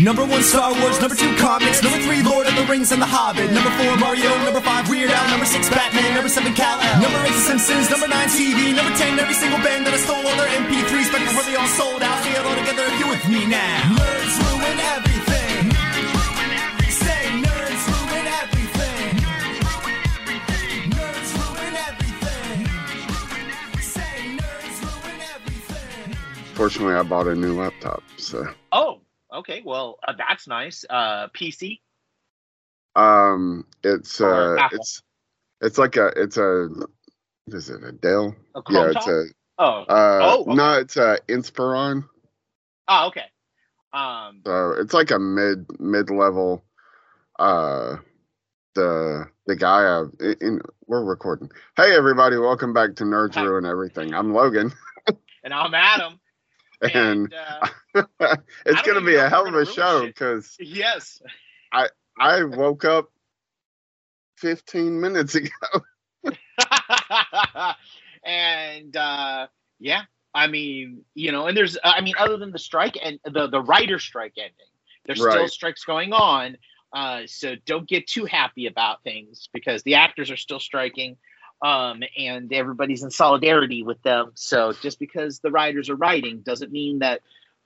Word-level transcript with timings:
Number 0.00 0.24
one, 0.24 0.42
Star 0.42 0.72
Wars. 0.80 0.98
Number 1.00 1.14
two, 1.14 1.28
comics. 1.36 1.82
Number 1.82 1.98
three, 2.00 2.22
Lord 2.22 2.46
of 2.46 2.56
the 2.56 2.64
Rings 2.64 2.90
and 2.90 3.02
The 3.02 3.06
Hobbit. 3.06 3.52
Number 3.52 3.68
four, 3.76 3.96
Mario. 4.00 4.32
Number 4.48 4.60
five, 4.62 4.88
Weird 4.88 5.10
Al. 5.10 5.28
Number 5.28 5.44
six, 5.44 5.68
Batman. 5.68 6.14
Number 6.14 6.30
seven, 6.30 6.54
Kal-El. 6.54 7.02
Number 7.02 7.20
eight, 7.28 7.36
The 7.36 7.44
Simpsons. 7.44 7.90
Number 7.90 8.08
nine, 8.08 8.28
TV. 8.32 8.72
Number 8.74 8.96
ten, 8.96 9.18
every 9.20 9.34
single 9.34 9.58
band 9.60 9.84
that 9.84 9.92
I 9.92 10.00
stole 10.00 10.24
all 10.24 10.36
their 10.40 10.48
MP3s 10.56 11.12
back 11.12 11.20
before 11.28 11.44
they 11.44 11.54
all 11.54 11.68
sold 11.76 12.00
out. 12.00 12.16
Say 12.24 12.32
all 12.32 12.56
together 12.56 12.84
if 12.88 12.96
you 12.96 13.08
with 13.12 13.24
me 13.28 13.44
now. 13.44 13.92
Nerds 13.92 14.36
ruin 14.40 14.78
everything. 14.96 15.68
Nerds 15.68 16.12
ruin 16.16 16.48
everything. 16.64 16.96
Say 16.96 17.22
nerds 17.44 17.84
ruin 17.92 18.26
everything. 18.40 19.04
nerds 19.20 19.60
ruin 19.68 20.00
everything. 20.16 20.80
Nerds 20.96 21.30
ruin 21.36 21.76
everything. 21.76 22.56
Say 23.84 24.16
nerds 24.32 24.76
ruin 24.80 25.18
everything. 25.36 26.16
Fortunately, 26.56 26.94
I 26.96 27.02
bought 27.04 27.28
a 27.28 27.34
new 27.36 27.52
laptop, 27.52 28.00
so 28.16 28.48
Oh, 28.72 28.99
okay. 29.32 29.62
Well, 29.64 29.98
uh, 30.06 30.14
that's 30.16 30.46
nice. 30.48 30.84
Uh, 30.88 31.28
PC. 31.28 31.80
um, 32.96 33.64
it's 33.84 34.20
uh, 34.20 34.68
it's 34.72 35.02
it's 35.60 35.78
like 35.78 35.96
a 35.96 36.08
it's 36.16 36.36
a 36.36 36.68
what 36.70 37.56
is 37.56 37.70
it 37.70 37.82
a 37.84 37.92
Dell? 37.92 38.34
A 38.54 38.62
yeah, 38.70 38.86
it's 38.86 38.94
top? 38.94 39.08
a 39.08 39.24
Oh. 39.58 39.82
uh, 39.88 40.18
Oh, 40.22 40.40
okay. 40.42 40.54
no, 40.54 40.72
it's 40.78 40.96
a 40.96 41.18
Inspiron. 41.28 42.04
Oh, 42.88 43.08
okay. 43.08 43.26
Um. 43.92 44.40
So 44.46 44.72
it's 44.78 44.94
like 44.94 45.10
a 45.10 45.18
mid 45.18 45.66
mid 45.80 46.10
level. 46.10 46.64
Uh, 47.38 47.96
the 48.74 49.26
the 49.46 49.56
guy 49.56 49.84
uh, 49.84 50.04
in, 50.20 50.36
in 50.40 50.60
we're 50.86 51.04
recording. 51.04 51.50
Hey 51.76 51.94
everybody, 51.94 52.36
welcome 52.36 52.72
back 52.72 52.94
to 52.96 53.04
Nerds. 53.04 53.36
Ruin 53.36 53.64
Everything. 53.66 54.14
I'm 54.14 54.32
Logan, 54.32 54.72
And 55.44 55.52
I'm 55.52 55.74
Adam. 55.74 56.20
And 56.82 57.32
And 57.34 57.34
uh, 57.94 58.36
it's 58.66 58.82
gonna 58.82 59.00
be 59.00 59.16
a 59.16 59.28
hell 59.28 59.46
of 59.46 59.54
a 59.54 59.66
show 59.66 60.06
because 60.06 60.56
yes. 60.58 61.22
I 61.72 61.88
I 62.18 62.44
woke 62.44 62.84
up 62.84 63.10
15 64.38 65.00
minutes 65.00 65.34
ago. 65.36 65.50
and 68.24 68.96
uh, 68.96 69.46
yeah, 69.78 70.02
I 70.34 70.46
mean, 70.46 71.04
you 71.14 71.32
know, 71.32 71.46
and 71.46 71.56
there's, 71.56 71.78
I 71.82 72.00
mean, 72.00 72.14
other 72.18 72.36
than 72.36 72.52
the 72.52 72.58
strike 72.58 72.96
and 73.02 73.18
the 73.24 73.48
the 73.48 73.62
writer 73.62 73.98
strike 73.98 74.34
ending, 74.36 74.54
there's 75.06 75.20
still 75.20 75.48
strikes 75.48 75.84
going 75.84 76.12
on. 76.12 76.56
Uh, 76.92 77.22
so 77.26 77.54
don't 77.66 77.88
get 77.88 78.06
too 78.06 78.24
happy 78.24 78.66
about 78.66 79.02
things 79.04 79.48
because 79.52 79.82
the 79.84 79.94
actors 79.94 80.30
are 80.30 80.36
still 80.36 80.58
striking, 80.58 81.16
um, 81.62 82.02
and 82.16 82.52
everybody's 82.52 83.02
in 83.02 83.10
solidarity 83.10 83.82
with 83.82 84.02
them. 84.02 84.32
So 84.34 84.72
just 84.72 84.98
because 84.98 85.40
the 85.40 85.50
writers 85.50 85.90
are 85.90 85.96
writing 85.96 86.40
doesn't 86.40 86.72
mean 86.72 87.00
that 87.00 87.20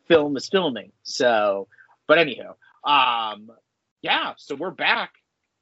film 0.08 0.36
is 0.36 0.48
filming. 0.48 0.92
So, 1.02 1.68
but 2.06 2.18
anyhow, 2.18 2.56
um, 2.84 3.50
yeah. 4.02 4.34
So 4.36 4.54
we're 4.54 4.70
back 4.70 5.12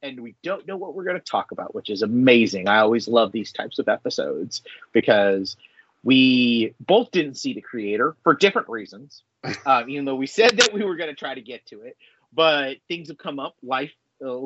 and 0.02 0.20
we 0.20 0.34
don't 0.42 0.66
know 0.66 0.77
what 0.77 0.94
we're 0.94 1.05
going 1.05 1.19
to 1.19 1.24
talk 1.24 1.52
about, 1.52 1.74
which 1.74 1.91
is 1.91 2.02
amazing. 2.02 2.69
I 2.69 2.78
always 2.78 3.06
love 3.06 3.33
these 3.33 3.52
types 3.52 3.78
of 3.78 3.89
episodes 3.89 4.62
because 4.92 5.56
we 6.02 6.74
both 6.80 7.11
didn't 7.12 7.36
see 7.36 7.52
the 7.52 7.61
creator 7.61 8.17
for 8.24 8.34
different 8.34 8.69
reasons, 8.69 9.22
um, 9.67 9.89
even 9.89 10.05
though 10.05 10.17
we 10.17 10.27
said 10.27 10.56
that 10.58 10.72
we 10.72 10.84
were 10.84 10.96
going 10.96 11.11
to 11.11 11.14
try 11.14 11.34
to 11.34 11.41
get 11.41 11.64
to 11.67 11.83
it. 11.83 11.96
But 12.33 12.78
things 12.89 13.08
have 13.08 13.19
come 13.19 13.39
up, 13.39 13.56
life, 13.62 13.92
uh, 14.24 14.39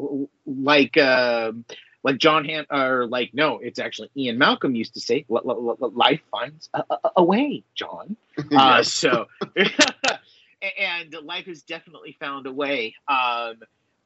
like 0.44 0.96
um 0.98 1.64
like 2.06 2.18
John 2.18 2.44
Han, 2.44 2.66
or 2.70 3.08
like 3.08 3.34
no, 3.34 3.58
it's 3.58 3.80
actually 3.80 4.10
Ian 4.16 4.38
Malcolm 4.38 4.76
used 4.76 4.94
to 4.94 5.00
say, 5.00 5.26
"Li- 5.28 5.40
li- 5.44 5.76
li- 5.80 5.90
"Life 5.92 6.20
finds 6.30 6.70
a, 6.72 6.84
a, 6.88 6.98
a 7.16 7.24
way." 7.24 7.64
John, 7.74 8.16
uh, 8.56 8.84
so, 8.84 9.26
and 9.56 11.16
life 11.24 11.46
has 11.46 11.62
definitely 11.62 12.16
found 12.20 12.46
a 12.46 12.52
way. 12.52 12.94
Um, 13.08 13.56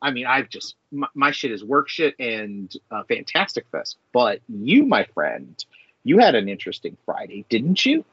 I 0.00 0.12
mean, 0.12 0.24
I've 0.24 0.48
just 0.48 0.76
my, 0.90 1.08
my 1.14 1.30
shit 1.30 1.50
is 1.50 1.62
work 1.62 1.90
shit 1.90 2.14
and 2.18 2.74
uh, 2.90 3.02
Fantastic 3.04 3.66
Fest. 3.70 3.98
But 4.14 4.40
you, 4.48 4.86
my 4.86 5.04
friend, 5.12 5.62
you 6.02 6.20
had 6.20 6.34
an 6.34 6.48
interesting 6.48 6.96
Friday, 7.04 7.44
didn't 7.50 7.84
you? 7.84 8.06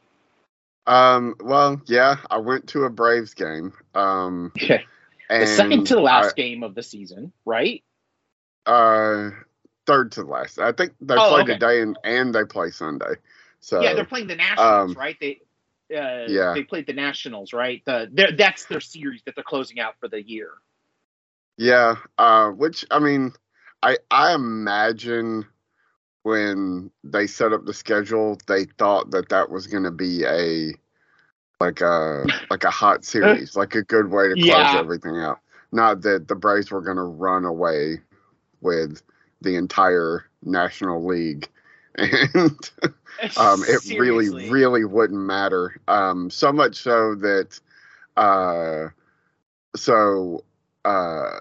Um, 0.85 1.35
well, 1.39 1.81
yeah, 1.85 2.17
I 2.29 2.39
went 2.39 2.67
to 2.69 2.83
a 2.83 2.89
Braves 2.89 3.35
game. 3.35 3.71
Um, 3.95 4.51
the 4.59 4.81
and 5.29 5.47
second 5.47 5.87
to 5.87 5.95
the 5.95 6.01
last 6.01 6.35
game 6.35 6.63
of 6.63 6.75
the 6.75 6.83
season, 6.83 7.31
right? 7.45 7.85
Uh, 8.65 9.29
third 9.87 10.11
to 10.13 10.23
the 10.23 10.29
last. 10.29 10.59
I 10.59 10.73
think 10.73 10.93
they 11.01 11.15
Oh, 11.17 11.29
play 11.29 11.41
okay. 11.41 11.53
today 11.53 11.81
and, 11.81 11.97
and 12.03 12.35
they 12.35 12.45
play 12.45 12.71
Sunday. 12.71 13.15
So 13.61 13.81
yeah, 13.81 13.93
they're 13.93 14.05
playing 14.05 14.27
the 14.27 14.35
Nationals, 14.35 14.93
um, 14.93 14.95
right? 14.95 15.17
They. 15.19 15.41
Uh, 15.95 16.27
yeah. 16.27 16.53
they 16.53 16.63
played 16.63 16.87
the 16.87 16.93
Nationals, 16.93 17.53
right? 17.53 17.81
The 17.85 18.33
that's 18.37 18.65
their 18.65 18.81
series 18.81 19.23
that 19.25 19.35
they're 19.35 19.43
closing 19.43 19.79
out 19.79 19.95
for 19.99 20.09
the 20.09 20.21
year. 20.21 20.51
yeah, 21.57 21.95
uh, 22.17 22.49
which 22.49 22.85
I 22.91 22.99
mean, 22.99 23.33
I 23.83 23.97
I 24.11 24.33
imagine 24.33 25.45
when 26.23 26.91
they 27.03 27.27
set 27.27 27.53
up 27.53 27.65
the 27.65 27.73
schedule, 27.73 28.37
they 28.47 28.65
thought 28.65 29.11
that 29.11 29.29
that 29.29 29.49
was 29.49 29.67
going 29.67 29.83
to 29.83 29.91
be 29.91 30.23
a 30.25 30.73
like 31.59 31.81
a 31.81 32.27
like 32.49 32.63
a 32.63 32.71
hot 32.71 33.05
series, 33.05 33.55
like 33.55 33.75
a 33.75 33.83
good 33.83 34.09
way 34.11 34.29
to 34.29 34.37
close 34.37 34.73
Yeah. 34.73 34.75
everything 34.75 35.17
out. 35.17 35.39
Not 35.71 36.01
that 36.03 36.27
the 36.27 36.35
Braves 36.35 36.71
were 36.71 36.81
going 36.81 36.97
to 36.97 37.03
run 37.03 37.45
away 37.45 38.01
with 38.61 39.01
the 39.41 39.55
entire 39.55 40.25
National 40.43 41.05
League, 41.05 41.47
and 41.95 42.71
um, 43.37 43.63
it 43.67 43.97
really, 43.97 44.49
really 44.49 44.85
wouldn't 44.85 45.19
matter. 45.19 45.79
Um, 45.87 46.29
so 46.29 46.51
much 46.51 46.75
so 46.75 47.15
that, 47.15 47.59
uh, 48.15 48.89
so 49.75 50.43
uh, 50.85 51.39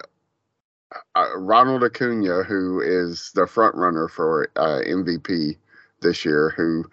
uh, 1.15 1.37
Ronald 1.37 1.83
Acuna, 1.83 2.43
who 2.43 2.81
is 2.81 3.31
the 3.35 3.47
front 3.47 3.75
runner 3.75 4.07
for 4.07 4.49
uh, 4.55 4.81
MVP 4.85 5.57
this 6.01 6.25
year, 6.25 6.53
who 6.55 6.85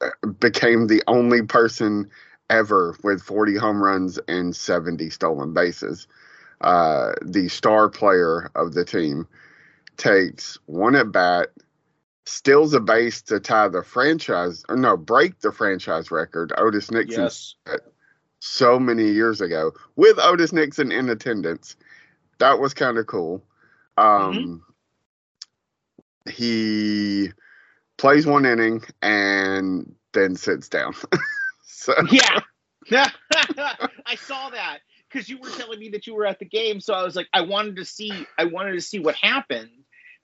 uh, 0.00 0.28
became 0.40 0.86
the 0.86 1.02
only 1.06 1.42
person 1.42 2.10
ever 2.50 2.96
with 3.02 3.22
40 3.22 3.56
home 3.56 3.82
runs 3.82 4.18
and 4.28 4.54
70 4.54 5.10
stolen 5.10 5.52
bases, 5.52 6.06
uh, 6.60 7.12
the 7.22 7.48
star 7.48 7.88
player 7.88 8.50
of 8.54 8.74
the 8.74 8.84
team, 8.84 9.26
takes 9.98 10.58
one 10.66 10.94
at 10.96 11.12
bat 11.12 11.48
steals 12.24 12.72
a 12.74 12.80
base 12.80 13.22
to 13.22 13.40
tie 13.40 13.68
the 13.68 13.82
franchise 13.82 14.64
or 14.68 14.76
no 14.76 14.96
break 14.96 15.38
the 15.40 15.52
franchise 15.52 16.10
record 16.10 16.52
otis 16.56 16.90
nixon 16.90 17.24
Yes. 17.24 17.54
so 18.40 18.78
many 18.78 19.10
years 19.10 19.40
ago 19.40 19.72
with 19.96 20.18
otis 20.18 20.52
nixon 20.52 20.92
in 20.92 21.08
attendance. 21.08 21.76
That 22.38 22.60
was 22.60 22.74
kind 22.74 22.96
of 22.98 23.06
cool. 23.06 23.42
Um 23.96 24.62
he 26.30 27.30
plays 27.96 28.26
one 28.26 28.44
inning 28.46 28.82
and 29.02 29.94
then 30.12 30.36
sits 30.36 30.68
down. 30.68 30.94
So 31.80 31.94
Yeah. 32.10 32.40
I 32.90 34.16
saw 34.16 34.50
that 34.50 34.80
because 35.10 35.28
you 35.28 35.38
were 35.38 35.48
telling 35.50 35.78
me 35.78 35.90
that 35.90 36.06
you 36.06 36.14
were 36.14 36.26
at 36.26 36.38
the 36.38 36.44
game, 36.44 36.80
so 36.80 36.92
I 36.92 37.02
was 37.02 37.14
like, 37.16 37.28
I 37.32 37.42
wanted 37.42 37.76
to 37.76 37.84
see, 37.84 38.12
I 38.36 38.44
wanted 38.44 38.72
to 38.72 38.80
see 38.80 38.98
what 38.98 39.14
happened, 39.14 39.70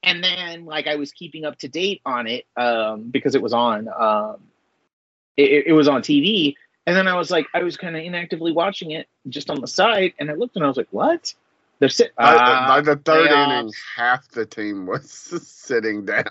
and 0.05 0.23
then 0.23 0.65
like 0.65 0.87
I 0.87 0.97
was 0.97 1.13
keeping 1.13 1.45
up 1.45 1.59
to 1.59 1.69
date 1.69 2.01
on 2.05 2.27
it 2.27 2.47
um, 2.57 3.05
because 3.11 3.35
it 3.35 3.43
was 3.43 3.53
on, 3.53 3.89
um, 3.89 4.37
it, 5.37 5.65
it 5.69 5.73
was 5.73 5.89
on 5.89 6.03
TV, 6.03 6.55
and 6.87 6.97
then 6.97 7.09
I 7.09 7.17
was 7.17 7.31
like, 7.31 7.47
I 7.55 7.63
was 7.63 7.77
kind 7.77 7.97
of 7.97 8.03
inactively 8.03 8.53
watching 8.53 8.93
it 8.93 9.09
just 9.29 9.51
on 9.51 9.61
the 9.61 9.67
side, 9.69 10.13
and 10.19 10.31
I 10.31 10.35
looked 10.35 10.57
and 10.57 10.65
I 10.65 10.69
was 10.69 10.77
like, 10.77 10.89
what? 10.91 11.35
They're 11.81 11.89
sit. 11.89 12.15
by, 12.15 12.35
Ah, 12.37 12.67
by 12.69 12.81
the 12.81 12.97
third 12.97 13.31
playoffs. 13.31 13.59
inning 13.61 13.73
half 13.97 14.29
the 14.29 14.47
team 14.47 14.87
was 14.93 15.11
sitting 15.11 16.05
down 16.05 16.25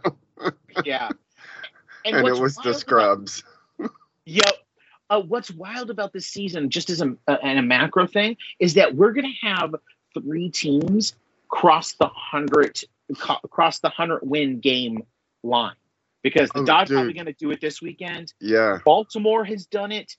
yeah. 0.85 1.09
and, 2.05 2.23
what's 2.23 2.37
it 2.37 2.41
was 2.41 2.55
the 2.55 2.59
wild 2.61 2.67
about- 2.67 2.79
scrubs 2.79 3.43
Yep. 4.25 4.53
Uh, 5.09 5.21
what's 5.21 5.51
wild 5.51 5.89
about 5.89 6.13
this 6.13 6.25
season, 6.25 6.69
just 6.69 6.89
as 6.89 7.01
a, 7.01 7.13
and 7.27 7.59
a 7.59 7.61
macro 7.61 8.07
thing, 8.07 8.37
is 8.59 8.73
that 8.75 8.95
we're 8.95 9.11
going 9.11 9.29
to 9.29 9.47
have 9.47 9.75
three 10.13 10.49
teams 10.49 11.13
cross 11.49 11.91
the 11.93 12.07
hundred 12.07 12.79
co- 13.15 13.39
cross 13.49 13.79
the 13.79 13.89
hundred 13.89 14.19
win 14.23 14.59
game 14.59 15.03
line 15.43 15.75
because 16.21 16.49
the 16.51 16.59
Oh, 16.61 16.65
Dodgers 16.65 16.89
dude. 16.89 16.97
probably 16.97 17.13
going 17.13 17.25
to 17.25 17.33
do 17.33 17.51
it 17.51 17.61
this 17.61 17.81
weekend. 17.81 18.33
yeah 18.39 18.79
Baltimore 18.85 19.43
has 19.45 19.65
done 19.65 19.91
it, 19.91 20.15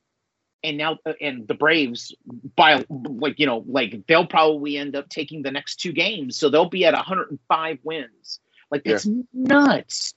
and 0.63 0.77
now 0.79 0.99
uh, 1.07 1.13
and 1.21 1.47
the 1.49 1.55
Braves 1.55 2.15
by 2.57 2.85
like 2.91 3.39
you 3.39 3.47
know 3.47 3.65
like 3.67 4.07
they'll 4.07 4.27
probably 4.27 4.77
end 4.77 4.97
up 4.97 5.09
taking 5.09 5.43
the 5.43 5.51
next 5.51 5.77
two 5.77 5.93
games, 5.93 6.37
so 6.37 6.49
they'll 6.51 6.69
be 6.69 6.85
at 6.85 6.95
105 6.95 7.79
wins. 7.83 8.41
Like 8.71 8.83
Yeah. 8.85 8.93
that's 8.93 9.09
nuts. 9.33 10.15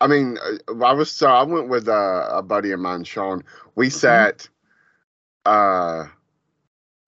I 0.00 0.06
mean, 0.08 0.36
uh, 0.38 0.84
I 0.84 0.92
was 0.92 1.10
so 1.10 1.26
I 1.28 1.42
went 1.44 1.68
with 1.68 1.88
uh, 1.88 2.28
a 2.30 2.42
buddy 2.42 2.72
of 2.72 2.80
mine, 2.80 3.04
Sean. 3.04 3.42
We 3.76 3.88
sat, 3.88 4.48
uh, 5.46 6.06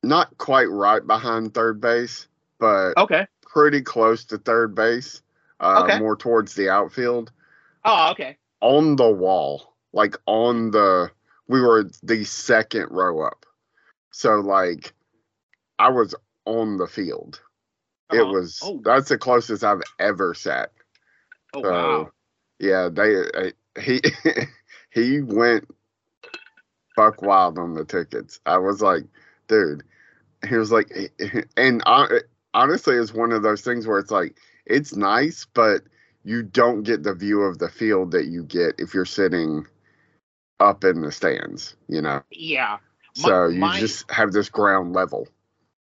not 0.02 0.36
quite 0.38 0.70
right 0.70 1.06
behind 1.06 1.52
third 1.54 1.80
base, 1.80 2.28
but 2.58 2.94
Okay. 2.96 3.26
Pretty 3.52 3.82
close 3.82 4.24
to 4.26 4.38
third 4.38 4.74
base, 4.74 5.22
uh, 5.60 5.82
Okay. 5.84 5.98
more 5.98 6.16
towards 6.16 6.54
the 6.54 6.68
outfield, 6.70 7.32
Oh, 7.84 8.10
okay. 8.12 8.36
on 8.60 8.96
the 8.96 9.10
wall, 9.10 9.74
like 9.92 10.16
on 10.26 10.70
the. 10.70 11.10
We 11.48 11.62
were 11.62 11.90
the 12.02 12.24
second 12.24 12.88
row 12.90 13.22
up, 13.22 13.46
so 14.10 14.36
like, 14.40 14.92
I 15.78 15.86
I 15.86 15.88
was 15.90 16.14
on 16.44 16.76
the 16.76 16.86
field. 16.86 17.40
It 18.12 18.20
Uh-huh. 18.20 18.32
was 18.32 18.60
Oh. 18.62 18.80
that's 18.84 19.08
the 19.08 19.18
closest 19.18 19.64
I've 19.64 19.82
ever 19.98 20.34
sat. 20.34 20.72
Oh 21.54 21.62
So, 21.62 21.70
wow. 21.70 22.10
Yeah, 22.58 22.88
they 22.90 23.16
uh, 23.16 23.50
he 23.80 24.00
he 24.90 25.20
went 25.22 25.68
buck 26.96 27.22
wild 27.22 27.58
on 27.58 27.74
the 27.74 27.84
tickets. 27.84 28.40
I 28.44 28.58
was 28.58 28.82
like, 28.82 29.04
dude, 29.46 29.84
he 30.48 30.56
was 30.56 30.70
like, 30.72 30.90
and 31.56 31.82
hon- 31.86 32.20
honestly, 32.54 32.96
it's 32.96 33.12
one 33.12 33.32
of 33.32 33.42
those 33.42 33.62
things 33.62 33.86
where 33.86 33.98
it's 33.98 34.10
like 34.10 34.36
it's 34.66 34.94
nice, 34.96 35.46
but 35.54 35.82
you 36.24 36.42
don't 36.42 36.82
get 36.82 37.02
the 37.02 37.14
view 37.14 37.42
of 37.42 37.58
the 37.58 37.68
field 37.68 38.12
that 38.12 38.26
you 38.26 38.42
get 38.42 38.74
if 38.78 38.92
you're 38.94 39.04
sitting 39.04 39.66
up 40.60 40.84
in 40.84 41.00
the 41.02 41.12
stands. 41.12 41.76
You 41.88 42.02
know, 42.02 42.22
Yeah. 42.30 42.78
My- 43.18 43.28
so 43.28 43.46
you 43.48 43.60
my- 43.60 43.80
just 43.80 44.10
have 44.10 44.32
this 44.32 44.48
ground 44.48 44.92
level. 44.92 45.28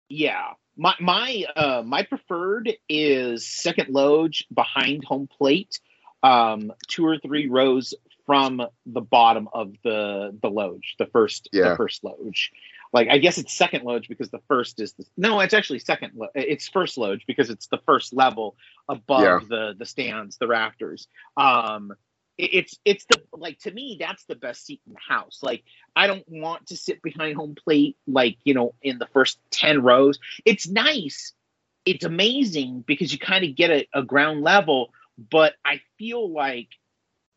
Yeah. 0.10 0.54
My 0.78 0.96
my 1.00 1.46
uh 1.56 1.84
my 1.86 2.04
preferred 2.04 2.72
is 2.88 3.46
second 3.46 3.90
loge 3.90 4.46
behind 4.54 5.04
home 5.04 5.28
plate, 5.28 5.80
um, 6.24 6.72
two 6.88 7.06
or 7.06 7.18
three 7.18 7.48
rows 7.50 7.94
from 8.26 8.62
the 8.86 9.02
bottom 9.02 9.50
of 9.54 9.74
the 9.84 10.38
the 10.42 10.50
loge, 10.50 10.96
the 10.98 11.08
first 11.08 11.50
Yeah. 11.52 11.70
the 11.70 11.76
first 11.76 12.04
loge. 12.04 12.52
Like 12.94 13.08
I 13.10 13.18
guess 13.20 13.38
it's 13.38 13.54
second 13.54 13.84
loge 13.86 14.08
because 14.10 14.30
the 14.32 14.42
first 14.48 14.80
is 14.82 14.94
the 14.94 15.06
no, 15.18 15.40
it's 15.40 15.54
actually 15.54 15.80
second. 15.80 16.14
Lo- 16.16 16.28
it's 16.36 16.68
first 16.68 16.98
loge 16.98 17.24
because 17.26 17.50
it's 17.50 17.68
the 17.68 17.80
first 17.86 18.14
level 18.14 18.56
above 18.90 19.22
Yeah. 19.22 19.40
the 19.48 19.76
the 19.78 19.86
stands, 19.86 20.38
the 20.38 20.48
rafters. 20.48 21.08
Um, 21.38 21.94
it- 22.38 22.54
it's 22.54 22.80
it's 22.84 23.06
the 23.06 23.22
like 23.34 23.60
to 23.60 23.72
me 23.72 23.98
that's 24.00 24.26
the 24.26 24.36
best 24.36 24.66
seat 24.66 24.82
in 24.88 24.94
the 24.94 25.00
house. 25.00 25.40
Like 25.42 25.64
I 25.96 26.08
don't 26.08 26.28
want 26.28 26.68
to 26.68 26.78
sit 26.78 27.02
behind 27.02 27.36
home 27.38 27.56
plate 27.56 27.98
like 28.08 28.38
you 28.44 28.54
know 28.54 28.74
in 28.82 28.98
the 29.00 29.08
first 29.08 29.40
ten 29.52 29.82
rows. 29.84 30.20
It's 30.46 30.68
nice, 30.68 31.34
it's 31.86 32.04
amazing 32.06 32.84
because 32.86 33.14
you 33.14 33.20
kind 33.20 33.46
of 33.46 33.56
get 33.56 33.72
a, 33.72 33.88
a 33.94 34.04
ground 34.04 34.42
level, 34.42 34.94
but 35.18 35.54
I 35.64 35.82
feel 35.98 36.30
like 36.32 36.70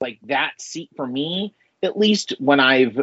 like 0.01 0.19
that 0.25 0.61
seat 0.61 0.91
for 0.97 1.07
me 1.07 1.55
at 1.83 1.97
least 1.99 2.35
when 2.39 2.61
I've 2.61 2.99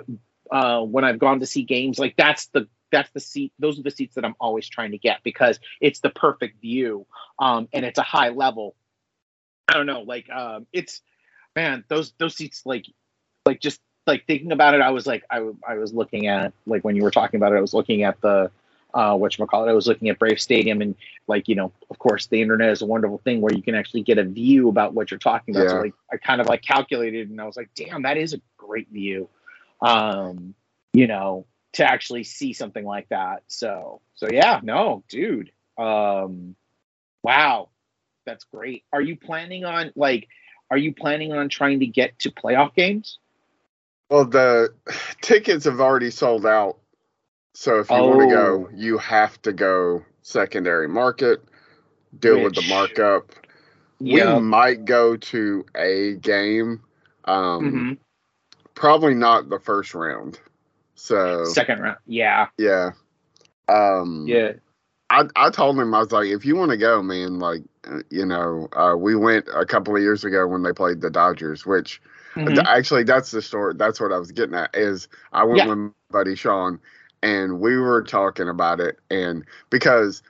uh, 0.52 0.82
when 0.82 1.04
I've 1.04 1.20
gone 1.20 1.40
to 1.40 1.46
see 1.46 1.64
games 1.64 1.98
like 1.98 2.16
that's 2.18 2.48
the 2.48 2.68
that's 2.92 3.10
the 3.12 3.20
seat 3.20 3.54
those 3.58 3.80
are 3.80 3.84
the 3.84 3.92
seats 3.92 4.16
that 4.16 4.26
I'm 4.26 4.36
always 4.40 4.68
trying 4.68 4.92
to 4.92 4.98
get 4.98 5.24
because 5.24 5.60
it's 5.80 6.02
the 6.02 6.10
perfect 6.10 6.62
view 6.62 7.06
um, 7.40 7.68
and 7.74 7.86
it's 7.86 7.98
a 7.98 8.04
high 8.04 8.30
level. 8.30 8.76
I 9.68 9.74
don't 9.74 9.86
know 9.86 10.02
like 10.02 10.30
um, 10.30 10.68
it's 10.74 11.02
man 11.56 11.86
those 11.88 12.14
those 12.18 12.36
seats 12.36 12.64
like 12.66 12.86
like 13.46 13.62
just 13.62 13.80
like 14.08 14.26
thinking 14.26 14.52
about 14.52 14.74
it 14.74 14.82
I 14.82 14.90
was 14.90 15.08
like 15.08 15.24
I 15.30 15.76
was 15.76 15.94
looking 15.94 16.28
at 16.28 16.54
like 16.66 16.84
when 16.84 16.96
you 16.96 17.04
were 17.04 17.12
talking 17.12 17.38
about 17.38 17.54
it 17.54 17.58
I 17.58 17.62
was 17.62 17.74
looking 17.74 18.04
at 18.04 18.20
the 18.22 18.52
uh 18.94 19.16
what 19.16 19.38
call 19.50 19.66
it 19.66 19.72
I 19.72 19.74
was 19.74 19.88
looking 19.88 20.10
at 20.10 20.20
Brave 20.20 20.42
Stadium 20.42 20.82
and 20.82 20.96
like 21.28 21.48
you 21.48 21.56
know 21.56 21.72
of 21.90 22.00
course 22.00 22.26
the 22.28 22.42
internet 22.42 22.72
is 22.72 22.82
a 22.82 22.86
wonderful 22.86 23.20
thing 23.20 23.40
where 23.40 23.54
you 23.54 23.62
can 23.62 23.76
actually 23.76 24.02
get 24.02 24.18
a 24.18 24.24
view 24.24 24.68
about 24.68 24.94
what 24.94 25.12
you're 25.12 25.18
talking 25.18 25.56
about. 25.56 25.70
So 25.70 25.82
like 25.82 25.94
I 26.12 26.18
kind 26.18 26.42
of 26.42 26.48
like 26.48 26.62
calculated 26.62 27.30
and 27.30 27.40
I 27.40 27.46
was 27.46 27.56
like 27.56 27.70
damn 27.76 28.02
that 28.02 28.18
is 28.18 28.34
a 28.34 28.42
great 28.58 28.90
view 28.90 29.30
um 29.82 30.54
you 30.94 31.08
know 31.08 31.46
to 31.74 31.84
actually 31.90 32.24
see 32.24 32.54
something 32.54 32.86
like 32.86 33.08
that 33.10 33.44
so 33.48 34.02
so 34.14 34.28
yeah 34.32 34.60
no 34.64 35.04
dude 35.10 35.52
um 35.78 36.56
wow 37.24 37.70
that's 38.26 38.44
great 38.46 38.84
are 38.94 39.02
you 39.02 39.16
planning 39.16 39.64
on 39.66 39.92
like 39.96 40.28
are 40.70 40.78
you 40.78 40.94
planning 40.94 41.32
on 41.34 41.50
trying 41.50 41.80
to 41.80 41.88
get 41.88 42.18
to 42.20 42.30
playoff 42.32 42.74
games 42.76 43.18
Well, 44.10 44.26
the 44.26 44.74
tickets 45.22 45.64
have 45.66 45.80
already 45.80 46.12
sold 46.12 46.46
out. 46.46 46.78
So 47.54 47.80
if 47.80 47.90
you 47.90 47.96
want 47.96 48.22
to 48.22 48.28
go, 48.28 48.68
Oh. 48.68 48.70
you 48.76 48.98
have 48.98 49.42
to 49.44 49.54
go 49.54 50.04
secondary 50.22 50.88
market, 50.90 51.42
deal 52.20 52.42
with 52.44 52.56
the 52.56 52.62
markup. 52.70 53.32
We 54.02 54.22
might 54.42 54.84
go 54.86 55.16
to 55.18 55.66
a 55.76 56.16
game. 56.16 56.82
Um, 57.26 57.64
Mhm. 57.64 57.98
Probably 58.76 59.14
not 59.14 59.50
the 59.50 59.60
first 59.60 59.94
round. 59.94 60.40
So 60.96 61.56
second 61.56 61.80
round 61.82 61.98
yeah 62.06 62.48
yeah. 62.58 62.92
Um, 63.68 64.42
yeah 64.42 64.54
I, 65.10 65.24
I 65.36 65.50
told 65.50 65.78
him 65.80 65.94
I 65.94 66.00
was 66.00 66.12
like, 66.12 66.28
if 66.28 66.46
you 66.46 66.56
want 66.56 66.72
to 66.72 66.78
go, 66.78 67.02
man, 67.04 67.40
like 67.40 67.62
uh, 67.90 68.00
you 68.10 68.26
know, 68.26 68.68
uh, 68.74 68.96
we 68.98 69.16
went 69.16 69.48
a 69.56 69.66
couple 69.66 69.96
of 69.96 70.02
years 70.02 70.24
ago 70.24 70.48
when 70.48 70.64
they 70.64 70.74
played 70.74 71.02
the 71.02 71.10
Dodgers, 71.10 71.66
which 71.66 72.02
Mhm. 72.36 72.56
Th- 72.56 72.66
Actually, 72.66 73.04
that's 73.04 73.32
the 73.32 73.42
story. 73.42 73.74
That's 73.76 74.00
what 74.02 74.12
I 74.14 74.18
was 74.18 74.32
getting 74.32 74.56
at. 74.56 74.76
Is 74.76 75.08
I 75.34 75.44
went 75.44 75.64
Yeah. 75.64 75.66
with 75.66 75.78
my 75.78 75.90
buddy 76.12 76.36
Sean, 76.36 76.80
and 77.22 77.60
we 77.60 77.78
were 77.78 78.04
talking 78.04 78.50
about 78.50 78.80
it, 78.80 79.00
and 79.12 79.46
because 79.70 80.24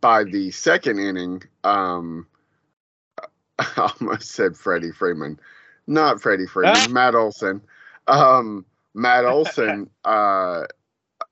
by 0.00 0.24
the 0.24 0.50
second 0.50 0.98
inning, 0.98 1.42
um, 1.64 2.26
I 3.58 3.90
almost 4.00 4.30
said 4.32 4.56
Freddie 4.56 4.92
Freeman, 4.92 5.40
not 5.86 6.20
Freddie 6.20 6.46
Freeman. 6.46 6.92
Matt 6.92 7.14
Olson. 7.14 7.62
Um, 8.06 8.64
Matt 8.94 9.24
Olson 9.26 9.90
uh, 10.04 10.64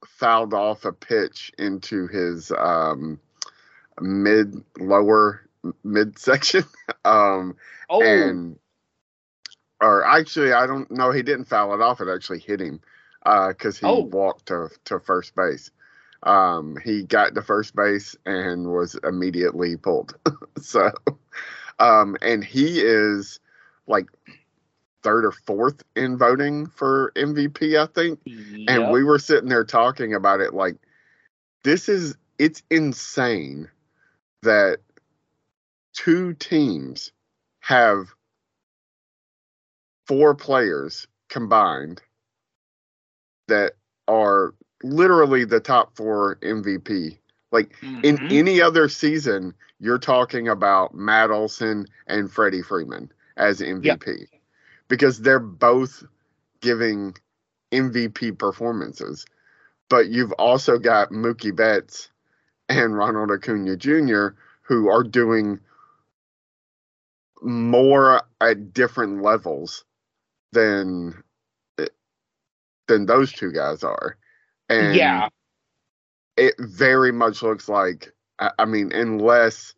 fouled 0.07 0.55
off 0.55 0.85
a 0.85 0.93
pitch 0.93 1.53
into 1.59 2.07
his 2.09 2.53
um, 2.57 3.19
mid 4.01 4.55
lower 4.79 5.49
mid 5.85 6.19
section. 6.19 6.65
um, 7.05 7.57
oh 7.89 8.01
and 8.01 8.57
or 9.81 10.05
actually 10.05 10.53
I 10.53 10.67
don't 10.67 10.91
know 10.91 11.11
he 11.11 11.23
didn't 11.23 11.47
foul 11.47 11.75
it 11.75 11.81
off 11.81 12.01
it 12.01 12.09
actually 12.09 12.41
hit 12.41 12.61
him 12.61 12.81
because 13.25 13.79
he 13.79 13.87
Oh. 13.87 14.01
walked 14.01 14.47
to 14.47 14.69
to 14.87 15.01
first 15.01 15.35
base 15.35 15.71
um 16.23 16.77
he 16.83 17.03
got 17.03 17.35
to 17.35 17.43
first 17.43 17.75
base 17.75 18.17
and 18.25 18.73
was 18.73 18.99
immediately 19.05 19.77
pulled 19.77 20.15
so 20.61 20.91
um 21.79 22.17
and 22.23 22.45
he 22.45 22.81
is 22.81 23.41
like 23.87 24.07
third 25.05 25.25
or 25.25 25.33
fourth 25.33 25.85
in 25.95 26.19
voting 26.19 26.67
for 26.67 27.13
MVP 27.15 27.79
I 27.81 27.87
think 27.87 28.19
and 28.67 28.91
we 28.91 29.05
were 29.05 29.19
sitting 29.19 29.51
there 29.51 29.65
talking 29.65 30.15
about 30.15 30.41
it 30.41 30.55
like 30.55 30.77
this 31.63 31.89
is 31.89 32.17
it's 32.39 32.63
insane 32.71 33.69
that 34.43 34.79
two 35.93 36.35
teams 36.35 37.13
have 37.61 38.09
four 40.07 40.35
players 40.35 41.07
combined 41.29 42.03
that 43.49 43.73
are 44.09 44.55
literally 44.83 45.45
the 45.45 45.61
top 45.61 45.97
four 45.97 46.37
MVP. 46.43 47.19
Like 47.53 47.75
in 48.03 48.19
Mhm. 48.19 48.33
any 48.33 48.61
other 48.61 48.89
season, 48.89 49.55
you're 49.79 49.99
talking 49.99 50.49
about 50.49 50.95
Matt 50.95 51.31
Olson 51.31 51.87
and 52.07 52.31
Freddie 52.31 52.63
Freeman 52.63 53.11
as 53.37 53.61
MVP 53.61 54.27
because 54.89 55.21
they're 55.21 55.39
both 55.39 56.05
giving 56.61 57.15
MVP 57.73 58.39
performances. 58.39 59.27
But 59.89 60.09
you've 60.09 60.33
also 60.33 60.79
got 60.79 61.11
Mookie 61.11 61.55
Betts 61.55 62.11
and 62.69 62.97
Ronald 62.97 63.31
Acuna 63.31 63.77
Jr. 63.77 64.29
who 64.63 64.89
are 64.89 65.03
doing 65.03 65.61
more 67.43 68.23
at 68.41 68.73
different 68.73 69.23
levels 69.23 69.85
than 70.53 71.23
than 72.87 73.07
those 73.07 73.33
two 73.33 73.53
guys 73.53 73.83
are. 73.83 74.17
And 74.69 74.95
yeah 74.95 75.29
it 76.37 76.55
very 76.59 77.13
much 77.13 77.43
looks 77.43 77.69
like 77.69 78.13
I 78.39 78.51
I 78.59 78.65
mean, 78.65 78.93
unless 78.93 79.75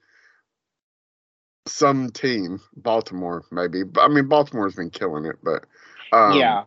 some 1.66 2.10
team, 2.10 2.60
Baltimore 2.76 3.44
maybe, 3.50 3.82
but 3.82 4.02
I 4.02 4.08
mean 4.08 4.28
Baltimore's 4.28 4.74
been 4.74 4.90
killing 4.90 5.24
it, 5.24 5.36
but 5.42 5.64
um, 6.12 6.38
yeah 6.38 6.64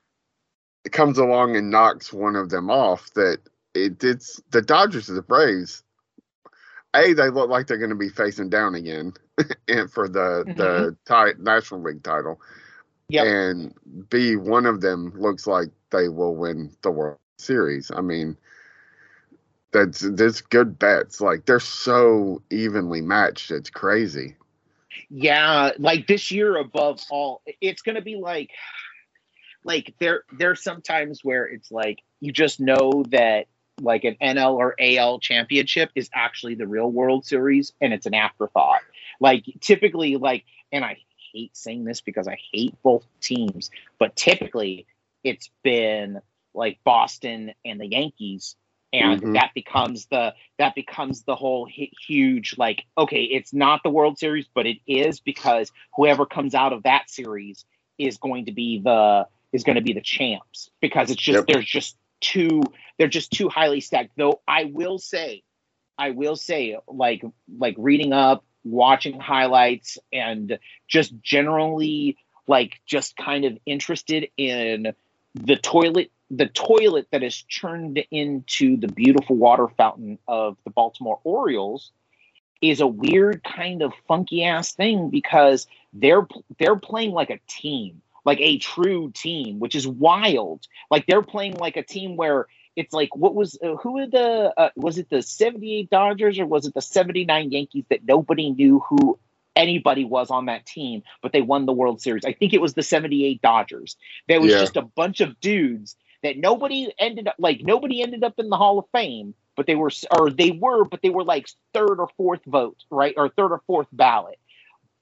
it 0.86 0.92
comes 0.92 1.18
along 1.18 1.56
and 1.56 1.70
knocks 1.70 2.14
one 2.14 2.36
of 2.36 2.50
them 2.50 2.70
off. 2.70 3.12
That 3.14 3.40
it, 3.74 4.04
it's 4.04 4.42
the 4.52 4.62
Dodgers 4.62 5.10
and 5.10 5.18
the 5.18 5.24
Braves. 5.24 5.84
A, 6.96 7.14
they 7.14 7.30
look 7.30 7.50
like 7.50 7.68
they're 7.68 7.78
going 7.78 7.92
to 7.92 7.96
be 7.96 8.10
facing 8.10 8.50
down 8.50 8.76
again, 8.76 9.14
and 9.68 9.92
for 9.92 10.08
the 10.08 10.46
the 10.56 10.98
ti- 11.06 11.42
National 11.42 11.82
League 11.82 12.04
title. 12.04 12.42
Yep. 13.10 13.26
And 13.26 14.10
B, 14.10 14.36
one 14.36 14.66
of 14.66 14.82
them 14.82 15.14
looks 15.16 15.48
like 15.48 15.70
they 15.92 16.10
will 16.10 16.36
win 16.36 16.72
the 16.84 16.92
World 16.92 17.18
Series. 17.38 17.92
I 17.94 18.02
mean, 18.02 18.38
that's 19.72 20.00
that's 20.00 20.42
good 20.42 20.80
bets. 20.80 21.22
Like 21.22 21.46
they're 21.46 21.60
so 21.60 22.42
evenly 22.50 23.02
matched. 23.02 23.52
It's 23.52 23.70
crazy. 23.70 24.36
Yeah 25.10 25.72
like 25.80 26.08
this 26.08 26.32
year 26.32 26.58
above 26.58 27.00
all 27.10 27.42
it's 27.62 27.82
gonna 27.82 28.02
be 28.02 28.16
like 28.16 28.52
like 29.64 29.94
there 30.00 30.24
there's 30.38 30.64
sometimes 30.64 31.24
where 31.24 31.46
it's 31.46 31.72
like 31.72 32.00
you 32.20 32.32
just 32.32 32.60
know 32.60 33.04
that 33.10 33.48
like 33.82 34.04
an 34.04 34.18
NL 34.22 34.56
or 34.56 34.76
AL 34.80 35.20
championship 35.20 35.90
is 35.96 36.10
actually 36.14 36.56
the 36.56 36.68
real 36.68 36.92
World 36.92 37.26
Series 37.26 37.74
and 37.82 37.94
it's 37.94 38.06
an 38.06 38.14
afterthought. 38.14 38.82
Like 39.20 39.46
typically 39.62 40.18
like 40.18 40.46
and 40.72 40.84
I 40.84 40.98
hate 41.34 41.56
saying 41.56 41.86
this 41.86 42.02
because 42.02 42.28
I 42.28 42.38
hate 42.52 42.76
both 42.84 43.06
teams, 43.22 43.72
but 43.98 44.16
typically 44.16 44.86
it's 45.24 45.50
been 45.64 46.22
like 46.54 46.80
Boston 46.84 47.54
and 47.66 47.80
the 47.80 47.88
Yankees 47.88 48.56
and 48.94 49.22
Mhm. 49.22 49.34
that 49.34 49.52
becomes 49.54 50.08
the 50.08 50.34
that 50.58 50.76
becomes 50.76 51.24
the 51.24 51.36
whole 51.36 51.66
hu- 51.68 51.88
huge 52.08 52.56
like 52.58 52.86
okay 52.98 53.24
it's 53.24 53.54
not 53.54 53.82
the 53.84 53.90
world 53.90 54.18
series 54.18 54.48
but 54.54 54.66
it 54.66 54.78
is 54.88 55.20
because 55.20 55.72
whoever 55.96 56.26
comes 56.26 56.56
out 56.56 56.74
of 56.74 56.84
that 56.84 57.10
series 57.10 57.66
is 57.98 58.18
going 58.18 58.46
to 58.46 58.52
be 58.52 58.80
the 58.80 59.28
is 59.52 59.64
going 59.64 59.76
to 59.76 59.82
be 59.82 59.94
the 59.94 60.02
champs 60.02 60.70
because 60.82 61.12
it's 61.12 61.22
just 61.22 61.38
Yep. 61.38 61.46
there's 61.48 61.66
just 61.66 61.98
too 62.22 62.62
they're 62.98 63.08
just 63.08 63.32
too 63.32 63.50
highly 63.50 63.80
stacked 63.80 64.12
though 64.18 64.42
i 64.48 64.66
will 64.66 64.98
say 64.98 65.44
i 65.98 66.12
will 66.12 66.36
say 66.36 66.78
like 66.88 67.24
like 67.58 67.76
reading 67.78 68.14
up 68.14 68.44
watching 68.64 69.20
highlights 69.20 69.98
and 70.12 70.60
just 70.88 71.14
generally 71.22 72.18
like 72.48 72.80
just 72.86 73.16
kind 73.16 73.46
of 73.46 73.58
interested 73.66 74.30
in 74.38 74.94
the 75.36 75.56
toilet 75.56 76.12
the 76.32 76.48
toilet 76.48 77.08
that 77.12 77.24
is 77.24 77.44
turned 77.44 78.04
into 78.12 78.78
the 78.78 78.88
beautiful 78.88 79.36
water 79.36 79.68
fountain 79.78 80.20
of 80.28 80.58
the 80.64 80.70
Baltimore 80.70 81.20
Orioles 81.24 81.92
is 82.62 82.82
a 82.82 82.88
weird 82.88 83.44
kind 83.44 83.82
of 83.82 83.94
funky 84.08 84.44
ass 84.44 84.74
thing 84.74 85.10
because 85.10 85.66
they're 85.94 86.28
they're 86.60 86.76
playing 86.76 87.12
like 87.12 87.30
a 87.30 87.40
team, 87.48 88.02
like 88.26 88.40
a 88.42 88.58
true 88.60 89.12
team, 89.14 89.60
which 89.60 89.76
is 89.76 89.88
wild. 89.88 90.68
Like 90.92 91.06
they're 91.08 91.24
playing 91.24 91.56
like 91.56 91.78
a 91.78 91.84
team 91.84 92.16
where 92.16 92.48
it's 92.76 92.94
like 92.94 93.16
what 93.16 93.34
was 93.34 93.58
uh, 93.64 93.76
who 93.78 93.94
were 93.94 94.08
the 94.08 94.54
uh, 94.56 94.70
was 94.76 94.98
it 94.98 95.10
the 95.10 95.22
78 95.22 95.90
Dodgers 95.90 96.38
or 96.38 96.46
was 96.46 96.68
it 96.68 96.74
the 96.74 96.82
79 96.82 97.52
Yankees 97.52 97.86
that 97.90 98.06
nobody 98.06 98.52
knew 98.52 98.80
who 98.88 99.18
anybody 99.56 100.06
was 100.06 100.30
on 100.30 100.46
that 100.46 100.66
team 100.66 101.02
but 101.22 101.34
they 101.34 101.42
won 101.42 101.66
the 101.66 101.74
World 101.74 102.02
Series. 102.02 102.24
I 102.24 102.34
think 102.34 102.54
it 102.54 102.62
was 102.62 102.76
the 102.76 102.84
78 102.84 103.42
Dodgers. 103.42 103.98
There 104.28 104.40
was 104.40 104.52
Yeah. 104.52 104.60
just 104.60 104.78
a 104.78 104.84
bunch 104.84 105.22
of 105.22 105.40
dudes 105.40 105.98
that 106.24 106.38
nobody 106.38 106.92
ended 107.00 107.28
up 107.28 107.36
like 107.40 107.62
nobody 107.62 108.02
ended 108.02 108.24
up 108.24 108.40
in 108.40 108.50
the 108.50 108.58
Hall 108.58 108.80
of 108.80 108.86
Fame, 108.92 109.34
but 109.56 109.68
they 109.68 109.76
were 109.76 109.92
or 110.18 110.30
they 110.30 110.52
were, 110.52 110.86
but 110.86 111.02
they 111.02 111.10
were 111.10 111.24
like 111.24 111.50
third 111.74 112.00
or 112.00 112.10
fourth 112.18 112.42
vote, 112.46 112.84
right? 112.90 113.14
Or 113.18 113.30
third 113.30 113.52
or 113.52 113.62
fourth 113.68 113.88
ballot. 113.92 114.40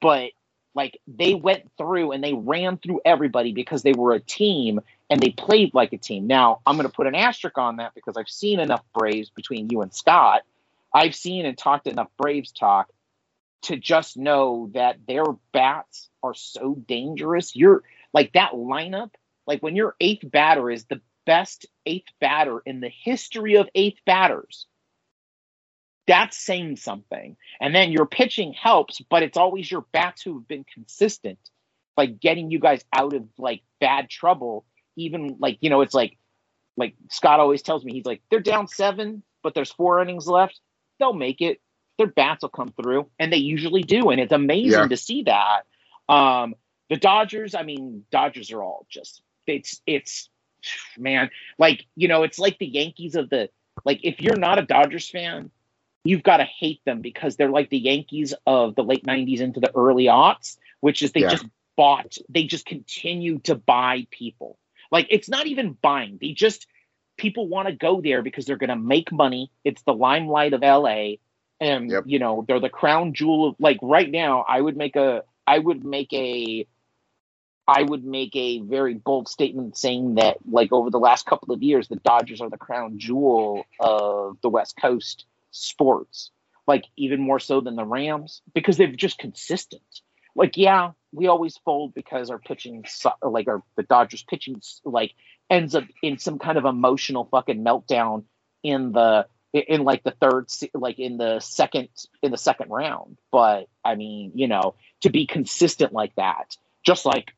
But 0.00 0.30
like 0.74 1.00
they 1.08 1.34
went 1.34 1.70
through 1.76 2.12
and 2.12 2.22
they 2.22 2.34
ran 2.34 2.78
through 2.78 3.00
everybody 3.04 3.52
because 3.52 3.82
they 3.82 3.92
were 3.92 4.12
a 4.12 4.20
team 4.20 4.80
and 5.10 5.20
they 5.20 5.30
played 5.30 5.74
like 5.74 5.92
a 5.92 5.98
team. 5.98 6.26
Now, 6.26 6.60
I'm 6.66 6.76
going 6.76 6.88
to 6.88 6.94
put 6.94 7.06
an 7.06 7.14
asterisk 7.14 7.58
on 7.58 7.76
that 7.76 7.94
because 7.94 8.16
I've 8.16 8.28
seen 8.28 8.60
enough 8.60 8.82
Braves 8.94 9.30
between 9.30 9.70
you 9.70 9.82
and 9.82 9.92
Scott. 9.92 10.42
I've 10.94 11.14
seen 11.14 11.46
and 11.46 11.58
talked 11.58 11.86
enough 11.86 12.08
Braves 12.16 12.52
talk 12.52 12.90
to 13.62 13.76
just 13.76 14.16
know 14.16 14.70
that 14.74 14.98
their 15.06 15.24
bats 15.52 16.08
are 16.22 16.34
so 16.34 16.74
dangerous. 16.74 17.56
You're 17.56 17.82
like 18.12 18.32
that 18.34 18.52
lineup, 18.52 19.10
like 19.46 19.62
when 19.62 19.76
your 19.76 19.96
eighth 20.00 20.30
batter 20.30 20.70
is 20.70 20.84
the 20.84 21.00
best 21.28 21.66
eighth 21.86 22.08
batter 22.22 22.60
in 22.66 22.80
the 22.80 22.88
history 22.90 23.56
of 23.56 23.68
eighth 23.76 24.00
batters. 24.06 24.66
That's 26.08 26.38
saying 26.38 26.76
something. 26.76 27.36
And 27.60 27.74
then 27.74 27.92
your 27.92 28.06
pitching 28.06 28.54
helps, 28.54 29.00
but 29.10 29.22
it's 29.22 29.36
always 29.36 29.70
your 29.70 29.84
bats 29.92 30.22
who've 30.22 30.48
been 30.48 30.64
consistent, 30.64 31.38
like 31.98 32.18
getting 32.18 32.50
you 32.50 32.58
guys 32.60 32.82
out 32.96 33.12
of 33.14 33.24
like 33.38 33.62
bad 33.78 34.08
trouble. 34.08 34.64
Even 34.96 35.36
like, 35.38 35.58
you 35.60 35.70
know, 35.70 35.82
it's 35.82 35.94
like 35.94 36.16
like 36.78 36.94
Scott 37.10 37.40
always 37.40 37.62
tells 37.62 37.84
me, 37.84 37.92
he's 37.92 38.06
like, 38.06 38.22
they're 38.30 38.40
down 38.40 38.68
seven, 38.68 39.22
but 39.42 39.54
there's 39.54 39.70
four 39.72 40.00
innings 40.00 40.26
left. 40.26 40.58
They'll 40.98 41.12
make 41.12 41.42
it. 41.42 41.60
Their 41.98 42.06
bats 42.08 42.42
will 42.42 42.50
come 42.50 42.72
through, 42.80 43.10
and 43.18 43.32
they 43.32 43.38
usually 43.38 43.82
do. 43.82 44.10
And 44.10 44.20
it's 44.20 44.32
amazing 44.32 44.70
Yeah. 44.72 44.88
to 44.88 44.96
see 44.96 45.24
that. 45.24 45.64
Um, 46.08 46.54
the 46.90 46.96
Dodgers, 46.96 47.54
I 47.54 47.64
mean, 47.64 48.06
Dodgers 48.10 48.50
are 48.52 48.62
all 48.62 48.86
just 48.90 49.22
it's 49.46 49.82
it's 49.86 50.30
man, 50.98 51.30
like 51.58 51.86
you 51.96 52.08
know, 52.08 52.22
it's 52.22 52.38
like 52.38 52.58
the 52.58 52.66
Yankees 52.66 53.14
of 53.14 53.30
the 53.30 53.50
like 53.84 54.00
if 54.02 54.20
you're 54.20 54.36
not 54.36 54.58
a 54.58 54.62
Dodgers 54.62 55.08
fan, 55.08 55.50
you've 56.04 56.22
got 56.22 56.38
to 56.38 56.44
hate 56.44 56.80
them 56.84 57.00
because 57.00 57.36
they're 57.36 57.50
like 57.50 57.70
the 57.70 57.78
Yankees 57.78 58.34
of 58.46 58.74
the 58.74 58.84
late 58.84 59.04
90s 59.04 59.40
into 59.40 59.60
the 59.60 59.74
early 59.76 60.04
aughts, 60.04 60.56
which 60.80 61.02
is 61.02 61.12
they 61.12 61.22
Yeah. 61.22 61.28
just 61.28 61.46
bought, 61.76 62.16
they 62.28 62.44
just 62.44 62.66
continue 62.66 63.38
to 63.40 63.54
buy 63.54 64.06
people. 64.10 64.58
Like 64.90 65.06
it's 65.10 65.28
not 65.28 65.46
even 65.46 65.76
buying. 65.80 66.18
They 66.20 66.32
just 66.32 66.66
people 67.16 67.48
want 67.48 67.68
to 67.68 67.74
go 67.74 68.00
there 68.00 68.22
because 68.22 68.46
they're 68.46 68.56
going 68.56 68.70
to 68.70 68.76
make 68.76 69.12
money. 69.12 69.50
It's 69.64 69.82
the 69.82 69.94
limelight 69.94 70.52
of 70.54 70.62
LA 70.62 71.16
and 71.60 71.90
Yep. 71.90 72.04
you 72.06 72.18
know, 72.18 72.44
they're 72.46 72.60
the 72.60 72.68
crown 72.68 73.12
jewel 73.14 73.48
of 73.48 73.56
like 73.58 73.78
right 73.82 74.10
now 74.10 74.44
I 74.48 74.60
would 74.60 74.76
make 74.76 74.96
a 74.96 75.24
I 75.46 75.58
would 75.58 75.84
make 75.84 76.12
a 76.12 76.66
I 77.68 77.82
would 77.82 78.02
make 78.02 78.34
a 78.34 78.60
very 78.60 78.94
bold 78.94 79.28
statement 79.28 79.76
saying 79.76 80.14
that, 80.14 80.38
like, 80.50 80.72
over 80.72 80.88
the 80.88 80.98
last 80.98 81.26
couple 81.26 81.52
of 81.52 81.62
years, 81.62 81.86
the 81.86 81.96
Dodgers 81.96 82.40
are 82.40 82.48
the 82.48 82.56
crown 82.56 82.98
jewel 82.98 83.66
of 83.78 84.38
the 84.40 84.48
West 84.48 84.76
Coast 84.80 85.26
sports, 85.50 86.30
like, 86.66 86.84
even 86.96 87.20
more 87.20 87.38
so 87.38 87.60
than 87.60 87.76
the 87.76 87.84
Rams, 87.84 88.40
because 88.54 88.78
they're 88.78 88.86
just 88.90 89.18
consistent. 89.18 89.82
Like, 90.34 90.56
yeah, 90.56 90.92
we 91.12 91.26
always 91.26 91.58
fold 91.58 91.92
because 91.92 92.30
our 92.30 92.38
pitching, 92.38 92.86
like, 93.22 93.48
our 93.48 93.62
the 93.76 93.82
Dodgers 93.82 94.22
pitching, 94.22 94.62
like, 94.84 95.12
ends 95.50 95.74
up 95.74 95.84
in 96.02 96.18
some 96.18 96.38
kind 96.38 96.56
of 96.56 96.64
emotional 96.64 97.28
fucking 97.30 97.62
meltdown 97.62 98.24
in 98.62 98.92
the 98.92 99.26
in, 99.52 99.82
like 99.84 100.04
the 100.04 100.14
third 100.20 100.46
like 100.74 100.98
in 100.98 101.16
the 101.16 101.40
second 101.40 101.88
in 102.22 102.30
the 102.30 102.36
second 102.36 102.68
round 102.68 103.16
but 103.32 103.66
i 103.82 103.94
mean 103.94 104.30
you 104.34 104.46
know 104.46 104.74
to 105.00 105.08
be 105.08 105.26
consistent 105.26 105.90
like 105.90 106.14
that 106.16 106.54
just 106.84 107.06
like 107.06 107.32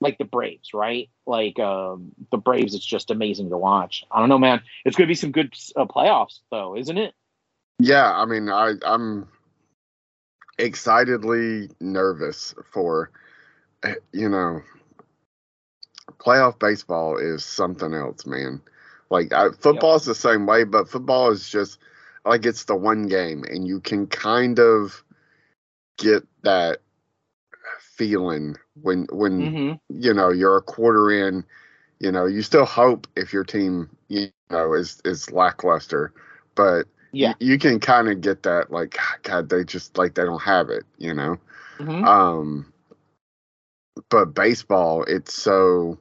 like 0.00 0.18
the 0.18 0.24
Braves, 0.24 0.72
right? 0.74 1.08
Like 1.26 1.58
um, 1.58 2.12
the 2.30 2.38
Braves, 2.38 2.74
it's 2.74 2.84
just 2.84 3.10
amazing 3.10 3.50
to 3.50 3.58
watch. 3.58 4.04
I 4.10 4.20
don't 4.20 4.28
know, 4.28 4.38
man. 4.38 4.62
It's 4.84 4.96
going 4.96 5.06
to 5.06 5.10
be 5.10 5.14
some 5.14 5.32
good 5.32 5.54
uh, 5.76 5.86
playoffs, 5.86 6.40
though, 6.50 6.76
isn't 6.76 6.98
it? 6.98 7.14
Yeah, 7.78 8.10
I 8.12 8.24
mean, 8.24 8.48
I 8.48 8.74
I'm 8.84 9.28
excitedly 10.58 11.70
nervous 11.80 12.54
for 12.72 13.10
eh, 13.84 13.94
you 14.12 14.28
know 14.28 14.60
playoff 16.18 16.58
baseball 16.58 17.18
is 17.18 17.44
something 17.44 17.94
else, 17.94 18.26
man. 18.26 18.60
Like 19.10 19.32
football 19.60 19.96
is 19.96 20.04
the 20.04 20.14
same 20.14 20.46
way, 20.46 20.64
but 20.64 20.88
football 20.88 21.30
is 21.30 21.48
just 21.48 21.78
like 22.24 22.44
it's 22.44 22.64
the 22.64 22.76
one 22.76 23.06
game, 23.06 23.44
and 23.44 23.66
you 23.66 23.80
can 23.80 24.06
kind 24.06 24.58
of 24.58 25.02
get 25.96 26.26
that 26.42 26.80
feeling 27.98 28.56
when 28.82 29.06
when 29.12 29.54
Mm-hmm. 29.54 29.76
you 29.90 30.14
know 30.14 30.30
you're 30.30 30.58
a 30.58 30.62
quarter 30.62 31.10
in 31.12 31.44
you 32.00 32.12
know 32.12 32.26
you 32.26 32.42
still 32.42 32.66
hope 32.66 33.06
if 33.16 33.32
your 33.32 33.44
team 33.44 33.90
you 34.08 34.28
know 34.50 34.74
is 34.74 35.00
is 35.04 35.32
lackluster 35.32 36.12
but 36.56 36.86
Yeah. 37.12 37.34
you, 37.34 37.34
you 37.40 37.58
can 37.58 37.80
kind 37.80 38.08
of 38.08 38.20
get 38.22 38.42
that 38.44 38.70
like 38.72 38.96
god 39.24 39.50
they 39.50 39.64
just 39.64 39.98
like 39.98 40.14
they 40.14 40.24
don't 40.24 40.42
have 40.42 40.70
it 40.70 40.84
you 40.98 41.14
know 41.14 41.38
hmm 41.80 42.06
um 42.06 42.72
but 44.10 44.34
baseball 44.34 45.04
it's 45.04 45.34
so 45.34 45.98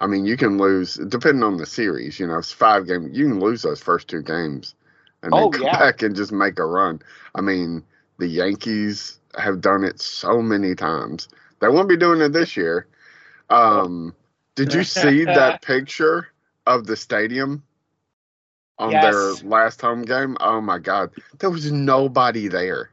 i 0.00 0.06
mean 0.06 0.26
you 0.26 0.36
can 0.36 0.58
lose 0.58 0.96
depending 1.08 1.44
on 1.44 1.58
the 1.58 1.66
series 1.66 2.20
you 2.20 2.26
know 2.26 2.38
it's 2.38 2.52
five 2.52 2.86
game. 2.86 3.10
you 3.12 3.26
can 3.28 3.40
lose 3.40 3.62
those 3.62 3.82
first 3.82 4.08
two 4.08 4.22
games 4.22 4.74
and 5.22 5.36
then 5.36 5.48
Oh, 5.48 5.50
come 5.50 5.68
yeah. 5.68 5.80
back 5.80 6.02
and 6.02 6.16
just 6.16 6.32
make 6.32 6.58
a 6.58 6.66
run 6.66 7.00
i 7.36 7.42
mean 7.42 7.84
the 8.18 8.28
yankees 8.28 9.19
have 9.38 9.60
done 9.60 9.84
it 9.84 10.00
so 10.00 10.42
many 10.42 10.74
times. 10.74 11.28
They 11.60 11.68
won't 11.68 11.88
be 11.88 11.96
doing 11.96 12.20
it 12.20 12.32
this 12.32 12.56
year. 12.56 12.86
Um 13.50 14.14
did 14.54 14.72
you 14.72 14.82
see 14.84 15.24
that 15.26 15.60
picture 15.62 16.28
of 16.66 16.86
the 16.86 16.96
stadium 16.96 17.62
on 18.78 18.98
Yes. 18.98 19.00
their 19.00 19.36
last 19.36 19.80
home 19.80 20.02
game? 20.02 20.36
Oh 20.40 20.60
my 20.60 20.78
god. 20.78 21.10
There 21.38 21.50
was 21.50 21.70
nobody 21.70 22.48
there. 22.48 22.90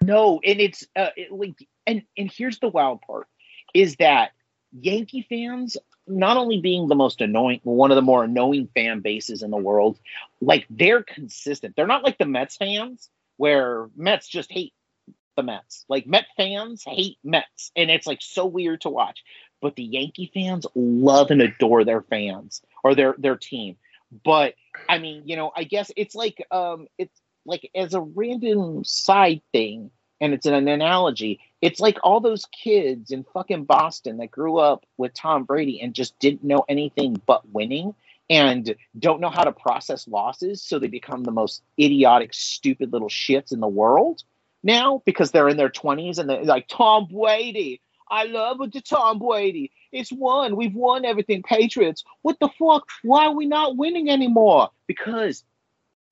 No, 0.00 0.40
and 0.44 0.60
it's 0.60 0.86
uh, 0.96 1.10
it, 1.16 1.32
like, 1.32 1.56
and 1.86 2.02
and 2.16 2.30
here's 2.30 2.58
the 2.58 2.68
wild 2.68 3.00
part 3.02 3.26
is 3.74 3.96
that 3.96 4.32
Yankee 4.72 5.26
fans, 5.28 5.76
not 6.06 6.36
only 6.36 6.60
being 6.60 6.88
the 6.88 6.94
most 6.94 7.20
annoying, 7.20 7.60
one 7.64 7.90
of 7.90 7.96
the 7.96 8.02
more 8.02 8.24
annoying 8.24 8.68
fan 8.74 9.00
bases 9.00 9.42
in 9.42 9.50
the 9.50 9.56
world, 9.56 9.98
like 10.40 10.66
they're 10.70 11.02
consistent. 11.02 11.76
They're 11.76 11.86
not 11.86 12.04
like 12.04 12.18
the 12.18 12.26
Mets 12.26 12.56
fans, 12.56 13.10
where 13.36 13.88
Mets 13.96 14.28
just 14.28 14.52
hate 14.52 14.74
the 15.36 15.42
Mets. 15.42 15.84
Like 15.88 16.06
Met 16.06 16.26
fans 16.36 16.82
hate 16.84 17.18
Mets, 17.22 17.70
and 17.76 17.90
it's 17.90 18.06
like 18.06 18.20
so 18.20 18.46
weird 18.46 18.82
to 18.82 18.88
watch. 18.88 19.22
But 19.62 19.76
the 19.76 19.84
Yankee 19.84 20.30
fans 20.32 20.66
love 20.74 21.30
and 21.30 21.40
adore 21.40 21.84
their 21.84 22.02
fans 22.02 22.62
or 22.82 22.94
their 22.94 23.14
their 23.18 23.36
team. 23.36 23.76
But 24.24 24.54
I 24.88 24.98
mean, 24.98 25.22
you 25.26 25.36
know, 25.36 25.52
I 25.54 25.64
guess 25.64 25.90
it's 25.96 26.14
like 26.14 26.44
um, 26.50 26.88
it's 26.98 27.18
like 27.44 27.70
as 27.74 27.94
a 27.94 28.00
random 28.00 28.84
side 28.84 29.42
thing, 29.52 29.90
and 30.20 30.34
it's 30.34 30.46
an 30.46 30.68
analogy. 30.68 31.40
It's 31.60 31.80
like 31.80 31.98
all 32.02 32.20
those 32.20 32.46
kids 32.46 33.10
in 33.10 33.24
fucking 33.32 33.64
Boston 33.64 34.18
that 34.18 34.30
grew 34.30 34.58
up 34.58 34.84
with 34.96 35.14
Tom 35.14 35.44
Brady 35.44 35.80
and 35.80 35.94
just 35.94 36.18
didn't 36.18 36.44
know 36.44 36.64
anything 36.68 37.20
but 37.26 37.48
winning 37.50 37.94
and 38.28 38.74
don't 38.98 39.20
know 39.20 39.30
how 39.30 39.44
to 39.44 39.52
process 39.52 40.08
losses, 40.08 40.62
so 40.62 40.78
they 40.78 40.88
become 40.88 41.22
the 41.22 41.30
most 41.30 41.62
idiotic, 41.80 42.34
stupid 42.34 42.92
little 42.92 43.08
shits 43.08 43.52
in 43.52 43.60
the 43.60 43.68
world 43.68 44.24
now 44.66 45.02
because 45.06 45.30
they're 45.30 45.48
in 45.48 45.56
their 45.56 45.70
20s 45.70 46.18
and 46.18 46.28
they're 46.28 46.44
like 46.44 46.68
Tom 46.68 47.08
Brady. 47.10 47.80
I 48.10 48.24
love 48.24 48.58
the 48.58 48.80
Tom 48.80 49.18
Brady. 49.18 49.72
It's 49.92 50.12
won. 50.12 50.56
We've 50.56 50.74
won 50.74 51.04
everything. 51.04 51.42
Patriots. 51.42 52.04
What 52.22 52.38
the 52.38 52.50
fuck? 52.58 52.88
Why 53.02 53.26
are 53.26 53.34
we 53.34 53.46
not 53.46 53.76
winning 53.76 54.10
anymore? 54.10 54.70
Because 54.86 55.42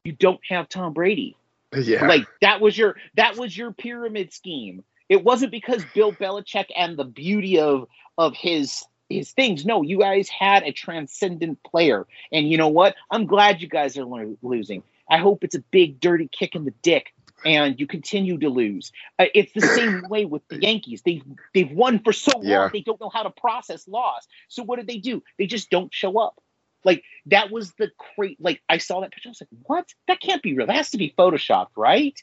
you 0.05 0.13
don't 0.13 0.41
have 0.49 0.69
Tom 0.69 0.93
Brady. 0.93 1.37
Yeah. 1.77 2.07
Like 2.07 2.27
that 2.41 2.61
was 2.61 2.77
your 2.77 2.97
that 3.17 3.37
was 3.37 3.57
your 3.57 3.73
pyramid 3.73 4.33
scheme. 4.33 4.85
It 5.09 5.23
wasn't 5.23 5.53
because 5.53 5.85
Bill 5.95 6.13
Belichick 6.13 6.67
and 6.77 6.97
the 6.97 7.05
beauty 7.05 7.59
of 7.59 7.89
of 8.17 8.35
his 8.35 8.85
his 9.09 9.33
things. 9.33 9.65
No, 9.65 9.83
you 9.83 9.99
guys 9.99 10.29
had 10.29 10.63
a 10.63 10.73
transcendent 10.73 11.63
player, 11.63 12.07
and 12.33 12.49
you 12.49 12.57
know 12.57 12.69
what? 12.69 12.95
I'm 13.11 13.27
glad 13.27 13.61
you 13.61 13.69
guys 13.69 13.97
are 13.99 14.05
lo- 14.05 14.37
losing. 14.43 14.83
I 15.09 15.19
hope 15.19 15.45
it's 15.45 15.55
a 15.55 15.61
big 15.61 16.01
dirty 16.01 16.29
kick 16.29 16.55
in 16.55 16.65
the 16.65 16.75
dick, 16.83 17.14
and 17.45 17.79
you 17.79 17.87
continue 17.87 18.39
to 18.39 18.49
lose. 18.49 18.93
Uh, 19.19 19.27
it's 19.35 19.53
the 19.53 19.61
same 19.61 20.03
way 20.09 20.25
with 20.25 20.47
the 20.49 20.61
Yankees. 20.61 21.03
They've 21.05 21.23
they've 21.55 21.71
won 21.71 22.01
for 22.01 22.13
so 22.13 22.33
long 22.39 22.45
Yeah. 22.45 22.69
they 22.73 22.81
don't 22.81 23.01
know 23.01 23.11
how 23.11 23.23
to 23.25 23.31
process 23.31 23.87
loss. 23.89 24.27
So 24.49 24.63
what 24.63 24.77
did 24.77 24.87
they 24.87 24.99
do? 24.99 25.23
They 25.39 25.47
just 25.47 25.71
don't 25.71 25.93
show 25.93 26.19
up. 26.19 26.41
Like 26.85 27.03
that 27.27 27.51
was 27.51 27.73
the 27.79 27.91
great. 28.17 28.41
Like 28.41 28.63
I 28.69 28.79
saw 28.79 29.01
that 29.01 29.13
picture. 29.13 29.29
I 29.29 29.31
was 29.31 29.41
like, 29.41 29.49
what? 29.65 29.89
That 30.09 30.21
can't 30.21 30.43
be 30.43 30.55
real. 30.55 30.67
That 30.67 30.77
has 30.77 30.91
to 30.91 30.99
be 30.99 31.15
photoshopped, 31.17 31.71
right? 31.77 32.19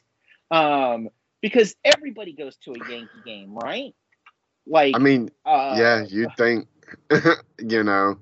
Um, 0.50 1.08
because 1.40 1.74
everybody 1.84 2.32
goes 2.32 2.56
to 2.64 2.72
a 2.72 2.78
Yankee 2.90 3.08
game, 3.24 3.54
right? 3.54 3.94
Like, 4.66 4.94
I 4.94 4.98
mean, 5.00 5.30
uh, 5.44 5.74
yeah, 5.78 6.04
you'd 6.08 6.30
think, 6.36 6.68
you 7.58 7.82
know, 7.82 8.18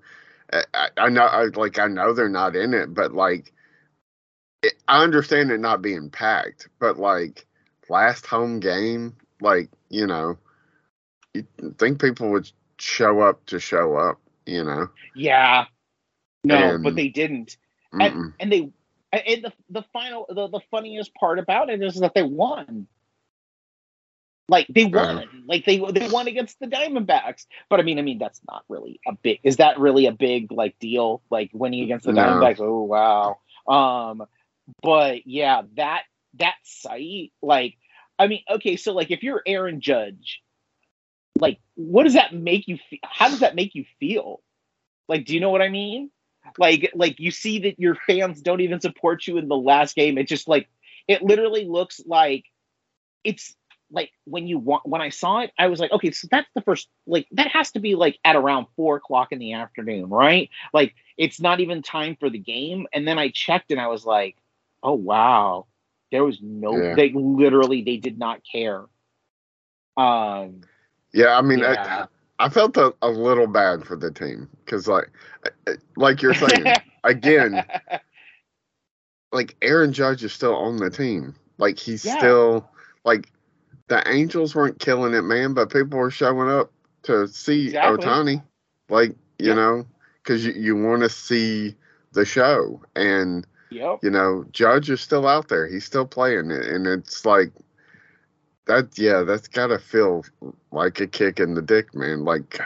I- 0.53 0.65
I, 0.73 0.89
I 0.97 1.09
know, 1.11 1.23
I, 1.25 1.45
like, 1.55 1.79
I 1.79 1.87
know 1.89 2.13
they're 2.15 2.29
not 2.31 2.57
in 2.57 2.73
it, 2.75 2.95
but 2.95 3.13
like, 3.13 3.53
it, 4.63 4.75
I 4.89 5.03
understand 5.03 5.51
it 5.51 5.61
not 5.61 5.83
being 5.83 6.11
packed, 6.11 6.69
but 6.79 6.99
like, 6.99 7.47
last 7.89 8.27
home 8.27 8.61
game, 8.61 9.17
like, 9.41 9.71
you 9.89 10.07
know, 10.07 10.39
you 11.35 11.47
think 11.79 12.01
people 12.01 12.31
would 12.31 12.51
show 12.79 13.21
up 13.21 13.45
to 13.47 13.59
show 13.61 13.97
up, 13.97 14.21
you 14.47 14.65
know? 14.65 14.89
yeah, 15.15 15.67
no, 16.45 16.57
And- 16.57 16.83
but 16.85 16.95
they 16.97 17.09
didn't. 17.09 17.57
Mm-mm. 17.93 18.33
and 18.39 18.53
they 18.53 18.71
and 19.13 19.45
the 19.45 19.53
the 19.69 19.83
final 19.93 20.27
the, 20.29 20.47
the 20.49 20.61
funniest 20.71 21.13
part 21.15 21.39
about 21.41 21.69
it 21.71 21.83
is 21.83 21.97
that 22.01 22.15
they 22.15 22.23
won 22.23 22.87
like 24.49 24.67
they 24.69 24.85
won 24.85 25.45
like 25.47 25.65
they 25.65 25.79
they 25.79 26.09
won 26.09 26.29
against 26.29 26.59
the 26.61 26.67
diamondbacks 26.67 27.47
but 27.69 27.81
i 27.81 27.83
mean 27.83 27.99
i 27.99 28.03
mean 28.03 28.19
that's 28.19 28.41
not 28.49 28.65
really 28.69 29.01
a 29.07 29.13
big 29.13 29.41
is 29.43 29.57
that 29.57 29.79
really 29.81 30.07
a 30.07 30.13
big 30.13 30.53
like 30.53 30.79
deal 30.79 31.23
like 31.31 31.51
winning 31.53 31.83
against 31.83 32.07
the 32.07 32.13
No. 32.13 32.23
diamondbacks 32.23 32.61
oh 32.61 32.83
wow 32.83 33.39
um 33.67 34.27
but 34.83 35.27
yeah 35.27 35.63
that 35.77 36.03
that 36.35 36.55
site 36.63 37.33
like 37.43 37.77
i 38.19 38.27
mean 38.27 38.43
okay 38.51 38.77
so 38.77 38.93
like 38.93 39.11
if 39.11 39.23
you're 39.23 39.43
aaron 39.47 39.81
judge 39.81 40.43
like 41.41 41.59
what 41.75 42.05
does 42.05 42.15
that 42.15 42.35
make 42.35 42.69
you 42.69 42.79
how 43.05 43.29
does 43.29 43.41
that 43.41 43.55
make 43.55 43.75
you 43.75 43.85
feel? 43.99 44.43
Like 45.09 45.25
do 45.25 45.35
you 45.35 45.41
know 45.41 45.51
what 45.51 45.63
i 45.63 45.69
mean? 45.69 46.11
Like 46.59 46.91
like 46.95 47.19
you 47.19 47.31
see 47.31 47.61
that 47.61 47.79
your 47.79 47.97
fans 48.07 48.43
don't 48.43 48.61
even 48.61 48.81
support 48.81 49.27
you 49.27 49.39
in 49.39 49.49
the 49.49 49.57
last 49.57 49.95
game. 49.95 50.19
It 50.19 50.29
just 50.29 50.49
like 50.49 50.69
it 51.09 51.23
literally 51.23 51.65
looks 51.65 52.01
like 52.07 52.45
it's 53.25 53.55
like 53.93 54.11
when 54.25 54.47
you 54.47 54.57
want 54.57 54.87
when 54.87 55.01
i 55.01 55.09
saw 55.09 55.41
it 55.41 55.51
i 55.59 55.67
was 55.67 55.81
like 55.81 55.91
okay 55.91 56.13
so 56.13 56.29
that's 56.31 56.49
the 56.55 56.61
first 56.61 56.89
like 57.09 57.27
that 57.33 57.49
has 57.49 57.73
to 57.73 57.81
be 57.81 57.97
like 57.97 58.17
at 58.25 58.37
around 58.37 58.67
four 58.77 58.95
o'clock 58.97 59.33
in 59.33 59.41
the 59.41 59.55
afternoon 59.55 60.09
right? 60.09 60.49
Like 60.73 60.95
it's 61.19 61.41
not 61.41 61.59
even 61.59 61.83
time 61.83 62.17
for 62.21 62.31
the 62.31 62.39
game. 62.39 62.87
And 62.93 63.07
then 63.07 63.19
i 63.19 63.31
checked 63.31 63.71
and 63.73 63.81
i 63.81 63.89
was 63.89 64.05
like 64.05 64.37
oh 64.83 64.95
wow 64.95 65.67
there 66.13 66.25
was 66.25 66.39
no 66.43 66.85
Yeah. 66.85 66.97
they 66.97 67.11
literally 67.15 67.83
they 67.83 67.97
did 67.97 68.19
not 68.19 68.41
care 68.51 68.85
um 69.97 70.69
Yeah, 71.13 71.37
I 71.37 71.43
mean, 71.43 71.63
yeah. 71.63 71.65
I, 71.65 72.07
I 72.39 72.49
felt 72.49 72.77
a, 72.77 72.95
a 73.03 73.09
little 73.11 73.47
bad 73.47 73.85
for 73.85 73.97
the 73.97 74.11
team 74.11 74.49
because, 74.65 74.87
like, 74.89 75.09
uh, 75.67 75.73
like 75.97 76.23
you're 76.23 76.35
saying, 76.35 76.77
again, 77.05 77.65
like 79.33 79.57
Aaron 79.63 79.93
Judge 79.93 80.25
is 80.25 80.33
still 80.33 80.55
on 80.55 80.77
the 80.77 80.91
team. 80.91 81.35
Like 81.59 81.79
he's 81.79 82.03
Yeah. 82.03 82.05
still 82.05 82.69
like 83.05 83.31
the 83.89 84.07
Angels 84.09 84.55
weren't 84.55 84.79
killing 84.79 85.15
it, 85.15 85.23
man, 85.23 85.55
but 85.55 85.73
people 85.73 85.99
were 85.99 86.11
showing 86.11 86.49
up 86.51 86.73
to 87.05 87.27
see 87.29 87.75
Exactly. 87.75 87.83
Ohtani. 87.83 88.43
Like 88.89 89.15
you 89.39 89.55
Yeah. 89.55 89.55
know, 89.55 89.87
because 90.23 90.45
you, 90.45 90.53
you 90.53 90.77
want 90.77 91.03
to 91.03 91.09
see 91.09 91.75
the 92.13 92.25
show, 92.25 92.83
and 92.97 93.47
yep 93.71 94.01
you 94.03 94.11
know 94.11 94.45
Judge 94.53 94.91
is 94.91 95.01
still 95.01 95.27
out 95.27 95.49
there. 95.49 95.67
He's 95.69 95.85
still 95.85 96.07
playing 96.07 96.51
it, 96.51 96.67
and 96.67 96.87
it's 96.87 97.25
like 97.25 97.53
that. 98.67 98.99
Yeah, 98.99 99.23
that's 99.23 99.49
gotta 99.49 99.79
feel 99.79 100.25
like 100.71 101.01
a 101.01 101.07
kick 101.07 101.41
in 101.41 101.55
the 101.55 101.63
dick, 101.63 101.95
man. 101.95 102.25
Like. 102.25 102.61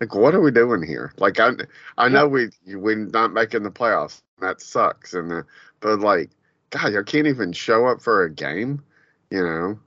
Like 0.00 0.14
what 0.14 0.34
are 0.34 0.40
we 0.40 0.50
doing 0.50 0.82
here? 0.82 1.12
Like 1.18 1.40
I, 1.40 1.50
I 1.96 2.08
know 2.08 2.28
we 2.28 2.48
we're 2.66 2.96
not 2.96 3.32
making 3.32 3.62
the 3.64 3.70
playoffs. 3.70 4.22
That 4.40 4.60
sucks, 4.60 5.14
and 5.14 5.32
uh, 5.32 5.42
but 5.80 6.00
like, 6.00 6.30
God, 6.70 6.94
I 6.96 7.02
can't 7.02 7.26
even 7.26 7.52
show 7.52 7.86
up 7.86 8.00
for 8.02 8.24
a 8.24 8.30
game. 8.30 8.82
You 9.30 9.42
know, 9.42 9.78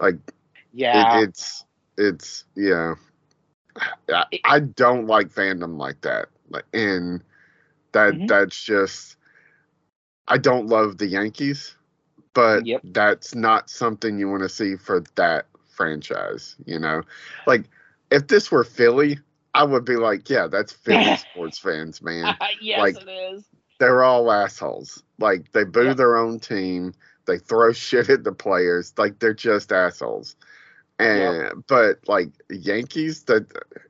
like 0.00 0.16
yeah 0.72 0.92
it, 0.92 1.12
it's 1.12 1.64
it's 1.96 2.44
yeah. 2.56 2.94
I, 4.12 4.24
I 4.44 4.60
don't 4.60 5.06
like 5.06 5.28
fandom 5.28 5.78
like 5.78 6.00
that, 6.02 6.28
like 6.50 6.64
and 6.72 7.22
that 7.92 8.14
Mhm. 8.14 8.26
that's 8.26 8.62
just. 8.64 9.16
I 10.28 10.38
don't 10.38 10.66
love 10.68 10.98
the 10.98 11.06
Yankees, 11.06 11.76
but 12.34 12.66
Yep. 12.66 12.82
that's 12.84 13.34
not 13.34 13.70
something 13.70 14.18
you 14.18 14.28
want 14.28 14.42
to 14.42 14.48
see 14.48 14.76
for 14.76 15.02
that 15.16 15.46
franchise. 15.68 16.56
You 16.66 16.78
know, 16.78 17.02
like 17.46 17.64
if 18.10 18.28
this 18.28 18.50
were 18.50 18.64
Philly, 18.64 19.18
I 19.54 19.64
would 19.64 19.84
be 19.84 19.96
like, 19.96 20.28
yeah, 20.30 20.46
that's 20.46 20.72
Philly 20.72 21.16
sports 21.16 21.58
fans, 21.58 22.02
man 22.02 22.36
yes 22.60 22.78
like- 22.78 22.96
it 22.96 23.08
is 23.08 23.44
they're 23.78 24.04
all 24.04 24.30
assholes. 24.30 25.02
Like 25.18 25.50
they 25.52 25.64
boo 25.64 25.86
Yeah. 25.86 25.94
their 25.94 26.16
own 26.16 26.38
team, 26.38 26.92
they 27.26 27.38
throw 27.38 27.72
shit 27.74 28.10
at 28.10 28.24
the 28.24 28.32
players. 28.32 28.92
Like 28.98 29.18
they're 29.18 29.34
just 29.34 29.72
assholes. 29.72 30.36
And 30.98 31.64
but 31.66 32.00
like 32.06 32.30
Yankees, 32.50 33.24
that 33.24 33.46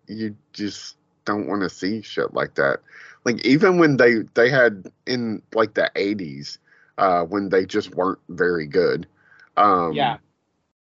you 0.06 0.36
just 0.52 0.96
don't 1.24 1.48
want 1.48 1.62
to 1.62 1.68
see 1.70 2.02
shit 2.02 2.32
like 2.34 2.54
that. 2.54 2.80
Like 3.24 3.44
even 3.44 3.78
when 3.78 3.96
they 3.96 4.20
they 4.34 4.50
had 4.50 4.90
in 5.06 5.42
like 5.54 5.74
the 5.74 5.90
eighties, 5.96 6.58
uh, 6.98 7.24
when 7.24 7.48
they 7.50 7.64
just 7.66 7.94
weren't 7.94 8.20
very 8.28 8.66
good. 8.66 9.06
Um, 9.56 9.96
Yeah. 9.96 10.18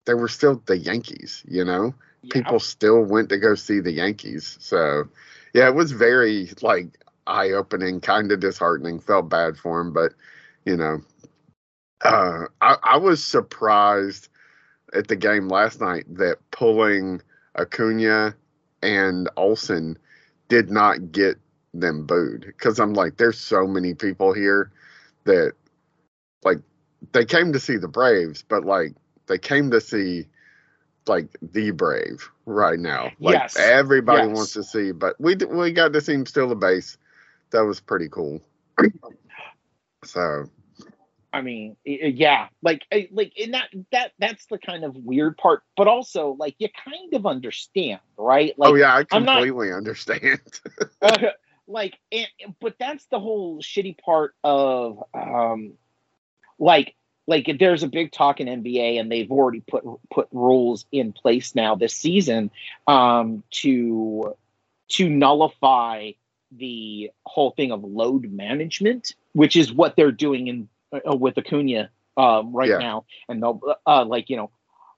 they 0.06 0.14
were 0.14 0.28
still 0.28 0.62
the 0.66 0.76
Yankees. 0.78 1.44
You 1.48 1.64
know, 1.64 1.94
Yeah. 2.22 2.32
people 2.32 2.58
still 2.60 3.02
went 3.04 3.28
to 3.30 3.38
go 3.38 3.54
see 3.54 3.80
the 3.80 3.92
Yankees. 3.92 4.56
So, 4.60 5.08
yeah, 5.54 5.68
it 5.68 5.74
was 5.74 5.92
very 5.92 6.50
like 6.62 6.88
eye 7.26 7.50
opening, 7.52 8.00
kind 8.00 8.30
of 8.32 8.40
disheartening. 8.40 9.00
Felt 9.00 9.28
bad 9.28 9.56
for 9.56 9.80
him, 9.80 9.92
but 9.92 10.14
you 10.64 10.76
know, 10.76 11.00
uh, 12.04 12.46
I, 12.60 12.76
I 12.82 12.96
was 12.98 13.22
surprised 13.22 14.28
at 14.94 15.08
the 15.08 15.16
game 15.16 15.48
last 15.48 15.80
night 15.80 16.04
that 16.16 16.38
pulling 16.50 17.20
Acuna 17.56 18.34
and 18.82 19.28
Olson 19.36 19.98
did 20.48 20.70
not 20.70 21.12
get 21.12 21.38
them 21.74 22.06
booed 22.06 22.42
because 22.46 22.78
I'm 22.78 22.94
like, 22.94 23.16
there's 23.16 23.38
so 23.38 23.66
many 23.66 23.94
people 23.94 24.32
here 24.32 24.70
that 25.24 25.52
like 26.44 26.58
they 27.12 27.24
came 27.24 27.52
to 27.52 27.60
see 27.60 27.76
the 27.76 27.88
Braves, 27.88 28.44
but 28.48 28.64
like 28.64 28.94
they 29.26 29.38
came 29.38 29.70
to 29.72 29.80
see 29.80 30.26
like 31.06 31.28
the 31.42 31.70
Brave 31.72 32.30
right 32.46 32.78
now. 32.78 33.10
Like 33.20 33.34
Yes. 33.34 33.56
everybody 33.56 34.28
Yes. 34.28 34.36
wants 34.36 34.52
to 34.54 34.62
see, 34.62 34.92
but 34.92 35.20
we 35.20 35.36
we 35.36 35.72
got 35.72 35.92
to 35.92 36.00
see 36.00 36.14
him 36.14 36.26
steal 36.26 36.48
the 36.48 36.54
base. 36.54 36.96
That 37.50 37.64
was 37.64 37.80
pretty 37.80 38.08
cool. 38.08 38.40
so 40.04 40.48
I 41.34 41.40
mean, 41.40 41.76
yeah, 41.84 42.46
like, 42.62 42.82
like, 43.10 43.36
in 43.36 43.50
that, 43.50 43.68
that, 43.90 44.12
that's 44.20 44.46
the 44.46 44.56
kind 44.56 44.84
of 44.84 44.94
weird 44.94 45.36
part. 45.36 45.62
But 45.76 45.88
also, 45.88 46.36
like, 46.38 46.54
you 46.60 46.68
kind 46.84 47.12
of 47.12 47.26
understand, 47.26 47.98
right? 48.16 48.56
Like, 48.56 48.70
oh 48.70 48.74
yeah, 48.76 48.94
I 48.94 49.04
I'm 49.10 49.24
not- 49.24 49.38
completely 49.38 49.72
understand. 49.72 50.40
uh, 51.02 51.18
like, 51.66 51.98
and, 52.12 52.26
but 52.60 52.74
that's 52.78 53.06
the 53.06 53.20
whole 53.20 53.60
shitty 53.60 53.98
part 53.98 54.34
of, 54.44 55.02
um, 55.14 55.74
like, 56.58 56.94
like 57.26 57.56
there's 57.58 57.82
a 57.82 57.88
big 57.88 58.12
talk 58.12 58.40
in 58.40 58.48
NBA, 58.48 59.00
and 59.00 59.10
they've 59.10 59.30
already 59.30 59.60
put 59.60 59.82
put 60.10 60.28
rules 60.30 60.84
in 60.92 61.12
place 61.12 61.54
now 61.54 61.74
this 61.74 61.94
season, 61.94 62.50
um, 62.86 63.42
to 63.50 64.34
to 64.88 65.08
nullify 65.08 66.12
the 66.52 67.10
whole 67.24 67.50
thing 67.52 67.72
of 67.72 67.82
load 67.82 68.30
management, 68.30 69.14
which 69.32 69.56
is 69.56 69.72
what 69.72 69.96
they're 69.96 70.12
doing 70.12 70.48
in 70.48 70.68
uh, 70.92 71.16
with 71.16 71.38
Acuna 71.38 71.88
um, 72.18 72.52
right 72.54 72.68
Yeah. 72.68 72.78
now, 72.78 73.06
and 73.28 73.42
they'll 73.42 73.60
uh, 73.86 74.04
like 74.04 74.28
you 74.28 74.36
know, 74.36 74.50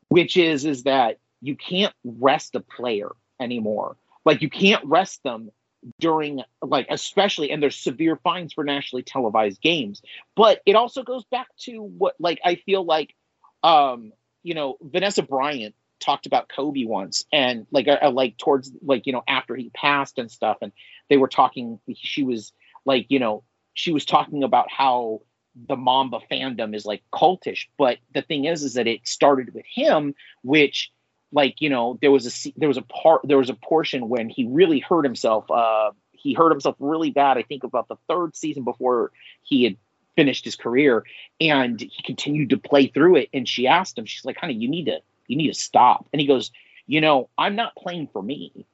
which 0.08 0.36
is 0.36 0.64
is 0.64 0.82
that 0.82 1.18
you 1.40 1.54
can't 1.54 1.94
rest 2.04 2.56
a 2.56 2.60
player 2.60 3.10
anymore. 3.40 3.96
Like 4.24 4.42
you 4.42 4.50
can't 4.50 4.84
rest 4.84 5.22
them 5.22 5.52
during 6.00 6.42
like 6.62 6.86
especially 6.90 7.50
and 7.50 7.62
there's 7.62 7.76
severe 7.76 8.16
fines 8.16 8.52
for 8.52 8.64
nationally 8.64 9.02
televised 9.02 9.60
games. 9.60 10.02
But 10.34 10.60
it 10.66 10.76
also 10.76 11.02
goes 11.02 11.24
back 11.24 11.48
to 11.60 11.82
what 11.82 12.14
like 12.18 12.40
I 12.44 12.56
feel 12.56 12.84
like 12.84 13.14
um 13.62 14.12
you 14.42 14.54
know 14.54 14.76
Vanessa 14.82 15.22
Bryant 15.22 15.74
talked 16.00 16.26
about 16.26 16.48
Kobe 16.48 16.84
once 16.84 17.24
and 17.32 17.66
like 17.70 17.88
uh, 17.88 18.10
like 18.10 18.36
towards 18.36 18.70
like 18.82 19.06
you 19.06 19.12
know 19.12 19.22
after 19.26 19.56
he 19.56 19.70
passed 19.70 20.18
and 20.18 20.30
stuff 20.30 20.58
and 20.60 20.72
they 21.08 21.16
were 21.16 21.28
talking 21.28 21.80
she 21.94 22.22
was 22.22 22.52
like 22.84 23.06
you 23.08 23.18
know 23.18 23.42
she 23.74 23.92
was 23.92 24.04
talking 24.04 24.42
about 24.42 24.70
how 24.70 25.20
the 25.68 25.76
Mamba 25.76 26.20
fandom 26.30 26.74
is 26.74 26.84
like 26.84 27.02
cultish. 27.12 27.66
But 27.78 27.98
the 28.14 28.22
thing 28.22 28.44
is, 28.44 28.62
is 28.62 28.74
that 28.74 28.86
it 28.86 29.06
started 29.06 29.54
with 29.54 29.64
him, 29.66 30.14
which 30.42 30.90
like 31.32 31.60
you 31.60 31.70
know 31.70 31.98
there 32.00 32.10
was 32.10 32.46
a 32.46 32.52
there 32.56 32.68
was 32.68 32.78
a 32.78 32.82
part 32.82 33.22
there 33.24 33.38
was 33.38 33.50
a 33.50 33.54
portion 33.54 34.08
when 34.08 34.28
he 34.28 34.46
really 34.46 34.80
hurt 34.80 35.04
himself. 35.04 35.50
Uh, 35.50 35.90
he 36.12 36.34
hurt 36.34 36.50
himself 36.50 36.76
really 36.78 37.10
bad. 37.10 37.38
I 37.38 37.42
think 37.42 37.64
about 37.64 37.88
the 37.88 37.96
third 38.08 38.34
season 38.36 38.64
before 38.64 39.12
he 39.42 39.64
had 39.64 39.76
finished 40.16 40.44
his 40.44 40.56
career, 40.56 41.04
and 41.40 41.80
he 41.80 42.02
continued 42.02 42.50
to 42.50 42.56
play 42.56 42.86
through 42.86 43.16
it. 43.16 43.28
And 43.32 43.48
she 43.48 43.66
asked 43.66 43.98
him, 43.98 44.06
she's 44.06 44.24
like, 44.24 44.38
"Honey, 44.38 44.54
you 44.54 44.68
need 44.68 44.86
to 44.86 45.00
you 45.26 45.36
need 45.36 45.48
to 45.48 45.58
stop." 45.58 46.08
And 46.12 46.20
he 46.20 46.26
goes, 46.26 46.50
"You 46.86 47.00
know, 47.00 47.28
I'm 47.36 47.56
not 47.56 47.76
playing 47.76 48.08
for 48.12 48.22
me." 48.22 48.66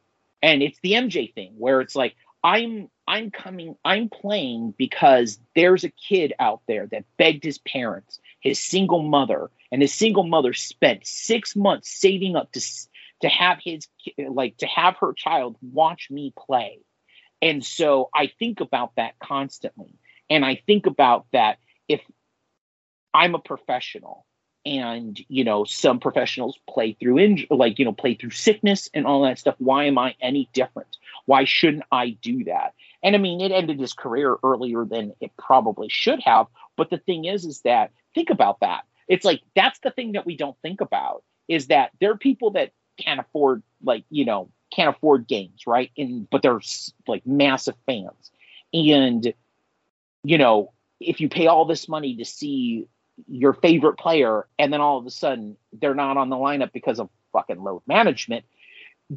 And 0.42 0.62
it's 0.62 0.78
the 0.80 0.92
MJ 0.92 1.32
thing 1.34 1.54
where 1.58 1.80
it's 1.80 1.94
like 1.94 2.14
I'm 2.42 2.88
I'm 3.06 3.30
coming 3.30 3.76
I'm 3.84 4.08
playing 4.08 4.74
because 4.76 5.38
there's 5.54 5.84
a 5.84 5.90
kid 5.90 6.32
out 6.38 6.62
there 6.66 6.86
that 6.88 7.04
begged 7.16 7.44
his 7.44 7.58
parents, 7.58 8.20
his 8.42 8.61
single 8.61 9.02
mother, 9.02 9.50
and 9.70 9.81
his 9.81 9.94
single 9.94 10.24
mother 10.24 10.52
spent 10.52 11.07
6 11.07 11.57
months 11.57 11.90
saving 11.90 12.37
up 12.37 12.52
to 12.52 12.61
to 13.22 13.28
have 13.28 13.59
his 13.64 13.88
like 14.18 14.59
to 14.59 14.66
have 14.66 14.96
her 14.98 15.14
child 15.14 15.57
watch 15.62 16.09
me 16.11 16.35
play. 16.37 16.81
And 17.40 17.64
so 17.64 18.11
I 18.14 18.31
think 18.38 18.61
about 18.61 18.96
that 18.96 19.18
constantly. 19.18 19.94
And 20.28 20.44
I 20.44 20.61
think 20.66 20.87
about 20.87 21.26
that 21.33 21.59
if 21.88 22.00
I'm 23.14 23.35
a 23.35 23.38
professional 23.38 24.26
and 24.64 25.18
you 25.28 25.44
know 25.44 25.64
some 25.64 25.98
professionals 25.98 26.59
play 26.68 26.96
through 27.00 27.16
inj- 27.16 27.46
like 27.50 27.78
you 27.78 27.85
know 27.85 27.92
play 27.92 28.14
through 28.14 28.31
sickness 28.31 28.88
and 28.94 29.07
all 29.07 29.22
that 29.22 29.38
stuff 29.38 29.57
why 29.59 29.85
am 29.85 29.98
i 29.98 30.14
any 30.20 30.48
different 30.52 30.96
why 31.26 31.44
shouldn't 31.44 31.83
i 31.90 32.11
do 32.22 32.44
that 32.44 32.72
and 33.02 33.14
i 33.14 33.18
mean 33.18 33.40
it 33.40 33.52
ended 33.52 33.78
his 33.78 33.92
career 33.92 34.36
earlier 34.42 34.84
than 34.84 35.12
it 35.20 35.30
probably 35.38 35.88
should 35.88 36.20
have. 36.20 36.46
But 36.76 36.90
the 36.90 36.98
thing 36.98 37.24
is 37.24 37.44
is 37.44 37.60
that 37.62 37.90
think 38.14 38.30
about 38.30 38.60
that. 38.60 38.84
It's 39.08 39.24
like 39.24 39.42
that's 39.54 39.78
the 39.80 39.90
thing 39.90 40.12
that 40.12 40.26
we 40.26 40.36
don't 40.36 40.56
think 40.62 40.80
about 40.80 41.22
is 41.48 41.68
that 41.68 41.90
there 42.00 42.10
are 42.12 42.16
people 42.16 42.50
that 42.52 42.72
can't 42.98 43.20
afford 43.20 43.62
like 43.82 44.04
you 44.10 44.24
know 44.24 44.50
can't 44.74 44.94
afford 44.94 45.26
games 45.26 45.66
right? 45.66 45.90
And 45.96 46.28
but 46.30 46.42
they're 46.42 46.60
like 47.06 47.26
massive 47.26 47.76
fans. 47.86 48.30
And 48.72 49.32
you 50.24 50.38
know 50.38 50.72
if 51.00 51.20
you 51.20 51.28
pay 51.28 51.48
all 51.48 51.64
this 51.64 51.88
money 51.88 52.16
to 52.16 52.24
see 52.24 52.86
your 53.28 53.52
favorite 53.52 53.98
player 53.98 54.46
and 54.58 54.72
then 54.72 54.80
all 54.80 54.98
of 54.98 55.06
a 55.06 55.10
sudden 55.10 55.56
they're 55.72 55.94
not 55.94 56.16
on 56.16 56.30
the 56.30 56.36
lineup 56.36 56.72
because 56.72 56.98
of 56.98 57.10
fucking 57.32 57.62
load 57.62 57.82
management 57.86 58.44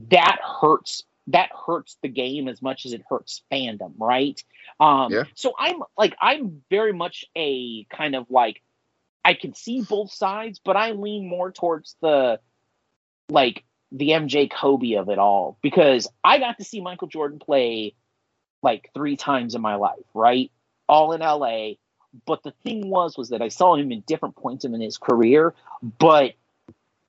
that 0.10 0.40
hurts 0.62 1.04
that 1.28 1.50
hurts 1.66 1.98
the 2.02 2.08
game 2.08 2.48
as 2.48 2.62
much 2.62 2.86
as 2.86 2.94
it 2.94 3.02
hurts 3.10 3.42
fandom 3.52 3.94
right 3.98 4.44
um 4.80 5.12
yeah. 5.12 5.24
so 5.34 5.54
i'm 5.58 5.82
like 5.98 6.16
i'm 6.22 6.62
very 6.70 6.94
much 6.94 7.26
a 7.36 7.84
kind 7.86 8.16
of 8.16 8.30
like 8.30 8.62
i 9.24 9.34
can 9.34 9.54
see 9.54 9.82
both 9.82 10.12
sides 10.12 10.60
but 10.64 10.76
i 10.76 10.92
lean 10.92 11.28
more 11.28 11.52
towards 11.52 11.96
the 12.02 12.40
like 13.30 13.64
the 13.92 14.10
mj 14.10 14.52
kobe 14.52 14.94
of 14.94 15.10
it 15.10 15.20
all 15.20 15.58
because 15.62 16.08
i 16.24 16.38
got 16.38 16.58
to 16.58 16.64
see 16.64 16.82
michael 16.82 17.08
jordan 17.08 17.40
play 17.40 17.96
like 18.62 18.90
three 18.94 19.16
times 19.16 19.56
in 19.56 19.62
my 19.62 19.76
life 19.76 20.06
right 20.14 20.52
all 20.88 21.12
in 21.14 21.22
la 21.22 21.74
but 22.26 22.44
the 22.44 22.54
thing 22.64 22.90
was, 22.90 23.18
was 23.18 23.30
that 23.30 23.42
I 23.42 23.50
saw 23.50 23.76
him 23.76 23.92
in 23.92 24.02
different 24.02 24.36
points 24.36 24.66
in 24.66 24.80
his 24.80 24.98
career. 24.98 25.54
But 25.82 26.34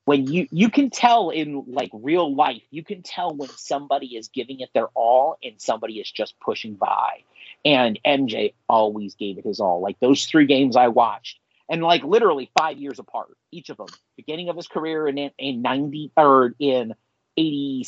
when 0.07 0.25
you 0.25 0.47
you 0.51 0.69
can 0.69 0.89
tell 0.89 1.31
in 1.31 1.65
like 1.67 1.89
real 1.91 2.33
life, 2.33 2.61
you 2.71 2.81
can 2.81 3.03
tell 3.03 3.35
when 3.35 3.49
somebody 3.49 4.15
is 4.15 4.29
giving 4.29 4.61
it 4.61 4.69
their 4.73 4.87
all 4.95 5.35
and 5.43 5.59
somebody 5.59 5.99
is 5.99 6.09
just 6.09 6.39
pushing 6.39 6.75
by. 6.75 7.23
And 7.65 7.99
MJ 8.07 8.53
always 8.69 9.15
gave 9.15 9.37
it 9.37 9.43
his 9.43 9.59
all. 9.59 9.81
Like 9.81 9.99
those 9.99 10.25
three 10.25 10.45
games 10.45 10.77
I 10.77 10.87
watched, 10.87 11.39
and 11.69 11.83
like 11.83 12.05
literally 12.05 12.49
five 12.57 12.77
years 12.77 12.99
apart, 12.99 13.35
each 13.51 13.69
of 13.69 13.75
them. 13.75 13.89
Beginning 14.15 14.47
of 14.47 14.55
his 14.55 14.69
career 14.69 15.09
in 15.09 15.17
in 15.37 15.61
ninety 15.61 16.09
or 16.15 16.53
in 16.57 16.95
80, 17.35 17.85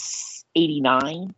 89. 0.55 1.34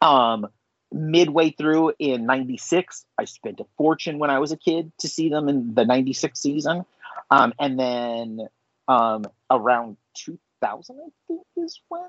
Um, 0.00 0.48
midway 0.90 1.50
through 1.50 1.92
in 1.98 2.24
96 2.24 3.04
i 3.18 3.26
spent 3.26 3.60
a 3.60 3.66
fortune 3.76 4.18
when 4.18 4.30
i 4.30 4.38
was 4.38 4.52
a 4.52 4.56
kid 4.56 4.90
to 4.96 5.06
see 5.06 5.28
them 5.28 5.46
in 5.46 5.74
the 5.74 5.84
96 5.84 6.40
season 6.40 6.86
um, 7.30 7.52
and 7.58 7.78
then 7.78 8.48
um, 8.88 9.24
around 9.50 9.96
2000 10.14 10.96
i 10.96 11.08
think 11.26 11.42
is 11.56 11.80
when 11.88 12.02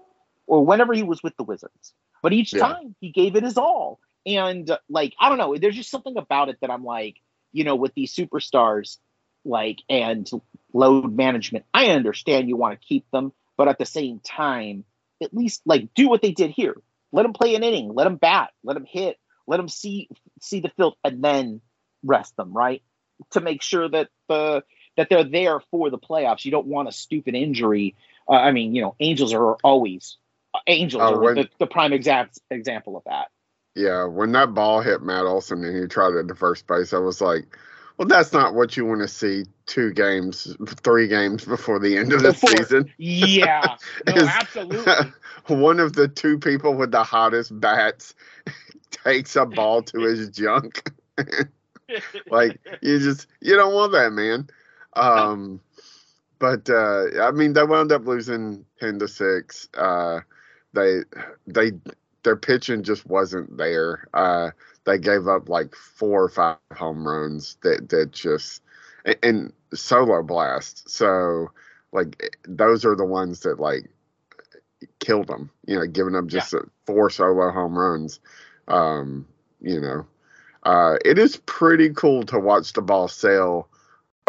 or 0.47 0.65
whenever 0.65 0.93
he 0.93 1.03
was 1.03 1.21
with 1.21 1.35
the 1.37 1.43
wizards 1.43 1.93
but 2.23 2.33
each 2.33 2.53
yeah. 2.53 2.67
time 2.67 2.95
he 2.99 3.11
gave 3.11 3.35
it 3.35 3.43
his 3.43 3.57
all 3.57 3.99
and 4.25 4.71
like 4.89 5.13
i 5.19 5.29
don't 5.29 5.37
know 5.37 5.55
there's 5.57 5.75
just 5.75 5.91
something 5.91 6.17
about 6.17 6.49
it 6.49 6.57
that 6.61 6.71
i'm 6.71 6.83
like 6.83 7.17
you 7.51 7.63
know 7.63 7.75
with 7.75 7.93
these 7.93 8.15
superstars 8.15 8.97
like 9.45 9.79
and 9.89 10.29
load 10.73 11.15
management 11.15 11.65
i 11.73 11.87
understand 11.87 12.49
you 12.49 12.57
want 12.57 12.79
to 12.79 12.87
keep 12.87 13.09
them 13.11 13.31
but 13.57 13.67
at 13.67 13.77
the 13.77 13.85
same 13.85 14.19
time 14.19 14.83
at 15.21 15.33
least 15.33 15.61
like 15.65 15.93
do 15.93 16.09
what 16.09 16.21
they 16.21 16.31
did 16.31 16.49
here 16.49 16.75
let 17.11 17.23
them 17.23 17.33
play 17.33 17.55
an 17.55 17.63
inning. 17.63 17.93
Let 17.93 18.03
them 18.05 18.17
bat. 18.17 18.51
Let 18.63 18.75
them 18.75 18.85
hit. 18.85 19.17
Let 19.47 19.57
them 19.57 19.67
see 19.67 20.09
see 20.41 20.59
the 20.59 20.69
field, 20.69 20.95
and 21.03 21.23
then 21.23 21.61
rest 22.03 22.35
them. 22.35 22.53
Right 22.53 22.83
to 23.31 23.41
make 23.41 23.61
sure 23.61 23.89
that 23.89 24.09
the 24.27 24.63
that 24.99 25.07
they're 25.09 25.23
there 25.23 25.61
for 25.71 25.89
the 25.89 25.97
playoffs. 25.97 26.43
You 26.43 26.51
don't 26.51 26.67
want 26.67 26.89
a 26.89 26.91
stupid 26.91 27.33
injury. 27.33 27.95
Uh, 28.27 28.33
I 28.33 28.51
mean, 28.51 28.75
you 28.75 28.81
know, 28.81 28.95
Angels 28.99 29.33
are 29.33 29.53
always 29.63 30.17
Angels 30.67 31.01
uh, 31.01 31.15
are 31.15 31.35
the, 31.35 31.49
the, 31.57 31.67
prime 31.67 31.93
exact 31.93 32.39
example 32.51 32.97
of 32.97 33.03
that. 33.05 33.29
Yeah, 33.75 34.05
when 34.05 34.33
that 34.33 34.53
ball 34.53 34.81
hit 34.81 35.01
Matt 35.01 35.25
Olson 35.25 35.63
and 35.63 35.81
he 35.81 35.87
tried 35.87 36.15
it 36.15 36.27
to 36.27 36.35
first 36.35 36.67
base, 36.67 36.91
I 36.91 36.97
was 36.97 37.21
like, 37.21 37.57
well, 37.97 38.09
that's 38.09 38.33
not 38.33 38.55
what 38.55 38.75
you 38.75 38.85
want 38.85 39.01
to 39.01 39.07
see 39.07 39.45
two 39.67 39.93
games, 39.93 40.53
three 40.83 41.07
games 41.07 41.45
before 41.45 41.79
the 41.79 41.97
end 41.97 42.11
of 42.11 42.21
the 42.21 42.33
before, 42.33 42.49
season. 42.49 42.91
Yeah, 42.97 43.77
no, 44.07 44.25
absolutely. 44.25 45.13
One 45.47 45.79
of 45.79 45.93
the 45.93 46.09
two 46.09 46.39
people 46.39 46.73
with 46.73 46.91
the 46.91 47.03
hottest 47.03 47.57
bats 47.57 48.15
takes 48.91 49.37
a 49.37 49.45
ball 49.45 49.83
to 49.83 50.01
his 50.01 50.29
junk. 50.29 50.91
like 52.29 52.59
you 52.81 52.99
just 52.99 53.27
you 53.39 53.55
don't 53.55 53.73
want 53.73 53.91
that, 53.93 54.11
man. 54.11 54.49
Um, 54.93 55.61
but 56.39 56.69
uh, 56.69 57.21
I 57.21 57.31
mean, 57.31 57.53
they 57.53 57.63
wound 57.63 57.91
up 57.91 58.05
losing 58.05 58.65
ten 58.79 58.99
to 58.99 59.07
six. 59.07 59.67
Uh, 59.73 60.21
they 60.73 61.01
they 61.47 61.71
their 62.23 62.35
pitching 62.35 62.83
just 62.83 63.05
wasn't 63.05 63.57
there. 63.57 64.07
Uh, 64.13 64.51
they 64.85 64.97
gave 64.97 65.27
up 65.27 65.49
like 65.49 65.75
four 65.75 66.23
or 66.23 66.29
five 66.29 66.57
home 66.73 67.07
runs 67.07 67.57
that 67.61 67.89
that 67.89 68.11
just 68.11 68.61
and, 69.05 69.17
and 69.23 69.53
solo 69.73 70.23
blast. 70.23 70.89
So 70.89 71.51
like 71.91 72.37
those 72.47 72.85
are 72.85 72.95
the 72.95 73.05
ones 73.05 73.41
that 73.41 73.59
like 73.59 73.89
killed 74.99 75.27
them. 75.27 75.49
You 75.65 75.79
know, 75.79 75.87
giving 75.87 76.13
them 76.13 76.29
just 76.29 76.53
yeah. 76.53 76.59
four 76.85 77.09
solo 77.09 77.51
home 77.51 77.77
runs. 77.77 78.19
Um, 78.67 79.27
you 79.61 79.81
know, 79.81 80.05
uh, 80.63 80.95
it 81.03 81.17
is 81.17 81.37
pretty 81.37 81.89
cool 81.89 82.23
to 82.23 82.39
watch 82.39 82.73
the 82.73 82.81
ball 82.81 83.07
sail 83.07 83.68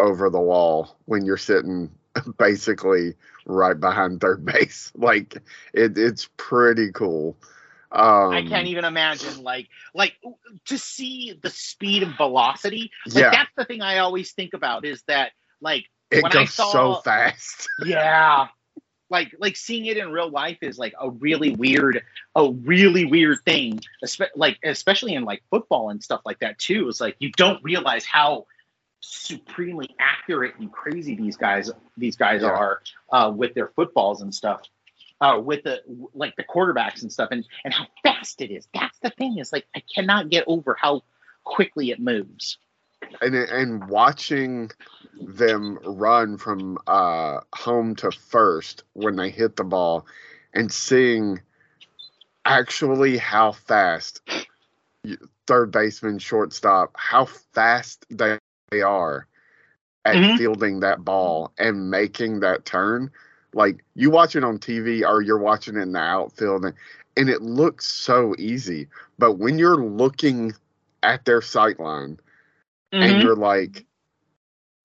over 0.01 0.29
the 0.29 0.39
wall 0.39 0.97
when 1.05 1.25
you're 1.25 1.37
sitting 1.37 1.89
basically 2.37 3.13
right 3.45 3.79
behind 3.79 4.19
third 4.19 4.43
base. 4.45 4.91
Like 4.95 5.37
it, 5.73 5.97
it's 5.97 6.29
pretty 6.37 6.91
cool. 6.91 7.37
Um, 7.93 8.31
I 8.31 8.45
can't 8.47 8.67
even 8.67 8.85
imagine 8.85 9.43
like 9.43 9.67
like 9.93 10.13
to 10.65 10.77
see 10.77 11.37
the 11.41 11.49
speed 11.49 12.03
and 12.03 12.15
velocity. 12.15 12.89
Like 13.07 13.15
yeah. 13.15 13.31
that's 13.31 13.51
the 13.57 13.65
thing 13.65 13.81
I 13.81 13.97
always 13.97 14.31
think 14.31 14.53
about 14.53 14.85
is 14.85 15.03
that 15.07 15.33
like 15.59 15.85
it 16.09 16.23
when 16.23 16.31
goes 16.31 16.41
I 16.41 16.45
saw, 16.45 16.71
so 16.71 17.01
fast. 17.01 17.67
yeah. 17.85 18.47
Like 19.09 19.35
like 19.39 19.57
seeing 19.57 19.87
it 19.87 19.97
in 19.97 20.09
real 20.09 20.29
life 20.29 20.59
is 20.61 20.77
like 20.77 20.93
a 21.01 21.09
really 21.09 21.53
weird 21.53 22.01
a 22.33 22.49
really 22.49 23.03
weird 23.03 23.39
thing. 23.43 23.81
like 24.37 24.57
especially 24.63 25.15
in 25.15 25.25
like 25.25 25.43
football 25.49 25.89
and 25.89 26.01
stuff 26.01 26.21
like 26.23 26.39
that 26.39 26.59
too. 26.59 26.87
It's 26.87 27.01
like 27.01 27.17
you 27.19 27.29
don't 27.33 27.61
realize 27.61 28.05
how 28.05 28.45
supremely 29.01 29.89
accurate 29.99 30.53
and 30.59 30.71
crazy 30.71 31.15
these 31.15 31.35
guys 31.35 31.71
these 31.97 32.15
guys 32.15 32.41
yeah. 32.41 32.49
are 32.49 32.81
uh, 33.11 33.31
with 33.35 33.53
their 33.55 33.69
footballs 33.75 34.21
and 34.21 34.33
stuff 34.33 34.61
uh, 35.21 35.39
with 35.39 35.63
the 35.63 35.81
like 36.13 36.35
the 36.35 36.43
quarterbacks 36.43 37.03
and 37.03 37.11
stuff, 37.11 37.29
and 37.31 37.45
and 37.63 37.73
how 37.73 37.85
fast 38.03 38.41
it 38.41 38.51
is. 38.51 38.67
That's 38.73 38.97
the 38.99 39.11
thing 39.11 39.37
is 39.37 39.53
like 39.53 39.65
I 39.75 39.83
cannot 39.93 40.29
get 40.29 40.43
over 40.47 40.75
how 40.79 41.03
quickly 41.43 41.91
it 41.91 41.99
moves. 41.99 42.57
And 43.21 43.35
and 43.35 43.87
watching 43.87 44.71
them 45.21 45.79
run 45.83 46.37
from 46.37 46.79
uh, 46.87 47.41
home 47.53 47.95
to 47.97 48.11
first 48.11 48.83
when 48.93 49.15
they 49.15 49.29
hit 49.29 49.55
the 49.55 49.63
ball, 49.63 50.07
and 50.53 50.71
seeing 50.71 51.39
actually 52.43 53.17
how 53.17 53.51
fast 53.51 54.21
third 55.47 55.71
baseman, 55.71 56.19
shortstop, 56.19 56.95
how 56.95 57.25
fast 57.25 58.05
they, 58.09 58.37
they 58.71 58.81
are 58.81 59.27
at 60.05 60.15
mm-hmm. 60.15 60.37
fielding 60.37 60.79
that 60.79 61.05
ball 61.05 61.51
and 61.59 61.91
making 61.91 62.39
that 62.39 62.65
turn 62.65 63.11
like 63.53 63.83
you 63.95 64.09
watch 64.09 64.35
it 64.35 64.43
on 64.43 64.57
TV 64.57 65.07
or 65.07 65.21
you're 65.21 65.37
watching 65.37 65.75
it 65.75 65.81
in 65.81 65.91
the 65.91 65.99
outfield 65.99 66.65
and, 66.65 66.73
and 67.17 67.29
it 67.29 67.41
looks 67.41 67.85
so 67.85 68.33
easy. 68.39 68.87
But 69.19 69.33
when 69.33 69.59
you're 69.59 69.83
looking 69.83 70.53
at 71.03 71.25
their 71.25 71.41
sight 71.41 71.79
line 71.79 72.19
and 72.91 73.15
Mhm. 73.15 73.23
you're 73.23 73.35
like, 73.35 73.85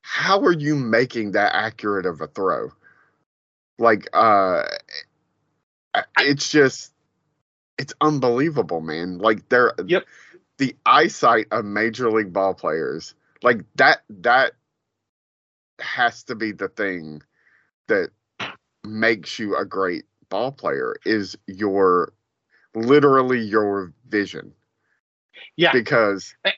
how 0.02 0.40
are 0.40 0.52
you 0.52 0.74
making 0.74 1.32
that 1.32 1.54
accurate 1.54 2.06
of 2.06 2.20
a 2.20 2.26
throw? 2.26 2.72
Like, 3.78 4.08
uh, 4.12 4.64
it's 6.18 6.50
just, 6.50 6.92
it's 7.78 7.94
unbelievable, 8.00 8.80
man. 8.80 9.18
Like, 9.18 9.48
they're, 9.48 9.72
Yep. 9.84 10.04
the 10.58 10.74
eyesight 10.86 11.46
of 11.50 11.64
major 11.64 12.10
league 12.10 12.32
ball 12.32 12.54
players, 12.54 13.14
like 13.42 13.60
that, 13.76 14.00
that 14.10 14.52
has 15.80 16.24
to 16.24 16.34
be 16.34 16.52
the 16.52 16.68
thing 16.68 17.22
that 17.88 18.10
makes 18.84 19.38
you 19.38 19.56
a 19.56 19.64
great 19.64 20.04
ball 20.30 20.52
player 20.52 20.96
is 21.04 21.36
your 21.46 22.12
literally 22.74 23.40
your 23.40 23.92
vision 24.08 24.52
Yeah. 25.56 25.72
because 25.72 26.34
I- 26.44 26.54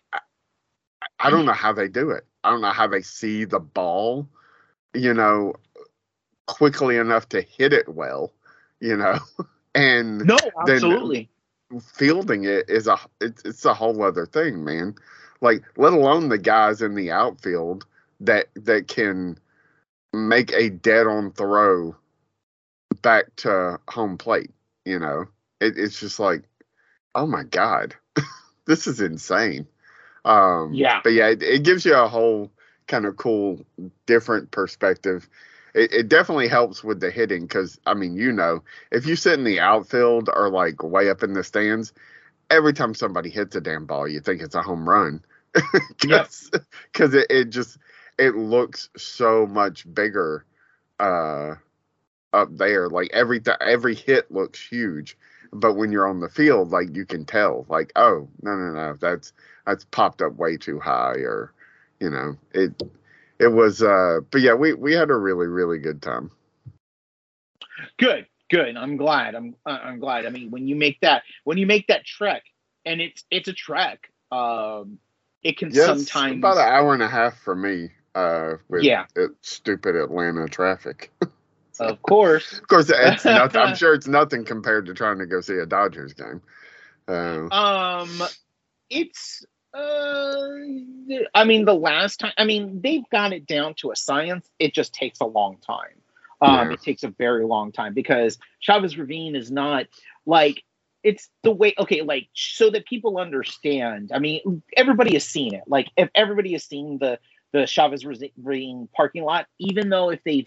I, 1.19 1.31
don't 1.31 1.47
know 1.47 1.53
how 1.53 1.73
they 1.73 1.89
do 1.89 2.11
it. 2.11 2.27
I 2.45 2.51
don't 2.51 2.61
know 2.63 2.73
how 2.73 2.87
they 2.89 3.03
see 3.03 3.45
the 3.45 3.61
ball, 3.61 4.29
you 4.95 5.15
know, 5.15 5.55
quickly 6.47 6.97
enough 6.97 7.29
to 7.31 7.41
hit 7.43 7.73
it 7.73 7.89
well, 7.89 8.33
you 8.81 8.97
know, 8.97 9.19
and 9.75 10.27
No, 10.27 10.37
absolutely. 10.61 11.31
fielding 11.83 12.45
it 12.45 12.69
is 12.71 12.87
a 12.87 12.99
it's, 13.21 13.43
it's 13.45 13.65
a 13.65 13.75
whole 13.75 14.03
other 14.03 14.27
thing, 14.27 14.65
man. 14.65 14.95
Like 15.41 15.63
let 15.77 15.93
alone 15.93 16.29
the 16.29 16.39
guys 16.39 16.83
in 16.83 16.95
the 16.95 17.11
outfield 17.11 17.87
that 18.21 18.47
that 18.55 18.89
can 18.89 19.39
make 20.13 20.53
a 20.53 20.71
dead 20.71 21.07
on 21.07 21.33
throw 21.33 21.95
back 23.03 23.35
to 23.37 23.79
home 23.89 24.19
plate, 24.19 24.51
you 24.85 24.99
know. 24.99 25.27
It, 25.61 25.77
it's 25.77 26.01
just 26.01 26.19
like, 26.19 26.43
oh 27.15 27.27
my 27.27 27.45
god, 27.45 27.95
this 28.67 28.87
is 28.87 29.01
insane. 29.01 29.67
Um, 30.25 30.75
Yeah. 30.75 31.01
but 31.03 31.11
yeah, 31.11 31.29
it, 31.29 31.43
it 31.43 31.63
gives 31.65 31.85
you 31.85 31.95
a 31.95 32.09
whole 32.09 32.51
kind 32.87 33.07
of 33.07 33.17
cool, 33.17 33.65
different 34.07 34.51
perspective. 34.51 35.29
It, 35.75 35.93
it 35.93 36.09
definitely 36.09 36.49
helps 36.49 36.83
with 36.83 37.01
the 37.01 37.11
hitting 37.11 37.43
because 37.43 37.79
I 37.87 37.95
mean, 37.95 38.17
you 38.17 38.33
know, 38.33 38.63
if 38.91 39.07
you 39.07 39.17
sit 39.17 39.39
in 39.39 39.45
the 39.45 39.61
outfield 39.61 40.29
or 40.35 40.49
like 40.51 40.83
way 40.83 41.11
up 41.11 41.23
in 41.23 41.35
the 41.35 41.45
stands, 41.45 41.93
every 42.51 42.73
time 42.73 42.95
somebody 42.95 43.31
hits 43.31 43.57
a 43.57 43.61
damn 43.61 43.87
ball, 43.87 44.09
you 44.09 44.21
think 44.21 44.43
it's 44.43 44.55
a 44.55 44.63
home 44.63 44.89
run. 44.89 45.23
Because 46.01 47.15
it, 47.15 47.27
it 47.31 47.45
just 47.51 47.79
it 48.19 48.37
looks 48.37 48.91
so 48.97 49.47
much 49.47 49.93
bigger 49.93 50.45
uh 51.01 51.55
up 52.33 52.57
there. 52.57 52.89
Like 52.89 53.11
every 53.13 53.41
th- 53.41 53.57
every 53.61 53.95
hit 53.95 54.31
looks 54.31 54.61
huge. 54.65 55.17
But 55.53 55.75
when 55.75 55.91
you're 55.93 56.07
on 56.07 56.21
the 56.21 56.29
field 56.29 56.71
like 56.71 56.95
you 56.95 57.07
can 57.07 57.25
tell 57.25 57.65
like 57.69 57.93
oh 57.97 58.29
no 58.43 58.55
no 58.55 58.73
no 58.73 58.97
that's 59.01 59.33
that's 59.67 59.85
popped 59.87 60.21
up 60.21 60.37
way 60.37 60.57
too 60.59 60.79
high 60.79 61.17
or 61.17 61.53
you 62.01 62.11
know 62.11 62.37
it 62.53 62.83
it 63.39 63.49
was 63.49 63.83
uh 63.83 64.21
but 64.31 64.43
yeah 64.43 64.55
we 64.55 64.75
we 64.75 64.93
had 64.93 65.11
a 65.11 65.17
really 65.17 65.47
really 65.47 65.79
good 65.79 66.03
time. 66.03 66.31
Good, 67.99 68.27
good. 68.49 68.77
I'm 68.77 68.97
glad. 68.97 69.35
I'm 69.35 69.55
uh, 69.67 69.79
I'm 69.83 69.99
glad. 70.01 70.27
I 70.27 70.31
mean, 70.31 70.51
when 70.51 70.67
you 70.69 70.77
make 70.77 71.01
that 71.01 71.23
when 71.45 71.59
you 71.59 71.67
make 71.67 71.87
that 71.89 72.05
trek, 72.05 72.45
and 72.85 73.01
it's 73.01 73.25
it's 73.31 73.49
a 73.49 73.53
trek. 73.53 74.11
Um, 74.31 74.99
it 75.43 75.57
can 75.59 75.71
yes 75.71 75.87
sometimes 75.87 76.39
about 76.39 76.59
an 76.59 76.67
hour 76.73 76.93
and 76.95 77.03
a 77.03 77.09
half 77.09 77.39
for 77.41 77.55
me 77.55 77.91
uh 78.15 78.55
with 78.69 78.83
Yeah. 78.83 79.07
it, 79.17 79.31
stupid 79.41 79.95
atlanta 79.97 80.47
traffic 80.49 81.13
Of 81.81 82.03
course. 82.03 82.59
Of 82.59 82.67
course, 82.67 82.91
it's 82.95 83.25
nothing. 83.25 83.61
I'm 83.61 83.77
sure 83.77 83.95
it's 83.95 84.09
nothing 84.09 84.45
compared 84.45 84.87
to 84.87 84.95
trying 84.95 85.19
to 85.19 85.27
go 85.27 85.41
see 85.41 85.55
a 85.59 85.67
Dodgers 85.67 86.13
game. 86.13 86.43
Uh, 87.07 87.49
Um, 87.55 88.23
it's. 88.91 89.45
Uh, 89.73 90.49
I 91.35 91.45
mean, 91.45 91.65
the 91.67 91.75
last 91.75 92.19
time. 92.21 92.33
I 92.37 92.45
mean, 92.45 92.81
they've 92.83 93.09
got 93.13 93.33
it 93.33 93.47
down 93.47 93.75
to 93.75 93.93
a 93.93 93.97
science. 93.97 94.51
It 94.59 94.75
just 94.75 94.93
takes 94.93 95.21
a 95.21 95.25
long 95.27 95.59
time. 95.59 96.03
Um, 96.41 96.69
Yeah. 96.69 96.75
it 96.75 96.83
takes 96.83 97.03
a 97.03 97.09
very 97.09 97.45
long 97.45 97.73
time 97.73 97.95
because 97.95 98.39
Chavez 98.61 98.97
Ravine 98.97 99.35
is 99.35 99.51
not 99.51 99.87
like 100.27 100.63
it's 101.03 101.31
the 101.43 101.51
way. 101.51 101.75
Okay, 101.79 102.03
like 102.03 102.29
so 102.35 102.71
that 102.71 102.87
people 102.87 103.19
understand. 103.19 104.13
I 104.15 104.19
mean, 104.19 104.63
everybody 104.77 105.15
has 105.15 105.25
seen 105.25 105.55
it. 105.55 105.65
Like 105.67 105.89
if 105.97 106.09
everybody 106.15 106.53
has 106.53 106.65
seen 106.65 106.99
the 106.99 107.19
the 107.53 107.67
Chavez 107.67 108.05
Ravine 108.05 108.89
parking 108.95 109.25
lot, 109.25 109.47
even 109.59 109.89
though 109.89 110.11
if 110.11 110.23
they 110.25 110.47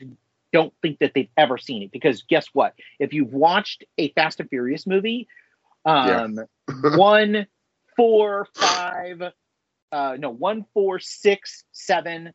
don't 0.54 0.74
think 0.82 1.00
that 1.00 1.14
they've 1.16 1.30
ever 1.38 1.58
seen 1.58 1.82
it, 1.84 1.92
because 1.92 2.24
guess 2.24 2.48
what? 2.54 2.74
If 3.00 3.14
you've 3.14 3.34
watched 3.34 3.84
a 3.98 4.10
Fast 4.14 4.40
and 4.40 4.50
Furious 4.50 4.86
movie, 4.86 5.28
um, 5.86 6.40
one, 6.96 7.48
four, 7.96 8.48
five, 8.56 9.22
uh, 9.92 10.18
no, 10.20 10.30
one, 10.30 10.66
four, 10.74 11.00
six, 11.00 11.64
seven, 11.72 12.34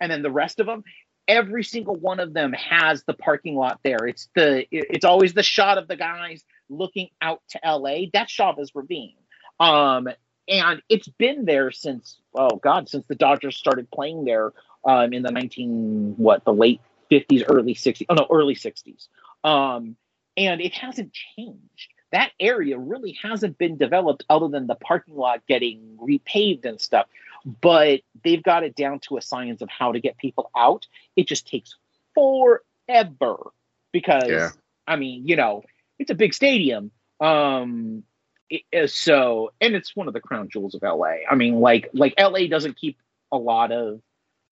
and 0.00 0.12
then 0.12 0.22
the 0.22 0.30
rest 0.30 0.60
of 0.60 0.66
them. 0.66 0.84
Every 1.26 1.64
single 1.64 1.96
one 1.96 2.20
of 2.20 2.34
them 2.34 2.52
has 2.52 3.04
the 3.04 3.14
parking 3.14 3.56
lot 3.56 3.80
there. 3.82 4.06
It's 4.06 4.28
the 4.34 4.66
it's 4.70 5.04
always 5.04 5.32
the 5.32 5.42
shot 5.42 5.78
of 5.78 5.88
the 5.88 5.96
guys 5.96 6.44
looking 6.68 7.08
out 7.22 7.40
to 7.50 7.60
LA. 7.64 8.06
That's 8.12 8.30
Chavez 8.30 8.74
Ravine. 8.74 9.14
Um, 9.58 10.08
and 10.48 10.82
it's 10.88 11.08
been 11.08 11.44
there 11.44 11.70
since 11.70 12.18
oh 12.34 12.56
god, 12.56 12.88
since 12.88 13.04
the 13.08 13.14
Dodgers 13.14 13.56
started 13.56 13.90
playing 13.90 14.24
there 14.24 14.52
um 14.84 15.12
in 15.12 15.22
the 15.22 15.30
19 15.30 16.14
what, 16.16 16.44
the 16.44 16.52
late 16.52 16.80
50s, 17.10 17.44
early 17.48 17.74
60s. 17.74 18.06
Oh 18.08 18.14
no, 18.14 18.26
early 18.30 18.54
60s. 18.54 19.08
Um 19.42 19.96
and 20.36 20.60
it 20.60 20.74
hasn't 20.74 21.12
changed. 21.12 21.88
That 22.12 22.32
area 22.38 22.78
really 22.78 23.18
hasn't 23.22 23.58
been 23.58 23.76
developed 23.76 24.24
other 24.28 24.48
than 24.48 24.66
the 24.66 24.74
parking 24.74 25.16
lot 25.16 25.46
getting 25.48 25.98
repaved 26.00 26.64
and 26.64 26.80
stuff. 26.80 27.06
But 27.44 28.00
they've 28.22 28.42
got 28.42 28.64
it 28.64 28.74
down 28.74 29.00
to 29.00 29.16
a 29.18 29.22
science 29.22 29.60
of 29.60 29.68
how 29.68 29.92
to 29.92 30.00
get 30.00 30.16
people 30.16 30.50
out. 30.56 30.86
It 31.16 31.28
just 31.28 31.46
takes 31.46 31.74
forever 32.14 33.50
because 33.92 34.28
Yeah. 34.30 34.50
I 34.86 34.96
mean, 34.96 35.26
you 35.26 35.36
know, 35.36 35.62
it's 35.98 36.10
a 36.10 36.14
big 36.14 36.34
stadium. 36.34 36.90
Um 37.20 38.04
it 38.50 38.62
is 38.72 38.94
so 38.94 39.52
and 39.60 39.74
it's 39.74 39.94
one 39.96 40.06
of 40.08 40.14
the 40.14 40.20
crown 40.20 40.48
jewels 40.50 40.74
of 40.74 40.82
LA. 40.82 41.16
I 41.30 41.34
mean, 41.34 41.60
like 41.60 41.90
like 41.92 42.14
LA 42.18 42.46
doesn't 42.48 42.76
keep 42.76 42.98
a 43.32 43.36
lot 43.38 43.72
of 43.72 44.00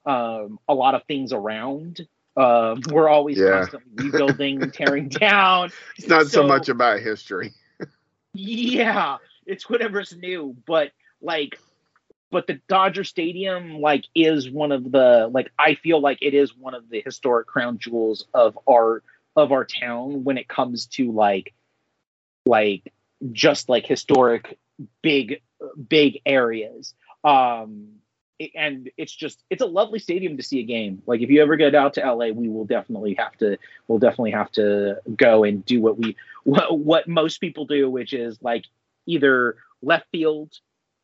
um 0.06 0.58
a 0.68 0.74
lot 0.74 0.94
of 0.94 1.04
things 1.04 1.32
around. 1.32 2.06
Um 2.36 2.80
we're 2.90 3.08
always 3.08 3.38
Yeah. 3.38 3.50
constantly 3.60 4.04
rebuilding, 4.06 4.70
tearing 4.72 5.08
down. 5.08 5.70
it's 5.96 6.08
not 6.08 6.22
so, 6.26 6.42
so- 6.42 6.46
much 6.46 6.68
about 6.68 7.00
history. 7.00 7.52
Yeah, 8.34 9.18
it's 9.46 9.68
whatever's 9.68 10.16
new, 10.16 10.56
but 10.66 10.90
like 11.20 11.58
but 12.32 12.46
the 12.46 12.60
Dodger 12.66 13.04
Stadium 13.04 13.78
like 13.78 14.06
is 14.14 14.50
one 14.50 14.72
of 14.72 14.90
the 14.90 15.28
like 15.32 15.52
I 15.58 15.74
feel 15.76 16.00
like 16.00 16.18
it 16.22 16.34
is 16.34 16.56
one 16.56 16.74
of 16.74 16.88
the 16.88 17.02
historic 17.04 17.46
crown 17.46 17.78
jewels 17.78 18.26
of 18.34 18.58
our 18.68 19.02
of 19.36 19.52
our 19.52 19.64
town 19.64 20.24
when 20.24 20.38
it 20.38 20.48
comes 20.48 20.86
to 20.86 21.12
like 21.12 21.54
like 22.46 22.92
just 23.30 23.68
like 23.68 23.86
historic 23.86 24.58
big 25.02 25.42
big 25.88 26.20
areas. 26.26 26.94
Um 27.22 27.98
and 28.56 28.90
it's 28.96 29.14
just 29.14 29.44
it's 29.50 29.62
a 29.62 29.66
lovely 29.66 29.98
stadium 29.98 30.38
to 30.38 30.42
see 30.42 30.60
a 30.60 30.64
game. 30.64 31.02
Like 31.06 31.20
if 31.20 31.28
you 31.28 31.42
ever 31.42 31.56
get 31.56 31.74
out 31.74 31.94
to 31.94 32.00
LA, 32.00 32.28
we 32.28 32.48
will 32.48 32.64
definitely 32.64 33.14
have 33.18 33.36
to 33.38 33.58
we'll 33.86 33.98
definitely 33.98 34.32
have 34.32 34.50
to 34.52 34.96
go 35.14 35.44
and 35.44 35.64
do 35.64 35.82
what 35.82 35.98
we 35.98 36.16
what, 36.44 36.78
what 36.78 37.06
most 37.06 37.38
people 37.38 37.66
do, 37.66 37.90
which 37.90 38.14
is 38.14 38.38
like 38.42 38.64
either 39.06 39.56
left 39.82 40.06
field, 40.10 40.52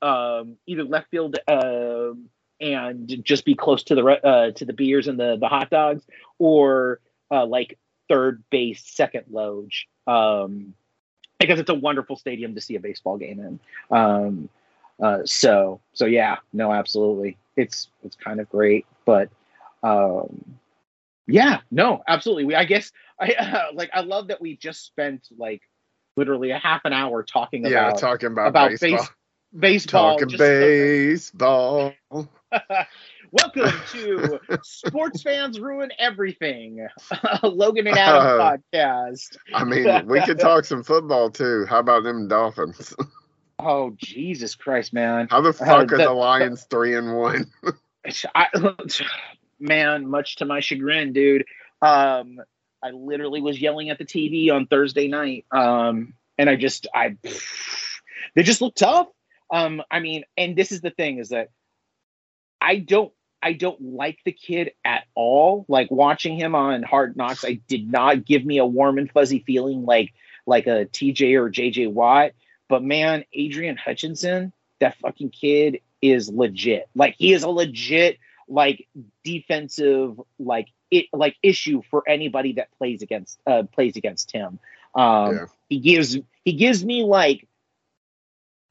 um, 0.02 0.56
either 0.66 0.84
left 0.84 1.10
field, 1.10 1.38
um, 1.48 2.28
and 2.60 3.20
just 3.22 3.44
be 3.44 3.54
close 3.54 3.84
to 3.84 3.94
the 3.94 4.04
uh, 4.04 4.50
to 4.52 4.64
the 4.64 4.72
beers 4.72 5.08
and 5.08 5.18
the 5.18 5.36
the 5.36 5.48
hot 5.48 5.70
dogs, 5.70 6.04
or 6.38 7.00
uh, 7.30 7.46
like 7.46 7.78
third 8.08 8.42
base, 8.50 8.82
second 8.84 9.24
loge, 9.30 9.88
um, 10.06 10.74
because 11.38 11.60
it's 11.60 11.70
a 11.70 11.74
wonderful 11.74 12.16
stadium 12.16 12.54
to 12.54 12.60
see 12.60 12.74
a 12.74 12.80
baseball 12.80 13.16
game 13.16 13.40
in. 13.40 13.96
Um, 13.96 14.48
uh, 15.00 15.20
so 15.24 15.80
so 15.92 16.06
yeah, 16.06 16.36
no, 16.52 16.72
absolutely, 16.72 17.38
it's 17.56 17.88
it's 18.02 18.16
kind 18.16 18.40
of 18.40 18.48
great, 18.48 18.86
but 19.04 19.30
um, 19.82 20.58
yeah, 21.26 21.60
no, 21.70 22.02
absolutely. 22.08 22.46
We 22.46 22.54
I 22.54 22.64
guess 22.64 22.90
I 23.20 23.32
uh, 23.32 23.66
like 23.74 23.90
I 23.92 24.00
love 24.00 24.28
that 24.28 24.40
we 24.40 24.56
just 24.56 24.84
spent 24.84 25.28
like 25.36 25.62
literally 26.16 26.50
a 26.50 26.58
half 26.58 26.80
an 26.84 26.92
hour 26.92 27.22
talking 27.22 27.64
yeah, 27.64 27.88
about 27.88 27.98
talking 27.98 28.26
about, 28.28 28.48
about 28.48 28.70
baseball. 28.70 28.98
base- 28.98 29.08
baseball. 29.56 30.18
talking 30.18 30.36
baseball. 30.38 31.92
Welcome 33.30 33.70
to 33.92 34.40
Sports 34.62 35.22
Fans 35.22 35.60
Ruin 35.60 35.90
Everything, 35.98 36.86
Logan 37.42 37.86
and 37.86 37.98
Adam 37.98 38.40
Uh, 38.40 38.56
podcast. 38.74 39.36
I 39.52 39.64
mean, 39.64 40.06
we 40.06 40.20
could 40.22 40.38
talk 40.38 40.64
some 40.64 40.82
football 40.82 41.30
too. 41.30 41.66
How 41.66 41.78
about 41.80 42.04
them 42.04 42.26
Dolphins? 42.28 42.94
Oh 43.58 43.92
Jesus 43.98 44.54
Christ, 44.54 44.92
man! 44.92 45.26
How 45.30 45.40
the 45.40 45.52
fuck 45.52 45.68
are 45.92 45.96
the- 45.98 46.04
the 46.04 46.12
Lions 46.12 46.64
three 46.70 46.94
and 46.94 47.16
one? 47.16 47.50
I, 48.34 48.46
man, 49.58 50.08
much 50.08 50.36
to 50.36 50.44
my 50.46 50.60
chagrin, 50.60 51.12
dude. 51.12 51.44
Um, 51.82 52.38
I 52.82 52.90
literally 52.92 53.42
was 53.42 53.60
yelling 53.60 53.90
at 53.90 53.98
the 53.98 54.04
TV 54.06 54.50
on 54.50 54.66
Thursday 54.68 55.08
night, 55.08 55.44
um, 55.50 56.14
and 56.38 56.48
I 56.48 56.54
just, 56.56 56.86
I, 56.94 57.16
they 58.34 58.42
just 58.44 58.60
look 58.62 58.76
tough. 58.76 59.08
Um, 59.50 59.82
I 59.90 60.00
mean, 60.00 60.24
and 60.36 60.56
this 60.56 60.72
is 60.72 60.80
the 60.80 60.90
thing 60.90 61.18
is 61.18 61.30
that 61.30 61.50
I 62.60 62.78
don't 62.78 63.12
I 63.42 63.52
don't 63.52 63.80
like 63.80 64.18
the 64.24 64.32
kid 64.32 64.72
at 64.84 65.04
all. 65.14 65.64
Like 65.68 65.90
watching 65.90 66.36
him 66.36 66.54
on 66.54 66.82
Hard 66.82 67.16
Knocks, 67.16 67.44
I 67.44 67.54
did 67.68 67.90
not 67.90 68.24
give 68.24 68.44
me 68.44 68.58
a 68.58 68.66
warm 68.66 68.98
and 68.98 69.10
fuzzy 69.10 69.40
feeling 69.46 69.84
like 69.84 70.12
like 70.46 70.66
a 70.66 70.86
TJ 70.86 71.34
or 71.40 71.50
JJ 71.50 71.92
Watt. 71.92 72.32
But 72.68 72.82
man, 72.82 73.24
Aidan 73.32 73.76
Hutchinson, 73.76 74.52
that 74.80 74.98
fucking 74.98 75.30
kid 75.30 75.80
is 76.02 76.28
legit. 76.28 76.88
Like 76.94 77.14
he 77.18 77.32
is 77.32 77.42
a 77.42 77.48
legit 77.48 78.18
like 78.48 78.86
defensive 79.24 80.20
like 80.38 80.68
it 80.90 81.06
like 81.12 81.36
issue 81.42 81.82
for 81.90 82.02
anybody 82.08 82.54
that 82.54 82.70
plays 82.78 83.02
against 83.02 83.40
uh 83.46 83.62
plays 83.72 83.96
against 83.96 84.32
him. 84.32 84.58
Um 84.94 85.34
Yeah. 85.34 85.46
he 85.68 85.78
gives 85.80 86.18
he 86.44 86.52
gives 86.52 86.84
me 86.84 87.04
like 87.04 87.47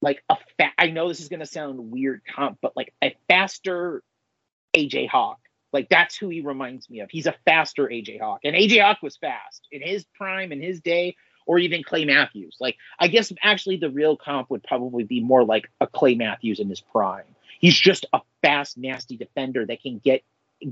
like 0.02 0.24
a 0.30 0.38
fa- 0.58 0.74
I 0.78 0.88
know 0.88 1.08
this 1.08 1.20
is 1.20 1.30
gonna 1.30 1.46
sound 1.46 1.92
weird 1.92 2.22
comp, 2.36 2.60
but 2.62 2.76
like 2.76 2.94
a 3.04 3.16
faster 3.28 4.04
AJ 4.76 5.10
Hawk. 5.10 5.40
Like 5.74 5.90
that's 5.90 6.16
who 6.16 6.30
he 6.30 6.42
reminds 6.42 6.90
me 6.90 7.02
of. 7.02 7.10
He's 7.10 7.28
a 7.28 7.36
faster 7.46 7.88
AJ 7.88 8.22
Hawk. 8.22 8.42
And 8.44 8.56
AJ 8.56 8.82
Hawk 8.82 9.00
was 9.02 9.18
fast 9.18 9.68
in 9.72 9.82
his 9.82 10.06
prime, 10.16 10.52
in 10.52 10.62
his 10.62 10.80
day, 10.82 11.16
or 11.46 11.60
even 11.60 11.84
Clay 11.84 12.06
Matthews. 12.06 12.58
Like 12.60 12.78
I 13.00 13.08
guess 13.08 13.32
actually 13.42 13.78
the 13.78 13.90
real 13.90 14.16
comp 14.16 14.50
would 14.50 14.64
probably 14.64 15.04
be 15.04 15.20
more 15.20 15.44
like 15.44 15.70
a 15.82 15.88
Clay 15.88 16.16
Matthews 16.16 16.60
in 16.60 16.70
his 16.70 16.82
prime. 16.82 17.26
He's 17.60 17.78
just 17.78 18.06
a 18.14 18.22
fast, 18.42 18.78
nasty 18.78 19.18
defender 19.18 19.66
that 19.66 19.82
can 19.82 20.00
get 20.00 20.24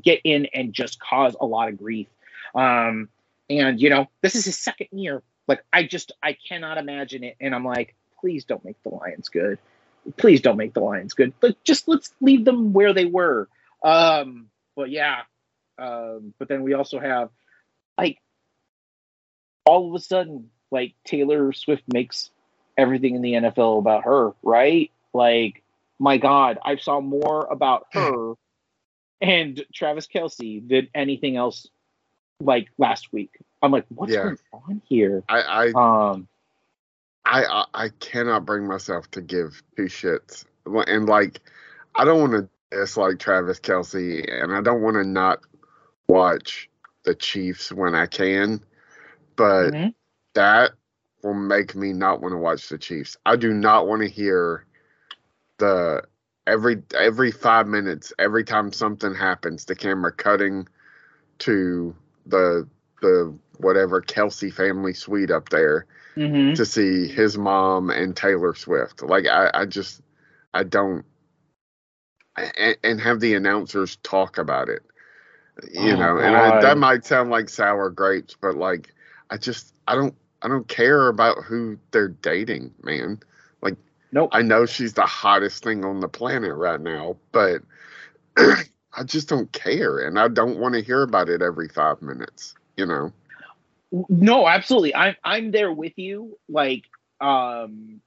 get 0.01 0.21
in 0.23 0.47
and 0.53 0.73
just 0.73 0.99
cause 0.99 1.35
a 1.39 1.45
lot 1.45 1.69
of 1.69 1.77
grief. 1.77 2.07
Um, 2.53 3.09
and 3.49 3.79
you 3.79 3.89
know, 3.89 4.07
this 4.21 4.35
is 4.35 4.45
his 4.45 4.57
second 4.57 4.87
year. 4.91 5.21
Like 5.47 5.63
I 5.71 5.83
just 5.83 6.11
I 6.23 6.37
cannot 6.47 6.77
imagine 6.77 7.23
it. 7.23 7.35
And 7.39 7.53
I'm 7.53 7.65
like, 7.65 7.95
please 8.25 8.43
don't 8.43 8.65
make 8.65 8.81
the 8.81 8.89
Lions 8.89 9.29
good. 9.29 9.59
Please 10.17 10.41
don't 10.41 10.57
make 10.57 10.73
the 10.73 10.79
Lions 10.79 11.13
good. 11.13 11.31
But 11.39 11.63
just 11.63 11.87
let's 11.87 12.11
leave 12.21 12.43
them 12.43 12.73
where 12.73 12.91
they 12.91 13.05
were. 13.05 13.47
Um, 13.83 14.47
but 14.75 14.89
yeah. 14.89 15.21
Um, 15.77 16.33
but 16.39 16.47
then 16.47 16.63
we 16.63 16.73
also 16.73 16.99
have 16.99 17.29
like 17.99 18.17
all 19.63 19.89
of 19.89 19.93
a 19.93 20.03
sudden, 20.03 20.49
like 20.71 20.95
Taylor 21.05 21.53
Swift 21.53 21.83
makes 21.93 22.31
everything 22.75 23.13
in 23.13 23.21
the 23.21 23.33
NFL 23.33 23.77
about 23.77 24.05
her, 24.05 24.31
right? 24.41 24.89
Like, 25.13 25.61
my 25.99 26.17
God, 26.17 26.57
I 26.65 26.77
saw 26.77 26.99
more 26.99 27.45
about 27.45 27.85
her 27.93 28.33
and 29.21 29.63
Travis 29.71 30.07
Kelce 30.07 30.67
than 30.67 30.87
anything 30.95 31.37
else 31.37 31.67
like 32.41 32.69
last 32.79 33.13
week. 33.13 33.37
I'm 33.61 33.71
like, 33.71 33.85
what's 33.89 34.13
Yeah. 34.13 34.23
going 34.23 34.37
on 34.51 34.81
here? 34.89 35.23
I, 35.29 35.41
I 35.75 36.11
Um, 36.11 36.27
I, 37.25 37.43
I 37.45 37.65
I 37.73 37.89
cannot 37.99 38.45
bring 38.45 38.67
myself 38.67 39.09
to 39.11 39.21
give 39.21 39.61
two 39.75 39.83
shits, 39.83 40.45
and 40.65 41.07
like 41.07 41.41
I 41.95 42.05
don't 42.05 42.21
want 42.21 42.33
to 42.33 42.49
dislike 42.77 43.19
Travis 43.19 43.59
Kelce, 43.59 44.25
and 44.31 44.53
I 44.53 44.61
don't 44.61 44.81
want 44.81 44.95
to 44.95 45.03
not 45.03 45.39
watch 46.07 46.69
the 47.03 47.15
Chiefs 47.15 47.71
when 47.71 47.95
I 47.95 48.05
can, 48.05 48.63
but 49.35 49.71
mhm. 49.71 49.93
that 50.33 50.71
will 51.23 51.33
make 51.33 51.75
me 51.75 51.93
not 51.93 52.21
want 52.21 52.33
to 52.33 52.37
watch 52.37 52.69
the 52.69 52.77
Chiefs. 52.77 53.17
I 53.25 53.35
do 53.35 53.53
not 53.53 53.87
want 53.87 54.01
to 54.01 54.09
hear 54.09 54.65
the 55.57 56.03
every 56.47 56.83
every 56.95 57.31
five 57.31 57.67
minutes, 57.67 58.13
every 58.19 58.43
time 58.43 58.71
something 58.71 59.15
happens, 59.15 59.65
the 59.65 59.75
camera 59.75 60.11
cutting 60.11 60.67
to 61.39 61.95
the 62.25 62.67
the 63.01 63.33
whatever 63.59 64.01
Kelce 64.01 64.51
family 64.53 64.93
suite 64.93 65.31
up 65.31 65.49
there 65.49 65.85
Mhm. 66.17 66.53
to 66.55 66.65
see 66.65 67.07
his 67.07 67.37
mom 67.37 67.89
and 67.89 68.15
Taylor 68.15 68.53
Swift. 68.55 69.01
Like 69.03 69.25
I, 69.27 69.51
I 69.53 69.65
just 69.65 70.01
I 70.53 70.63
don't 70.63 71.05
and, 72.57 72.77
and 72.83 73.01
have 73.01 73.19
the 73.19 73.33
announcers 73.35 73.97
talk 73.97 74.37
about 74.37 74.69
it. 74.69 74.81
You 75.71 75.95
Oh, 75.95 75.97
know, 75.97 76.19
and 76.19 76.35
I, 76.35 76.51
that 76.51 76.77
might 76.77 77.05
sound 77.05 77.29
like 77.29 77.49
sour 77.49 77.89
grapes, 77.89 78.35
but 78.39 78.55
like 78.55 78.93
I 79.29 79.37
just 79.37 79.73
I 79.87 79.95
don't 79.95 80.15
I 80.41 80.47
don't 80.47 80.67
care 80.67 81.07
about 81.07 81.43
who 81.43 81.77
they're 81.91 82.09
dating, 82.09 82.73
man. 82.83 83.19
Like 83.61 83.75
Nope. 84.11 84.31
I 84.31 84.41
know 84.41 84.65
she's 84.65 84.93
the 84.93 85.05
hottest 85.05 85.63
thing 85.63 85.85
on 85.85 85.99
the 85.99 86.07
planet 86.09 86.53
right 86.55 86.79
now, 86.81 87.17
but 87.31 87.61
I 88.37 89.03
just 89.05 89.29
don't 89.29 89.51
care 89.51 89.99
and 89.99 90.19
I 90.19 90.27
don't 90.27 90.59
want 90.59 90.75
to 90.75 90.81
hear 90.81 91.01
about 91.03 91.29
it 91.29 91.41
every 91.41 91.67
5 91.69 92.01
minutes, 92.01 92.55
you 92.77 92.85
know. 92.85 93.11
No, 94.09 94.47
absolutely. 94.47 94.95
I'm 94.95 95.15
I'm 95.23 95.51
there 95.51 95.71
with 95.71 95.93
you. 95.97 96.37
Like, 96.49 96.83
um, 97.21 98.01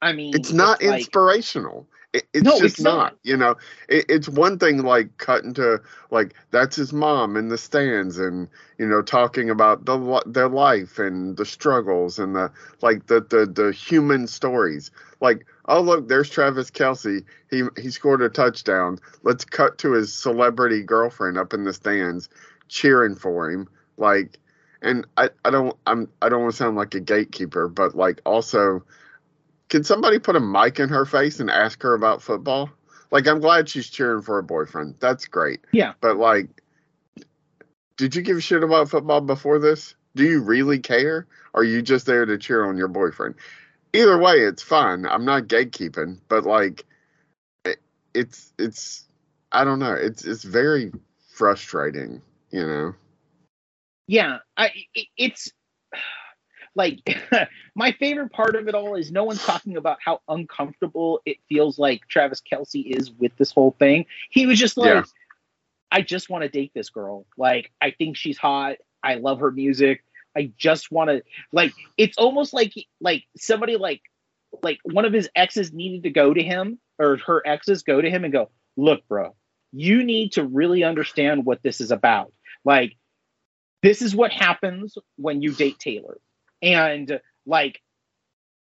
I 0.00 0.12
mean, 0.12 0.34
it's 0.34 0.52
not 0.52 0.82
like, 0.82 1.00
inspirational. 1.00 1.86
It, 2.12 2.24
it's 2.34 2.44
No, 2.44 2.58
just 2.58 2.64
it's 2.64 2.80
not. 2.80 2.96
not. 2.96 3.18
You 3.22 3.36
know, 3.36 3.56
it, 3.88 4.06
it's 4.08 4.28
one 4.28 4.58
thing 4.58 4.82
like 4.82 5.16
cutting 5.18 5.54
to 5.54 5.80
like 6.10 6.34
that's 6.50 6.76
his 6.76 6.92
mom 6.92 7.36
in 7.36 7.48
the 7.48 7.58
stands 7.58 8.18
and 8.18 8.48
you 8.78 8.86
know 8.86 9.00
talking 9.02 9.48
about 9.50 9.84
the 9.86 10.22
their 10.26 10.48
life 10.48 10.98
and 10.98 11.36
the 11.36 11.46
struggles 11.46 12.18
and 12.18 12.34
the 12.34 12.50
like 12.82 13.06
the 13.06 13.20
the 13.20 13.46
the 13.46 13.72
human 13.72 14.26
stories. 14.26 14.90
Like, 15.20 15.46
oh 15.66 15.80
look, 15.80 16.08
there's 16.08 16.28
Travis 16.28 16.70
Kelce. 16.70 17.24
He 17.50 17.62
he 17.80 17.90
scored 17.90 18.22
a 18.22 18.28
touchdown. 18.28 18.98
Let's 19.22 19.44
cut 19.44 19.78
to 19.78 19.92
his 19.92 20.12
celebrity 20.12 20.82
girlfriend 20.82 21.38
up 21.38 21.54
in 21.54 21.64
the 21.64 21.72
stands 21.72 22.28
cheering 22.68 23.14
for 23.14 23.50
him. 23.50 23.68
Like, 24.02 24.38
and 24.82 25.06
I 25.16 25.30
I 25.44 25.50
don't 25.50 25.74
I'm 25.86 26.10
I 26.20 26.28
don't 26.28 26.42
want 26.42 26.52
to 26.52 26.56
sound 26.58 26.76
like 26.76 26.94
a 26.94 27.00
gatekeeper, 27.00 27.68
but 27.68 27.94
like 27.94 28.20
also 28.26 28.84
can 29.72 29.84
somebody 29.84 30.18
put 30.18 30.36
a 30.36 30.40
mic 30.40 30.78
in 30.80 30.90
her 30.90 31.06
face 31.06 31.40
and 31.40 31.48
ask 31.48 31.82
her 31.82 31.94
about 31.94 32.20
football? 32.20 32.68
Like, 33.10 33.26
I'm 33.26 33.40
glad 33.40 33.70
she's 33.70 33.88
cheering 33.88 34.20
for 34.20 34.34
her 34.34 34.42
boyfriend. 34.42 34.96
That's 35.00 35.24
great. 35.24 35.60
Yeah. 35.72 35.94
But, 36.02 36.18
like, 36.18 36.48
did 37.96 38.14
you 38.14 38.20
give 38.20 38.36
a 38.36 38.40
shit 38.42 38.62
about 38.62 38.90
football 38.90 39.22
before 39.22 39.58
this? 39.58 39.94
Do 40.14 40.24
you 40.24 40.42
really 40.42 40.78
care? 40.78 41.26
Or 41.54 41.62
are 41.62 41.64
you 41.64 41.80
just 41.80 42.04
there 42.04 42.26
to 42.26 42.36
cheer 42.36 42.66
on 42.66 42.76
your 42.76 42.88
boyfriend? 42.88 43.36
Either 43.94 44.18
way, 44.18 44.40
it's 44.40 44.62
fine. 44.62 45.06
I'm 45.06 45.24
not 45.24 45.44
gatekeeping, 45.44 46.18
but, 46.28 46.44
like, 46.44 46.84
it, 47.64 47.78
it's, 48.12 48.52
it's, 48.58 49.04
I 49.52 49.64
don't 49.64 49.78
know. 49.78 49.94
It's, 49.94 50.24
it's 50.24 50.44
very 50.44 50.92
frustrating, 51.30 52.20
you 52.50 52.66
know? 52.66 52.94
Yeah, 54.06 54.38
I 54.56 54.70
it, 54.94 55.06
it's 55.16 55.50
like 56.74 57.00
my 57.74 57.92
favorite 57.92 58.32
part 58.32 58.56
of 58.56 58.68
it 58.68 58.74
all 58.74 58.94
is 58.94 59.12
no 59.12 59.24
one's 59.24 59.44
talking 59.44 59.76
about 59.76 59.98
how 60.04 60.20
uncomfortable 60.28 61.20
it 61.26 61.38
feels 61.48 61.78
like 61.78 62.06
Travis 62.08 62.40
Kelce 62.40 62.84
is 62.84 63.10
with 63.10 63.36
this 63.36 63.52
whole 63.52 63.76
thing. 63.78 64.06
He 64.30 64.46
was 64.46 64.58
just 64.58 64.76
like, 64.76 64.88
Yeah. 64.88 65.02
I 65.90 66.00
just 66.00 66.30
want 66.30 66.42
to 66.42 66.48
date 66.48 66.72
this 66.74 66.88
girl. 66.88 67.26
Like, 67.36 67.70
I 67.80 67.90
think 67.90 68.16
she's 68.16 68.38
hot. 68.38 68.76
I 69.02 69.16
love 69.16 69.40
her 69.40 69.50
music. 69.50 70.02
I 70.34 70.50
just 70.56 70.90
want 70.90 71.10
to 71.10 71.22
like. 71.52 71.72
It's 71.98 72.16
almost 72.16 72.54
like 72.54 72.72
like 73.00 73.24
somebody 73.36 73.76
like 73.76 74.00
like 74.62 74.78
one 74.84 75.04
of 75.04 75.12
his 75.12 75.28
exes 75.36 75.72
needed 75.72 76.04
to 76.04 76.10
go 76.10 76.32
to 76.32 76.42
him 76.42 76.78
or 76.98 77.18
her 77.26 77.46
exes 77.46 77.82
go 77.82 78.00
to 78.00 78.10
him 78.10 78.24
and 78.24 78.32
go, 78.32 78.50
look, 78.76 79.06
bro, 79.08 79.34
you 79.72 80.04
need 80.04 80.32
to 80.32 80.44
really 80.44 80.84
understand 80.84 81.44
what 81.44 81.62
this 81.62 81.80
is 81.80 81.90
about. 81.90 82.32
Like, 82.64 82.96
this 83.82 84.02
is 84.02 84.14
what 84.14 84.32
happens 84.32 84.96
when 85.16 85.42
you 85.42 85.52
date 85.52 85.78
Taylor. 85.78 86.18
And 86.62 87.20
like, 87.46 87.80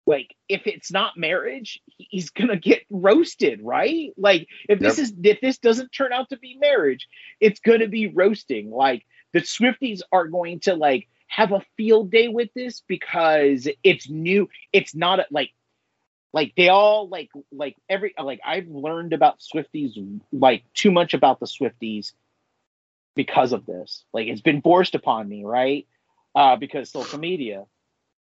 like 0.07 0.35
if 0.49 0.67
it's 0.67 0.91
not 0.91 1.17
marriage, 1.17 1.79
he's 1.97 2.29
gonna 2.29 2.57
get 2.57 2.83
roasted, 2.89 3.61
right? 3.63 4.11
Like 4.17 4.47
if 4.69 4.79
this 4.79 4.99
is 4.99 5.13
if 5.23 5.41
this 5.41 5.57
doesn't 5.57 5.91
turn 5.91 6.13
out 6.13 6.29
to 6.29 6.37
be 6.37 6.57
marriage, 6.59 7.07
it's 7.39 7.59
gonna 7.59 7.87
be 7.87 8.07
roasting. 8.07 8.71
Like 8.71 9.05
the 9.33 9.39
Swifties 9.41 10.01
are 10.11 10.27
going 10.27 10.59
to 10.61 10.75
like 10.75 11.07
have 11.27 11.51
a 11.51 11.65
field 11.75 12.11
day 12.11 12.27
with 12.27 12.49
this 12.53 12.81
because 12.87 13.67
it's 13.83 14.09
new. 14.09 14.47
It's 14.71 14.95
not 14.95 15.19
a, 15.19 15.25
like 15.31 15.51
like 16.33 16.53
they 16.56 16.69
all 16.69 17.08
like 17.08 17.29
like 17.51 17.75
every 17.89 18.13
like 18.21 18.39
I've 18.45 18.67
learned 18.67 19.13
about 19.13 19.39
Swifties 19.39 20.19
like 20.31 20.63
too 20.73 20.91
much 20.91 21.13
about 21.13 21.39
the 21.39 21.47
Swifties 21.47 22.13
because 23.15 23.53
of 23.53 23.65
this. 23.65 24.05
Like 24.13 24.27
it's 24.27 24.41
been 24.41 24.61
forced 24.61 24.95
upon 24.95 25.27
me, 25.27 25.43
right? 25.45 25.87
Uh, 26.35 26.55
because 26.57 26.91
social 26.91 27.19
media. 27.19 27.65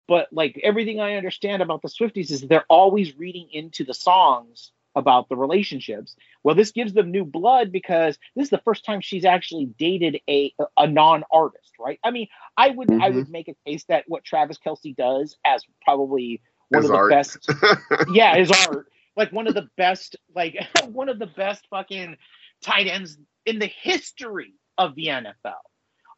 But 0.07 0.27
like 0.31 0.59
everything 0.63 0.99
I 0.99 1.15
understand 1.15 1.61
about 1.61 1.81
the 1.81 1.89
Swifties 1.89 2.31
is 2.31 2.41
they're 2.41 2.65
always 2.69 3.17
reading 3.17 3.49
into 3.51 3.83
the 3.83 3.93
songs 3.93 4.71
about 4.95 5.29
the 5.29 5.35
relationships. 5.35 6.15
Well, 6.43 6.55
this 6.55 6.71
gives 6.71 6.93
them 6.93 7.11
new 7.11 7.25
blood 7.25 7.71
because 7.71 8.17
this 8.35 8.45
is 8.45 8.49
the 8.49 8.59
first 8.59 8.85
time 8.85 9.01
she's 9.01 9.25
actually 9.25 9.67
dated 9.77 10.19
a 10.29 10.53
a 10.77 10.87
non-artist, 10.87 11.73
right? 11.79 11.99
I 12.03 12.11
mean, 12.11 12.27
I 12.57 12.69
would 12.69 12.93
I 12.99 13.09
Mhm. 13.09 13.11
would 13.11 13.29
make 13.29 13.47
a 13.49 13.55
case 13.65 13.85
that 13.85 14.05
what 14.07 14.23
Travis 14.23 14.57
Kelce 14.59 14.95
does 14.95 15.37
as 15.45 15.63
probably 15.83 16.41
one 16.69 16.83
His 16.83 16.85
of 16.85 16.91
the 16.91 16.97
art. 16.97 17.09
best 17.09 17.37
yeah, 18.05 18.37
his 18.37 18.51
art. 18.51 18.87
Like 19.15 19.31
one 19.31 19.47
of 19.47 19.53
the 19.53 19.69
best, 19.77 20.15
like 20.35 20.57
one 20.85 21.09
of 21.09 21.19
the 21.19 21.27
best 21.27 21.67
fucking 21.69 22.17
tight 22.61 22.87
ends 22.87 23.17
in 23.45 23.59
the 23.59 23.67
history 23.67 24.53
of 24.77 24.95
the 24.95 25.07
NFL. 25.07 25.53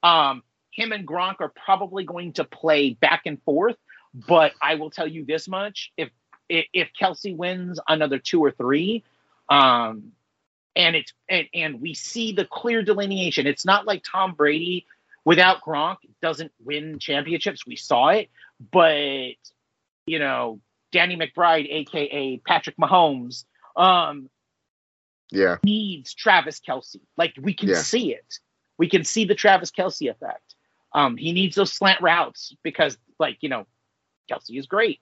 Um, 0.03 0.43
him 0.71 0.91
and 0.91 1.07
Gronk 1.07 1.35
are 1.39 1.51
probably 1.65 2.03
going 2.03 2.33
to 2.33 2.43
play 2.43 2.91
back 2.93 3.23
and 3.25 3.41
forth, 3.43 3.77
but 4.13 4.53
I 4.61 4.75
will 4.75 4.89
tell 4.89 5.07
you 5.07 5.25
this 5.25 5.47
much: 5.47 5.91
if 5.97 6.09
if, 6.49 6.89
Kelce 6.99 7.35
wins 7.35 7.79
another 7.87 8.19
two 8.19 8.43
or 8.43 8.51
three, 8.51 9.03
um, 9.49 10.11
and 10.75 10.95
it's 10.95 11.13
and, 11.27 11.47
and 11.53 11.81
we 11.81 11.93
see 11.93 12.31
the 12.31 12.45
clear 12.45 12.83
delineation. 12.83 13.47
It's 13.47 13.65
not 13.65 13.85
like 13.85 14.03
Tom 14.03 14.33
Brady 14.33 14.85
without 15.25 15.61
Gronk 15.61 15.97
doesn't 16.21 16.51
win 16.63 16.99
championships. 16.99 17.65
We 17.65 17.75
saw 17.75 18.09
it, 18.09 18.29
but 18.71 19.33
you 20.05 20.19
know, 20.19 20.61
Danny 20.91 21.17
McBride, 21.17 21.67
aka 21.69 22.37
Patrick 22.47 22.77
Mahomes, 22.77 23.45
um, 23.75 24.29
yeah, 25.31 25.57
needs 25.63 26.13
Travis 26.13 26.59
Kelce. 26.59 26.97
Like 27.17 27.33
we 27.41 27.53
can 27.53 27.69
Yeah. 27.69 27.81
see 27.81 28.13
it. 28.13 28.39
We 28.77 28.89
can 28.89 29.03
see 29.03 29.25
the 29.25 29.35
Travis 29.35 29.71
Kelce 29.71 30.09
effect. 30.09 30.55
Um, 30.93 31.17
he 31.17 31.31
needs 31.31 31.55
those 31.55 31.73
slant 31.73 32.01
routes 32.01 32.55
because, 32.63 32.97
like, 33.19 33.37
you 33.41 33.49
know, 33.49 33.67
Kelce 34.31 34.57
is 34.57 34.67
great, 34.67 34.99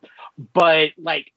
but 0.53 0.89
like, 0.97 1.31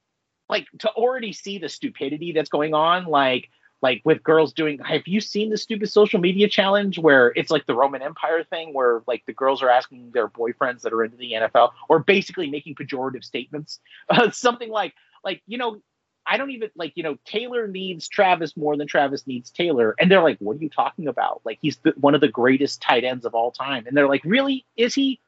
like 0.47 0.67
to 0.79 0.89
already 0.89 1.33
see 1.33 1.59
the 1.59 1.69
stupidity 1.69 2.31
that's 2.31 2.49
going 2.49 2.73
on, 2.73 3.05
like, 3.05 3.49
like 3.81 4.01
with 4.03 4.23
girls 4.23 4.53
doing. 4.53 4.79
Have 4.79 5.03
you 5.05 5.21
seen 5.21 5.49
the 5.49 5.57
stupid 5.57 5.89
social 5.89 6.19
media 6.19 6.47
challenge 6.47 6.99
where 6.99 7.31
it's 7.35 7.51
like 7.51 7.65
the 7.65 7.75
Roman 7.75 8.01
Empire 8.01 8.43
thing, 8.43 8.73
where 8.73 9.01
like 9.07 9.23
the 9.25 9.33
girls 9.33 9.63
are 9.63 9.69
asking 9.69 10.11
their 10.11 10.27
boyfriends 10.27 10.81
that 10.81 10.93
are 10.93 11.03
into 11.03 11.17
the 11.17 11.33
NFL, 11.33 11.71
or 11.87 11.99
basically 11.99 12.49
making 12.49 12.75
pejorative 12.75 13.23
statements, 13.23 13.79
uh, 14.09 14.29
something 14.31 14.69
like, 14.69 14.93
like 15.23 15.41
you 15.47 15.57
know, 15.57 15.81
I 16.29 16.37
don't 16.37 16.51
even 16.51 16.69
like, 16.75 16.93
you 16.95 17.01
know, 17.01 17.17
Taylor 17.25 17.67
needs 17.67 18.07
Travis 18.07 18.55
more 18.55 18.77
than 18.77 18.87
Travis 18.87 19.25
needs 19.25 19.49
Taylor. 19.49 19.95
And 19.99 20.11
they're 20.11 20.21
like, 20.21 20.37
what 20.39 20.57
are 20.57 20.59
you 20.59 20.69
talking 20.69 21.07
about? 21.07 21.41
Like, 21.43 21.57
he's 21.61 21.77
the, 21.77 21.93
one 21.97 22.13
of 22.13 22.21
the 22.21 22.27
greatest 22.27 22.81
tight 22.81 23.03
ends 23.03 23.25
of 23.25 23.33
all 23.33 23.51
time. 23.51 23.87
And 23.87 23.97
they're 23.97 24.07
like, 24.07 24.23
really? 24.23 24.65
Is 24.77 24.93
he? 24.93 25.19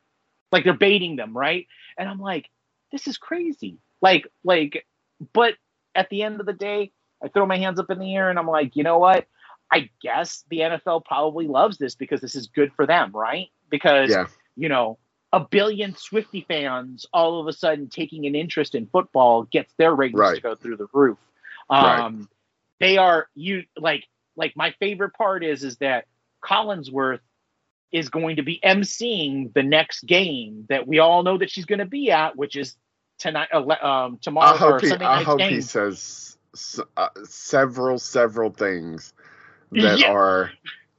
Like, 0.51 0.63
they're 0.63 0.73
baiting 0.73 1.15
them, 1.15 1.35
right? 1.35 1.65
And 1.97 2.07
I'm 2.07 2.19
like, 2.19 2.49
this 2.91 3.07
is 3.07 3.17
crazy. 3.17 3.79
Like, 4.01 4.27
like, 4.43 4.85
but 5.33 5.55
at 5.95 6.09
the 6.09 6.21
end 6.21 6.39
of 6.39 6.45
the 6.45 6.53
day, 6.53 6.91
I 7.23 7.29
throw 7.29 7.45
my 7.45 7.57
hands 7.57 7.79
up 7.79 7.89
in 7.89 7.99
the 7.99 8.15
air 8.15 8.29
and 8.29 8.37
I'm 8.37 8.47
like, 8.47 8.75
you 8.75 8.83
know 8.83 8.99
what? 8.99 9.27
I 9.71 9.89
guess 10.01 10.43
the 10.49 10.59
NFL 10.59 11.05
probably 11.05 11.47
loves 11.47 11.77
this 11.77 11.95
because 11.95 12.21
this 12.21 12.35
is 12.35 12.47
good 12.47 12.73
for 12.73 12.85
them, 12.85 13.11
right? 13.13 13.47
Because, 13.69 14.11
Yeah. 14.11 14.27
you 14.55 14.69
know, 14.69 14.97
a 15.33 15.39
billion 15.41 15.95
Swifty 15.95 16.45
fans 16.47 17.05
all 17.13 17.41
of 17.41 17.47
a 17.47 17.53
sudden 17.53 17.89
taking 17.89 18.25
an 18.27 18.35
interest 18.35 18.75
in 18.75 18.87
football 18.87 19.43
gets 19.43 19.73
their 19.77 19.95
ratings 19.95 20.19
Right. 20.19 20.33
to 20.33 20.41
go 20.41 20.55
through 20.55 20.77
the 20.77 20.87
roof. 20.93 21.17
Right. 21.77 22.05
Um, 22.05 22.29
They 22.79 22.97
are 22.97 23.27
you 23.35 23.63
like 23.77 24.05
like 24.35 24.53
my 24.55 24.73
favorite 24.79 25.13
part 25.13 25.43
is 25.43 25.63
is 25.63 25.77
that 25.77 26.05
Collinsworth 26.43 27.19
is 27.91 28.09
going 28.09 28.37
to 28.37 28.43
be 28.43 28.59
emceeing 28.63 29.53
the 29.53 29.63
next 29.63 30.05
game 30.05 30.65
that 30.69 30.87
we 30.87 30.99
all 30.99 31.23
know 31.23 31.37
that 31.37 31.51
she's 31.51 31.65
going 31.65 31.79
to 31.79 31.85
be 31.85 32.11
at, 32.11 32.37
which 32.37 32.55
is 32.57 32.75
tonight, 33.19 33.49
uh, 33.53 33.85
um, 33.85 34.19
tomorrow 34.21 34.55
I 34.55 34.57
or 34.57 34.57
hope 34.57 34.81
he, 34.81 34.89
Sunday 34.89 35.09
I 35.09 35.21
hope 35.21 35.47
game. 35.47 35.49
he 35.49 35.61
says 35.61 36.37
uh, 36.97 37.09
several 37.25 37.99
several 37.99 38.51
things 38.51 39.13
that 39.73 40.01
Yeah. 40.07 40.07
are 40.07 40.51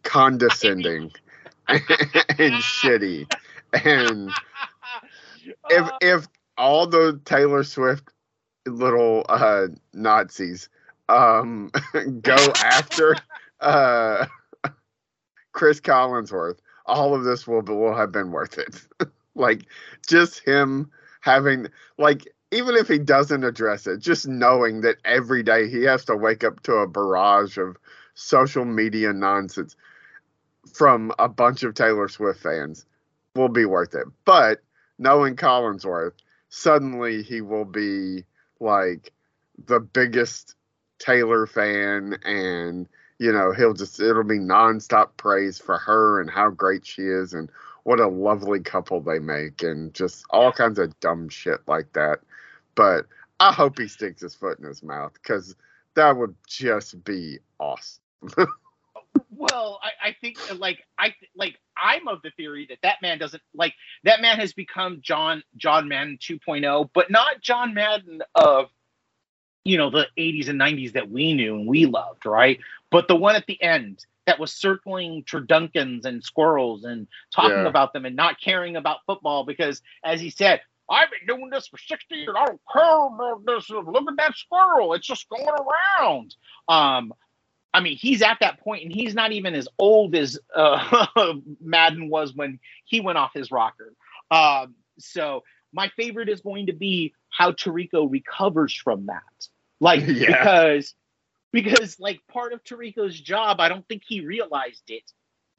condescending 0.02 1.12
and 1.68 2.60
shitty. 2.60 3.28
And 3.72 4.30
if 5.70 5.86
Uh, 5.86 5.98
if 6.00 6.28
all 6.56 6.86
the 6.86 7.20
Taylor 7.24 7.64
Swift 7.64 8.08
little 8.66 9.24
uh, 9.28 9.68
Nazis 9.92 10.68
um, 11.08 11.70
go 12.22 12.36
after 12.62 13.16
uh, 13.60 14.26
Chris 15.52 15.80
Collinsworth, 15.80 16.58
all 16.86 17.14
of 17.14 17.24
this 17.24 17.46
will 17.46 17.62
will 17.62 17.94
have 17.94 18.12
been 18.12 18.30
worth 18.30 18.58
it. 18.58 18.86
like 19.34 19.62
just 20.06 20.40
him 20.40 20.90
having 21.20 21.68
like 21.98 22.26
even 22.50 22.76
if 22.76 22.86
he 22.86 22.98
doesn't 22.98 23.44
address 23.44 23.86
it, 23.86 23.98
just 23.98 24.28
knowing 24.28 24.82
that 24.82 24.96
every 25.04 25.42
day 25.42 25.68
he 25.68 25.82
has 25.84 26.04
to 26.04 26.16
wake 26.16 26.44
up 26.44 26.62
to 26.62 26.74
a 26.74 26.86
barrage 26.86 27.56
of 27.56 27.78
social 28.14 28.64
media 28.66 29.12
nonsense 29.12 29.74
from 30.72 31.12
a 31.18 31.28
bunch 31.28 31.62
of 31.62 31.74
Taylor 31.74 32.08
Swift 32.08 32.40
fans 32.40 32.84
will 33.34 33.48
be 33.48 33.64
worth 33.64 33.94
it. 33.94 34.06
But 34.24 34.62
knowing 34.98 35.36
Collinsworth, 35.36 36.14
suddenly 36.48 37.22
he 37.22 37.40
will 37.40 37.64
be 37.64 38.24
like 38.60 39.12
the 39.66 39.80
biggest 39.80 40.54
Taylor 40.98 41.46
fan 41.46 42.18
and 42.24 42.88
you 43.18 43.32
know, 43.32 43.52
he'll 43.52 43.74
just 43.74 44.00
it'll 44.00 44.24
be 44.24 44.40
nonstop 44.40 45.10
praise 45.16 45.56
for 45.56 45.78
her 45.78 46.20
and 46.20 46.28
how 46.28 46.50
great 46.50 46.84
she 46.84 47.02
is 47.02 47.32
and 47.32 47.50
what 47.84 48.00
a 48.00 48.08
lovely 48.08 48.58
couple 48.58 49.00
they 49.00 49.20
make 49.20 49.62
and 49.62 49.94
just 49.94 50.24
all 50.30 50.50
kinds 50.50 50.78
of 50.78 50.98
dumb 50.98 51.28
shit 51.28 51.60
like 51.68 51.92
that. 51.92 52.18
But 52.74 53.06
I 53.38 53.52
hope 53.52 53.78
he 53.78 53.86
sticks 53.86 54.22
his 54.22 54.34
foot 54.34 54.58
in 54.58 54.64
his 54.64 54.82
mouth 54.82 55.12
because 55.14 55.54
that 55.94 56.16
would 56.16 56.34
just 56.48 57.04
be 57.04 57.38
awesome. 57.60 58.02
Well, 59.42 59.80
I, 59.82 60.10
I 60.10 60.16
think 60.20 60.38
uh, 60.50 60.54
like 60.56 60.78
I 60.98 61.14
like 61.36 61.56
I'm 61.76 62.08
of 62.08 62.22
the 62.22 62.30
theory 62.32 62.66
that 62.70 62.78
that 62.84 63.02
man 63.02 63.18
doesn't 63.18 63.42
like 63.54 63.74
that 64.04 64.22
man 64.22 64.38
has 64.38 64.52
become 64.52 65.00
John 65.02 65.42
John 65.56 65.88
Madden 65.88 66.18
2.0, 66.22 66.90
but 66.94 67.10
not 67.10 67.40
John 67.42 67.74
Madden 67.74 68.22
of 68.36 68.68
you 69.64 69.78
know 69.78 69.90
the 69.90 70.06
80s 70.18 70.48
and 70.48 70.60
90s 70.60 70.92
that 70.94 71.10
we 71.10 71.34
knew 71.34 71.56
and 71.56 71.68
we 71.68 71.86
loved, 71.86 72.26
right? 72.26 72.60
But 72.90 73.08
the 73.08 73.16
one 73.16 73.36
at 73.36 73.46
the 73.46 73.60
end 73.62 74.06
that 74.26 74.38
was 74.38 74.52
circling 74.52 75.24
turduckens 75.24 76.04
and 76.06 76.22
squirrels 76.24 76.84
and 76.84 77.08
talking 77.34 77.50
Yeah. 77.50 77.68
about 77.68 77.92
them 77.92 78.06
and 78.06 78.16
not 78.16 78.40
caring 78.40 78.76
about 78.76 78.98
football 79.06 79.44
because, 79.44 79.82
as 80.04 80.20
he 80.20 80.30
said. 80.30 80.60
I've 80.90 81.08
been 81.10 81.36
doing 81.38 81.50
this 81.50 81.68
for 81.68 81.78
60 81.78 82.14
years. 82.14 82.34
I 82.36 82.46
don't 82.46 82.60
care 82.70 83.06
about 83.06 83.46
this. 83.46 83.70
Look 83.70 83.86
at 84.10 84.16
that 84.18 84.36
squirrel. 84.36 84.92
It's 84.94 85.06
just 85.06 85.26
going 85.30 85.46
around. 85.48 86.36
Um, 86.68 87.14
I 87.74 87.80
mean, 87.80 87.96
he's 87.96 88.22
at 88.22 88.38
that 88.40 88.60
point, 88.60 88.84
and 88.84 88.92
he's 88.92 89.14
not 89.14 89.32
even 89.32 89.54
as 89.54 89.68
old 89.78 90.14
as 90.14 90.38
uh, 90.54 91.06
Madden 91.60 92.08
was 92.10 92.34
when 92.34 92.58
he 92.84 93.00
went 93.00 93.18
off 93.18 93.32
his 93.34 93.50
rocker. 93.50 93.94
Um, 94.30 94.74
so 94.98 95.42
my 95.72 95.88
favorite 95.96 96.28
is 96.28 96.40
going 96.40 96.66
to 96.66 96.72
be 96.74 97.14
how 97.30 97.52
Tirico 97.52 98.10
recovers 98.10 98.74
from 98.74 99.06
that, 99.06 99.48
like 99.80 100.00
Yeah. 100.06 100.38
because 100.38 100.94
because 101.52 101.98
like 101.98 102.20
part 102.28 102.52
of 102.52 102.62
Tirico's 102.64 103.18
job, 103.18 103.60
I 103.60 103.68
don't 103.68 103.86
think 103.88 104.02
he 104.06 104.20
realized 104.20 104.84
it 104.88 105.10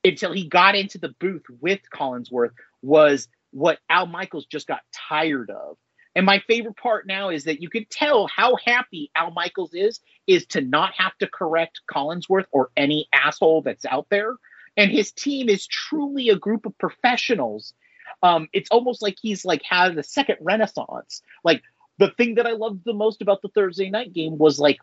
until 0.03 0.31
he 0.33 0.47
got 0.47 0.75
into 0.75 0.97
the 0.97 1.15
booth 1.19 1.43
with 1.61 1.79
Collinsworth 1.93 2.51
was 2.81 3.27
what 3.51 3.79
Al 3.89 4.05
Michaels 4.07 4.45
just 4.45 4.67
got 4.67 4.81
tired 4.93 5.49
of. 5.49 5.77
And 6.15 6.25
my 6.25 6.39
favorite 6.47 6.77
part 6.77 7.07
now 7.07 7.29
is 7.29 7.45
that 7.45 7.61
you 7.61 7.69
can 7.69 7.85
tell 7.89 8.27
how 8.27 8.55
happy 8.63 9.09
Al 9.15 9.31
Michaels 9.31 9.73
is 9.73 9.99
is 10.27 10.45
to 10.47 10.61
not 10.61 10.93
have 10.97 11.17
to 11.19 11.27
correct 11.27 11.81
Collinsworth 11.91 12.45
or 12.51 12.69
any 12.77 13.07
asshole 13.13 13.63
that's 13.63 13.85
out 13.85 14.07
there. 14.09 14.35
And 14.77 14.91
his 14.91 15.11
team 15.11 15.49
is 15.49 15.67
truly 15.67 16.29
a 16.29 16.35
group 16.35 16.65
of 16.65 16.77
professionals. 16.77 17.73
Um, 18.21 18.47
it's 18.53 18.69
almost 18.69 19.01
like 19.01 19.17
he's 19.21 19.45
like 19.45 19.63
had 19.63 19.97
a 19.97 20.03
second 20.03 20.37
renaissance. 20.41 21.21
Like 21.43 21.63
the 21.97 22.11
thing 22.11 22.35
that 22.35 22.47
I 22.47 22.51
loved 22.51 22.81
the 22.85 22.93
most 22.93 23.21
about 23.21 23.41
the 23.41 23.49
Thursday 23.49 23.89
night 23.89 24.13
game 24.13 24.37
was 24.37 24.59
like 24.59 24.79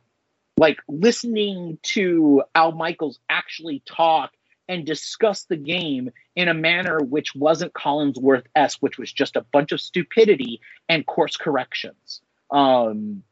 like 0.56 0.78
listening 0.88 1.78
to 1.82 2.42
Al 2.54 2.72
Michaels 2.72 3.18
actually 3.30 3.82
talk 3.86 4.30
and 4.70 4.86
discuss 4.86 5.42
the 5.42 5.56
game 5.56 6.10
in 6.36 6.46
a 6.46 6.54
manner 6.54 7.00
which 7.00 7.34
wasn't 7.34 7.72
Collinsworth 7.72 8.46
which 8.78 8.98
was 8.98 9.12
just 9.12 9.34
a 9.34 9.44
bunch 9.52 9.72
of 9.72 9.80
stupidity 9.80 10.60
and 10.88 11.04
course 11.04 11.36
corrections. 11.36 12.20
Um, 12.52 13.24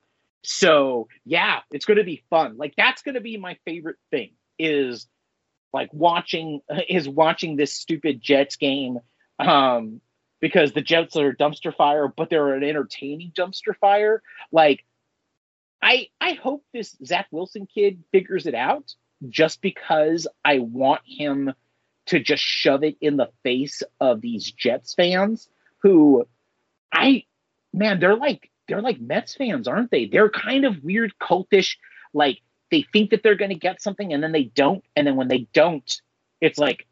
so 0.43 1.07
yeah, 1.25 1.61
it's 1.71 1.85
going 1.85 1.99
to 1.99 2.05
be 2.05 2.25
fun. 2.29 2.57
Like 2.57 2.75
that's 2.77 3.03
going 3.03 3.15
to 3.15 3.21
be 3.21 3.37
my 3.37 3.57
favorite 3.65 3.99
thing 4.11 4.33
is 4.59 5.07
like 5.73 5.91
watching 5.93 6.61
is 6.89 7.09
watching 7.09 7.55
this 7.55 7.73
stupid 7.73 8.21
Jets 8.21 8.57
game 8.57 8.99
um, 9.39 10.01
because 10.41 10.73
the 10.73 10.83
Jets 10.83 11.17
are 11.17 11.33
dumpster 11.33 11.75
fire, 11.75 12.09
but 12.09 12.31
they're 12.31 12.55
an 12.55 12.65
entertaining 12.65 13.31
dumpster 13.31 13.77
fire. 13.81 14.23
Like 14.51 14.85
I 15.81 16.09
I 16.21 16.33
hope 16.33 16.65
this 16.75 16.97
Zach 17.05 17.29
Wilson 17.31 17.69
kid 17.73 18.03
figures 18.11 18.47
it 18.47 18.57
out 18.57 18.93
just 19.29 19.61
because 19.61 20.27
I 20.45 20.59
want 20.61 21.03
him 21.05 21.53
to 22.07 22.21
just 22.21 22.43
shove 22.43 22.85
it 22.85 22.97
in 23.01 23.17
the 23.17 23.31
face 23.43 23.83
of 24.01 24.21
these 24.21 24.51
Jets 24.51 24.95
fans 24.95 25.49
who 25.83 26.27
I 26.93 27.25
man, 27.73 28.01
they're 28.01 28.17
like 28.17 28.51
they're 28.69 28.83
like 28.83 29.01
Mets 29.01 29.35
fans, 29.35 29.69
aren't 29.69 29.91
they? 29.91 30.07
They're 30.07 30.31
kind 30.31 30.65
of 30.65 30.83
weird 30.83 31.15
cultish, 31.21 31.77
like 32.13 32.41
they 32.71 32.85
think 32.93 33.11
that 33.11 33.23
they're 33.23 33.35
gonna 33.35 33.55
get 33.55 33.83
something 33.83 34.13
and 34.13 34.23
then 34.23 34.33
they 34.33 34.45
don't, 34.45 34.85
and 34.97 35.07
then 35.07 35.17
when 35.17 35.29
they 35.29 35.49
don't, 35.53 35.91
it's 36.41 36.59
like 36.59 36.87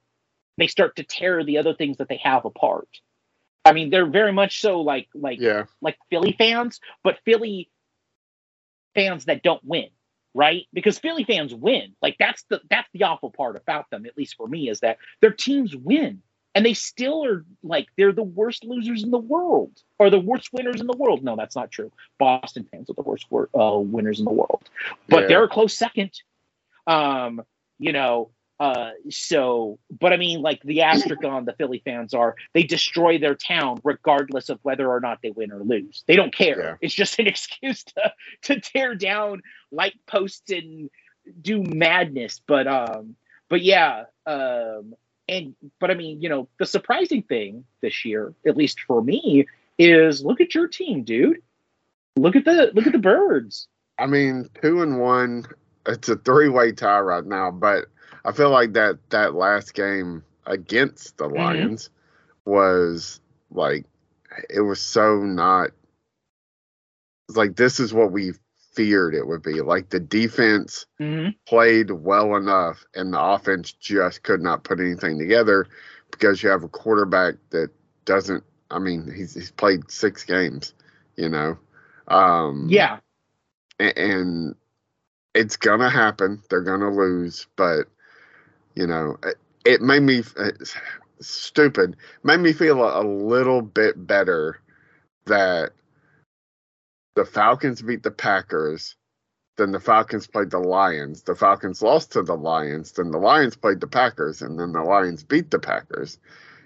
they 0.59 0.67
start 0.67 0.97
to 0.97 1.05
tear 1.05 1.45
the 1.45 1.59
other 1.59 1.75
things 1.75 1.99
that 1.99 2.09
they 2.09 2.21
have 2.23 2.45
apart. 2.45 2.89
I 3.65 3.73
mean, 3.73 3.91
they're 3.91 4.07
very 4.11 4.33
much 4.33 4.61
so 4.61 4.81
like 4.81 5.09
like 5.15 5.41
Yeah. 5.41 5.65
like 5.81 5.99
Philly 6.11 6.33
fans, 6.39 6.81
but 7.03 7.19
Philly 7.25 7.71
fans 8.95 9.27
that 9.27 9.43
don't 9.43 9.65
win, 9.65 9.89
right? 10.37 10.67
Because 10.75 10.99
Philly 10.99 11.25
fans 11.25 11.55
win. 11.55 11.97
Like 12.03 12.17
that's 12.19 12.45
the 12.51 12.61
that's 12.71 12.89
the 12.93 13.05
awful 13.05 13.31
part 13.31 13.57
about 13.57 13.91
them, 13.91 14.07
at 14.07 14.17
least 14.19 14.37
for 14.37 14.47
me, 14.47 14.69
is 14.69 14.81
that 14.81 14.99
their 15.23 15.33
teams 15.33 15.75
win. 15.75 16.23
And 16.55 16.65
they 16.65 16.75
still 16.75 17.25
are 17.25 17.45
like 17.63 17.87
they're 17.99 18.13
the 18.13 18.23
worst 18.23 18.65
losers 18.65 19.03
in 19.03 19.11
the 19.11 19.19
world, 19.19 19.73
or 19.99 20.11
the 20.11 20.21
worst 20.21 20.51
winners 20.53 20.81
in 20.81 20.87
the 20.87 20.97
world. 20.97 21.25
No, 21.25 21.37
that's 21.37 21.57
not 21.57 21.71
true. 21.71 21.91
Boston 22.19 22.67
fans 22.71 22.89
are 22.91 22.95
the 22.95 23.03
worst 23.03 23.27
uh, 23.33 23.79
winners 23.79 24.19
in 24.21 24.25
the 24.25 24.33
world, 24.33 24.69
but 25.09 25.23
Yeah. 25.23 25.29
they're 25.29 25.45
a 25.45 25.49
close 25.49 25.77
second. 25.77 26.13
Um, 26.87 27.43
you 27.79 27.93
know, 27.93 28.31
uh, 28.59 28.91
so, 29.11 29.79
but 30.01 30.13
I 30.13 30.17
mean, 30.17 30.41
like 30.41 30.63
the 30.63 30.83
asterisk 30.83 31.25
on 31.25 31.45
the 31.45 31.53
Philly 31.53 31.83
fans 31.85 32.15
are 32.15 32.37
they 32.55 32.63
destroy 32.63 33.19
their 33.19 33.35
town 33.35 33.81
regardless 33.85 34.49
of 34.49 34.59
whether 34.63 34.89
or 34.89 35.01
not 35.01 35.21
they 35.23 35.31
win 35.31 35.53
or 35.53 35.63
lose. 35.63 36.05
They 36.07 36.17
don't 36.17 36.35
care. 36.35 36.61
Yeah. 36.61 36.75
It's 36.81 36.95
just 36.95 37.19
an 37.19 37.27
excuse 37.27 37.85
to 37.85 38.13
to 38.43 38.61
tear 38.61 38.95
down 38.95 39.43
light 39.71 39.99
posts 40.07 40.51
and 40.51 40.91
do 41.41 41.63
madness. 41.63 42.41
But 42.47 42.67
um, 42.67 43.17
but 43.49 43.63
yeah, 43.63 44.05
um, 44.27 44.95
and 45.29 45.55
but 45.79 45.91
I 45.91 45.95
mean, 45.95 46.23
you 46.23 46.29
know, 46.29 46.49
the 46.59 46.67
surprising 46.67 47.23
thing 47.23 47.65
this 47.83 48.05
year, 48.05 48.33
at 48.47 48.57
least 48.57 48.81
for 48.87 49.03
me, 49.03 49.47
is 49.79 50.25
look 50.25 50.41
at 50.41 50.55
your 50.55 50.69
team, 50.69 51.05
dude. 51.05 51.43
Look 52.17 52.37
at 52.37 52.47
the 52.47 52.71
look 52.75 52.87
at 52.87 52.93
the 52.93 52.99
birds. 52.99 53.69
I 53.99 54.07
mean, 54.07 54.49
two 54.63 54.83
and 54.83 55.01
one. 55.01 55.45
It's 55.89 56.09
a 56.09 56.17
three-way 56.17 56.73
tie 56.73 56.99
right 56.99 57.25
now, 57.25 57.53
but 57.53 57.87
I 58.27 58.33
feel 58.33 58.51
like 58.51 58.75
that 58.75 58.99
that 59.11 59.35
last 59.35 59.75
game 59.75 60.25
against 60.47 61.19
the 61.19 61.29
Mhm. 61.29 61.35
Lions 61.37 61.91
was 62.45 63.21
like 63.51 63.87
it 64.51 64.63
was 64.63 64.81
so 64.81 65.21
not. 65.25 65.71
It's 67.29 67.39
like 67.39 67.57
this 67.57 67.81
is 67.81 67.95
what 67.95 68.13
we 68.13 68.33
feared 68.75 69.15
it 69.15 69.27
would 69.27 69.43
be. 69.43 69.61
Like 69.63 69.91
the 69.91 70.01
defense 70.01 70.87
Mm-hmm. 71.01 71.31
played 71.47 71.91
well 71.91 72.37
enough, 72.37 72.85
and 72.95 73.13
the 73.15 73.21
offense 73.21 73.73
just 73.73 74.23
could 74.23 74.43
not 74.43 74.65
put 74.65 74.81
anything 74.81 75.19
together 75.19 75.67
because 76.11 76.43
you 76.43 76.51
have 76.51 76.65
a 76.65 76.69
quarterback 76.69 77.37
that 77.51 77.71
doesn't. 78.05 78.45
I 78.71 78.79
mean, 78.81 79.11
he's 79.13 79.35
he's 79.35 79.51
played 79.53 79.91
six 79.91 80.25
games, 80.25 80.75
you 81.17 81.29
know. 81.29 81.59
Um, 82.09 82.69
Yeah, 82.71 83.01
a- 83.81 83.99
and 83.99 84.57
it's 85.35 85.57
gonna 85.57 85.91
happen. 85.91 86.43
They're 86.51 86.63
gonna 86.63 86.91
lose, 86.93 87.47
but 87.57 87.89
you 88.77 88.87
know, 88.87 89.17
it, 89.25 89.37
it 89.65 89.83
made 89.83 90.03
me 90.03 90.23
it's 90.37 90.77
stupid. 91.21 91.97
Made 92.23 92.41
me 92.41 92.53
feel 92.53 92.83
a, 92.85 93.03
a 93.03 93.05
little 93.05 93.63
bit 93.63 94.07
better 94.07 94.61
that 95.27 95.73
the 97.17 97.25
Falcons 97.25 97.83
beat 97.83 98.03
the 98.03 98.11
Packers. 98.11 98.95
Then 99.57 99.73
the 99.73 99.81
Falcons 99.81 100.27
played 100.27 100.51
the 100.51 100.59
Lions. 100.59 101.23
The 101.23 101.35
Falcons 101.35 101.83
lost 101.83 102.13
to 102.13 102.23
the 102.23 102.37
Lions. 102.37 102.93
Then 102.93 103.11
the 103.11 103.19
Lions 103.19 103.57
played 103.57 103.81
the 103.81 103.87
Packers, 103.87 104.43
and 104.43 104.61
then 104.61 104.73
the 104.73 104.83
Lions 104.83 105.25
beat 105.25 105.51
the 105.51 105.59
Packers. 105.59 106.19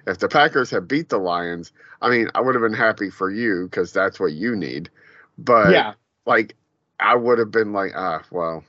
If 0.07 0.19
the 0.19 0.29
Packers 0.29 0.71
had 0.71 0.89
beat 0.89 1.09
the 1.09 1.19
Lions, 1.19 1.73
I 2.03 2.11
mean, 2.11 2.29
I 2.35 2.41
would 2.41 2.57
have 2.57 2.63
been 2.63 2.73
happy 2.73 3.11
for 3.11 3.31
you 3.31 3.69
because 3.71 3.93
that's 3.93 4.19
what 4.19 4.33
you 4.33 4.57
need. 4.57 4.91
But 5.39 5.71
yeah, 5.71 5.95
like 6.27 6.57
I 6.99 7.15
would 7.15 7.39
have 7.39 7.53
been 7.53 7.73
like, 7.73 7.93
ah, 7.95 8.23
well. 8.33 8.65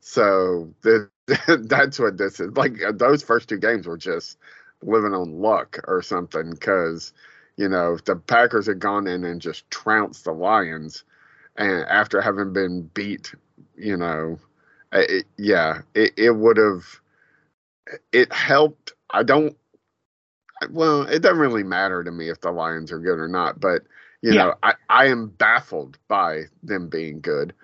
So 0.00 0.74
the, 0.82 1.08
that's 1.68 1.98
what 1.98 2.18
this 2.18 2.40
is. 2.40 2.52
Like 2.56 2.82
uh, 2.82 2.92
those 2.92 3.22
first 3.22 3.48
two 3.48 3.58
games 3.58 3.86
were 3.86 3.96
just 3.98 4.38
living 4.82 5.14
on 5.14 5.40
luck 5.40 5.78
or 5.88 6.02
something 6.02 6.50
because 6.50 7.12
you 7.56 7.68
know 7.68 7.94
if 7.94 8.04
the 8.04 8.16
Packers 8.16 8.66
had 8.66 8.80
gone 8.80 9.06
in 9.06 9.24
and 9.24 9.40
just 9.40 9.70
trounced 9.70 10.24
the 10.24 10.32
Lions, 10.32 11.04
and 11.56 11.84
after 11.86 12.20
having 12.20 12.52
been 12.52 12.90
beat, 12.94 13.34
you 13.76 13.96
know, 13.96 14.38
it, 14.92 15.26
yeah, 15.38 15.82
it, 15.94 16.12
it 16.16 16.30
would 16.36 16.56
have. 16.58 16.84
It 18.12 18.32
helped. 18.32 18.92
I 19.10 19.22
don't. 19.22 19.56
Well, 20.70 21.02
it 21.02 21.20
doesn't 21.22 21.38
really 21.38 21.64
matter 21.64 22.04
to 22.04 22.10
me 22.10 22.28
if 22.28 22.40
the 22.40 22.50
Lions 22.52 22.92
are 22.92 22.98
good 22.98 23.18
or 23.18 23.28
not, 23.28 23.60
but 23.60 23.82
you 24.22 24.34
Yeah. 24.34 24.44
know, 24.44 24.54
I, 24.62 24.74
I 24.88 25.06
am 25.06 25.28
baffled 25.28 25.98
by 26.08 26.44
them 26.62 26.88
being 26.88 27.20
good. 27.20 27.54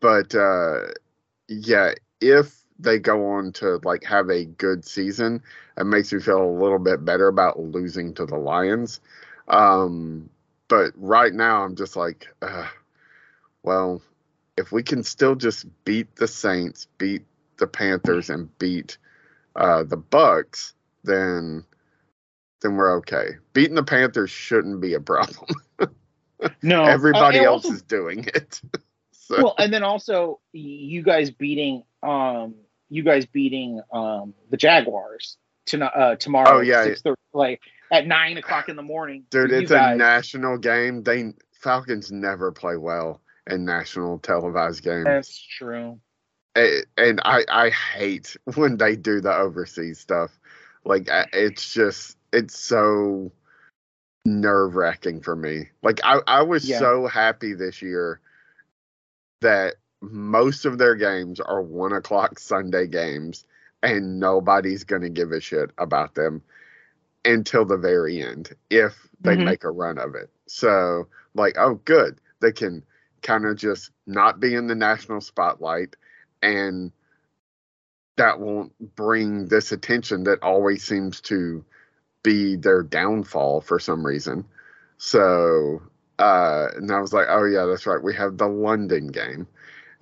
But 0.00 0.34
uh 0.34 0.88
yeah, 1.48 1.92
if 2.20 2.63
they 2.84 2.98
go 2.98 3.32
on 3.32 3.52
to 3.54 3.80
like 3.82 4.04
have 4.04 4.30
a 4.30 4.44
good 4.44 4.84
season, 4.84 5.42
it 5.76 5.84
makes 5.84 6.12
me 6.12 6.20
feel 6.20 6.42
a 6.42 6.58
little 6.62 6.78
bit 6.78 7.04
better 7.04 7.28
about 7.28 7.58
losing 7.58 8.14
to 8.14 8.26
the 8.26 8.36
Lions. 8.36 9.00
Um 9.48 10.30
but 10.68 10.92
right 10.96 11.32
now 11.32 11.64
I'm 11.64 11.76
just 11.76 11.96
like 11.96 12.28
uh, 12.40 12.68
well, 13.62 14.02
if 14.56 14.70
we 14.70 14.82
can 14.82 15.02
still 15.02 15.34
just 15.34 15.66
beat 15.84 16.14
the 16.16 16.28
Saints, 16.28 16.86
beat 16.98 17.22
the 17.56 17.66
Panthers 17.66 18.30
and 18.30 18.56
beat 18.58 18.98
uh 19.56 19.82
the 19.82 19.98
Bucs, 19.98 20.72
then 21.02 21.64
then 22.62 22.76
we're 22.76 22.96
okay. 22.98 23.36
Beating 23.52 23.74
the 23.74 23.82
Panthers 23.82 24.30
shouldn't 24.30 24.80
be 24.80 24.94
a 24.94 25.00
problem. 25.00 25.50
no. 26.62 26.84
Everybody 26.84 27.40
uh, 27.40 27.44
else 27.44 27.64
also- 27.64 27.74
is 27.74 27.82
doing 27.82 28.24
it. 28.24 28.60
so, 29.12 29.42
well, 29.42 29.54
and 29.58 29.72
then 29.72 29.82
also 29.82 30.40
you 30.52 31.02
guys 31.02 31.30
beating 31.30 31.84
um 32.02 32.54
you 32.94 33.02
guys 33.02 33.26
beating 33.26 33.80
um 33.92 34.34
the 34.50 34.56
Jaguars 34.56 35.36
to 35.66 35.84
uh 35.84 36.16
tomorrow. 36.16 36.58
Oh, 36.58 36.60
yeah. 36.60 36.94
thirty, 37.02 37.20
like 37.32 37.60
at 37.90 38.06
nine 38.06 38.36
o'clock 38.36 38.68
in 38.68 38.76
the 38.76 38.82
morning. 38.82 39.24
dude, 39.30 39.50
it's 39.52 39.70
guys- 39.70 39.94
a 39.94 39.96
national 39.98 40.58
game. 40.58 41.02
They 41.02 41.32
Falcons 41.60 42.12
never 42.12 42.52
play 42.52 42.76
well 42.76 43.20
in 43.46 43.64
national 43.64 44.18
televised 44.18 44.82
games, 44.82 45.04
That's 45.04 45.38
true. 45.58 45.98
And 46.54 47.20
I 47.24 47.44
I 47.50 47.70
hate 47.70 48.36
when 48.54 48.76
they 48.76 48.96
do 48.96 49.20
the 49.20 49.34
overseas 49.34 49.98
stuff. 49.98 50.30
Like 50.84 51.08
it's 51.32 51.72
just 51.74 52.16
it's 52.32 52.58
so 52.58 53.32
nerve 54.26 54.76
wracking 54.76 55.20
for 55.20 55.34
me. 55.34 55.70
Like 55.82 56.00
I 56.04 56.20
I 56.26 56.42
was 56.42 56.68
Yeah. 56.68 56.78
so 56.78 57.06
happy 57.06 57.54
this 57.54 57.82
year 57.82 58.20
that 59.40 59.74
most 60.12 60.64
of 60.66 60.78
their 60.78 60.94
games 60.96 61.40
are 61.40 61.62
one 61.62 61.92
o'clock 61.92 62.38
Sunday 62.38 62.86
games, 62.86 63.44
and 63.82 64.20
nobody's 64.20 64.84
gonna 64.84 65.10
give 65.10 65.32
a 65.32 65.40
shit 65.40 65.70
about 65.78 66.14
them 66.14 66.42
until 67.24 67.64
the 67.66 67.78
very 67.78 68.22
end 68.22 68.54
if 68.70 69.08
they 69.22 69.36
Mhm. 69.36 69.44
make 69.44 69.64
a 69.64 69.70
run 69.70 69.98
of 69.98 70.14
it. 70.16 70.30
So 70.46 71.08
like, 71.34 71.56
oh 71.58 71.76
good, 71.84 72.20
they 72.40 72.52
can 72.52 72.84
kind 73.22 73.46
of 73.46 73.56
just 73.56 73.90
not 74.06 74.40
be 74.40 74.54
in 74.54 74.68
the 74.68 74.76
national 74.76 75.22
spotlight 75.22 75.96
and 76.42 76.92
that 78.16 78.40
won't 78.40 78.72
bring 78.96 79.46
this 79.48 79.72
attention 79.72 80.24
that 80.24 80.42
always 80.42 80.84
seems 80.84 81.20
to 81.22 81.64
be 82.24 82.56
their 82.56 82.82
downfall 82.84 83.62
for 83.62 83.80
some 83.80 84.06
reason. 84.06 84.46
So, 84.98 85.82
uh, 86.18 86.68
and 86.76 86.92
I 86.92 87.00
was 87.00 87.14
like, 87.14 87.28
oh 87.30 87.44
yeah, 87.46 87.66
that's 87.66 87.86
right. 87.86 88.02
We 88.02 88.14
have 88.16 88.38
the 88.38 88.48
London 88.48 89.08
game, 89.08 89.48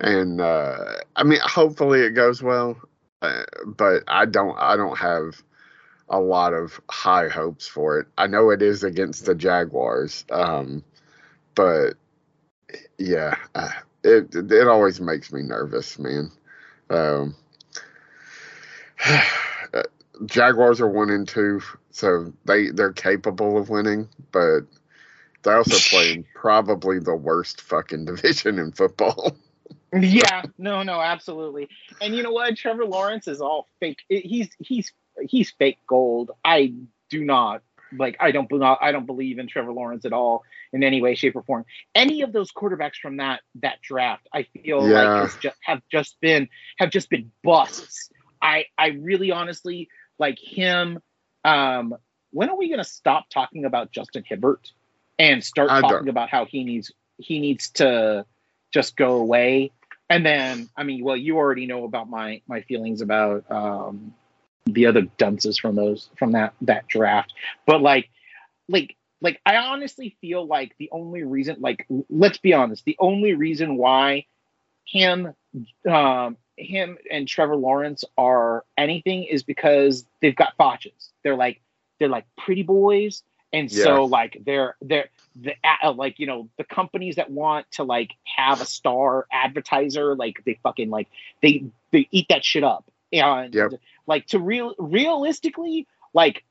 and 0.03 0.41
uh, 0.41 0.97
I 1.15 1.23
mean, 1.23 1.39
hopefully 1.41 2.01
it 2.01 2.11
goes 2.11 2.43
well, 2.43 2.77
uh, 3.21 3.43
but 3.65 4.03
I 4.07 4.25
don't, 4.25 4.55
I 4.57 4.75
don't 4.75 4.97
have 4.97 5.41
a 6.09 6.19
lot 6.19 6.53
of 6.53 6.79
high 6.89 7.29
hopes 7.29 7.67
for 7.67 7.99
it. 7.99 8.07
I 8.17 8.27
know 8.27 8.49
it 8.49 8.61
is 8.61 8.83
against 8.83 9.25
the 9.25 9.33
Jaguars, 9.33 10.25
um, 10.29 10.83
but 11.55 11.93
yeah, 12.97 13.35
uh, 13.55 13.69
it 14.03 14.35
it 14.35 14.67
always 14.67 14.99
makes 14.99 15.31
me 15.31 15.41
nervous, 15.41 15.97
man. 15.97 16.31
Um, 16.89 17.35
Jaguars 20.25 20.81
are 20.81 20.89
one 20.89 21.09
and 21.09 21.27
two, 21.27 21.61
so 21.91 22.33
they 22.45 22.69
they're 22.71 22.91
capable 22.91 23.57
of 23.57 23.69
winning, 23.69 24.09
but 24.31 24.61
they 25.43 25.53
also 25.53 25.77
playing 25.95 26.25
probably 26.35 26.99
the 26.99 27.15
worst 27.15 27.61
fucking 27.61 28.05
division 28.13 28.59
in 28.59 28.73
football. 28.73 29.37
Yeah, 29.99 30.43
no, 30.57 30.83
no, 30.83 30.99
absolutely. 31.01 31.69
And 32.01 32.15
you 32.15 32.23
know 32.23 32.31
what? 32.31 32.55
Trevor 32.57 32.85
Lawrence 32.85 33.27
is 33.27 33.41
all 33.41 33.67
fake. 33.79 33.99
He's 34.09 34.49
he's 34.59 34.91
he's 35.21 35.51
fake 35.51 35.77
gold. 35.87 36.31
I 36.43 36.73
do 37.09 37.23
not 37.23 37.61
like. 37.97 38.17
I 38.19 38.31
don't 38.31 38.49
believe. 38.49 38.77
I 38.81 38.91
don't 38.91 39.05
believe 39.05 39.39
in 39.39 39.47
Trevor 39.47 39.71
Lawrence 39.71 40.05
at 40.05 40.13
all 40.13 40.43
in 40.71 40.83
any 40.83 41.01
way, 41.01 41.13
shape, 41.15 41.35
or 41.35 41.43
form. 41.43 41.65
Any 41.93 42.21
of 42.21 42.33
those 42.33 42.51
quarterbacks 42.51 42.95
from 43.01 43.17
that 43.17 43.41
that 43.61 43.81
draft, 43.81 44.27
I 44.33 44.43
feel 44.43 44.87
Yeah. 44.89 45.21
like 45.23 45.39
just, 45.41 45.57
have 45.63 45.81
just 45.91 46.19
been 46.21 46.49
have 46.77 46.89
just 46.89 47.09
been 47.09 47.31
busts. 47.43 48.09
I 48.41 48.65
I 48.77 48.87
really 48.87 49.31
honestly 49.31 49.89
like 50.17 50.39
him. 50.39 50.99
Um, 51.45 51.95
when 52.31 52.49
are 52.49 52.57
we 52.57 52.67
going 52.67 52.79
to 52.79 52.83
stop 52.83 53.29
talking 53.29 53.65
about 53.65 53.91
Justin 53.91 54.23
Herbert 54.27 54.71
and 55.19 55.43
start 55.43 55.69
I 55.69 55.81
don't- 55.81 55.89
talking 55.91 56.09
about 56.09 56.29
how 56.29 56.45
he 56.45 56.63
needs 56.63 56.91
he 57.17 57.39
needs 57.39 57.69
to 57.71 58.25
just 58.73 58.95
go 58.95 59.17
away? 59.17 59.71
And 60.13 60.23
then, 60.23 60.69
I 60.77 60.83
mean, 60.83 61.03
well, 61.03 61.17
you 61.17 61.37
already 61.37 61.65
know 61.65 61.85
about 61.85 62.07
my 62.07 62.43
my 62.47 62.61
feelings 62.61 63.01
about 63.01 63.49
um, 63.49 64.13
the 64.67 64.85
other 64.85 65.01
dunces 65.17 65.57
from 65.57 65.75
those 65.75 66.11
from 66.19 66.33
that 66.33 66.53
that 66.61 66.87
draft. 66.87 67.33
But 67.65 67.81
like, 67.81 68.09
like, 68.69 68.95
like, 69.21 69.41
I 69.43 69.55
honestly 69.55 70.15
feel 70.21 70.45
like 70.45 70.75
the 70.77 70.89
only 70.91 71.23
reason, 71.23 71.61
like, 71.61 71.87
let's 72.11 72.37
be 72.37 72.53
honest, 72.53 72.85
the 72.85 72.95
only 72.99 73.33
reason 73.33 73.75
why 73.75 74.27
him, 74.85 75.33
um, 75.89 76.37
him 76.57 76.99
and 77.09 77.27
Trevor 77.27 77.55
Lawrence 77.55 78.05
are 78.15 78.65
anything 78.77 79.23
is 79.23 79.41
because 79.41 80.05
they've 80.21 80.35
got 80.35 80.55
botches. 80.57 81.11
They're 81.23 81.35
like 81.35 81.59
they're 81.97 82.07
like 82.07 82.27
pretty 82.37 82.61
boys, 82.61 83.23
and 83.53 83.71
so 83.71 84.05
like 84.05 84.37
they're 84.45 84.75
they're 84.81 85.09
the 85.35 85.53
uh, 85.83 85.93
like 85.93 86.19
you 86.19 86.27
know 86.27 86.49
the 86.57 86.63
companies 86.63 87.15
that 87.15 87.29
want 87.29 87.69
to 87.71 87.83
like 87.83 88.11
have 88.23 88.61
a 88.61 88.65
star 88.65 89.27
advertiser 89.31 90.15
like 90.15 90.43
they 90.45 90.59
fucking 90.63 90.89
like 90.89 91.07
they 91.41 91.63
they 91.91 92.07
eat 92.11 92.27
that 92.29 92.43
shit 92.43 92.63
up. 92.63 92.85
And 93.11 93.53
Yep. 93.53 93.73
like 94.07 94.25
to 94.27 94.39
real 94.39 94.73
realistically 94.79 95.87
like 96.13 96.43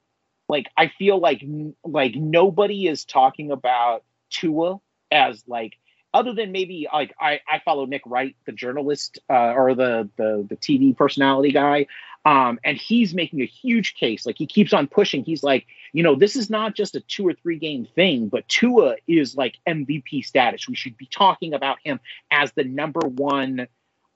like 0.48 0.68
I 0.76 0.88
feel 0.98 1.18
like 1.18 1.42
like 1.84 2.14
nobody 2.14 2.86
is 2.86 3.04
talking 3.04 3.50
about 3.50 4.04
Tua 4.30 4.80
as 5.10 5.42
like 5.48 5.74
other 6.14 6.34
than 6.34 6.52
maybe 6.52 6.86
like 6.92 7.14
I 7.20 7.40
I 7.48 7.60
follow 7.64 7.84
Nick 7.86 8.02
Wright 8.06 8.36
the 8.46 8.52
journalist 8.52 9.18
uh, 9.28 9.52
or 9.54 9.74
the 9.74 10.08
the 10.16 10.46
the 10.48 10.56
TV 10.56 10.96
personality 10.96 11.52
guy 11.52 11.86
um 12.24 12.58
and 12.64 12.76
he's 12.76 13.14
making 13.14 13.40
a 13.42 13.46
huge 13.46 13.94
case. 13.94 14.24
Like 14.26 14.36
he 14.38 14.46
keeps 14.46 14.72
on 14.72 14.86
pushing. 14.86 15.24
He's 15.24 15.42
like 15.42 15.66
you 15.92 16.02
know 16.02 16.14
this 16.14 16.36
is 16.36 16.48
not 16.50 16.74
just 16.74 16.94
a 16.94 17.00
two 17.00 17.26
or 17.26 17.34
three 17.34 17.58
game 17.58 17.86
thing 17.94 18.28
but 18.28 18.46
Tua 18.48 18.96
is 19.06 19.36
like 19.36 19.58
MVP 19.66 20.24
status. 20.24 20.68
We 20.68 20.74
should 20.76 20.96
be 20.96 21.06
talking 21.06 21.54
about 21.54 21.78
him 21.84 22.00
as 22.30 22.52
the 22.52 22.64
number 22.64 23.06
one 23.06 23.66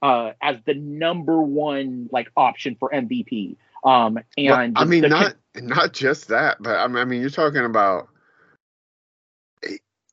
uh 0.02 0.32
as 0.42 0.56
the 0.66 0.74
number 0.74 1.40
one 1.40 2.08
like 2.12 2.30
option 2.36 2.76
for 2.78 2.90
MVP 2.90 3.56
um 3.84 4.18
and 4.36 4.46
Well, 4.48 4.72
I 4.76 4.84
mean, 4.84 5.02
the- 5.02 5.08
not 5.08 5.34
not 5.56 5.92
just 5.92 6.28
that, 6.28 6.58
but 6.60 6.76
I 6.76 6.86
mean, 6.86 6.96
I 6.98 7.04
mean, 7.04 7.20
you're 7.20 7.30
talking 7.30 7.64
about 7.64 8.08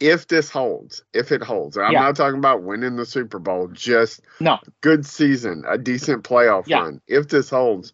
if 0.04 0.28
this 0.28 0.50
holds, 0.50 1.02
if 1.14 1.32
it 1.32 1.42
holds. 1.42 1.78
I'm 1.78 1.94
Yeah. 1.94 2.02
not 2.02 2.18
talking 2.18 2.38
about 2.38 2.62
winning 2.64 2.98
the 2.98 3.06
Super 3.06 3.40
Bowl, 3.40 3.70
just 3.70 4.20
No. 4.42 4.60
good 4.82 5.06
season, 5.06 5.64
a 5.66 5.78
decent 5.78 6.26
playoff 6.26 6.68
Yeah. 6.68 6.82
run. 6.82 7.02
If 7.08 7.30
this 7.30 7.50
holds, 7.50 7.94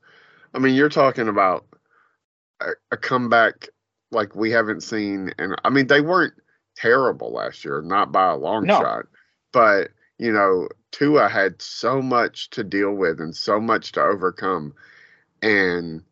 I 0.56 0.60
mean, 0.60 0.74
you're 0.74 0.90
talking 0.90 1.28
about 1.28 1.68
a, 2.62 2.72
a 2.92 2.98
comeback 2.98 3.70
like 4.12 4.36
we 4.36 4.50
haven't 4.50 4.82
seen, 4.82 5.32
and 5.38 5.56
I 5.64 5.70
mean, 5.70 5.86
they 5.86 6.02
weren't 6.02 6.34
terrible 6.76 7.32
last 7.32 7.64
year, 7.64 7.84
not 7.84 8.12
by 8.12 8.32
a 8.32 8.36
long 8.38 8.66
No. 8.66 8.80
shot, 8.80 9.06
but 9.54 9.92
you 10.18 10.32
know, 10.32 10.68
Tua 10.92 11.30
had 11.30 11.62
so 11.62 12.02
much 12.02 12.50
to 12.52 12.64
deal 12.64 12.92
with 12.94 13.22
and 13.22 13.36
so 13.36 13.60
much 13.60 13.92
to 13.94 14.02
overcome, 14.02 14.74
and 15.44 16.04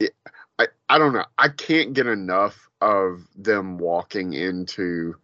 it, 0.00 0.12
I 0.58 0.68
I 0.90 0.98
don't 0.98 1.14
know, 1.14 1.24
I 1.38 1.48
can't 1.48 1.94
get 1.94 2.06
enough 2.06 2.68
of 2.82 3.26
them 3.34 3.78
walking 3.78 4.34
into 4.34 5.16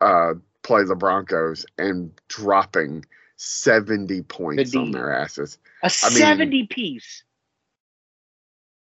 uh 0.00 0.34
play 0.62 0.84
the 0.84 0.94
Broncos 0.96 1.64
and 1.78 2.12
dropping 2.28 3.04
70 3.36 4.22
points 4.22 4.74
on 4.74 4.90
their 4.90 5.12
asses. 5.12 5.58
a 5.82 5.86
I 5.86 6.08
mean- 6.10 6.18
70 6.18 6.66
piece 6.66 7.22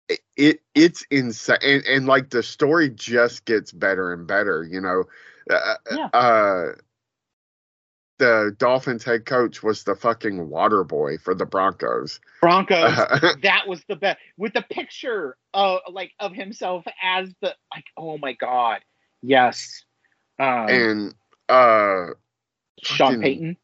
It, 0.08 0.20
it 0.36 0.60
it's 0.74 1.04
insane 1.10 1.58
and, 1.62 1.84
and 1.84 2.06
like 2.06 2.30
the 2.30 2.42
story 2.42 2.90
just 2.90 3.44
gets 3.44 3.72
better 3.72 4.12
and 4.12 4.26
better, 4.26 4.62
you 4.64 4.80
know. 4.80 5.04
Uh, 5.50 5.74
Yeah. 5.92 6.06
uh 6.12 6.72
the 8.18 8.54
Dolphins 8.58 9.04
head 9.04 9.26
coach 9.26 9.62
was 9.62 9.84
the 9.84 9.94
fucking 9.94 10.48
water 10.48 10.84
boy 10.84 11.18
for 11.18 11.34
the 11.34 11.44
Broncos. 11.44 12.18
Broncos 12.40 12.96
that 13.42 13.64
was 13.66 13.84
the 13.88 13.96
best 13.96 14.18
with 14.38 14.54
the 14.54 14.62
picture 14.62 15.36
of 15.52 15.80
like 15.90 16.12
of 16.18 16.32
himself 16.32 16.84
as 17.02 17.32
the 17.42 17.54
like 17.74 17.84
oh 17.96 18.16
my 18.18 18.32
god 18.32 18.80
yes 19.22 19.84
um 20.38 20.68
and 20.68 21.14
uh 21.48 22.06
Sean 22.82 22.98
fucking- 23.08 23.22
Payton 23.22 23.56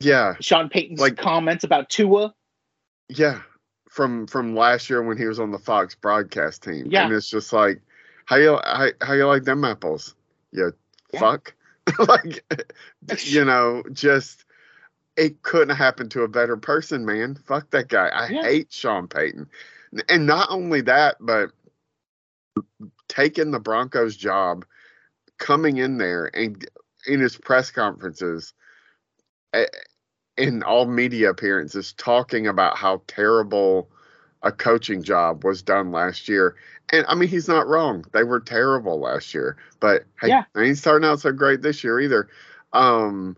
yeah, 0.00 0.34
Sean 0.40 0.68
Payton's 0.68 1.00
Like- 1.00 1.16
comments 1.16 1.64
about 1.64 1.90
Tua 1.90 2.32
Yeah, 3.08 3.40
from 3.90 4.26
from 4.28 4.54
last 4.54 4.88
year 4.88 5.02
when 5.02 5.16
he 5.18 5.26
was 5.26 5.40
on 5.40 5.50
the 5.50 5.58
Fox 5.58 5.94
broadcast 5.96 6.62
team. 6.62 6.86
Yeah. 6.88 7.04
and 7.06 7.12
it's 7.14 7.28
just 7.28 7.52
like 7.52 7.80
how 8.26 8.36
you 8.36 8.58
how, 8.64 8.88
how 9.00 9.14
you 9.14 9.26
like 9.26 9.42
them 9.44 9.64
apples? 9.64 10.14
You 10.52 10.72
Yeah. 11.12 11.20
fuck, 11.20 11.54
like 12.08 12.44
you 13.24 13.44
know, 13.44 13.82
just 13.92 14.44
it 15.16 15.42
couldn't 15.42 15.74
happen 15.74 16.08
to 16.10 16.22
a 16.22 16.28
better 16.28 16.56
person, 16.56 17.04
man. 17.04 17.34
Fuck 17.46 17.70
that 17.70 17.88
guy. 17.88 18.06
I 18.08 18.28
Yeah. 18.28 18.42
hate 18.42 18.72
Sean 18.72 19.08
Payton, 19.08 19.48
and 20.08 20.26
not 20.26 20.48
only 20.50 20.80
that, 20.82 21.16
but 21.18 21.50
taking 23.08 23.50
the 23.50 23.58
Broncos 23.60 24.16
job, 24.16 24.64
coming 25.38 25.78
in 25.78 25.98
there 25.98 26.30
and 26.34 26.66
in 27.06 27.20
his 27.20 27.36
press 27.38 27.70
conferences. 27.72 28.54
eh, 29.54 29.66
in 30.36 30.62
all 30.64 30.86
media 30.86 31.30
appearances 31.30 31.92
talking 31.94 32.46
about 32.48 32.76
how 32.76 33.02
terrible 33.08 33.90
a 34.42 34.52
coaching 34.52 35.02
job 35.02 35.44
was 35.44 35.62
done 35.62 35.92
last 35.92 36.28
year. 36.28 36.56
And 36.92 37.06
I 37.08 37.14
mean, 37.14 37.28
he's 37.28 37.48
not 37.48 37.68
wrong. 37.68 38.04
They 38.12 38.24
were 38.24 38.40
terrible 38.40 39.00
last 39.00 39.34
year, 39.34 39.58
but 39.80 40.04
hey, 40.20 40.28
Yeah. 40.28 40.44
they 40.54 40.66
ain't 40.68 40.78
starting 40.78 41.08
out 41.08 41.20
so 41.20 41.32
great 41.32 41.62
this 41.62 41.84
year 41.84 42.00
either. 42.00 42.28
Um, 42.72 43.36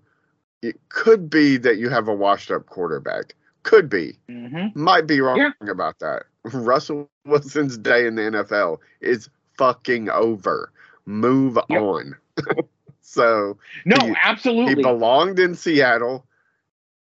it 0.63 0.81
could 0.91 1.31
be 1.31 1.57
that 1.59 1.79
you 1.79 1.91
have 1.91 2.09
a 2.09 2.15
washed 2.15 2.51
up 2.51 2.67
quarterback. 2.67 3.35
Could 3.65 3.89
be. 3.91 4.19
hmm 4.29 4.69
Might 4.75 5.07
be 5.07 5.21
wrong 5.21 5.39
Yeah. 5.39 5.53
about 5.69 5.99
that. 6.01 6.25
Russell 6.45 7.11
Wilson's 7.27 7.79
day 7.79 8.07
in 8.07 8.17
the 8.17 8.23
NFL 8.23 8.79
is 9.01 9.31
fucking 9.59 10.11
over. 10.11 10.73
Move 11.11 11.59
Yep. 11.69 11.81
on. 11.83 12.17
so 13.01 13.59
no 13.85 13.97
He- 14.45 14.67
he 14.69 14.75
belonged 14.77 15.39
in 15.41 15.55
Seattle. 15.57 16.25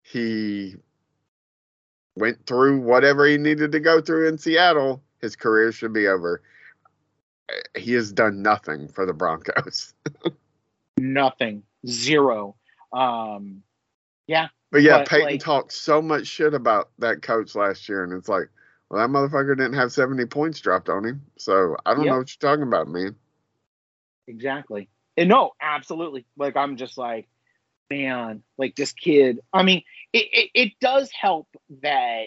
He 0.02 0.76
went 2.16 2.46
through 2.46 2.80
whatever 2.80 3.26
he 3.26 3.38
needed 3.38 3.74
to 3.74 3.80
go 3.82 4.00
through 4.02 4.30
in 4.30 4.38
Seattle. 4.38 5.04
His 5.20 5.36
career 5.36 5.72
should 5.74 5.92
be 5.94 6.08
over. 6.08 6.42
Uh, 7.50 7.80
He 7.80 7.92
has 7.94 8.12
done 8.14 8.42
nothing 8.42 8.88
for 8.88 9.06
the 9.06 9.14
Broncos. 9.14 9.94
nothing 10.98 11.62
zero 11.86 12.56
um 12.94 13.62
But 14.72 14.82
yeah, 14.82 15.00
But, 15.00 15.10
Payton 15.10 15.26
like- 15.26 15.40
talked 15.42 15.72
so 15.74 16.02
much 16.02 16.28
shit 16.28 16.54
about 16.54 16.90
that 17.00 17.22
coach 17.22 17.56
last 17.56 17.88
year, 17.90 18.04
and 18.04 18.12
it's 18.14 18.28
like, 18.30 18.50
well, 18.90 19.00
that 19.06 19.10
motherfucker 19.14 19.56
didn't 19.58 19.74
have 19.74 19.92
70 19.94 20.26
points 20.28 20.60
dropped 20.62 20.90
on 20.90 21.04
him. 21.06 21.22
So 21.38 21.76
I 21.86 21.94
don't 21.94 22.06
Yep. 22.06 22.12
know 22.12 22.18
what 22.20 22.34
you're 22.42 22.50
talking 22.52 22.64
about, 22.68 22.88
man. 22.88 23.16
Exactly. 24.28 24.90
And 25.18 25.30
no 25.30 25.52
absolutely. 25.62 26.26
Like 26.38 26.56
i'm 26.56 26.78
just 26.78 26.98
like 26.98 27.28
man 27.90 28.44
like 28.58 28.76
this 28.76 28.92
kid 28.92 29.40
i 29.54 29.64
mean 29.64 29.84
it, 30.14 30.28
it, 30.32 30.50
it 30.54 30.74
does 30.82 31.10
help 31.12 31.48
that 31.82 32.26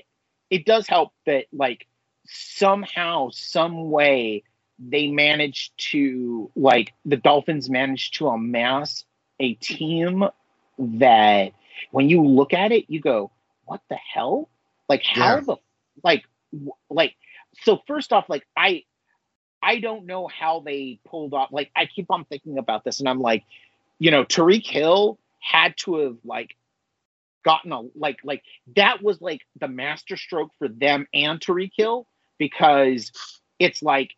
it 0.51 0.65
does 0.65 0.87
help 0.87 1.13
that 1.27 1.47
like 1.53 1.87
somehow 2.27 3.29
some 3.31 3.91
way 3.91 4.43
they 4.79 5.09
managed 5.09 5.73
to 5.79 6.51
like 6.57 6.93
the 7.05 7.17
dolphins 7.17 7.69
managed 7.71 8.15
to 8.15 8.29
amass 8.29 9.05
a 9.41 9.55
team 9.55 10.25
that 10.79 11.53
when 11.91 12.09
you 12.09 12.23
look 12.25 12.53
at 12.55 12.73
it 12.73 12.85
you 12.89 13.01
go 13.01 13.31
what 13.65 13.81
the 13.89 13.97
hell? 13.97 14.49
Like 14.89 15.03
how 15.03 15.41
Yeah. 15.41 15.41
the 15.41 15.57
like 16.03 16.25
like 16.91 17.15
so 17.63 17.79
first 17.87 18.13
off 18.13 18.29
like 18.29 18.47
i 18.57 18.83
I 19.63 19.79
don't 19.79 20.07
know 20.07 20.27
how 20.27 20.61
they 20.61 20.99
pulled 21.07 21.35
off. 21.35 21.51
Like, 21.53 21.71
I 21.77 21.87
keep 21.87 22.11
on 22.11 22.25
thinking 22.25 22.59
about 22.59 22.85
this, 22.85 23.01
and 23.01 23.09
I'm 23.09 23.21
like, 23.21 23.45
you 23.99 24.11
know, 24.11 24.25
Tyreek 24.25 24.67
Hill 24.67 25.19
had 25.41 25.77
to 25.79 25.97
have 25.97 26.17
like 26.25 26.57
gotten 27.45 27.73
a 27.73 27.83
like 27.95 28.19
like 28.23 28.43
that 28.77 29.03
was 29.03 29.21
like 29.21 29.43
the 29.59 29.69
master 29.69 30.17
stroke 30.17 30.51
for 30.59 30.69
them 30.69 31.07
and 31.15 31.41
Tyreek 31.41 31.73
Hill 31.75 32.07
because 32.39 33.13
it's 33.59 33.83
like 33.83 34.15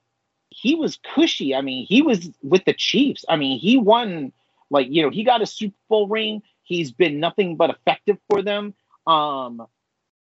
he 0.50 0.74
was 0.74 0.98
cushy. 1.14 1.54
I 1.54 1.60
mean, 1.60 1.86
he 1.86 2.02
was 2.02 2.30
with 2.42 2.64
the 2.64 2.74
Chiefs. 2.74 3.24
I 3.28 3.36
mean, 3.36 3.58
he 3.58 3.76
won 3.78 4.32
like 4.70 4.86
you 4.90 5.02
know 5.02 5.10
he 5.10 5.24
got 5.24 5.42
a 5.42 5.46
Super 5.46 5.76
Bowl 5.88 6.08
ring. 6.08 6.42
He's 6.62 6.92
been 6.92 7.20
nothing 7.20 7.56
but 7.56 7.70
effective 7.70 8.18
for 8.30 8.42
them. 8.42 8.74
Um, 9.06 9.66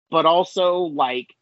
but 0.09 0.25
also 0.25 0.77
like 0.77 1.35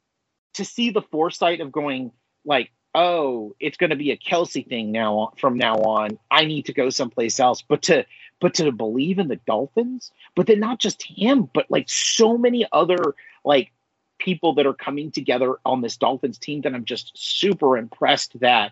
to 0.54 0.66
see 0.66 0.90
the 0.90 1.02
foresight 1.02 1.62
of 1.62 1.72
going 1.72 2.12
like 2.46 2.72
oh, 2.96 3.56
it's 3.60 3.78
going 3.78 3.92
to 3.92 3.96
be 3.96 4.12
a 4.12 4.18
Kelce 4.18 4.68
thing 4.68 4.92
now 4.92 5.32
from 5.38 5.58
now 5.58 5.76
on. 5.76 6.18
I 6.32 6.46
need 6.46 6.66
to 6.66 6.74
go 6.74 6.90
someplace 6.90 7.40
else. 7.40 7.62
But 7.62 7.84
to 7.84 8.06
but 8.42 8.54
to 8.56 8.72
believe 8.72 9.20
in 9.20 9.28
the 9.28 9.36
Dolphins, 9.36 10.12
but 10.36 10.48
then 10.48 10.60
not 10.60 10.80
just 10.80 11.04
him, 11.04 11.50
but 11.54 11.70
like 11.70 11.90
so 11.90 12.38
many 12.38 12.66
other 12.72 13.16
like 13.44 13.72
people 14.18 14.56
that 14.56 14.66
are 14.66 14.74
coming 14.74 15.12
together 15.12 15.58
on 15.66 15.82
this 15.82 15.98
Dolphins 15.98 16.38
team 16.38 16.62
that 16.62 16.74
I'm 16.74 16.86
just 16.86 17.12
super 17.16 17.78
impressed 17.78 18.40
that 18.40 18.72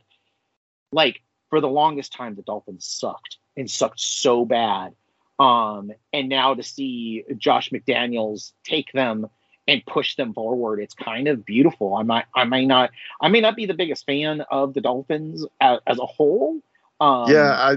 like 0.92 1.22
for 1.50 1.62
the 1.62 1.70
longest 1.70 2.14
time 2.14 2.36
the 2.36 2.42
Dolphins 2.42 2.86
sucked 2.86 3.38
and 3.56 3.70
sucked 3.70 4.00
so 4.00 4.46
bad. 4.46 4.94
Um 5.40 5.92
and 6.12 6.30
now 6.30 6.54
to 6.54 6.64
see 6.64 7.24
Josh 7.38 7.70
McDaniels 7.70 8.54
take 8.64 8.92
them 8.94 9.28
and 9.68 9.86
push 9.86 10.16
them 10.16 10.34
forward. 10.34 10.80
It's 10.80 10.94
kind 10.94 11.28
of 11.28 11.46
beautiful. 11.46 11.96
I 11.96 12.04
might, 12.04 12.26
I 12.36 12.46
may 12.46 12.66
not, 12.66 12.92
I 13.22 13.28
may 13.28 13.42
not 13.42 13.56
be 13.56 13.66
the 13.66 13.74
biggest 13.74 14.06
fan 14.06 14.42
of 14.50 14.74
the 14.74 14.82
Dolphins 14.82 15.46
as, 15.62 15.80
as 15.88 16.00
a 16.00 16.06
whole. 16.06 16.62
Um, 17.00 17.30
yeah, 17.32 17.52
I, 17.52 17.76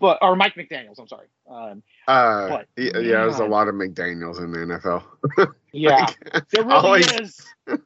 but 0.00 0.18
or 0.22 0.36
Mike 0.36 0.54
McDaniel's. 0.54 0.98
I'm 0.98 1.08
sorry. 1.08 1.26
Um, 1.48 1.82
uh, 2.08 2.48
But, 2.48 2.68
yeah, 2.76 2.98
yeah, 2.98 3.00
there's 3.22 3.38
a 3.38 3.44
lot 3.44 3.68
of 3.68 3.74
McDaniels 3.74 4.38
in 4.42 4.50
the 4.52 4.58
NFL. 4.58 5.54
yeah, 5.72 6.06
there 6.50 6.64
really 6.64 6.74
always- 6.74 7.12
is. 7.12 7.46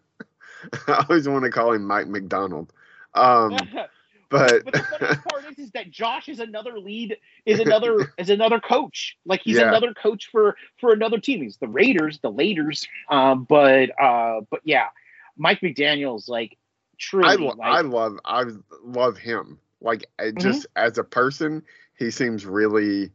I 0.86 1.05
always 1.09 1.28
want 1.28 1.45
to 1.45 1.51
call 1.51 1.72
him 1.72 1.84
Mike 1.84 2.07
McDonald. 2.07 2.72
Um, 3.14 3.57
but, 4.32 4.64
but 4.64 4.74
the 4.74 4.82
funniest 4.84 5.22
part 5.28 5.44
is, 5.50 5.58
is 5.58 5.70
that 5.72 5.90
Josh 5.90 6.28
is 6.28 6.40
another 6.40 6.78
lead, 6.78 7.16
is 7.46 7.60
another 7.60 8.12
is 8.18 8.30
another 8.30 8.58
coach. 8.60 9.16
Like 9.24 9.42
he's 9.44 9.58
Yeah. 9.58 9.68
another 9.68 9.94
coach 9.94 10.28
for 10.32 10.56
for 10.80 10.92
another 10.92 11.18
team. 11.18 11.42
He's 11.42 11.58
the 11.58 11.68
Raiders, 11.68 12.18
the 12.20 12.32
Laters. 12.32 12.86
Um, 13.10 13.44
but 13.48 13.90
uh, 14.02 14.40
but 14.50 14.60
yeah, 14.64 14.88
Mike 15.36 15.60
McDaniel's 15.60 16.28
like 16.28 16.56
truly 16.98 17.28
I, 17.28 17.34
lo- 17.34 17.54
like, 17.56 17.72
I 17.72 17.80
love 17.82 18.18
I 18.24 18.44
love 18.82 19.18
him. 19.18 19.58
Like 19.80 20.06
I 20.18 20.30
just 20.32 20.66
as 20.76 20.98
a 20.98 21.04
person, 21.04 21.62
he 21.98 22.10
seems 22.10 22.46
really 22.46 23.10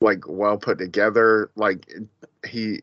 like 0.00 0.24
well 0.28 0.58
put 0.58 0.78
together. 0.78 1.50
Like 1.56 1.86
he, 2.46 2.82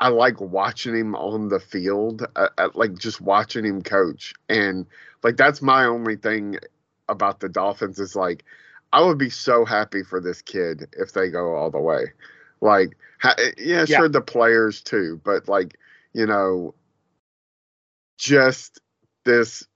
I 0.00 0.08
like 0.08 0.40
watching 0.40 0.94
him 0.96 1.14
on 1.14 1.48
the 1.48 1.60
field. 1.60 2.26
Uh, 2.34 2.48
uh, 2.58 2.70
like 2.74 2.98
just 2.98 3.20
watching 3.20 3.64
him 3.64 3.82
coach, 3.82 4.34
and 4.48 4.86
like 5.22 5.36
that's 5.36 5.60
my 5.62 5.84
only 5.84 6.16
thing 6.16 6.58
about 7.08 7.40
the 7.40 7.48
Dolphins 7.48 7.98
is 7.98 8.16
like 8.16 8.44
I 8.92 9.02
would 9.02 9.18
be 9.18 9.30
so 9.30 9.64
happy 9.64 10.02
for 10.02 10.20
this 10.20 10.42
kid 10.42 10.88
if 10.98 11.12
they 11.12 11.28
go 11.28 11.54
all 11.54 11.70
the 11.70 11.78
way. 11.80 12.06
Like 12.60 12.96
ha- 13.20 13.36
yeah, 13.58 13.84
Yeah. 13.86 13.98
sure 13.98 14.08
the 14.08 14.20
players 14.22 14.80
too, 14.80 15.20
but 15.24 15.48
like 15.48 15.76
you 16.14 16.26
know, 16.26 16.74
just 18.18 18.80
this 19.24 19.66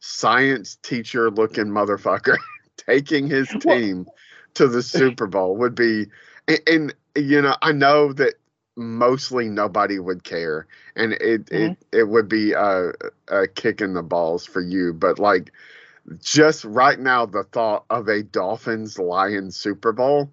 science 0.00 0.76
teacher 0.82 1.30
looking 1.30 1.66
motherfucker 1.66 2.36
taking 2.76 3.26
his 3.28 3.48
Well- 3.64 3.76
team 3.76 4.06
to 4.54 4.66
the 4.68 4.82
Super 4.82 5.26
Bowl 5.26 5.56
would 5.58 5.74
be 5.74 6.06
and, 6.48 6.60
and 6.66 6.94
you 7.14 7.40
know 7.42 7.54
I 7.62 7.72
know 7.72 8.12
that 8.14 8.34
mostly 8.76 9.48
nobody 9.48 9.98
would 9.98 10.24
care 10.24 10.66
and 10.96 11.12
it 11.14 11.50
Mhm. 11.52 11.72
it, 11.72 11.76
it 11.92 12.04
would 12.08 12.28
be 12.28 12.52
a, 12.52 12.92
a 13.28 13.46
kick 13.48 13.80
in 13.80 13.94
the 13.94 14.02
balls 14.02 14.46
for 14.46 14.60
you 14.60 14.92
but 14.92 15.18
like 15.18 15.52
just 16.20 16.64
right 16.64 16.98
now 16.98 17.26
the 17.26 17.44
thought 17.44 17.84
of 17.90 18.08
a 18.08 18.22
Dolphins 18.22 18.98
Lions 18.98 19.56
Super 19.56 19.92
Bowl 19.92 20.32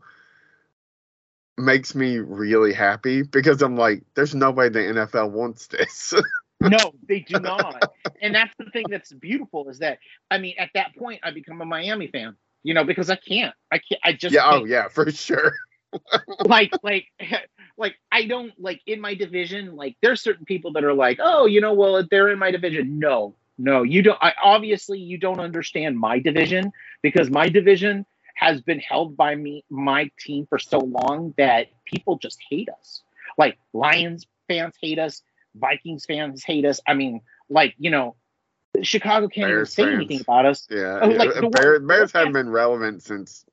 makes 1.58 1.96
me 1.96 2.18
really 2.20 2.74
happy 2.74 3.24
because 3.24 3.62
I'm 3.62 3.76
like 3.76 4.04
there's 4.16 4.36
no 4.36 4.52
way 4.52 4.70
the 4.70 4.80
NFL 4.80 5.32
wants 5.32 5.68
this 5.68 6.14
no, 6.62 6.94
they 7.08 7.20
do 7.22 7.40
not. 7.40 7.84
and 8.22 8.36
that's 8.36 8.54
the 8.60 8.66
thing 8.72 8.90
that's 8.90 9.14
beautiful 9.14 9.70
is 9.70 9.80
that 9.80 10.00
I 10.32 10.38
mean, 10.38 10.56
at 10.58 10.70
that 10.74 10.96
point, 10.98 11.22
I 11.24 11.32
become 11.32 11.62
a 11.62 11.66
Miami 11.66 12.08
fan. 12.08 12.36
You 12.64 12.74
know, 12.74 12.84
because 12.84 13.10
I 13.10 13.16
can't. 13.16 13.54
I 13.72 13.80
can't. 13.80 14.02
I 14.04 14.14
just 14.14 14.34
yeah 14.34 14.42
oh 14.46 14.66
yeah 14.66 14.88
for 14.90 15.10
sure 15.12 15.54
like 16.44 16.74
like 16.84 17.08
like 17.78 17.96
I 18.12 18.26
don't 18.26 18.54
like 18.60 18.82
in 18.86 19.00
my 19.02 19.14
division. 19.14 19.76
Like 19.76 19.96
there's 20.02 20.22
certain 20.22 20.46
people 20.46 20.74
that 20.74 20.84
are 20.84 20.94
like, 20.94 21.20
oh, 21.22 21.46
you 21.46 21.62
know, 21.62 21.74
well 21.74 22.04
they're 22.10 22.30
in 22.30 22.40
my 22.40 22.52
division. 22.52 23.00
No, 23.00 23.36
no, 23.58 23.84
you 23.84 24.02
don't. 24.02 24.18
I, 24.22 24.34
obviously, 24.44 25.00
you 25.00 25.18
don't 25.18 25.40
understand 25.40 25.98
my 25.98 26.20
division 26.20 26.72
because 27.02 27.30
my 27.30 27.50
division 27.50 28.06
has 28.36 28.62
been 28.62 28.80
held 28.80 29.18
by 29.18 29.34
me, 29.36 29.64
my 29.70 30.12
team 30.20 30.46
for 30.48 30.60
so 30.60 30.78
long 30.80 31.34
that 31.38 31.68
people 31.86 32.18
just 32.20 32.38
hate 32.50 32.70
us. 32.70 33.02
Like 33.38 33.58
Lions 33.74 34.28
fans 34.48 34.76
hate 34.82 35.00
us, 35.00 35.22
Vikings 35.56 36.06
fans 36.06 36.44
hate 36.44 36.66
us. 36.66 36.80
I 36.88 36.94
mean, 36.94 37.22
like 37.50 37.76
you 37.78 37.90
know, 37.92 38.16
Chicago 38.84 39.28
can't 39.28 39.48
Bears 39.50 39.56
even 39.58 39.66
say 39.68 39.84
fans. 39.84 39.96
anything 39.96 40.22
about 40.22 40.46
us. 40.46 40.68
Yeah, 40.70 41.00
Oh, 41.02 41.08
like 41.08 41.34
yeah, 41.34 41.42
the 41.42 41.50
Bears, 41.50 41.82
Bears 41.82 42.12
haven't 42.12 42.34
been 42.34 42.50
relevant 42.50 43.02
since 43.04 43.44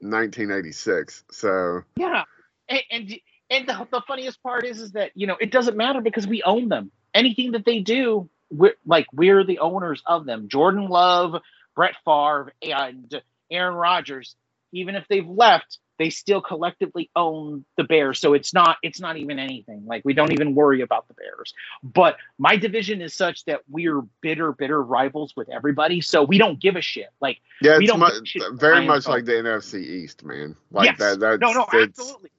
1986. 0.00 1.24
So 1.30 1.82
Yeah, 1.96 2.24
and 2.68 2.82
and, 2.90 3.20
and 3.50 3.66
the, 3.68 3.86
the 3.90 4.02
funniest 4.06 4.42
part 4.42 4.64
is 4.64 4.80
is 4.80 4.92
that 4.92 5.10
you 5.14 5.26
know 5.26 5.36
it 5.40 5.50
doesn't 5.50 5.76
matter 5.76 6.00
because 6.00 6.26
we 6.26 6.42
own 6.42 6.68
them. 6.68 6.90
Anything 7.14 7.52
that 7.52 7.64
they 7.64 7.80
do, 7.80 8.30
we're 8.50 8.74
like 8.86 9.06
we're 9.12 9.44
the 9.44 9.58
owners 9.58 10.02
of 10.06 10.24
them. 10.24 10.48
Jordan 10.48 10.88
Love, 10.88 11.34
Brett 11.74 11.94
Favre, 12.04 12.52
and 12.62 13.22
Aaron 13.50 13.74
Rodgers. 13.74 14.36
Even 14.72 14.94
if 14.94 15.04
they've 15.08 15.26
left, 15.26 15.78
they 15.98 16.08
still 16.10 16.40
collectively 16.40 17.10
own 17.14 17.64
the 17.76 17.84
Bears. 17.84 18.20
So 18.20 18.34
it's 18.34 18.54
not 18.54 18.76
it's 18.82 19.00
not 19.00 19.18
even 19.18 19.38
anything. 19.38 19.84
Like 19.84 20.02
we 20.04 20.14
don't 20.14 20.32
even 20.32 20.54
worry 20.54 20.80
about 20.80 21.08
the 21.08 21.14
Bears. 21.14 21.52
But 21.82 22.16
my 22.38 22.56
division 22.56 23.02
is 23.02 23.14
such 23.14 23.44
that 23.44 23.60
we're 23.68 24.00
bitter, 24.22 24.52
bitter 24.52 24.82
rivals 24.82 25.34
with 25.36 25.50
everybody. 25.50 26.00
So 26.00 26.22
we 26.22 26.38
don't 26.38 26.58
give 26.58 26.76
a 26.76 26.80
shit. 26.80 27.08
Like 27.20 27.38
yeah, 27.60 27.76
We 27.76 27.84
it's 27.84 27.92
don't 27.92 28.00
mu- 28.00 28.06
give 28.06 28.22
a 28.22 28.26
shit 28.26 28.42
very 28.54 28.86
much 28.86 29.06
like 29.08 29.26
the 29.26 29.32
NFC 29.32 29.82
East, 29.82 30.24
man. 30.24 30.56
Like 30.70 30.86
yes, 30.86 30.98
that. 31.00 31.20
That's 31.20 31.40
no, 31.40 31.52
no, 31.52 31.66
absolutely. 31.70 32.30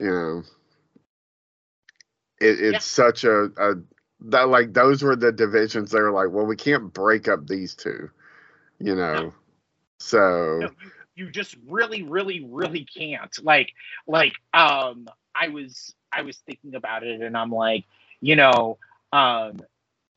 You 0.00 0.10
know, 0.10 0.42
it, 2.40 2.60
it's 2.60 2.84
such 2.84 3.24
a, 3.24 3.44
a 3.56 3.74
that 4.20 4.48
like 4.48 4.74
those 4.74 5.02
were 5.02 5.16
the 5.16 5.32
divisions. 5.32 5.90
They 5.90 6.00
were 6.00 6.12
like, 6.12 6.30
well, 6.30 6.46
we 6.46 6.56
can't 6.56 6.92
break 6.92 7.28
up 7.28 7.46
these 7.46 7.74
two. 7.74 8.10
You 8.78 8.96
know, 8.96 9.14
No. 9.14 9.34
so 9.98 10.58
no, 10.60 10.70
you, 10.82 10.90
you 11.16 11.30
just 11.30 11.56
really 11.66 12.02
really 12.02 12.46
really 12.50 12.84
can't 12.84 13.36
like 13.42 13.72
like 14.06 14.34
um 14.54 15.08
i 15.34 15.48
was 15.48 15.94
i 16.12 16.22
was 16.22 16.38
thinking 16.38 16.74
about 16.76 17.04
it 17.04 17.22
and 17.22 17.36
i'm 17.36 17.50
like 17.50 17.84
you 18.20 18.36
know 18.36 18.78
um 19.12 19.58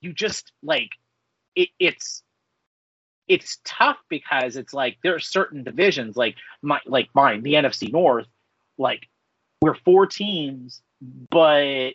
you 0.02 0.14
just 0.14 0.52
like 0.64 0.92
it, 1.56 1.70
it's 1.80 2.24
it's 3.28 3.60
tough 3.66 3.98
because 4.10 4.58
it's 4.58 4.74
like 4.74 4.98
there 5.04 5.16
are 5.16 5.20
certain 5.20 5.64
divisions 5.64 6.18
like 6.18 6.36
my 6.62 6.80
like 6.86 7.10
mine 7.16 7.44
the 7.44 7.54
nfc 7.56 7.92
north 7.92 8.28
like 8.78 9.09
we're 9.62 9.76
four 9.76 10.06
teams 10.08 10.82
but 11.30 11.92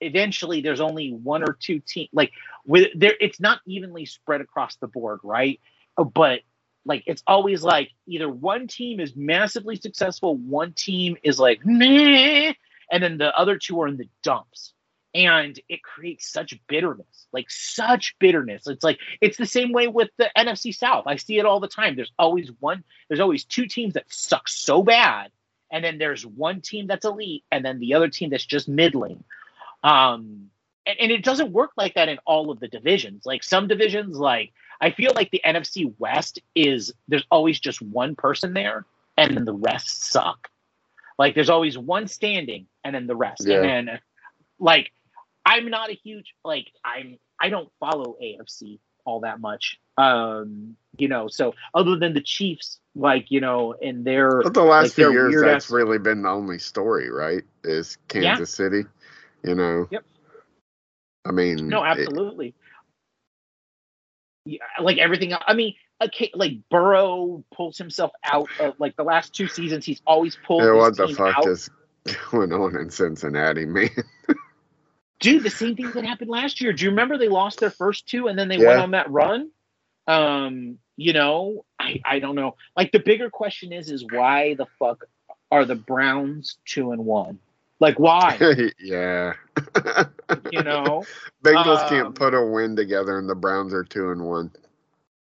eventually 0.00 0.60
there's 0.60 0.80
only 0.80 1.12
one 1.12 1.42
or 1.42 1.56
two 1.60 1.80
teams 1.80 2.08
like 2.12 2.32
with 2.64 2.88
there 2.94 3.14
it's 3.20 3.40
not 3.40 3.60
evenly 3.66 4.06
spread 4.06 4.40
across 4.40 4.76
the 4.76 4.86
board 4.88 5.20
right 5.22 5.60
Uh, 5.96 6.04
but 6.04 6.40
like 6.84 7.02
it's 7.06 7.22
always 7.26 7.62
like 7.62 7.90
either 8.06 8.28
one 8.28 8.66
team 8.66 9.00
is 9.00 9.14
massively 9.14 9.76
successful, 9.76 10.36
one 10.36 10.72
team 10.72 11.16
is 11.22 11.38
like 11.38 11.60
meh, 11.64 12.52
and 12.90 13.02
then 13.02 13.18
the 13.18 13.36
other 13.38 13.58
two 13.58 13.80
are 13.80 13.88
in 13.88 13.96
the 13.96 14.08
dumps. 14.22 14.72
And 15.12 15.58
it 15.68 15.82
creates 15.82 16.30
such 16.30 16.54
bitterness, 16.68 17.26
like 17.32 17.50
such 17.50 18.14
bitterness. 18.20 18.68
It's 18.68 18.84
like 18.84 18.98
it's 19.20 19.36
the 19.36 19.46
same 19.46 19.72
way 19.72 19.88
with 19.88 20.08
the 20.18 20.30
NFC 20.36 20.74
South. 20.74 21.04
I 21.06 21.16
see 21.16 21.38
it 21.38 21.46
all 21.46 21.58
the 21.58 21.68
time. 21.68 21.96
There's 21.96 22.12
always 22.18 22.50
one, 22.60 22.84
there's 23.08 23.20
always 23.20 23.44
two 23.44 23.66
teams 23.66 23.94
that 23.94 24.04
suck 24.08 24.48
so 24.48 24.82
bad, 24.84 25.32
and 25.70 25.84
then 25.84 25.98
there's 25.98 26.24
one 26.26 26.60
team 26.60 26.86
that's 26.86 27.04
elite, 27.04 27.44
and 27.50 27.64
then 27.64 27.78
the 27.78 27.94
other 27.94 28.08
team 28.08 28.30
that's 28.30 28.44
just 28.44 28.68
middling. 28.68 29.22
Um, 29.82 30.50
and, 30.86 30.96
and 31.00 31.12
it 31.12 31.24
doesn't 31.24 31.52
work 31.52 31.70
like 31.76 31.94
that 31.94 32.08
in 32.08 32.18
all 32.26 32.50
of 32.50 32.60
the 32.60 32.68
divisions. 32.68 33.24
Like 33.26 33.42
some 33.42 33.68
divisions, 33.68 34.18
like 34.18 34.52
I 34.80 34.90
feel 34.90 35.12
like 35.14 35.30
the 35.30 35.42
NFC 35.44 35.92
West 35.98 36.40
is 36.54 36.92
there's 37.08 37.26
always 37.30 37.60
just 37.60 37.82
one 37.82 38.16
person 38.16 38.54
there, 38.54 38.84
and 39.16 39.36
then 39.36 39.44
the 39.44 39.54
rest 39.54 40.10
suck. 40.10 40.48
Like 41.18 41.34
there's 41.34 41.50
always 41.50 41.76
one 41.76 42.08
standing, 42.08 42.66
and 42.84 42.94
then 42.94 43.06
the 43.06 43.16
rest. 43.16 43.46
Yeah. 43.46 43.62
And 43.62 43.88
then, 43.88 44.00
like, 44.58 44.90
I'm 45.44 45.68
not 45.70 45.90
a 45.90 45.94
huge 45.94 46.34
like 46.44 46.70
I'm 46.84 47.18
I 47.40 47.48
don't 47.48 47.70
follow 47.78 48.16
AFC 48.22 48.78
all 49.04 49.20
that 49.20 49.40
much. 49.40 49.78
Um, 50.00 50.76
you 50.98 51.08
know, 51.08 51.28
so 51.28 51.54
other 51.74 51.96
than 51.96 52.14
the 52.14 52.20
Chiefs, 52.20 52.80
like 52.94 53.30
you 53.30 53.40
know, 53.40 53.74
and 53.74 54.04
their 54.04 54.42
but 54.42 54.54
the 54.54 54.62
last 54.62 54.84
like, 54.84 54.92
few 54.92 55.12
years, 55.12 55.42
that's 55.42 55.66
ass- 55.66 55.70
really 55.70 55.98
been 55.98 56.22
the 56.22 56.28
only 56.28 56.58
story, 56.58 57.10
right? 57.10 57.42
Is 57.64 57.98
Kansas 58.08 58.50
City. 58.50 58.84
You 59.42 59.54
know. 59.54 59.88
Yep. 59.90 60.04
I 61.26 61.32
mean, 61.32 61.68
No, 61.68 61.84
it- 61.84 61.98
absolutely. 61.98 62.54
Yeah, 64.46 64.58
like 64.80 64.98
everything. 64.98 65.34
I 65.46 65.52
mean, 65.54 65.74
okay, 66.02 66.30
like 66.34 66.52
Burrow 66.70 67.44
pulls 67.54 67.76
himself 67.76 68.10
out 68.24 68.48
of 68.58 68.74
like 68.80 68.96
the 68.96 69.02
last 69.04 69.34
two 69.34 69.46
seasons. 69.46 69.84
He's 69.84 70.00
always 70.06 70.36
pulled 70.46 70.62
yeah, 70.62 70.72
what 70.72 70.96
the 70.96 71.08
fuck 71.08 71.36
out. 71.38 71.46
is 71.46 71.68
going 72.30 72.52
on 72.52 72.74
in 72.76 72.90
Cincinnati, 72.90 73.66
man? 73.66 73.90
Dude, 75.20 75.42
the 75.42 75.50
same 75.50 75.76
thing 75.76 75.90
that 75.92 76.04
happened 76.04 76.30
last 76.30 76.62
year. 76.62 76.72
Do 76.72 76.84
you 76.84 76.90
remember 76.90 77.18
they 77.18 77.28
lost 77.28 77.60
their 77.60 77.70
first 77.70 78.06
two 78.08 78.28
and 78.28 78.38
then 78.38 78.48
they 78.48 78.56
Yeah. 78.56 78.68
went 78.68 78.80
on 78.80 78.90
that 78.92 79.10
run? 79.10 79.50
Um, 80.06 80.78
you 80.96 81.12
know, 81.12 81.64
I 81.78 82.00
I 82.04 82.18
don't 82.18 82.34
know. 82.36 82.56
Like 82.76 82.92
the 82.92 83.00
bigger 83.00 83.30
question 83.30 83.72
is 83.72 83.90
is 83.90 84.04
why 84.10 84.54
the 84.54 84.66
fuck 84.78 85.04
are 85.50 85.64
the 85.64 85.74
Browns 85.76 86.58
two 86.64 86.92
and 86.92 87.04
one? 87.04 87.38
Like 87.80 87.98
why? 87.98 88.38
yeah. 88.78 89.34
you 90.50 90.62
know? 90.62 91.08
Bengals 91.44 91.82
Um, 91.82 91.88
can't 91.88 92.14
put 92.14 92.34
a 92.34 92.44
win 92.44 92.76
together, 92.76 93.18
and 93.18 93.28
the 93.28 93.34
Browns 93.34 93.72
are 93.72 93.84
two 93.84 94.10
and 94.10 94.22
one. 94.22 94.50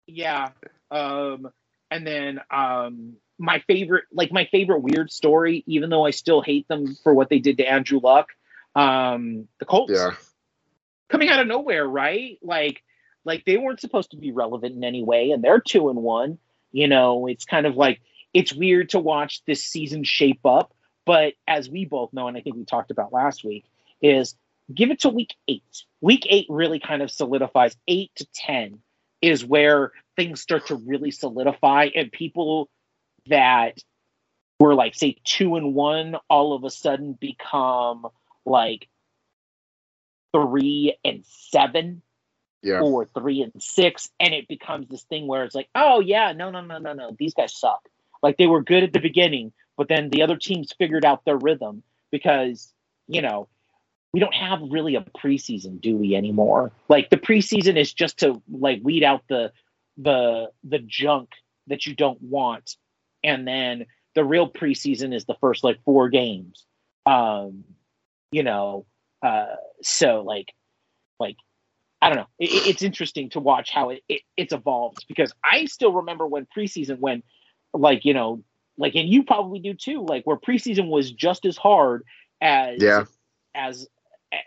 Yeah. 0.07 0.51
Um, 0.91 1.51
and 1.91 2.07
then 2.07 2.41
um, 2.51 3.17
my 3.39 3.61
favorite, 3.67 4.05
like 4.13 4.33
my 4.33 4.47
favorite 4.47 4.81
weird 4.81 5.11
story, 5.11 5.63
even 5.67 5.91
though 5.91 6.05
I 6.05 6.11
still 6.11 6.43
hate 6.43 6.69
them 6.69 6.97
for 7.03 7.15
what 7.15 7.29
they 7.29 7.39
did 7.39 7.59
to 7.59 7.65
Andrew 7.65 8.01
Luck, 8.03 8.29
um, 8.75 9.49
the 9.59 9.65
Colts 9.67 9.93
Yeah, 9.93 10.11
coming 11.09 11.29
out 11.29 11.41
of 11.41 11.47
nowhere, 11.47 11.87
right? 11.87 12.39
Like, 12.43 12.83
like 13.25 13.45
they 13.45 13.57
weren't 13.57 13.81
supposed 13.81 14.11
to 14.13 14.17
be 14.17 14.33
relevant 14.33 14.75
in 14.75 14.85
any 14.85 15.03
way, 15.03 15.31
and 15.31 15.43
they're 15.43 15.61
two 15.61 15.89
and 15.89 15.99
one. 15.99 16.39
You 16.73 16.89
know, 16.89 17.27
it's 17.27 17.45
kind 17.45 17.67
of 17.67 17.77
like 17.77 18.01
it's 18.33 18.53
weird 18.53 18.91
to 18.91 18.99
watch 18.99 19.43
this 19.47 19.63
season 19.63 20.05
shape 20.05 20.45
up. 20.45 20.75
But 21.05 21.35
as 21.47 21.69
we 21.69 21.85
both 21.85 22.13
know, 22.13 22.29
and 22.29 22.37
I 22.37 22.41
think 22.41 22.57
we 22.57 22.65
talked 22.65 22.91
about 22.91 23.13
last 23.13 23.45
week, 23.45 23.65
is 24.01 24.37
give 24.73 24.91
it 24.91 25.01
to 25.01 25.09
week 25.09 25.35
eight. 25.49 25.85
Week 26.01 26.27
eight 26.29 26.47
really 26.49 26.79
kind 26.79 27.03
of 27.03 27.11
solidifies 27.11 27.77
eight 27.89 28.11
to 28.17 28.27
ten 28.35 28.81
is 29.21 29.45
where 29.45 29.93
things 30.17 30.41
start 30.41 30.67
to 30.67 30.75
really 30.75 31.11
solidify 31.11 31.89
and 31.95 32.11
people 32.11 32.69
that 33.29 33.79
were 34.59 34.75
like 34.75 34.95
say 34.95 35.17
two 35.25 35.57
and 35.57 35.75
one 35.75 36.17
all 36.29 36.55
of 36.55 36.65
a 36.65 36.71
sudden 36.71 37.13
become 37.15 38.07
like 38.45 38.89
three 40.35 40.97
and 41.05 41.25
seven 41.25 42.03
Yeah. 42.63 42.81
or 42.81 43.07
three 43.07 43.43
and 43.43 43.53
six 43.61 44.09
and 44.21 44.33
it 44.33 44.47
becomes 44.47 44.89
this 44.89 45.03
thing 45.03 45.27
where 45.27 45.45
it's 45.45 45.55
like 45.55 45.69
oh 45.75 46.01
yeah 46.01 46.33
no 46.33 46.51
no 46.51 46.61
no 46.61 46.79
no 46.79 46.93
no 46.93 47.17
these 47.19 47.35
guys 47.35 47.55
suck. 47.55 47.89
Like 48.23 48.37
they 48.37 48.47
were 48.47 48.63
good 48.63 48.85
at 48.85 48.93
the 48.93 49.01
beginning 49.01 49.53
but 49.77 49.89
then 49.89 50.11
the 50.11 50.23
other 50.23 50.37
teams 50.37 50.73
figured 50.79 51.05
out 51.05 51.25
their 51.25 51.37
rhythm 51.37 51.83
because 52.11 52.73
you 53.09 53.23
know 53.23 53.49
we 54.13 54.21
don't 54.21 54.35
have 54.35 54.61
really 54.63 54.95
a 54.95 55.01
preseason 55.01 55.81
do 55.81 55.97
we 55.97 56.15
anymore? 56.15 56.71
Like 56.89 57.11
the 57.11 57.17
preseason 57.17 57.77
is 57.77 57.93
just 57.93 58.19
to 58.19 58.41
like 58.51 58.81
weed 58.83 59.03
out 59.03 59.23
the 59.29 59.53
the 59.97 60.51
the 60.63 60.79
junk 60.79 61.31
that 61.67 61.87
you 61.87 61.95
don't 61.95 62.21
want 62.23 62.77
and 63.25 63.47
then 63.47 63.87
the 64.15 64.25
real 64.25 64.51
preseason 64.51 65.15
is 65.15 65.25
the 65.25 65.37
first 65.41 65.65
like 65.65 65.83
four 65.85 66.09
games. 66.09 66.65
Um 67.07 67.65
you 68.31 68.43
know 68.43 68.87
uh 69.23 69.57
so 69.83 70.23
like 70.23 70.33
like 70.33 70.55
I 72.03 72.09
don't 72.11 72.19
know. 72.19 72.29
It, 72.41 72.51
it- 72.51 72.69
it's 72.69 72.83
interesting 72.83 73.31
to 73.31 73.41
watch 73.41 73.71
how 73.73 73.91
it, 73.91 74.03
it 74.11 74.23
it's 74.39 74.55
evolved 74.55 75.07
because 75.09 75.33
I 75.45 75.67
still 75.67 75.95
remember 75.95 76.27
when 76.29 76.47
preseason 76.57 76.99
when 77.01 77.25
like 77.75 78.05
you 78.07 78.15
know 78.15 78.45
like 78.79 78.97
and 78.97 79.09
you 79.09 79.25
probably 79.25 79.61
do 79.61 79.75
too 79.75 80.07
like 80.09 80.25
where 80.27 80.39
preseason 80.39 80.89
was 80.91 81.13
just 81.13 81.47
as 81.47 81.59
hard 81.59 82.05
as 82.43 82.83
Yeah. 82.83 83.05
as 83.55 83.89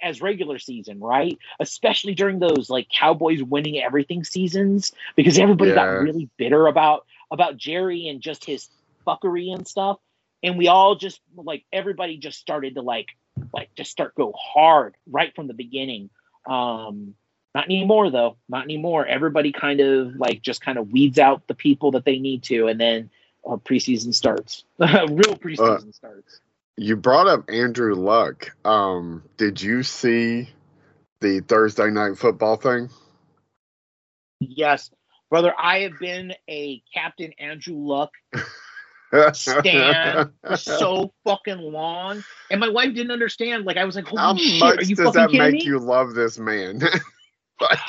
as 0.04 0.22
regular 0.22 0.60
season 0.60 1.00
right 1.00 1.38
especially 1.60 2.16
during 2.16 2.40
those 2.40 2.70
like 2.70 2.88
cowboys 2.90 3.44
winning 3.44 3.82
everything 3.82 4.24
seasons 4.24 4.94
because 5.16 5.40
everybody 5.40 5.74
got 5.74 5.92
really 5.92 6.30
bitter 6.38 6.68
about 6.68 7.06
about 7.32 7.58
jerry 7.58 8.08
and 8.10 8.22
just 8.22 8.46
his 8.46 8.70
fuckery 9.08 9.54
and 9.54 9.68
stuff 9.68 10.00
and 10.44 10.58
we 10.58 10.68
all 10.68 10.96
just 10.96 11.22
like 11.36 11.66
everybody 11.74 12.18
just 12.18 12.40
started 12.40 12.76
to 12.76 12.82
like 12.82 13.10
like 13.54 13.70
just 13.76 13.92
start 13.92 14.16
go 14.16 14.34
hard 14.38 14.96
right 15.10 15.36
from 15.36 15.48
the 15.48 15.54
beginning 15.56 16.10
um 16.50 17.16
not 17.56 17.66
anymore 17.66 18.12
though. 18.12 18.36
Not 18.50 18.66
anymore. 18.66 19.08
Everybody 19.08 19.54
kind 19.54 19.80
of 19.80 20.18
like 20.18 20.42
just 20.42 20.60
kind 20.60 20.78
of 20.78 20.92
weeds 20.92 21.18
out 21.18 21.48
the 21.48 21.56
people 21.56 21.92
that 21.92 22.04
they 22.04 22.20
need 22.20 22.44
to 22.44 22.68
and 22.68 22.80
then 22.80 23.10
uh, 23.50 23.56
preseason 23.56 24.14
starts. 24.14 24.66
Real 24.78 25.38
preseason 25.38 25.96
starts. 25.96 26.42
You 26.76 26.98
brought 26.98 27.28
up 27.28 27.50
Andrew 27.50 27.96
Luck. 27.96 28.52
Um, 28.66 29.24
did 29.38 29.62
you 29.62 29.84
see 29.84 30.50
the 31.22 31.40
Thursday 31.40 31.90
night 31.90 32.18
football 32.18 32.58
thing? 32.58 32.90
yes. 34.42 34.92
Brother 35.30 35.54
i 35.58 35.80
have 35.80 35.98
been 36.00 36.34
a 36.48 36.84
captain 36.94 37.32
andrew 37.40 37.78
luck 37.78 38.12
stan 39.34 40.32
for 40.46 40.56
so 40.58 41.14
fucking 41.26 41.58
long 41.58 42.24
and 42.52 42.60
my 42.60 42.70
wife 42.70 42.94
didn't 42.94 43.12
understand. 43.12 43.66
Like 43.66 43.78
i 43.78 43.86
was 43.86 43.96
like 43.96 44.06
holy 44.06 44.22
How 44.22 44.36
shit 44.36 44.60
much 44.60 44.78
are 44.78 44.84
you 44.84 44.96
does 44.96 45.06
fucking 45.08 45.22
that 45.22 45.30
kidding 45.32 45.52
make 45.52 45.54
me? 45.54 45.64
you 45.64 45.80
love 45.80 46.14
this 46.14 46.38
man? 46.38 46.82
Like, 47.62 47.80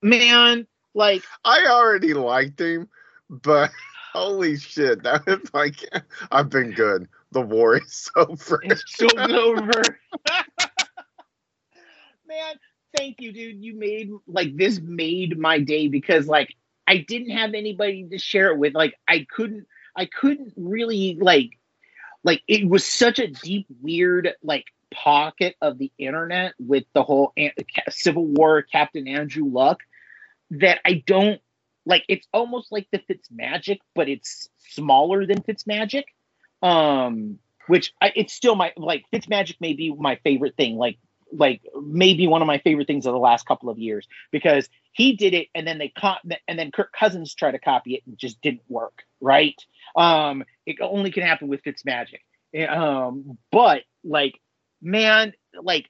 man 0.00 0.66
like 0.98 1.22
I 1.44 1.66
already 1.66 2.12
liked 2.12 2.60
him, 2.60 2.88
but 3.30 3.70
holy 4.12 4.56
shit, 4.56 5.02
that 5.04 5.24
was 5.26 5.54
like 5.54 5.88
I've 6.30 6.50
been 6.50 6.72
good. 6.72 7.08
The 7.30 7.40
war 7.40 7.76
is 7.76 8.10
over. 8.16 8.60
Over. 9.16 9.82
Man, 12.26 12.54
thank 12.96 13.20
you, 13.20 13.32
dude. 13.32 13.62
You 13.62 13.76
made 13.76 14.10
like 14.26 14.56
this 14.56 14.80
made 14.80 15.38
my 15.38 15.60
day 15.60 15.88
because 15.88 16.26
like 16.26 16.54
I 16.86 16.98
didn't 16.98 17.30
have 17.30 17.54
anybody 17.54 18.08
to 18.10 18.18
share 18.18 18.50
it 18.50 18.58
with. 18.58 18.74
Like 18.74 18.94
I 19.06 19.26
couldn't 19.30 19.66
I 19.94 20.06
couldn't 20.06 20.52
really 20.56 21.16
like 21.20 21.50
like 22.24 22.42
it 22.48 22.68
was 22.68 22.84
such 22.84 23.18
a 23.18 23.28
deep 23.28 23.66
weird 23.80 24.34
like 24.42 24.64
pocket 24.92 25.56
of 25.60 25.78
the 25.78 25.92
internet 25.98 26.54
with 26.58 26.84
the 26.94 27.02
whole 27.02 27.32
Civil 27.88 28.26
War 28.26 28.62
Captain 28.62 29.08
Andrew 29.08 29.44
Luck 29.44 29.80
that 30.50 30.80
I 30.84 31.02
don't 31.06 31.40
like 31.84 32.04
it's 32.08 32.26
almost 32.32 32.70
like 32.72 32.88
the 32.92 32.98
Fitz 33.06 33.28
Magic, 33.30 33.80
but 33.94 34.08
it's 34.08 34.48
smaller 34.58 35.26
than 35.26 35.42
Fitz 35.42 35.66
Magic. 35.66 36.06
Um 36.62 37.38
which 37.66 37.92
I, 38.00 38.12
it's 38.16 38.32
still 38.32 38.54
my 38.54 38.72
like 38.76 39.04
Fitz 39.10 39.28
Magic 39.28 39.60
may 39.60 39.74
be 39.74 39.94
my 39.94 40.16
favorite 40.24 40.56
thing, 40.56 40.76
like 40.76 40.98
like 41.32 41.60
maybe 41.82 42.26
one 42.26 42.42
of 42.42 42.46
my 42.46 42.58
favorite 42.58 42.86
things 42.86 43.06
of 43.06 43.12
the 43.12 43.18
last 43.18 43.46
couple 43.46 43.68
of 43.68 43.78
years 43.78 44.08
because 44.30 44.68
he 44.92 45.14
did 45.14 45.34
it 45.34 45.48
and 45.54 45.66
then 45.66 45.78
they 45.78 45.88
caught 45.88 46.20
and 46.46 46.58
then 46.58 46.70
Kirk 46.70 46.92
Cousins 46.92 47.34
tried 47.34 47.52
to 47.52 47.58
copy 47.58 47.94
it 47.94 48.02
and 48.06 48.16
just 48.18 48.40
didn't 48.40 48.62
work, 48.68 49.04
right? 49.20 49.54
Um, 49.96 50.44
it 50.66 50.76
only 50.80 51.10
can 51.10 51.22
happen 51.22 51.48
with 51.48 51.62
Fitz 51.62 51.84
Magic. 51.84 52.22
Um, 52.68 53.38
but 53.52 53.82
like, 54.04 54.40
man, 54.80 55.32
like, 55.60 55.88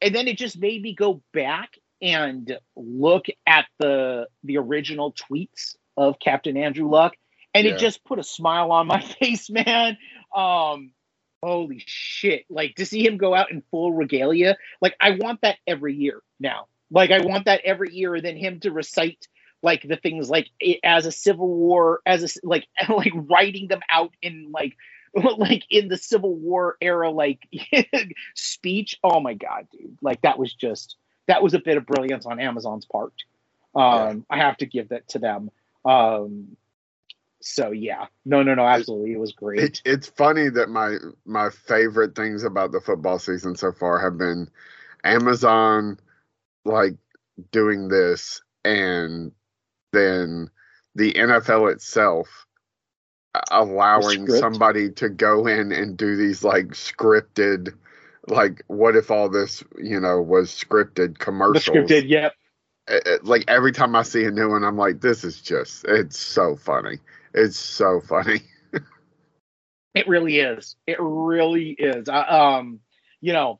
and 0.00 0.14
then 0.14 0.28
it 0.28 0.38
just 0.38 0.58
made 0.58 0.80
me 0.82 0.94
go 0.94 1.22
back 1.32 1.76
and 2.00 2.56
look 2.76 3.26
at 3.46 3.66
the 3.78 4.28
the 4.44 4.58
original 4.58 5.12
tweets 5.12 5.74
of 5.96 6.18
Captain 6.20 6.56
Andrew 6.56 6.88
Luck, 6.88 7.14
and 7.54 7.66
Yeah. 7.66 7.74
it 7.74 7.78
just 7.78 8.04
put 8.04 8.18
a 8.18 8.22
smile 8.24 8.70
on 8.72 8.86
my 8.86 9.00
face, 9.20 9.50
man. 9.50 9.98
Um, 10.34 10.92
holy 11.42 11.82
shit! 11.86 12.44
Like 12.48 12.76
to 12.76 12.86
see 12.86 13.04
him 13.04 13.16
go 13.16 13.34
out 13.34 13.50
in 13.50 13.62
full 13.70 13.92
regalia, 13.92 14.56
like 14.80 14.94
I 15.00 15.12
want 15.12 15.40
that 15.42 15.56
every 15.66 15.94
year 15.94 16.22
now. 16.38 16.66
Like 16.90 17.10
I 17.10 17.20
want 17.20 17.46
that 17.46 17.62
every 17.64 17.92
year, 17.94 18.14
and 18.14 18.24
then 18.24 18.36
him 18.36 18.60
to 18.60 18.70
recite 18.70 19.26
like 19.62 19.82
the 19.82 19.96
things 19.96 20.30
like 20.30 20.48
it, 20.60 20.78
as 20.84 21.04
a 21.04 21.10
Civil 21.12 21.48
War, 21.48 22.00
as 22.06 22.22
a 22.22 22.46
like 22.46 22.66
like 22.88 23.12
writing 23.14 23.66
them 23.68 23.80
out 23.90 24.12
in 24.22 24.52
like 24.52 24.76
like 25.38 25.64
in 25.70 25.88
the 25.88 25.96
Civil 25.96 26.34
War 26.34 26.76
era 26.80 27.10
like 27.10 27.48
speech. 28.34 28.98
Oh 29.02 29.20
my 29.20 29.34
god, 29.34 29.68
dude! 29.70 29.98
Like 30.02 30.22
that 30.22 30.38
was 30.38 30.52
just 30.52 30.96
that 31.26 31.42
was 31.42 31.54
a 31.54 31.58
bit 31.58 31.76
of 31.76 31.86
brilliance 31.86 32.26
on 32.26 32.40
Amazon's 32.40 32.86
part. 32.86 33.12
Um, 33.74 34.26
I 34.30 34.38
have 34.38 34.56
to 34.58 34.66
give 34.66 34.88
that 34.88 35.08
to 35.10 35.18
them. 35.18 35.50
Um, 35.84 36.56
so 37.40 37.70
yeah, 37.70 38.06
no, 38.24 38.42
no, 38.42 38.54
no, 38.54 38.64
absolutely, 38.64 39.12
it 39.12 39.20
was 39.20 39.32
great. 39.32 39.60
It, 39.60 39.82
it's 39.84 40.08
funny 40.08 40.48
that 40.48 40.68
my 40.68 40.96
my 41.24 41.50
favorite 41.50 42.14
things 42.16 42.42
about 42.44 42.72
the 42.72 42.80
football 42.80 43.18
season 43.18 43.56
so 43.56 43.72
far 43.72 44.00
have 44.00 44.18
been 44.18 44.48
Amazon 45.04 45.98
like 46.64 46.96
doing 47.52 47.88
this 47.88 48.42
and 48.64 49.32
then 49.92 50.50
the 50.94 51.12
NFL 51.12 51.72
itself 51.72 52.46
allowing 53.50 54.26
somebody 54.26 54.90
to 54.90 55.08
go 55.08 55.46
in 55.46 55.72
and 55.72 55.96
do 55.96 56.16
these 56.16 56.42
like 56.42 56.68
scripted 56.68 57.74
like 58.26 58.62
what 58.66 58.96
if 58.96 59.10
all 59.10 59.28
this 59.28 59.62
you 59.76 60.00
know 60.00 60.20
was 60.20 60.50
scripted 60.50 61.12
The 61.12 61.24
commercials 61.24 61.64
scripted, 61.64 62.08
yep. 62.08 62.34
Like 63.22 63.44
every 63.48 63.72
time 63.72 63.94
i 63.94 64.02
see 64.02 64.24
a 64.24 64.30
new 64.30 64.48
one 64.48 64.64
i'm 64.64 64.78
like 64.78 65.00
this 65.00 65.24
is 65.24 65.40
just 65.40 65.84
it's 65.86 66.18
so 66.18 66.56
funny 66.56 66.98
it's 67.34 67.58
so 67.58 68.00
funny 68.00 68.40
It 69.98 70.06
really 70.06 70.38
is. 70.38 70.76
It 70.86 70.98
really 71.00 71.70
is. 71.70 72.08
I, 72.08 72.20
um, 72.20 72.78
you 73.20 73.32
know, 73.32 73.58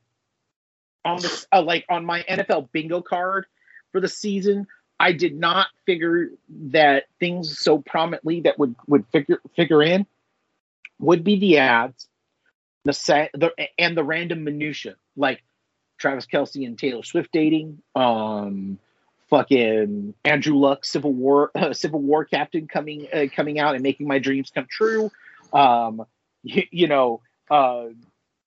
on 1.05 1.21
the 1.21 1.47
uh, 1.53 1.63
like 1.63 1.85
on 1.89 2.05
my 2.05 2.23
NFL 2.23 2.71
bingo 2.71 3.01
card 3.01 3.47
for 3.91 4.01
the 4.01 4.09
season, 4.09 4.69
I 5.01 5.13
did 5.13 5.39
not 5.39 5.69
figure 5.87 6.31
that 6.49 7.05
things 7.21 7.59
so 7.59 7.79
prominently 7.79 8.41
that 8.43 8.59
would 8.59 8.75
would 8.87 9.07
figure 9.13 9.41
figure 9.55 9.83
in 9.83 10.07
would 10.99 11.23
be 11.23 11.39
the 11.39 11.59
ads, 11.59 12.09
the 12.85 12.93
set, 12.93 13.31
the 13.33 13.53
and 13.79 13.97
the 13.97 14.05
random 14.05 14.45
minutia 14.45 14.97
like 15.17 15.43
Travis 15.99 16.27
Kelce 16.27 16.67
and 16.67 16.79
Taylor 16.79 17.03
Swift 17.03 17.31
dating, 17.33 17.83
um, 17.95 18.79
fucking 19.31 20.15
Andrew 20.25 20.57
Luck, 20.57 20.85
Civil 20.85 21.13
War, 21.13 21.51
uh, 21.55 21.73
Civil 21.73 22.01
War 22.01 22.25
captain 22.25 22.67
coming 22.67 23.07
uh, 23.13 23.27
coming 23.35 23.59
out 23.59 23.75
and 23.75 23.83
making 23.83 24.07
my 24.07 24.19
dreams 24.19 24.51
come 24.51 24.67
true. 24.69 25.11
Um, 25.53 26.05
you, 26.43 26.65
you 26.71 26.87
know, 26.89 27.21
uh, 27.51 27.87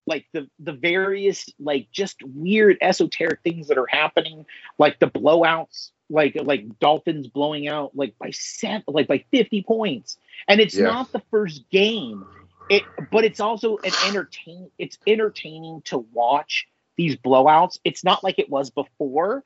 like 0.08 0.26
the 0.34 0.50
the 0.60 0.74
various 0.74 1.48
like 1.60 1.88
just 1.92 2.22
weird 2.24 2.78
esoteric 2.82 3.42
things 3.44 3.68
that 3.68 3.78
are 3.78 3.88
happening, 3.88 4.46
like 4.78 5.00
the 5.00 5.08
blowouts, 5.08 5.92
like 6.10 6.36
like 6.42 6.80
Dolphins 6.80 7.28
blowing 7.28 7.68
out 7.68 7.96
like 7.96 8.18
by 8.20 8.32
seven, 8.32 8.84
like 8.88 9.08
by 9.08 9.24
fifty 9.32 9.64
points, 9.64 10.18
and 10.48 10.60
it's 10.60 10.76
Yeah. 10.78 10.86
not 10.86 11.12
the 11.12 11.22
first 11.32 11.70
game. 11.70 12.28
It, 12.70 12.86
but 13.12 13.26
it's 13.26 13.42
also 13.42 13.80
an 13.84 13.92
entertain. 14.08 14.72
It's 14.78 14.98
entertaining 15.06 15.82
to 15.86 16.00
watch 16.00 16.68
these 16.98 17.18
blowouts. 17.18 17.80
It's 17.84 18.04
not 18.04 18.24
like 18.24 18.40
it 18.40 18.50
was 18.50 18.70
before. 18.70 19.44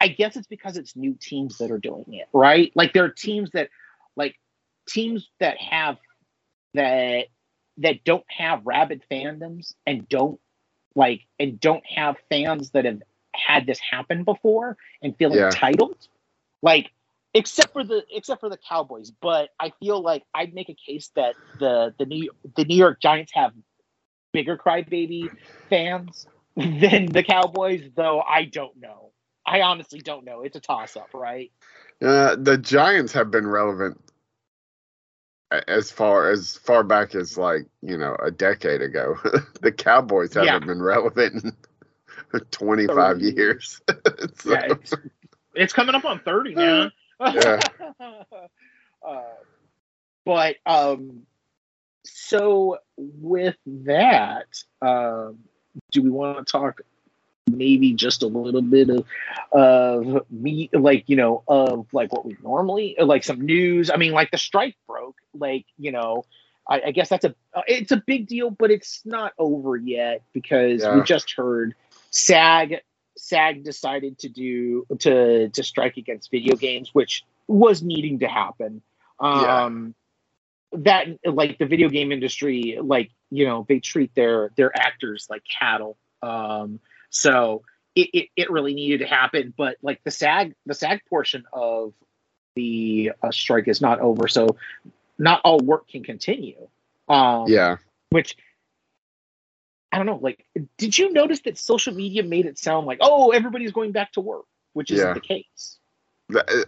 I 0.00 0.08
guess 0.08 0.36
it's 0.36 0.48
because 0.48 0.76
it's 0.76 0.96
new 0.96 1.14
teams 1.18 1.58
that 1.58 1.70
are 1.70 1.78
doing 1.78 2.04
it, 2.08 2.28
right? 2.32 2.72
Like 2.74 2.92
there 2.92 3.04
are 3.04 3.08
teams 3.10 3.50
that, 3.52 3.70
like 4.16 4.36
teams 4.88 5.30
that 5.40 5.58
have 5.58 5.96
that 6.74 7.26
that 7.78 8.04
don't 8.04 8.24
have 8.28 8.66
rabid 8.66 9.02
fandoms 9.10 9.74
and 9.86 10.08
don't 10.08 10.40
like 10.94 11.22
and 11.40 11.60
don't 11.60 11.84
have 11.86 12.16
fans 12.30 12.70
that 12.72 12.84
have 12.84 13.02
had 13.34 13.66
this 13.66 13.80
happen 13.80 14.24
before 14.24 14.76
and 15.02 15.16
feel 15.16 15.34
Yeah. 15.34 15.36
entitled. 15.36 15.96
Like 16.62 16.90
except 17.34 17.72
for 17.72 17.84
the 17.84 18.04
except 18.10 18.40
for 18.40 18.50
the 18.50 18.58
Cowboys, 18.68 19.12
but 19.22 19.50
I 19.60 19.72
feel 19.80 20.02
like 20.02 20.24
I'd 20.34 20.54
make 20.54 20.68
a 20.70 20.76
case 20.76 21.10
that 21.16 21.36
the 21.58 21.94
the 21.98 22.06
New 22.06 22.30
the 22.56 22.64
New 22.64 22.76
York 22.76 23.00
Giants 23.00 23.32
have 23.34 23.52
bigger 24.32 24.58
crybaby 24.58 25.32
fans 25.70 26.26
than 26.56 27.12
the 27.12 27.24
Cowboys, 27.24 27.82
though 27.96 28.20
I 28.20 28.44
don't 28.46 28.76
know. 28.78 29.12
I 29.46 29.62
honestly 29.62 30.00
don't 30.00 30.24
know. 30.24 30.42
It's 30.42 30.56
a 30.56 30.60
toss 30.60 30.96
up, 30.96 31.10
right? 31.14 31.52
Uh, 32.02 32.36
the 32.36 32.58
Giants 32.58 33.12
have 33.12 33.30
been 33.30 33.46
relevant 33.46 34.00
as 35.68 35.90
far 35.90 36.30
as 36.30 36.56
far 36.56 36.84
back 36.84 37.14
as 37.14 37.36
like 37.38 37.66
you 37.82 37.96
know 37.98 38.16
a 38.22 38.30
decade 38.30 38.82
ago. 38.82 39.16
the 39.62 39.72
Cowboys 39.72 40.34
haven't 40.34 40.64
Yeah. 40.64 40.66
been 40.66 40.82
relevant 40.82 41.44
in 41.44 42.40
25 42.50 43.20
Thirty 43.20 43.22
years. 43.22 43.80
So, 44.38 44.56
Yeah, 44.56 44.62
it's, 44.66 44.96
it's 45.54 45.72
coming 45.72 45.94
up 45.94 46.04
on 46.04 46.20
30 46.20 46.56
now. 46.56 46.90
Yeah. 47.26 47.60
uh, 49.06 49.22
but 50.24 50.56
um 50.66 51.22
so 52.04 52.78
with 52.96 53.56
that, 53.66 54.46
um 54.82 55.38
do 55.92 56.02
we 56.02 56.10
want 56.10 56.46
to 56.46 56.50
talk 56.50 56.80
maybe 57.50 57.92
just 57.92 58.22
a 58.22 58.26
little 58.26 58.62
bit 58.62 58.88
of 58.88 59.04
of 59.52 60.30
me 60.30 60.70
like 60.72 61.04
you 61.08 61.16
know 61.16 61.42
of 61.48 61.86
like 61.92 62.12
what 62.12 62.24
we 62.24 62.36
normally 62.42 62.96
like 62.98 63.24
some 63.24 63.40
news. 63.40 63.90
I 63.90 63.96
mean 63.96 64.12
like 64.12 64.30
the 64.30 64.38
strike 64.38 64.76
broke 64.86 65.16
like 65.34 65.66
you 65.78 65.92
know 65.92 66.24
i, 66.68 66.80
I 66.86 66.90
guess 66.92 67.08
that's 67.08 67.24
a 67.24 67.34
it's 67.66 67.90
a 67.90 68.02
big 68.06 68.26
deal 68.28 68.50
but 68.50 68.70
it's 68.70 69.00
not 69.04 69.32
over 69.38 69.76
yet 69.76 70.22
because 70.32 70.84
we 70.94 71.02
just 71.02 71.32
heard 71.36 71.74
sag 72.10 72.80
sag 73.16 73.64
decided 73.64 74.18
to 74.18 74.28
do 74.28 74.86
to 75.00 75.48
to 75.48 75.62
strike 75.62 75.96
against 75.96 76.30
video 76.30 76.54
games 76.56 76.90
which 76.92 77.24
was 77.48 77.82
needing 77.82 78.20
to 78.20 78.28
happen. 78.28 78.82
Yeah. 79.20 79.64
um 79.64 79.94
that 80.72 81.06
like 81.24 81.58
the 81.58 81.66
video 81.66 81.88
game 81.88 82.12
industry 82.12 82.78
like 82.82 83.10
you 83.30 83.46
know 83.46 83.66
they 83.68 83.78
treat 83.78 84.14
their 84.14 84.50
their 84.56 84.76
actors 84.76 85.26
like 85.28 85.42
cattle. 85.58 85.96
Um 86.22 86.80
so 87.12 87.62
it, 87.94 88.08
it, 88.12 88.28
it 88.36 88.50
really 88.50 88.74
needed 88.74 88.98
to 88.98 89.06
happen 89.06 89.54
but 89.56 89.76
like 89.82 90.02
the 90.02 90.10
sag 90.10 90.54
the 90.66 90.74
sag 90.74 91.00
portion 91.08 91.44
of 91.52 91.92
the 92.56 93.12
uh, 93.22 93.30
strike 93.30 93.68
is 93.68 93.80
not 93.80 94.00
over 94.00 94.26
so 94.26 94.56
not 95.18 95.40
all 95.44 95.58
work 95.58 95.88
can 95.88 96.02
continue 96.02 96.66
um 97.08 97.44
yeah, 97.48 97.76
which 98.10 98.36
i 99.92 99.98
don't 99.98 100.06
know 100.06 100.18
like 100.20 100.44
did 100.78 100.96
you 100.96 101.12
notice 101.12 101.40
that 101.42 101.58
social 101.58 101.94
media 101.94 102.22
made 102.22 102.46
it 102.46 102.58
sound 102.58 102.86
like 102.86 102.98
oh 103.00 103.30
everybody's 103.30 103.72
going 103.72 103.92
back 103.92 104.10
to 104.12 104.20
work 104.20 104.44
which 104.72 104.90
isn't 104.90 105.06
Yeah. 105.08 105.14
the 105.14 105.20
case 105.20 105.78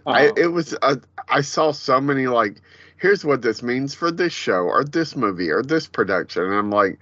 I, 0.05 0.27
Um, 0.27 0.33
it 0.37 0.47
was. 0.47 0.75
Uh, 0.81 0.97
I 1.27 1.41
saw 1.41 1.71
so 1.71 1.99
many 1.99 2.27
like, 2.27 2.61
here's 2.97 3.25
what 3.25 3.41
this 3.41 3.63
means 3.63 3.95
for 3.95 4.11
this 4.11 4.33
show 4.33 4.59
or 4.65 4.83
this 4.83 5.15
movie 5.15 5.49
or 5.49 5.63
this 5.63 5.87
production, 5.87 6.43
and 6.43 6.53
I'm 6.53 6.69
like, 6.69 6.99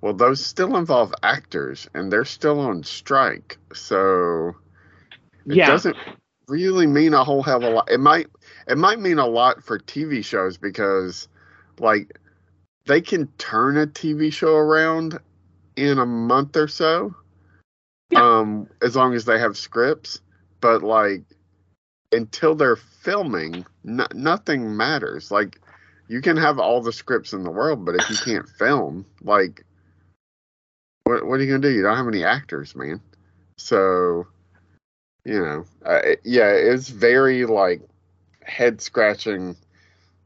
well, 0.00 0.14
those 0.14 0.44
still 0.44 0.76
involve 0.76 1.14
actors 1.22 1.88
and 1.94 2.12
they're 2.12 2.24
still 2.24 2.60
on 2.60 2.84
strike, 2.84 3.58
so 3.74 4.54
it 5.48 5.56
yeah 5.56 5.64
doesn't 5.64 5.96
really 6.48 6.86
mean 6.86 7.14
a 7.14 7.24
whole 7.24 7.42
hell 7.42 7.58
of 7.58 7.64
a 7.64 7.70
lot. 7.70 7.90
It 7.90 8.00
might. 8.00 8.28
It 8.66 8.78
might 8.78 9.00
mean 9.00 9.18
a 9.18 9.26
lot 9.26 9.64
for 9.64 9.78
TV 9.78 10.24
shows 10.24 10.56
because, 10.58 11.28
like, 11.78 12.18
they 12.86 13.00
can 13.00 13.28
turn 13.38 13.76
a 13.76 13.86
TV 13.86 14.32
show 14.32 14.54
around 14.54 15.18
in 15.76 15.98
a 15.98 16.06
month 16.06 16.56
or 16.56 16.68
so, 16.68 17.14
Yeah. 18.10 18.20
um, 18.20 18.68
as 18.82 18.96
long 18.96 19.14
as 19.14 19.24
they 19.24 19.38
have 19.38 19.56
scripts. 19.56 20.20
But 20.60 20.82
like, 20.82 21.22
until 22.12 22.54
they're 22.54 22.76
filming, 22.76 23.66
no, 23.84 24.06
nothing 24.14 24.76
matters. 24.76 25.30
Like, 25.30 25.60
you 26.08 26.20
can 26.20 26.36
have 26.36 26.58
all 26.58 26.80
the 26.82 26.92
scripts 26.92 27.32
in 27.32 27.42
the 27.44 27.50
world, 27.50 27.84
but 27.84 27.96
if 27.96 28.10
you 28.10 28.18
can't 28.18 28.48
film, 28.48 29.06
like, 29.22 29.64
what 31.08 31.26
what 31.26 31.40
are 31.40 31.42
you 31.42 31.50
gonna 31.50 31.62
do? 31.62 31.74
You 31.74 31.82
don't 31.82 31.96
have 31.96 32.06
any 32.06 32.22
actors, 32.22 32.76
man. 32.76 33.00
So, 33.56 34.26
you 35.24 35.40
know, 35.40 35.64
uh, 35.84 36.02
yeah, 36.22 36.50
it's 36.50 36.90
very 36.90 37.46
like 37.46 37.80
head 38.42 38.82
scratching. 38.82 39.56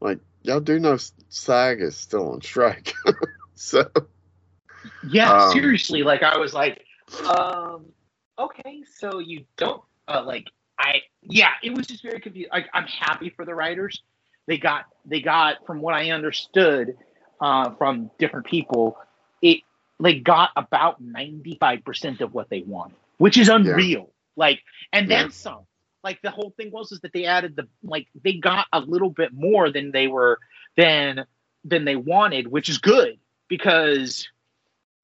Like, 0.01 0.18
y'all 0.43 0.59
do 0.59 0.80
know 0.80 0.99
SAG 1.28 1.80
is 1.80 1.97
still 1.97 2.33
on 2.33 2.43
strike, 2.43 2.95
so 3.55 3.89
Yeah, 5.09 5.37
Um, 5.37 5.53
seriously. 5.53 6.03
Like 6.03 6.24
I 6.24 6.37
was 6.39 6.53
like, 6.53 6.83
um, 7.26 7.87
okay, 8.37 8.83
so 8.99 9.20
you 9.20 9.45
don't 9.57 9.83
uh, 10.09 10.24
like 10.24 10.49
I 10.80 11.03
yeah, 11.22 11.53
it 11.62 11.76
was 11.76 11.87
just 11.87 12.03
very 12.03 12.20
confusing. 12.20 12.51
Like 12.53 12.68
I'm 12.74 12.89
happy 12.89 13.30
for 13.30 13.45
the 13.45 13.55
writers. 13.55 14.03
They 14.49 14.59
got 14.59 14.87
they 15.05 15.20
got 15.20 15.64
from 15.64 15.80
what 15.80 15.95
I 15.95 16.11
understood 16.11 16.97
uh, 17.41 17.70
from 17.76 18.11
different 18.18 18.47
people, 18.47 18.99
they 20.03 20.19
got 20.21 20.51
about 20.57 21.03
95% 21.03 22.21
of 22.21 22.35
what 22.35 22.51
they 22.51 22.63
wanted, 22.63 22.97
which 23.19 23.39
is 23.39 23.49
unreal. 23.49 24.11
Like 24.37 24.61
and 24.93 25.11
then 25.11 25.27
Yeah. 25.27 25.31
some. 25.31 25.61
Like 26.05 26.21
the 26.23 26.31
whole 26.31 26.53
thing 26.57 26.71
was 26.73 26.91
is 26.93 27.01
that 27.01 27.13
they 27.13 27.27
added 27.27 27.55
the 27.57 27.69
like 27.85 28.09
they 28.25 28.35
got 28.35 28.67
a 28.73 28.81
little 28.81 29.11
bit 29.11 29.33
more 29.33 29.71
than 29.71 29.93
they 29.93 30.09
were 30.09 30.39
than 30.77 31.25
than 31.65 31.85
they 31.85 31.97
wanted, 31.97 32.49
which 32.49 32.69
is 32.69 32.79
good 32.79 33.19
because 33.49 34.29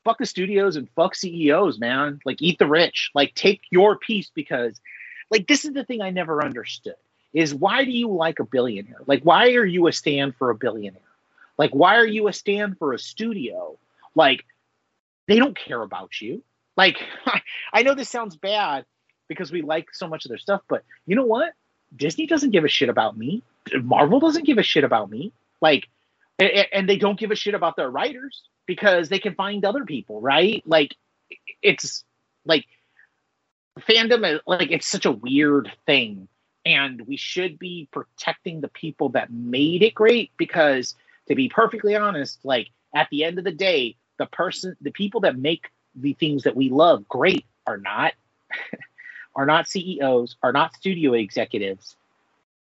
fuck 0.04 0.18
the 0.18 0.26
studios 0.26 0.76
and 0.76 0.88
fuck 0.96 1.14
CEOs, 1.14 1.78
man. 1.78 2.20
Like 2.24 2.42
eat 2.42 2.58
the 2.58 2.66
rich. 2.66 3.10
Like 3.14 3.34
take 3.34 3.60
your 3.70 3.96
piece 3.96 4.30
because 4.34 4.80
like 5.30 5.46
this 5.46 5.64
is 5.64 5.72
the 5.72 5.84
thing 5.84 6.00
I 6.02 6.10
never 6.10 6.42
understood 6.42 6.96
is 7.32 7.54
why 7.54 7.84
do 7.84 7.92
you 7.92 8.08
like 8.08 8.40
a 8.40 8.44
billionaire? 8.44 9.02
Like 9.06 9.22
why 9.22 9.52
are 9.54 9.66
you 9.66 9.86
a 9.86 9.92
stand 9.92 10.34
for 10.36 10.50
a 10.50 10.54
billionaire? 10.56 11.02
Like 11.58 11.70
why 11.72 11.96
are 11.96 12.06
you 12.06 12.26
a 12.28 12.32
stand 12.32 12.78
for 12.78 12.92
a 12.92 12.98
studio? 12.98 13.78
Like 14.16 14.44
they 15.28 15.38
don't 15.38 15.56
care 15.56 15.82
about 15.82 16.20
you. 16.20 16.42
Like 16.76 16.98
I 17.72 17.82
know 17.82 17.94
this 17.94 18.10
sounds 18.10 18.36
bad 18.36 18.84
because 19.28 19.52
we 19.52 19.62
like 19.62 19.94
so 19.94 20.08
much 20.08 20.24
of 20.24 20.30
their 20.30 20.38
stuff, 20.38 20.62
but 20.68 20.82
you 21.06 21.14
know 21.14 21.26
what? 21.26 21.52
Disney 21.94 22.26
doesn't 22.26 22.50
give 22.50 22.64
a 22.64 22.68
shit 22.68 22.88
about 22.88 23.16
me. 23.16 23.42
Marvel 23.82 24.18
doesn't 24.18 24.46
give 24.46 24.58
a 24.58 24.62
shit 24.62 24.84
about 24.84 25.10
me. 25.10 25.32
Like 25.60 25.88
and 26.40 26.88
they 26.88 26.96
don't 26.96 27.18
give 27.18 27.30
a 27.30 27.36
shit 27.36 27.54
about 27.54 27.76
their 27.76 27.90
writers 27.90 28.42
because 28.66 29.08
they 29.08 29.18
can 29.18 29.34
find 29.34 29.64
other 29.64 29.84
people, 29.84 30.20
right? 30.20 30.62
Like 30.66 30.96
it's 31.62 32.04
like 32.44 32.64
fandom 33.80 34.40
like 34.46 34.70
it's 34.70 34.86
such 34.86 35.06
a 35.06 35.12
weird 35.12 35.70
thing 35.86 36.28
and 36.64 37.00
we 37.02 37.16
should 37.16 37.58
be 37.58 37.88
protecting 37.92 38.60
the 38.60 38.68
people 38.68 39.10
that 39.10 39.32
made 39.32 39.82
it 39.82 39.94
great 39.94 40.30
because 40.36 40.94
to 41.28 41.34
be 41.34 41.48
perfectly 41.48 41.96
honest, 41.96 42.38
like 42.44 42.68
at 42.94 43.08
the 43.10 43.24
end 43.24 43.38
of 43.38 43.44
the 43.44 43.52
day, 43.52 43.96
the 44.18 44.26
person 44.26 44.76
the 44.80 44.90
people 44.90 45.20
that 45.22 45.38
make 45.38 45.70
the 45.94 46.12
things 46.14 46.42
that 46.44 46.56
we 46.56 46.68
love 46.70 47.08
great 47.08 47.46
are 47.66 47.78
not 47.78 48.12
are 49.34 49.46
not 49.46 49.68
CEOs, 49.68 50.36
are 50.42 50.52
not 50.52 50.74
studio 50.74 51.14
executives. 51.14 51.96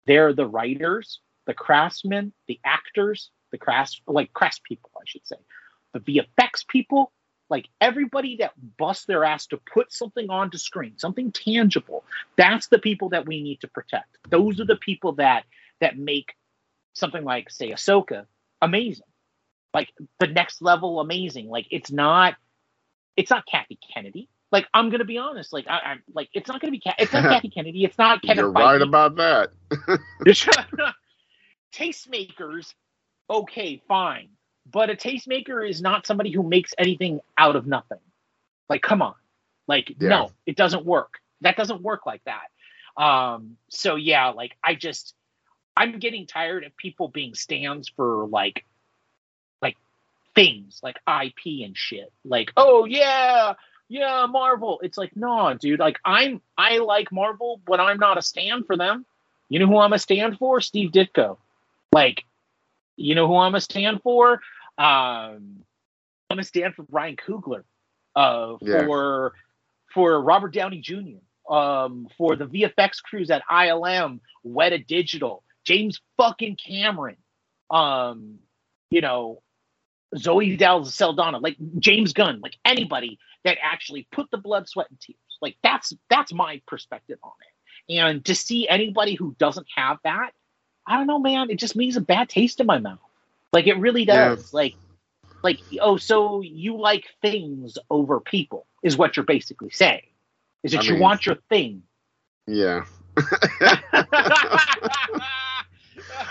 They're 0.07 0.33
the 0.33 0.47
writers, 0.47 1.21
the 1.47 1.55
craftsmen, 1.55 2.33
the 2.49 2.61
actors, 2.65 3.31
the 3.53 3.59
crafts 3.59 4.01
like 4.07 4.33
craft 4.33 4.63
people, 4.65 4.91
I 4.97 5.05
should 5.07 5.27
say, 5.27 5.37
the 5.93 6.01
VFX 6.01 6.67
people, 6.67 7.13
like 7.49 7.69
everybody 7.81 8.37
that 8.39 8.53
busts 8.77 9.05
their 9.07 9.25
ass 9.25 9.47
to 9.47 9.57
put 9.73 9.93
something 9.93 10.29
onto 10.31 10.59
screen, 10.59 10.95
something 10.99 11.31
tangible. 11.33 12.05
That's 12.37 12.67
the 12.69 12.79
people 12.79 13.11
that 13.11 13.27
we 13.27 13.43
need 13.43 13.61
to 13.61 13.69
protect. 13.69 14.19
Those 14.29 14.61
are 14.61 14.67
the 14.67 14.77
people 14.77 15.13
that 15.13 15.45
that 15.81 15.99
make 15.99 16.35
something 16.95 17.25
like 17.25 17.51
say 17.51 17.71
Ahsoka 17.71 18.27
amazing, 18.63 19.07
like 19.75 19.93
the 20.21 20.29
next 20.29 20.63
level 20.63 21.01
amazing. 21.01 21.49
Like 21.49 21.67
it's 21.71 21.91
not, 21.91 22.37
it's 23.17 23.31
not 23.31 23.45
Kathy 23.47 23.79
Kennedy. 23.93 24.29
Like 24.53 24.67
I'm 24.73 24.89
gonna 24.91 25.05
be 25.05 25.19
honest, 25.19 25.53
like 25.53 25.67
I, 25.69 25.81
I'm 25.81 26.03
like 26.15 26.29
it's 26.33 26.49
not 26.49 26.61
gonna 26.61 26.71
be 26.71 26.81
Ca- 26.81 26.95
it's 26.99 27.13
not 27.13 27.25
Kathy 27.35 27.51
Kennedy. 27.51 27.85
It's 27.85 27.99
not 27.99 28.23
Kevin 28.23 28.45
you're 28.45 28.53
right 28.53 28.81
about 28.81 29.17
that. 29.17 29.51
tastemakers, 31.75 32.73
okay, 33.29 33.83
fine. 33.89 34.29
But 34.71 34.91
a 34.91 34.95
tastemaker 34.95 35.69
is 35.69 35.83
not 35.83 36.07
somebody 36.07 36.31
who 36.31 36.43
makes 36.43 36.73
anything 36.79 37.21
out 37.37 37.57
of 37.57 37.67
nothing. 37.67 37.99
Like, 38.69 38.81
come 38.83 39.03
on. 39.03 39.15
Like, 39.67 39.91
Yeah. 40.01 40.09
no, 40.09 40.31
it 40.47 40.57
doesn't 40.57 40.87
work. 40.87 41.19
That 41.43 41.57
doesn't 41.57 41.83
work 41.83 42.07
like 42.07 42.23
that. 42.25 43.03
Um, 43.03 43.57
so 43.69 43.97
yeah, 43.97 44.29
like 44.29 44.57
I 44.63 44.75
just 44.75 45.15
I'm 45.77 45.99
getting 45.99 46.27
tired 46.27 46.65
of 46.65 46.77
people 46.77 47.09
being 47.09 47.35
stands 47.35 47.89
for 47.89 48.27
like 48.29 48.65
things 50.35 50.81
like 50.83 50.97
IP 51.09 51.65
and 51.65 51.77
shit. 51.77 52.13
Like, 52.25 52.53
oh 52.57 52.85
yeah, 52.85 53.55
yeah, 53.89 54.27
Marvel. 54.29 54.81
It's 54.83 54.99
like, 54.99 55.17
no, 55.17 55.55
dude, 55.55 55.81
like 55.81 55.99
I'm 56.05 56.41
I 56.59 56.79
like 56.79 57.13
Marvel, 57.13 57.61
but 57.67 57.81
I'm 57.81 57.99
not 57.99 58.19
a 58.19 58.23
stand 58.23 58.67
for 58.67 58.77
them. 58.77 59.05
You 59.49 59.59
know 59.61 59.67
who 59.67 59.79
I'm 59.79 59.93
a 59.93 59.99
stand 59.99 60.39
for? 60.39 60.61
Steve 60.61 60.91
Ditko. 60.91 61.37
Like, 61.93 62.25
you 62.97 63.15
know 63.15 63.27
who 63.29 63.37
I'm 63.37 63.55
a 63.55 63.61
stand 63.61 64.03
for? 64.03 64.41
Um, 64.79 65.63
I'm 66.31 66.39
a 66.39 66.43
stand 66.45 66.75
for 66.75 66.85
Ryan 66.91 67.17
Coogler. 67.17 67.63
Uh, 68.17 68.57
Yeah. 68.61 68.87
for 68.87 69.33
for 69.93 70.21
Robert 70.21 70.53
Downey 70.53 70.79
Jr. 70.81 71.53
um, 71.53 72.09
for 72.17 72.35
the 72.37 72.47
VFX 72.47 73.01
crews 73.03 73.31
at 73.31 73.43
ILM, 73.51 74.21
Weta 74.45 74.85
Digital, 74.85 75.43
James 75.65 76.01
fucking 76.17 76.57
Cameron, 76.57 77.17
um, 77.71 78.39
you 78.91 79.01
know, 79.01 79.41
Zoe 80.17 80.57
Dal 80.57 80.85
Saldana, 80.85 81.39
like 81.39 81.57
James 81.79 82.13
Gunn, 82.13 82.41
like 82.41 82.57
anybody 82.65 83.19
that 83.45 83.59
actually 83.63 84.07
put 84.13 84.31
the 84.31 84.39
blood, 84.39 84.69
sweat, 84.69 84.89
and 84.91 85.01
tears. 85.01 85.19
Like 85.41 85.57
that's 85.63 85.93
that's 86.09 86.33
my 86.33 86.61
perspective 86.67 87.19
on 87.23 87.33
it. 87.41 88.01
And 88.01 88.25
to 88.25 88.35
see 88.35 88.69
anybody 88.69 89.15
who 89.15 89.35
doesn't 89.39 89.67
have 89.77 89.99
that, 90.05 90.33
I 90.87 90.97
don't 90.97 91.07
know, 91.07 91.19
man. 91.19 91.51
It 91.51 91.59
just 91.59 91.77
means 91.77 91.97
a 91.97 92.01
bad 92.01 92.29
taste 92.29 92.61
in 92.61 92.67
my 92.67 92.79
mouth. 92.79 92.99
Like 93.53 93.67
it 93.67 93.79
really 93.79 94.05
does. 94.05 94.53
Yeah. 94.53 94.57
Like, 94.57 94.75
like 95.43 95.61
oh, 95.81 95.97
so 95.97 96.41
you 96.41 96.79
like 96.79 97.07
things 97.21 97.77
over 97.91 98.21
people 98.21 98.67
is 98.83 98.97
what 98.97 99.17
you're 99.17 99.25
basically 99.25 99.71
saying. 99.71 100.07
Is 100.63 100.73
that 100.73 100.81
I 100.81 100.85
you 100.85 100.93
mean, 100.93 101.03
want 101.03 101.27
your 101.27 101.37
thing? 101.49 101.83
Yeah. 102.47 102.85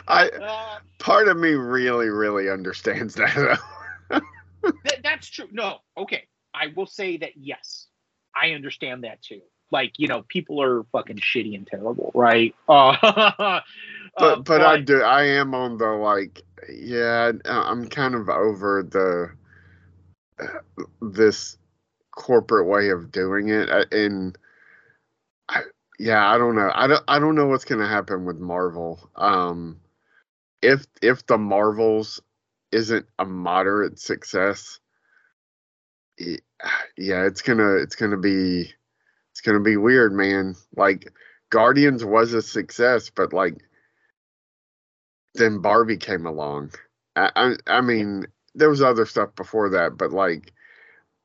I 0.08 0.80
part 1.00 1.28
of 1.28 1.38
me 1.38 1.52
really, 1.52 2.10
really 2.10 2.50
understands 2.50 3.16
that. 3.16 3.60
that 4.10 5.02
that's 5.04 5.28
true. 5.28 5.48
No, 5.52 5.80
okay. 5.98 6.28
I 6.54 6.68
will 6.76 6.86
say 6.86 7.18
that 7.18 7.32
yes, 7.36 7.88
I 8.40 8.52
understand 8.52 9.04
that 9.04 9.22
too. 9.22 9.42
Like 9.72 9.94
you 9.98 10.08
know, 10.08 10.24
people 10.28 10.62
are 10.62 10.84
fucking 10.92 11.18
shitty 11.18 11.56
and 11.56 11.68
terrible, 11.68 12.12
right? 12.14 12.56
Uh, 14.16 14.20
but, 14.20 14.38
uh, 14.38 14.42
but 14.42 14.62
I 14.62 14.80
do. 14.80 15.02
I 15.02 15.24
am 15.24 15.56
on 15.56 15.80
the 15.80 15.88
like. 15.88 16.44
Yeah, 16.72 17.32
I'm 17.46 17.88
kind 17.88 18.14
of 18.14 18.30
over 18.30 18.84
the 18.84 19.32
this 21.02 21.58
corporate 22.12 22.68
way 22.68 22.90
of 22.90 23.12
doing 23.12 23.50
it, 23.50 23.70
uh, 23.70 23.86
and 23.92 24.38
I, 25.50 25.62
yeah, 26.00 26.30
I 26.30 26.38
don't 26.38 26.56
know. 26.56 26.72
I 26.74 26.86
don't. 26.86 27.04
I 27.08 27.18
don't 27.18 27.36
know 27.36 27.48
what's 27.48 27.66
gonna 27.66 27.88
happen 27.88 28.26
with 28.26 28.38
Marvel. 28.38 29.10
Um, 29.16 29.80
if 30.64 30.88
if 31.04 31.28
the 31.28 31.40
Marvels 31.40 32.22
isn't 32.74 33.08
a 33.20 33.26
moderate 33.26 34.00
success, 34.00 34.80
yeah, 36.20 37.26
it's 37.26 37.44
gonna 37.44 37.76
it's 37.78 37.96
gonna 37.96 38.18
be 38.18 38.74
it's 39.34 39.42
gonna 39.42 39.62
be 39.62 39.78
weird, 39.78 40.14
man. 40.14 40.56
Like 40.76 41.12
Guardians 41.52 42.06
was 42.06 42.34
a 42.34 42.42
success, 42.42 43.12
but 43.16 43.34
like 43.34 43.58
then 45.36 45.60
Barbie 45.62 45.98
came 45.98 46.26
along. 46.28 46.72
I 47.16 47.32
I, 47.36 47.56
I 47.68 47.82
mean, 47.82 48.26
there 48.56 48.70
was 48.70 48.82
other 48.84 49.06
stuff 49.06 49.36
before 49.36 49.70
that, 49.72 49.98
but 49.98 50.12
like 50.14 50.54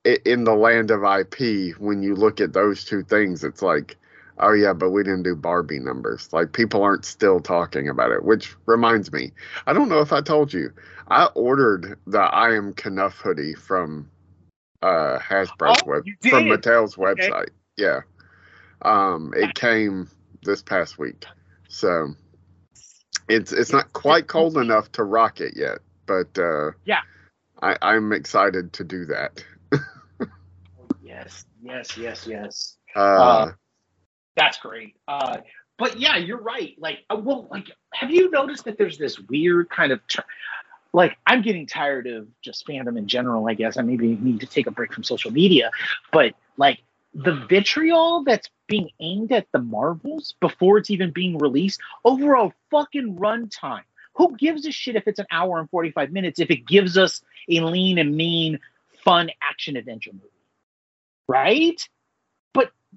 in 0.05 0.45
the 0.45 0.55
land 0.55 0.91
of 0.91 1.05
IP, 1.05 1.79
when 1.79 2.03
you 2.03 2.17
look 2.17 2.41
at 2.41 2.55
those 2.55 2.85
two 2.85 3.05
things, 3.05 3.45
it's 3.45 3.63
like 3.63 3.97
oh 4.41 4.53
yeah, 4.53 4.73
but 4.73 4.91
we 4.91 5.03
didn't 5.03 5.23
do 5.23 5.37
Barbie 5.37 5.79
numbers. 5.79 6.29
Like 6.33 6.53
people 6.53 6.83
aren't 6.83 7.05
still 7.05 7.41
talking 7.41 7.89
about 7.89 8.13
it, 8.13 8.25
which 8.25 8.55
reminds 8.67 9.13
me, 9.13 9.33
I 9.67 9.73
don't 9.73 9.89
know 9.89 10.01
if 10.01 10.13
I 10.13 10.21
told 10.21 10.53
you, 10.53 10.73
I 11.09 11.27
ordered 11.35 11.99
the 12.07 12.21
I 12.21 12.55
am 12.55 12.73
Kenough 12.73 13.19
hoodie 13.19 13.55
from 13.55 14.11
uh 14.83 15.19
Hasbro's 15.19 15.83
oh, 15.85 15.89
web 15.89 16.05
from 16.29 16.45
Mattel's 16.45 16.97
website. 16.97 17.31
Okay. 17.31 17.53
Yeah. 17.77 18.01
Um 18.83 19.33
it 19.37 19.55
came 19.55 20.11
this 20.43 20.63
past 20.63 20.99
week. 20.99 21.25
So 21.69 22.15
it's 23.29 23.53
it's 23.53 23.73
not 23.73 23.93
quite 23.93 24.27
cold 24.27 24.57
enough 24.57 24.91
to 24.93 25.05
rock 25.05 25.41
it 25.41 25.55
yet, 25.57 25.79
but 26.07 26.39
uh 26.39 26.73
yeah. 26.85 27.01
I, 27.61 27.77
I'm 27.83 28.13
excited 28.13 28.73
to 28.75 28.85
do 28.85 29.07
that. 29.07 29.45
yes, 31.03 31.45
yes, 31.61 31.97
yes, 31.97 32.25
yes. 32.25 32.77
Uh, 32.95 33.01
uh 33.01 33.53
that's 34.39 34.59
great. 34.59 34.95
Uh, 35.07 35.39
but 35.79 35.99
yeah, 36.01 36.17
you're 36.17 36.41
right. 36.41 36.75
Like, 36.79 37.01
uh, 37.11 37.17
well, 37.17 37.49
like, 37.51 37.71
have 37.93 38.11
you 38.11 38.31
noticed 38.31 38.65
that 38.65 38.79
there's 38.79 38.99
this 38.99 39.19
weird 39.19 39.69
kind 39.69 39.93
of, 39.93 40.07
tr- 40.07 40.21
like, 40.93 41.19
I'm 41.27 41.43
getting 41.43 41.67
tired 41.67 42.07
of 42.07 42.29
just 42.41 42.67
fandom 42.67 42.97
in 42.97 43.07
general. 43.07 43.49
I 43.49 43.55
guess 43.55 43.77
I 43.77 43.83
maybe 43.83 44.17
need 44.17 44.41
to 44.41 44.47
take 44.47 44.67
a 44.67 44.71
break 44.71 44.93
from 44.95 45.05
social 45.05 45.31
media, 45.31 45.71
but 46.13 46.35
like 46.57 46.81
the 47.15 47.45
vitriol 47.49 48.25
that's 48.25 48.49
being 48.69 48.91
aimed 49.01 49.33
at 49.33 49.47
the 49.53 49.61
Marvels 49.61 50.35
before 50.41 50.79
it's 50.79 50.91
even 50.91 51.11
being 51.11 51.39
released 51.39 51.81
over 52.05 52.35
a 52.35 52.53
fucking 52.71 53.17
runtime. 53.17 53.83
Who 54.15 54.37
gives 54.37 54.67
a 54.67 54.73
shit 54.73 54.97
if 54.97 55.07
it's 55.07 55.19
an 55.19 55.27
hour 55.31 55.59
and 55.61 55.71
45 55.71 56.11
minutes 56.11 56.41
if 56.41 56.51
it 56.51 56.67
gives 56.67 56.99
us 56.99 57.23
a 57.49 57.61
lean 57.61 57.99
and 57.99 58.17
mean, 58.17 58.59
fun 59.05 59.31
action 59.43 59.77
adventure 59.77 60.13
movie? 60.13 60.27
Right? 61.29 61.81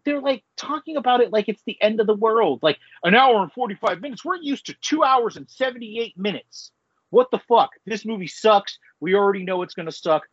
They're 0.06 0.22
like 0.22 0.44
talking 0.58 0.98
about 0.98 1.22
it 1.22 1.32
like 1.32 1.50
it's 1.50 1.64
the 1.66 1.82
end 1.82 2.00
of 2.00 2.08
the 2.08 2.14
world. 2.14 2.60
Like 2.62 2.78
an 3.04 3.16
hour 3.16 3.42
and 3.42 3.52
45 3.52 4.02
minutes. 4.02 4.26
We're 4.26 4.38
used 4.38 4.68
to 4.68 4.76
two 4.82 5.04
hours 5.04 5.38
and 5.38 5.50
78 5.50 6.18
minutes. 6.18 6.72
What 7.10 7.30
the 7.32 7.40
fuck? 7.40 7.72
This 7.86 8.06
movie 8.06 8.28
sucks. 8.28 8.80
We 9.00 9.16
already 9.16 9.44
know 9.44 9.62
it's 9.62 9.74
going 9.74 9.88
to 9.88 9.92
suck. 9.92 10.24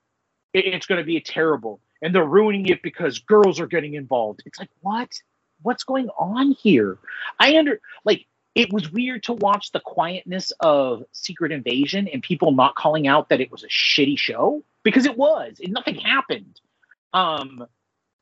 It's 0.54 0.86
going 0.86 1.00
to 1.00 1.04
be 1.04 1.20
terrible. 1.20 1.80
And 2.00 2.14
they're 2.14 2.24
ruining 2.24 2.66
it 2.66 2.82
because 2.82 3.18
girls 3.18 3.60
are 3.60 3.66
getting 3.66 3.94
involved. 3.94 4.42
It's 4.46 4.58
like, 4.58 4.70
what? 4.80 5.10
What's 5.62 5.82
going 5.82 6.08
on 6.18 6.52
here? 6.52 6.98
I 7.40 7.58
under 7.58 7.80
like 8.04 8.26
it 8.54 8.72
was 8.72 8.90
weird 8.90 9.24
to 9.24 9.32
watch 9.32 9.72
the 9.72 9.80
quietness 9.80 10.52
of 10.60 11.02
Secret 11.12 11.52
Invasion 11.52 12.08
and 12.08 12.22
people 12.22 12.52
not 12.52 12.76
calling 12.76 13.08
out 13.08 13.28
that 13.28 13.40
it 13.40 13.50
was 13.50 13.64
a 13.64 13.68
shitty 13.68 14.18
show 14.18 14.62
because 14.84 15.04
it 15.06 15.16
was. 15.16 15.60
And 15.62 15.72
nothing 15.72 15.96
happened. 15.96 16.60
Um, 17.12 17.66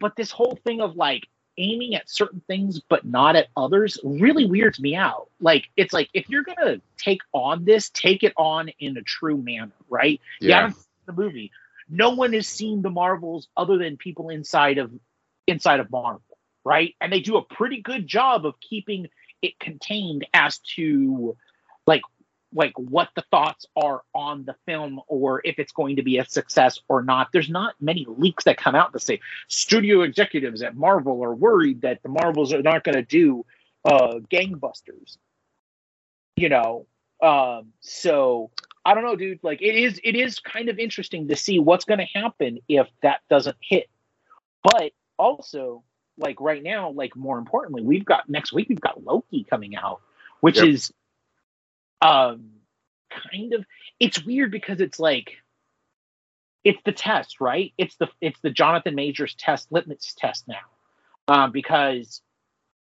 but 0.00 0.16
this 0.16 0.30
whole 0.30 0.58
thing 0.64 0.80
of 0.80 0.96
like 0.96 1.26
aiming 1.58 1.94
at 1.94 2.08
certain 2.08 2.42
things 2.46 2.80
but 2.80 3.04
not 3.04 3.36
at 3.36 3.48
others 3.56 3.98
really 4.04 4.46
weirds 4.46 4.80
me 4.80 4.94
out. 4.94 5.28
Like 5.40 5.68
it's 5.76 5.92
like 5.92 6.08
if 6.14 6.28
you're 6.28 6.44
gonna 6.44 6.80
take 6.98 7.20
on 7.32 7.64
this, 7.64 7.90
take 7.90 8.22
it 8.22 8.32
on 8.36 8.70
in 8.78 8.96
a 8.96 9.02
true 9.02 9.36
manner, 9.36 9.72
right? 9.88 10.20
Yeah. 10.40 10.46
You 10.46 10.54
haven't 10.54 10.74
seen 10.74 10.84
the 11.06 11.12
movie. 11.12 11.52
No 11.88 12.10
one 12.10 12.32
has 12.32 12.46
seen 12.48 12.82
the 12.82 12.90
Marvels 12.90 13.48
other 13.56 13.78
than 13.78 13.96
people 13.96 14.28
inside 14.28 14.78
of 14.78 14.90
inside 15.46 15.80
of 15.80 15.90
Marvel, 15.90 16.22
right? 16.64 16.94
And 17.00 17.12
they 17.12 17.20
do 17.20 17.36
a 17.36 17.42
pretty 17.42 17.80
good 17.80 18.06
job 18.06 18.44
of 18.44 18.54
keeping 18.60 19.08
it 19.42 19.58
contained 19.58 20.26
as 20.34 20.58
to 20.76 21.36
like 21.86 22.02
like 22.56 22.72
what 22.76 23.10
the 23.14 23.22
thoughts 23.30 23.66
are 23.76 24.02
on 24.14 24.44
the 24.46 24.54
film 24.64 24.98
or 25.08 25.42
if 25.44 25.58
it's 25.58 25.72
going 25.72 25.96
to 25.96 26.02
be 26.02 26.16
a 26.16 26.24
success 26.24 26.80
or 26.88 27.02
not. 27.02 27.28
There's 27.32 27.50
not 27.50 27.74
many 27.80 28.06
leaks 28.08 28.44
that 28.44 28.56
come 28.56 28.74
out 28.74 28.94
to 28.94 28.98
say 28.98 29.20
studio 29.46 30.00
executives 30.02 30.62
at 30.62 30.74
Marvel 30.74 31.22
are 31.22 31.34
worried 31.34 31.82
that 31.82 32.02
the 32.02 32.08
Marvels 32.08 32.52
are 32.54 32.62
not 32.62 32.82
going 32.82 32.96
to 32.96 33.02
do 33.02 33.44
uh, 33.84 34.14
gangbusters. 34.32 35.18
You 36.36 36.48
know, 36.48 36.86
um, 37.22 37.72
so 37.80 38.50
I 38.84 38.94
don't 38.94 39.04
know, 39.04 39.16
dude. 39.16 39.40
Like 39.42 39.60
it 39.60 39.74
is, 39.74 40.00
it 40.02 40.16
is 40.16 40.40
kind 40.40 40.68
of 40.68 40.78
interesting 40.78 41.28
to 41.28 41.36
see 41.36 41.58
what's 41.58 41.84
going 41.84 42.00
to 42.00 42.18
happen 42.18 42.58
if 42.68 42.88
that 43.02 43.20
doesn't 43.28 43.56
hit. 43.60 43.88
But 44.62 44.92
also, 45.18 45.82
like 46.18 46.40
right 46.40 46.62
now, 46.62 46.90
like 46.90 47.16
more 47.16 47.38
importantly, 47.38 47.82
we've 47.82 48.04
got 48.04 48.28
next 48.28 48.52
week 48.52 48.68
we've 48.68 48.80
got 48.80 49.04
Loki 49.04 49.44
coming 49.44 49.76
out, 49.76 50.00
which 50.40 50.56
yep. 50.56 50.68
is 50.68 50.92
um 52.02 52.50
kind 53.10 53.52
of 53.54 53.64
it's 53.98 54.24
weird 54.24 54.50
because 54.50 54.80
it's 54.80 54.98
like 54.98 55.36
it's 56.64 56.80
the 56.84 56.92
test 56.92 57.40
right? 57.40 57.72
It's 57.78 57.96
the 57.96 58.08
it's 58.20 58.40
the 58.40 58.50
jonathan 58.50 58.94
majors 58.94 59.34
test 59.34 59.70
litmus 59.70 60.14
test 60.18 60.46
now 60.48 60.56
um 61.28 61.52
because 61.52 62.22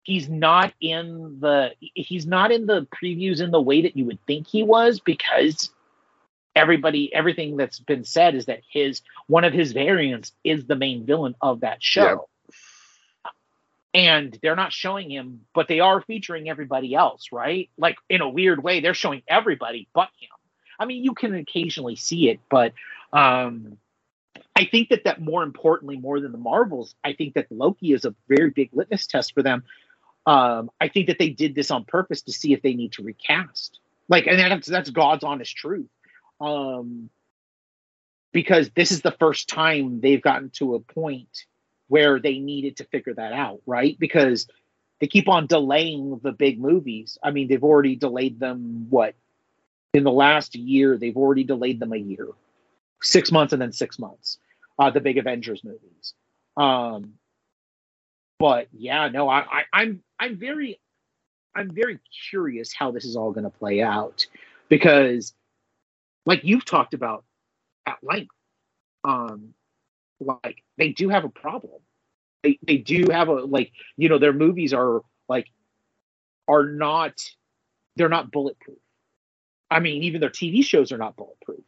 he's 0.03 0.29
not 0.29 0.73
in 0.79 1.37
the 1.41 1.71
he's 1.79 2.25
not 2.25 2.51
in 2.51 2.65
the 2.65 2.87
previews 2.87 3.41
in 3.41 3.51
the 3.51 3.61
way 3.61 3.81
that 3.81 3.97
you 3.97 4.05
would 4.05 4.25
think 4.25 4.47
he 4.47 4.63
was 4.63 5.01
because 5.01 5.69
everybody 6.55 7.13
everything 7.13 7.57
that's 7.57 7.79
been 7.79 8.05
said 8.05 8.33
is 8.33 8.45
that 8.45 8.61
his 8.71 9.01
one 9.27 9.43
of 9.43 9.53
his 9.53 9.73
variants 9.73 10.31
is 10.43 10.65
the 10.65 10.75
main 10.75 11.05
villain 11.05 11.35
of 11.41 11.59
that 11.59 11.83
show 11.83 12.27
and 13.97 14.37
they're 14.43 14.55
not 14.55 14.71
showing 14.71 15.09
him, 15.09 15.41
but 15.55 15.67
they 15.67 15.79
are 15.79 16.01
featuring 16.01 16.47
everybody 16.49 16.93
else, 16.93 17.29
right? 17.31 17.67
Like 17.79 17.95
in 18.09 18.21
a 18.21 18.29
weird 18.29 18.63
way, 18.63 18.79
they're 18.79 18.93
showing 18.93 19.23
everybody 19.27 19.87
but 19.91 20.09
him. 20.19 20.29
I 20.79 20.85
mean, 20.85 21.03
you 21.03 21.15
can 21.15 21.33
occasionally 21.33 21.95
see 21.95 22.29
it, 22.29 22.39
but 22.47 22.73
um, 23.11 23.79
I 24.55 24.65
think 24.65 24.89
that 24.89 25.05
that 25.05 25.19
more 25.19 25.41
importantly, 25.41 25.97
more 25.97 26.19
than 26.19 26.31
the 26.31 26.37
Marvels, 26.37 26.93
I 27.03 27.13
think 27.13 27.33
that 27.33 27.51
Loki 27.51 27.91
is 27.91 28.05
a 28.05 28.13
very 28.27 28.51
big 28.51 28.69
litmus 28.71 29.07
test 29.07 29.33
for 29.33 29.41
them. 29.41 29.63
Um, 30.27 30.69
I 30.79 30.89
think 30.89 31.07
that 31.07 31.17
they 31.17 31.29
did 31.29 31.55
this 31.55 31.71
on 31.71 31.83
purpose 31.83 32.21
to 32.23 32.31
see 32.31 32.53
if 32.53 32.61
they 32.61 32.75
need 32.75 32.91
to 32.93 33.03
recast. 33.03 33.79
Like, 34.09 34.27
and 34.27 34.37
that's 34.37 34.67
that's 34.67 34.91
God's 34.91 35.23
honest 35.23 35.55
truth. 35.55 35.89
Um, 36.39 37.09
because 38.31 38.69
this 38.75 38.91
is 38.91 39.01
the 39.01 39.15
first 39.17 39.49
time 39.49 40.01
they've 40.01 40.21
gotten 40.21 40.51
to 40.51 40.75
a 40.75 40.79
point 40.79 41.47
where 41.87 42.19
they 42.19 42.39
needed 42.39 42.77
to 42.77 42.83
figure 42.85 43.13
that 43.13 43.33
out, 43.33 43.61
right? 43.65 43.97
Because 43.99 44.47
they 44.99 45.07
keep 45.07 45.27
on 45.29 45.47
delaying 45.47 46.19
the 46.23 46.31
big 46.31 46.59
movies. 46.59 47.17
I 47.23 47.31
mean, 47.31 47.47
they've 47.47 47.63
already 47.63 47.95
delayed 47.95 48.39
them, 48.39 48.87
what? 48.89 49.15
In 49.93 50.03
the 50.03 50.11
last 50.11 50.55
year, 50.55 50.97
they've 50.97 51.15
already 51.15 51.43
delayed 51.43 51.79
them 51.79 51.93
a 51.93 51.97
year, 51.97 52.27
six 53.01 53.31
months 53.31 53.53
and 53.53 53.61
then 53.61 53.71
six 53.71 53.97
months, 53.99 54.37
uh, 54.79 54.89
the 54.89 54.99
big 54.99 55.17
Avengers 55.17 55.63
movies. 55.63 56.13
Um, 56.57 57.13
but 58.39 58.67
yeah, 58.71 59.07
no, 59.09 59.29
I, 59.29 59.39
I 59.39 59.63
I'm 59.73 60.03
I'm 60.19 60.37
very 60.37 60.79
I'm 61.55 61.71
very 61.71 61.99
curious 62.29 62.73
how 62.73 62.91
this 62.91 63.05
is 63.05 63.15
all 63.15 63.31
going 63.31 63.45
to 63.45 63.49
play 63.49 63.81
out 63.81 64.27
because, 64.69 65.33
like 66.25 66.43
you've 66.43 66.65
talked 66.65 66.93
about 66.93 67.23
at 67.87 67.97
length, 68.03 68.35
um, 69.03 69.53
like 70.19 70.63
they 70.77 70.89
do 70.89 71.09
have 71.09 71.25
a 71.25 71.29
problem. 71.29 71.81
They 72.43 72.59
they 72.61 72.77
do 72.77 73.07
have 73.11 73.27
a 73.27 73.33
like 73.33 73.71
you 73.97 74.09
know 74.09 74.19
their 74.19 74.33
movies 74.33 74.73
are 74.73 75.01
like 75.27 75.47
are 76.47 76.65
not 76.65 77.13
they're 77.95 78.09
not 78.09 78.31
bulletproof. 78.31 78.77
I 79.69 79.79
mean, 79.79 80.03
even 80.03 80.21
their 80.21 80.29
TV 80.29 80.63
shows 80.63 80.91
are 80.91 80.97
not 80.97 81.15
bulletproof, 81.15 81.63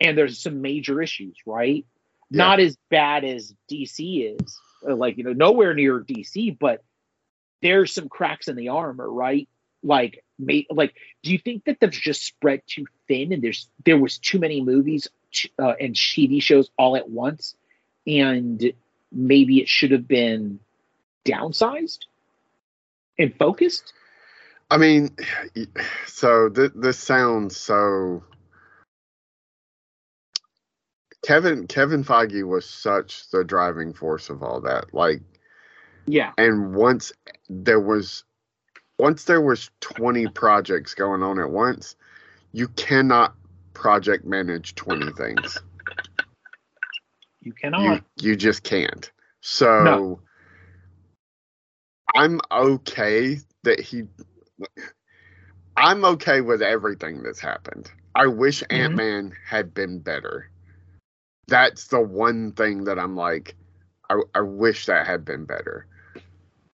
and 0.00 0.16
there's 0.18 0.40
some 0.40 0.60
major 0.60 1.00
issues, 1.00 1.36
right? 1.46 1.84
Yeah. 2.30 2.38
Not 2.38 2.60
as 2.60 2.76
bad 2.90 3.24
as 3.24 3.54
DC 3.70 4.40
is, 4.40 4.60
uh, 4.88 4.96
like 4.96 5.18
you 5.18 5.24
know, 5.24 5.32
nowhere 5.32 5.74
near 5.74 6.00
DC, 6.00 6.58
but 6.58 6.82
there's 7.60 7.92
some 7.92 8.08
cracks 8.08 8.48
in 8.48 8.56
the 8.56 8.68
armor, 8.70 9.08
right? 9.10 9.48
Like, 9.84 10.24
may, 10.38 10.66
like, 10.70 10.94
do 11.22 11.30
you 11.32 11.38
think 11.38 11.64
that 11.64 11.78
they've 11.80 11.90
just 11.90 12.24
spread 12.24 12.62
too 12.66 12.86
thin, 13.08 13.32
and 13.32 13.42
there's 13.42 13.68
there 13.84 13.98
was 13.98 14.18
too 14.18 14.38
many 14.38 14.60
movies 14.60 15.08
uh, 15.60 15.74
and 15.80 15.94
TV 15.94 16.42
shows 16.42 16.70
all 16.76 16.96
at 16.96 17.08
once, 17.08 17.54
and 18.06 18.72
maybe 19.10 19.60
it 19.60 19.68
should 19.68 19.90
have 19.90 20.08
been 20.08 20.58
downsized 21.24 22.00
and 23.18 23.34
focused? 23.36 23.92
I 24.70 24.78
mean, 24.78 25.14
so 26.06 26.48
th- 26.48 26.72
this 26.74 26.98
sounds 26.98 27.56
so. 27.56 28.24
Kevin 31.24 31.66
Kevin 31.66 32.02
Feige 32.02 32.42
was 32.46 32.68
such 32.68 33.30
the 33.30 33.44
driving 33.44 33.92
force 33.92 34.30
of 34.30 34.42
all 34.42 34.62
that. 34.62 34.92
Like, 34.92 35.20
Yeah, 36.06 36.32
and 36.38 36.74
once 36.74 37.12
there 37.48 37.78
was, 37.80 38.24
once 38.98 39.24
there 39.24 39.42
was 39.42 39.70
twenty 39.80 40.26
projects 40.26 40.94
going 40.94 41.22
on 41.22 41.38
at 41.38 41.50
once, 41.50 41.94
you 42.52 42.66
cannot 42.68 43.34
project 43.74 44.24
manage 44.24 44.74
twenty 44.74 45.12
things. 45.12 45.58
You 47.42 47.50
You 47.50 47.54
cannot. 47.54 48.04
you 48.20 48.36
just 48.36 48.62
can't. 48.62 49.10
So, 49.40 49.84
No. 49.84 50.20
I'm 52.14 52.40
okay 52.50 53.38
that 53.64 53.80
he. 53.80 54.04
I'm 55.76 56.04
okay 56.04 56.40
with 56.40 56.62
everything 56.62 57.22
that's 57.22 57.40
happened. 57.40 57.90
I 58.14 58.26
wish 58.26 58.62
Mhm. 58.62 58.76
Ant 58.76 58.94
Man 58.94 59.32
had 59.44 59.74
been 59.74 59.98
better. 59.98 60.50
That's 61.48 61.88
the 61.88 62.00
one 62.00 62.52
thing 62.52 62.84
that 62.84 62.98
I'm 62.98 63.16
like, 63.16 63.54
I, 64.10 64.20
I 64.34 64.40
wish 64.40 64.86
that 64.86 65.06
had 65.06 65.24
been 65.24 65.44
better. 65.44 65.86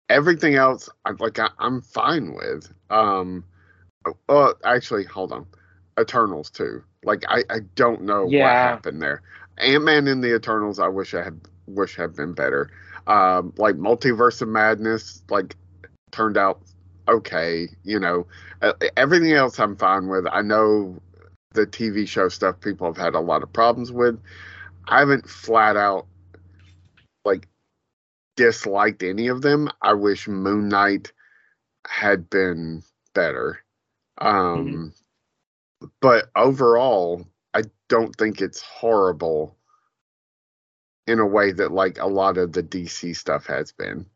Everything 0.08 0.54
else, 0.54 0.88
I'm 1.04 1.16
like, 1.18 1.38
I, 1.38 1.50
I'm 1.58 1.82
fine 1.82 2.34
with. 2.34 2.72
Um, 2.90 3.44
well, 4.28 4.54
actually, 4.64 5.04
hold 5.04 5.32
on, 5.32 5.46
Eternals 6.00 6.50
too. 6.50 6.82
Like, 7.02 7.24
I, 7.28 7.44
I 7.50 7.60
don't 7.74 8.02
know 8.02 8.26
what 8.26 8.52
happened 8.56 9.02
there. 9.02 9.22
Ant 9.58 9.84
Man 9.84 10.08
in 10.08 10.20
the 10.20 10.34
Eternals, 10.34 10.78
I 10.78 10.88
wish 10.88 11.14
I 11.14 11.22
had 11.22 11.40
wish 11.66 11.96
had 11.96 12.14
been 12.14 12.32
better. 12.32 12.70
Um, 13.06 13.52
like 13.56 13.76
Multiverse 13.76 14.42
of 14.42 14.48
Madness, 14.48 15.22
like 15.30 15.56
turned 16.10 16.36
out 16.36 16.62
okay. 17.08 17.68
You 17.82 18.00
know, 18.00 18.26
uh, 18.62 18.72
everything 18.96 19.32
else 19.32 19.58
I'm 19.58 19.76
fine 19.76 20.08
with. 20.08 20.26
I 20.30 20.42
know 20.42 21.00
the 21.52 21.66
TV 21.66 22.06
show 22.06 22.28
stuff 22.28 22.60
people 22.60 22.86
have 22.86 22.96
had 22.96 23.14
a 23.14 23.20
lot 23.20 23.42
of 23.42 23.52
problems 23.52 23.92
with. 23.92 24.20
I 24.86 24.98
haven't 24.98 25.28
flat 25.28 25.76
out 25.76 26.06
like 27.24 27.48
disliked 28.36 29.02
any 29.02 29.28
of 29.28 29.40
them. 29.40 29.70
I 29.80 29.94
wish 29.94 30.28
Moon 30.28 30.68
Knight 30.68 31.12
had 31.86 32.28
been 32.28 32.82
better. 33.14 33.60
Um 34.18 34.92
but 36.00 36.30
overall, 36.34 37.26
I 37.54 37.62
don't 37.88 38.14
think 38.16 38.40
it's 38.40 38.62
horrible 38.62 39.56
in 41.06 41.18
a 41.20 41.26
way 41.26 41.52
that 41.52 41.72
like 41.72 41.98
a 41.98 42.06
lot 42.06 42.38
of 42.38 42.52
the 42.52 42.62
DC 42.62 43.16
stuff 43.16 43.46
has 43.46 43.72
been. 43.72 44.06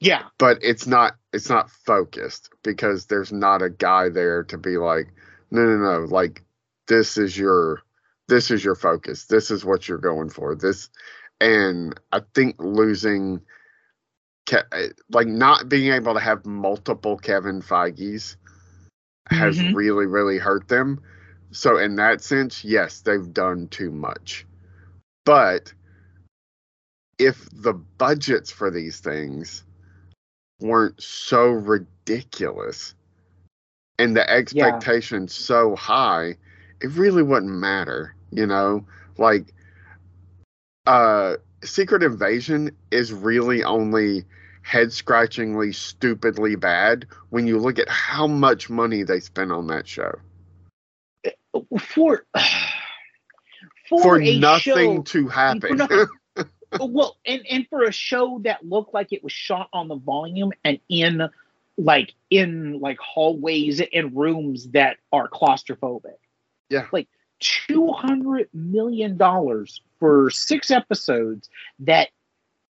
Yeah, 0.00 0.24
but 0.38 0.58
it's 0.62 0.86
not 0.86 1.16
it's 1.32 1.48
not 1.48 1.70
focused 1.70 2.50
because 2.62 3.06
there's 3.06 3.32
not 3.32 3.62
a 3.62 3.70
guy 3.70 4.08
there 4.08 4.44
to 4.44 4.58
be 4.58 4.76
like 4.78 5.08
no 5.50 5.62
no 5.64 5.76
no 5.76 6.04
like 6.06 6.42
this 6.88 7.16
is 7.18 7.36
your 7.38 7.82
this 8.28 8.50
is 8.50 8.64
your 8.64 8.74
focus. 8.74 9.26
This 9.26 9.50
is 9.50 9.64
what 9.64 9.88
you're 9.88 9.98
going 9.98 10.30
for. 10.30 10.54
This 10.54 10.90
and 11.40 11.98
i 12.12 12.20
think 12.34 12.56
losing 12.58 13.40
like 15.10 15.26
not 15.26 15.68
being 15.68 15.92
able 15.92 16.14
to 16.14 16.20
have 16.20 16.46
multiple 16.46 17.18
kevin 17.18 17.60
feige's 17.60 18.36
has 19.28 19.58
Mhm. 19.58 19.74
really 19.74 20.06
really 20.06 20.38
hurt 20.38 20.68
them 20.68 21.02
so 21.50 21.78
in 21.78 21.96
that 21.96 22.22
sense 22.22 22.64
yes 22.64 23.00
they've 23.00 23.32
done 23.32 23.68
too 23.68 23.90
much 23.90 24.46
but 25.24 25.72
if 27.18 27.48
the 27.52 27.72
budgets 27.72 28.50
for 28.50 28.70
these 28.70 29.00
things 29.00 29.64
weren't 30.60 31.00
so 31.02 31.48
ridiculous 31.48 32.94
and 33.98 34.16
the 34.16 34.28
expectations 34.28 35.34
so 35.34 35.74
high, 35.76 36.36
it 36.80 36.90
really 36.90 37.22
wouldn't 37.22 37.52
matter, 37.52 38.14
you 38.30 38.46
know? 38.46 38.86
Like 39.18 39.52
uh 40.86 41.36
Secret 41.64 42.02
Invasion 42.02 42.70
is 42.90 43.12
really 43.12 43.64
only 43.64 44.24
head 44.62 44.92
scratchingly 44.92 45.72
stupidly 45.72 46.54
bad 46.54 47.06
when 47.30 47.46
you 47.46 47.58
look 47.58 47.78
at 47.78 47.88
how 47.88 48.26
much 48.26 48.68
money 48.68 49.02
they 49.02 49.20
spent 49.20 49.50
on 49.50 49.66
that 49.68 49.88
show. 49.88 50.12
For 51.80 52.26
for, 53.88 54.02
For, 54.02 54.18
nothing 54.18 54.96
show, 54.96 55.02
to 55.02 55.28
happen. 55.28 55.76
nothing. 55.76 56.06
well, 56.80 57.16
and 57.24 57.42
and 57.48 57.66
for 57.68 57.84
a 57.84 57.92
show 57.92 58.40
that 58.44 58.66
looked 58.66 58.92
like 58.92 59.12
it 59.12 59.22
was 59.22 59.32
shot 59.32 59.68
on 59.72 59.88
the 59.88 59.96
volume 59.96 60.52
and 60.64 60.80
in 60.88 61.28
like 61.78 62.14
in 62.30 62.80
like 62.80 62.98
hallways 62.98 63.80
and 63.92 64.16
rooms 64.16 64.68
that 64.70 64.96
are 65.12 65.28
claustrophobic. 65.28 66.16
Yeah. 66.68 66.86
Like 66.92 67.08
two 67.38 67.92
hundred 67.92 68.48
million 68.52 69.16
dollars 69.16 69.80
for 69.98 70.30
six 70.30 70.70
episodes 70.70 71.48
that 71.80 72.08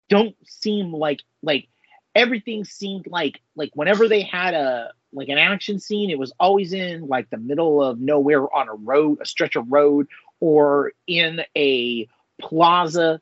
don't 0.08 0.36
seem 0.44 0.92
like 0.92 1.20
like 1.42 1.68
everything 2.16 2.64
seemed 2.64 3.06
like 3.06 3.40
like 3.54 3.70
whenever 3.74 4.08
they 4.08 4.22
had 4.22 4.54
a 4.54 4.92
like 5.12 5.28
an 5.28 5.38
action 5.38 5.78
scene, 5.78 6.10
it 6.10 6.18
was 6.18 6.32
always 6.40 6.72
in 6.72 7.06
like 7.06 7.30
the 7.30 7.36
middle 7.36 7.82
of 7.82 8.00
nowhere 8.00 8.52
on 8.52 8.68
a 8.68 8.74
road, 8.74 9.18
a 9.20 9.26
stretch 9.26 9.54
of 9.54 9.70
road, 9.70 10.08
or 10.40 10.92
in 11.06 11.42
a 11.56 12.08
plaza, 12.40 13.20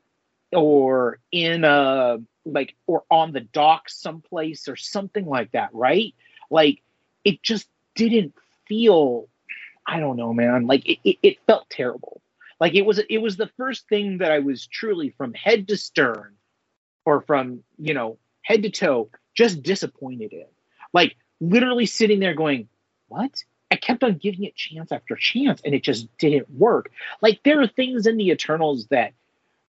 or 0.51 1.19
in 1.31 1.63
a 1.63 2.17
like 2.45 2.75
or 2.87 3.03
on 3.11 3.33
the 3.33 3.41
dock 3.41 3.89
someplace 3.89 4.67
or 4.67 4.75
something 4.75 5.25
like 5.25 5.51
that, 5.51 5.69
right? 5.73 6.15
Like 6.49 6.81
it 7.23 7.43
just 7.43 7.67
didn't 7.95 8.33
feel 8.67 9.27
I 9.85 9.99
don't 9.99 10.17
know, 10.17 10.33
man. 10.33 10.65
Like 10.65 10.87
it, 10.87 10.99
it, 11.03 11.17
it 11.21 11.37
felt 11.45 11.69
terrible. 11.69 12.21
Like 12.59 12.73
it 12.73 12.83
was 12.83 12.99
it 13.09 13.17
was 13.17 13.35
the 13.35 13.51
first 13.57 13.89
thing 13.89 14.19
that 14.19 14.31
I 14.31 14.39
was 14.39 14.65
truly 14.65 15.09
from 15.17 15.33
head 15.33 15.67
to 15.67 15.77
stern 15.77 16.35
or 17.03 17.21
from, 17.21 17.63
you 17.77 17.93
know, 17.93 18.17
head 18.45 18.63
to 18.63 18.69
toe 18.69 19.09
just 19.33 19.61
disappointed 19.63 20.31
in. 20.31 20.45
Like 20.93 21.15
literally 21.41 21.85
sitting 21.85 22.19
there 22.19 22.33
going, 22.35 22.69
"What?" 23.07 23.43
I 23.71 23.75
kept 23.75 24.03
on 24.03 24.17
giving 24.17 24.43
it 24.43 24.55
chance 24.55 24.91
after 24.91 25.15
chance 25.15 25.61
and 25.65 25.73
it 25.73 25.83
just 25.83 26.07
didn't 26.17 26.49
work. 26.51 26.91
Like 27.21 27.41
there 27.43 27.59
are 27.61 27.67
things 27.67 28.07
in 28.07 28.15
the 28.17 28.29
Eternals 28.29 28.87
that 28.87 29.13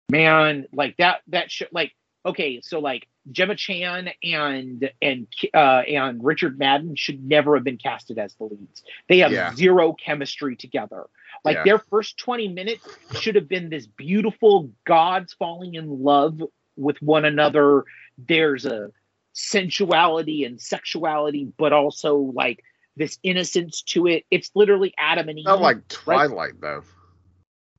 man, 0.10 0.68
like 0.74 0.98
that 0.98 1.22
that 1.28 1.52
should 1.52 1.70
like 1.72 1.94
okay, 2.26 2.62
so 2.62 2.80
like 2.80 3.08
Gemma 3.32 3.56
Chan 3.56 4.10
and 4.24 4.90
and 5.02 5.28
uh, 5.54 5.84
and 5.88 6.24
Richard 6.24 6.58
Madden 6.58 6.96
should 6.96 7.24
never 7.24 7.56
have 7.56 7.64
been 7.64 7.78
casted 7.78 8.18
as 8.18 8.34
the 8.36 8.46
leads. 8.46 8.84
They 9.08 9.20
have 9.20 9.32
Yeah. 9.32 9.54
zero 9.56 9.94
chemistry 9.94 10.56
together. 10.56 11.06
Like 11.46 11.58
Yeah. 11.58 11.64
their 11.64 11.80
first 11.80 12.18
20 12.18 12.48
minutes 12.50 12.86
should 13.12 13.36
have 13.36 13.48
been 13.48 13.70
this 13.70 13.88
beautiful 13.88 14.72
gods 14.86 15.34
falling 15.34 15.76
in 15.76 16.04
love 16.04 16.42
with 16.76 17.02
one 17.02 17.26
another. 17.26 17.86
There's 18.18 18.66
a 18.66 18.92
sensuality 19.34 20.46
and 20.46 20.60
sexuality, 20.62 21.52
but 21.58 21.74
also 21.74 22.18
like 22.18 22.64
this 22.96 23.18
innocence 23.24 23.82
to 23.82 24.08
it. 24.08 24.26
It's 24.32 24.52
literally 24.56 24.94
Adam 24.98 25.30
and 25.30 25.40
Eve. 25.40 25.46
Not 25.46 25.62
like 25.62 25.88
Twilight 25.88 26.62
though. 26.62 26.84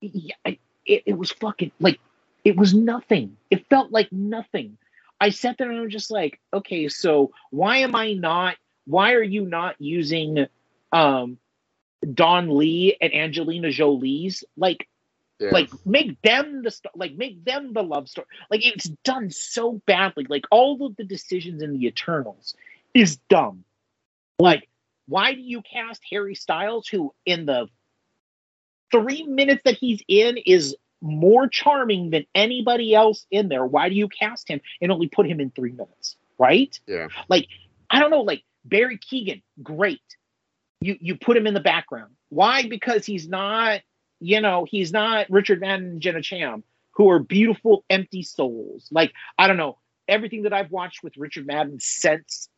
yeah, 0.01 0.35
it, 0.45 1.03
it 1.07 1.17
was 1.17 1.31
fucking 1.33 1.73
like 1.81 2.01
it 2.45 2.57
was 2.57 2.75
nothing. 2.75 3.37
It 3.51 3.69
felt 3.69 3.91
like 3.91 4.13
nothing. 4.13 4.77
I 5.21 5.31
sat 5.31 5.57
there 5.57 5.71
and 5.71 5.79
I 5.79 5.83
was 5.83 5.93
just 5.93 6.11
like, 6.11 6.41
okay, 6.53 6.89
so 6.89 7.33
why 7.51 7.79
am 7.79 7.95
I 7.95 8.13
not? 8.13 8.57
Why 8.87 9.13
are 9.13 9.23
you 9.23 9.47
not 9.47 9.77
using 9.81 10.47
um 10.93 11.39
Don 12.13 12.57
Lee 12.59 12.97
and 13.01 13.15
Angelina 13.15 13.71
Jolie's 13.71 14.45
like 14.57 14.89
Yeah. 15.45 15.51
Like 15.53 15.71
make 15.85 16.21
them 16.23 16.63
the 16.63 16.71
st- 16.71 16.97
like 16.97 17.15
make 17.15 17.45
them 17.45 17.73
the 17.73 17.83
love 17.83 18.09
story. 18.09 18.27
Like 18.51 18.65
it's 18.65 18.89
done 19.05 19.31
so 19.31 19.83
badly. 19.87 20.27
Like 20.29 20.45
all 20.51 20.87
of 20.87 20.97
the 20.97 21.05
decisions 21.05 21.63
in 21.63 21.73
the 21.73 21.87
Eternals 21.87 22.55
is 22.95 23.17
dumb. 23.29 23.65
Like 24.39 24.69
why 25.07 25.35
do 25.35 25.41
you 25.41 25.61
cast 25.63 26.03
Harry 26.11 26.35
Styles, 26.35 26.89
who 26.89 27.13
in 27.27 27.47
the 27.47 27.69
three 28.91 29.25
minutes 29.25 29.63
that 29.65 29.77
he's 29.77 30.03
in 30.09 30.39
is 30.39 30.75
more 31.03 31.47
charming 31.47 32.11
than 32.11 32.25
anybody 32.35 32.95
else 32.95 33.27
in 33.31 33.49
there? 33.49 33.67
Why 33.67 33.91
do 33.91 33.95
you 33.95 34.09
cast 34.09 34.49
him 34.49 34.61
and 34.81 34.91
only 34.91 35.09
put 35.09 35.27
him 35.27 35.41
in 35.41 35.51
three 35.51 35.73
minutes? 35.73 36.17
Right? 36.39 36.79
Yeah. 36.87 37.09
Like 37.29 37.49
I 37.91 38.01
don't 38.01 38.11
know. 38.11 38.23
Like 38.23 38.43
Barry 38.65 38.99
Keoghan, 38.99 39.43
great. 39.63 40.01
You 40.81 40.97
you 41.01 41.17
put 41.17 41.37
him 41.37 41.47
in 41.47 41.55
the 41.55 41.61
background. 41.61 42.15
Why? 42.31 42.67
Because 42.67 43.05
he's 43.05 43.29
not 43.29 43.83
you 44.25 44.41
know, 44.41 44.67
he's 44.67 44.91
not 44.91 45.29
Richard 45.29 45.61
Madden 45.61 45.87
and 45.91 46.01
Gemma 46.01 46.23
Chan, 46.23 46.63
who 46.93 47.11
are 47.11 47.19
beautiful, 47.19 47.85
empty 47.91 48.23
souls. 48.23 48.89
Like, 48.91 49.13
I 49.39 49.47
don't 49.47 49.59
know, 49.59 49.77
everything 50.09 50.45
that 50.45 50.53
I've 50.55 50.71
watched 50.71 51.03
with 51.05 51.19
Richard 51.19 51.47
Madden 51.47 51.79
since 51.79 52.49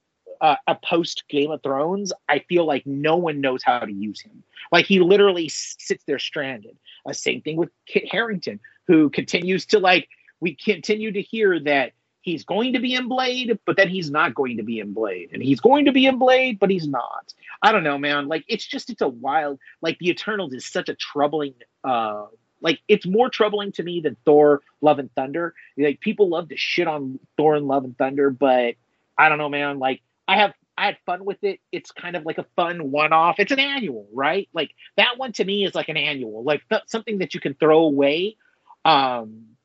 uh, 0.40 0.54
a 0.68 0.76
post 0.76 1.24
Game 1.28 1.50
of 1.50 1.64
Thrones, 1.64 2.12
I 2.28 2.38
feel 2.48 2.66
like 2.66 2.86
no 2.86 3.16
one 3.16 3.40
knows 3.40 3.64
how 3.64 3.80
to 3.80 3.92
use 3.92 4.20
him. 4.20 4.44
Like, 4.70 4.86
he 4.86 5.00
literally 5.00 5.48
sits 5.48 6.04
there 6.04 6.20
stranded. 6.20 6.76
Uh, 7.04 7.12
same 7.12 7.40
thing 7.40 7.56
with 7.56 7.70
Kit 7.86 8.04
Harington, 8.12 8.60
who 8.86 9.10
continues 9.10 9.66
to, 9.66 9.80
like, 9.80 10.08
we 10.38 10.54
continue 10.54 11.10
to 11.10 11.22
hear 11.22 11.58
that 11.60 11.92
he's 12.26 12.44
going 12.44 12.72
to 12.72 12.80
be 12.80 12.92
in 12.92 13.06
Blade, 13.06 13.56
but 13.64 13.76
then 13.76 13.88
he's 13.88 14.10
not 14.10 14.34
going 14.34 14.56
to 14.56 14.64
be 14.64 14.80
in 14.80 14.92
Blade. 14.92 15.30
And 15.32 15.40
he's 15.40 15.60
going 15.60 15.84
to 15.84 15.92
be 15.92 16.06
in 16.06 16.18
Blade, 16.18 16.58
but 16.58 16.70
he's 16.70 16.88
not. 16.88 17.32
I 17.62 17.70
don't 17.70 17.84
know, 17.84 17.96
man. 17.96 18.26
Like 18.26 18.44
it's 18.48 18.66
just 18.66 18.90
it's 18.90 19.00
a 19.00 19.08
wild 19.08 19.60
like 19.80 19.98
the 20.00 20.10
Eternals 20.10 20.52
is 20.52 20.66
such 20.66 20.88
a 20.88 20.94
troubling 20.94 21.54
uh 21.84 22.26
like 22.60 22.80
it's 22.88 23.06
more 23.06 23.30
troubling 23.30 23.70
to 23.72 23.82
me 23.84 24.00
than 24.00 24.16
Thor 24.24 24.60
Love 24.80 24.98
and 24.98 25.14
Thunder. 25.14 25.54
Like 25.78 26.00
people 26.00 26.28
love 26.28 26.48
to 26.48 26.56
shit 26.56 26.88
on 26.88 27.20
Thor 27.36 27.54
and 27.54 27.68
Love 27.68 27.84
and 27.84 27.96
Thunder, 27.96 28.30
but 28.30 28.74
I 29.16 29.28
don't 29.28 29.38
know, 29.38 29.48
man. 29.48 29.78
Like 29.78 30.02
I 30.26 30.36
have 30.36 30.52
I 30.76 30.86
had 30.86 30.98
fun 31.06 31.24
with 31.24 31.44
it. 31.44 31.60
It's 31.70 31.92
kind 31.92 32.16
of 32.16 32.26
like 32.26 32.38
a 32.38 32.46
fun 32.56 32.90
one-off. 32.90 33.36
It's 33.38 33.52
an 33.52 33.60
annual, 33.60 34.08
right? 34.12 34.48
Like 34.52 34.72
that 34.96 35.16
one 35.16 35.32
to 35.34 35.44
me 35.44 35.64
is 35.64 35.76
like 35.76 35.88
an 35.88 35.96
annual, 35.96 36.42
like 36.42 36.68
th- 36.68 36.82
something 36.86 37.18
that 37.18 37.34
you 37.34 37.40
can 37.40 37.54
throw 37.54 37.82
away. 37.84 38.36
Um, 38.84 39.56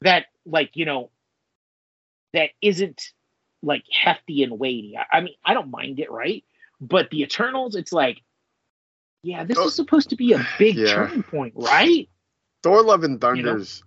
that 0.00 0.26
like 0.46 0.70
you 0.74 0.84
know 0.84 1.10
that 2.32 2.50
isn't 2.60 3.12
like 3.62 3.84
hefty 3.90 4.42
and 4.42 4.58
weighty. 4.58 4.96
I, 4.96 5.18
I 5.18 5.20
mean, 5.20 5.34
I 5.44 5.54
don't 5.54 5.70
mind 5.70 6.00
it, 6.00 6.10
right? 6.10 6.44
But 6.80 7.10
the 7.10 7.22
Eternals, 7.22 7.76
it's 7.76 7.92
like, 7.92 8.22
yeah, 9.22 9.44
this 9.44 9.58
Oh, 9.58 9.66
is 9.68 9.74
supposed 9.74 10.10
to 10.10 10.16
be 10.16 10.32
a 10.32 10.44
big 10.58 10.76
yeah. 10.76 10.94
turning 10.94 11.22
point, 11.22 11.54
right? 11.56 12.08
Thor: 12.62 12.82
Love 12.82 13.04
and 13.04 13.12
You 13.22 13.42
know? 13.42 13.52
Thunder's 13.52 13.84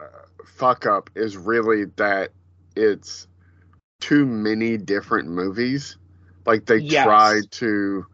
uh, 0.00 0.04
fuck 0.46 0.86
up 0.86 1.10
is 1.14 1.36
really 1.36 1.84
that 1.96 2.30
it's 2.76 3.26
too 4.00 4.24
many 4.24 4.78
different 4.78 5.28
movies. 5.28 5.96
Like 6.46 6.64
they 6.66 6.78
Yes. 6.78 7.04
tried 7.04 7.50
to 7.52 8.06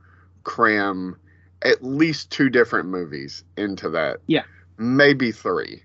cram 0.43 1.17
at 1.63 1.83
least 1.83 2.31
two 2.31 2.51
different 2.51 2.89
movies 2.89 3.45
into 3.57 3.91
that. 3.91 4.19
Yeah. 4.27 4.45
Maybe 4.79 5.31
three. 5.33 5.85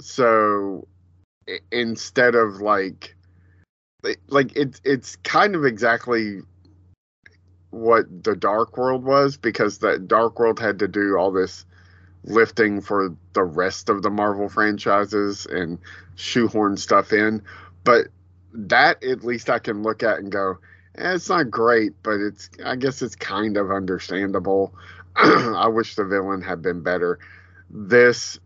So 0.00 0.86
instead 1.70 2.34
of 2.34 2.60
like 2.60 3.14
like 4.28 4.56
it's 4.56 4.80
it's 4.84 5.16
kind 5.16 5.54
of 5.54 5.64
exactly 5.64 6.40
what 7.70 8.24
the 8.24 8.36
Dark 8.36 8.76
World 8.76 9.04
was 9.04 9.36
because 9.36 9.78
the 9.78 9.98
Dark 9.98 10.38
World 10.38 10.58
had 10.58 10.78
to 10.78 10.88
do 10.88 11.16
all 11.16 11.32
this 11.32 11.66
lifting 12.24 12.80
for 12.80 13.14
the 13.32 13.44
rest 13.44 13.88
of 13.88 14.02
the 14.02 14.10
Marvel 14.10 14.48
franchises 14.48 15.46
and 15.46 15.78
shoehorn 16.16 16.76
stuff 16.76 17.12
in. 17.12 17.42
But 17.84 18.08
that 18.52 19.02
at 19.04 19.24
least 19.24 19.50
I 19.50 19.58
can 19.58 19.82
look 19.82 20.02
at 20.02 20.18
and 20.18 20.32
go, 20.32 20.58
eh, 20.96 21.14
it's 21.14 21.28
not 21.28 21.50
great, 21.50 21.92
but 22.02 22.20
it's 22.20 22.50
I 22.64 22.76
guess 22.76 23.02
it's 23.02 23.16
kind 23.16 23.56
of 23.56 23.70
understandable. 23.70 24.74
I 25.16 25.68
wish 25.68 25.94
the 25.94 26.04
villain 26.04 26.42
had 26.42 26.62
been 26.62 26.82
better. 26.82 27.18
This 27.70 28.38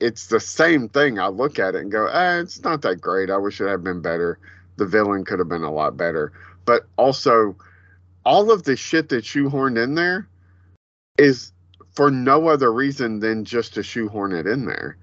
it's 0.00 0.26
the 0.26 0.40
same 0.40 0.88
thing. 0.88 1.18
I 1.18 1.28
look 1.28 1.58
at 1.58 1.74
it 1.74 1.82
and 1.82 1.92
go, 1.92 2.06
eh, 2.06 2.40
it's 2.40 2.62
not 2.62 2.82
that 2.82 3.00
great. 3.00 3.30
I 3.30 3.36
wish 3.36 3.60
it 3.60 3.68
had 3.68 3.84
been 3.84 4.00
better. 4.00 4.38
The 4.76 4.86
villain 4.86 5.24
could 5.24 5.38
have 5.38 5.48
been 5.48 5.62
a 5.62 5.72
lot 5.72 5.96
better. 5.96 6.32
But 6.64 6.86
also 6.96 7.56
all 8.24 8.50
of 8.50 8.64
the 8.64 8.76
shit 8.76 9.10
that 9.10 9.24
shoehorned 9.24 9.82
in 9.82 9.94
there 9.94 10.26
is 11.18 11.52
for 11.94 12.10
no 12.10 12.48
other 12.48 12.72
reason 12.72 13.20
than 13.20 13.44
just 13.44 13.74
to 13.74 13.82
shoehorn 13.82 14.32
it 14.32 14.46
in 14.46 14.64
there. 14.64 14.96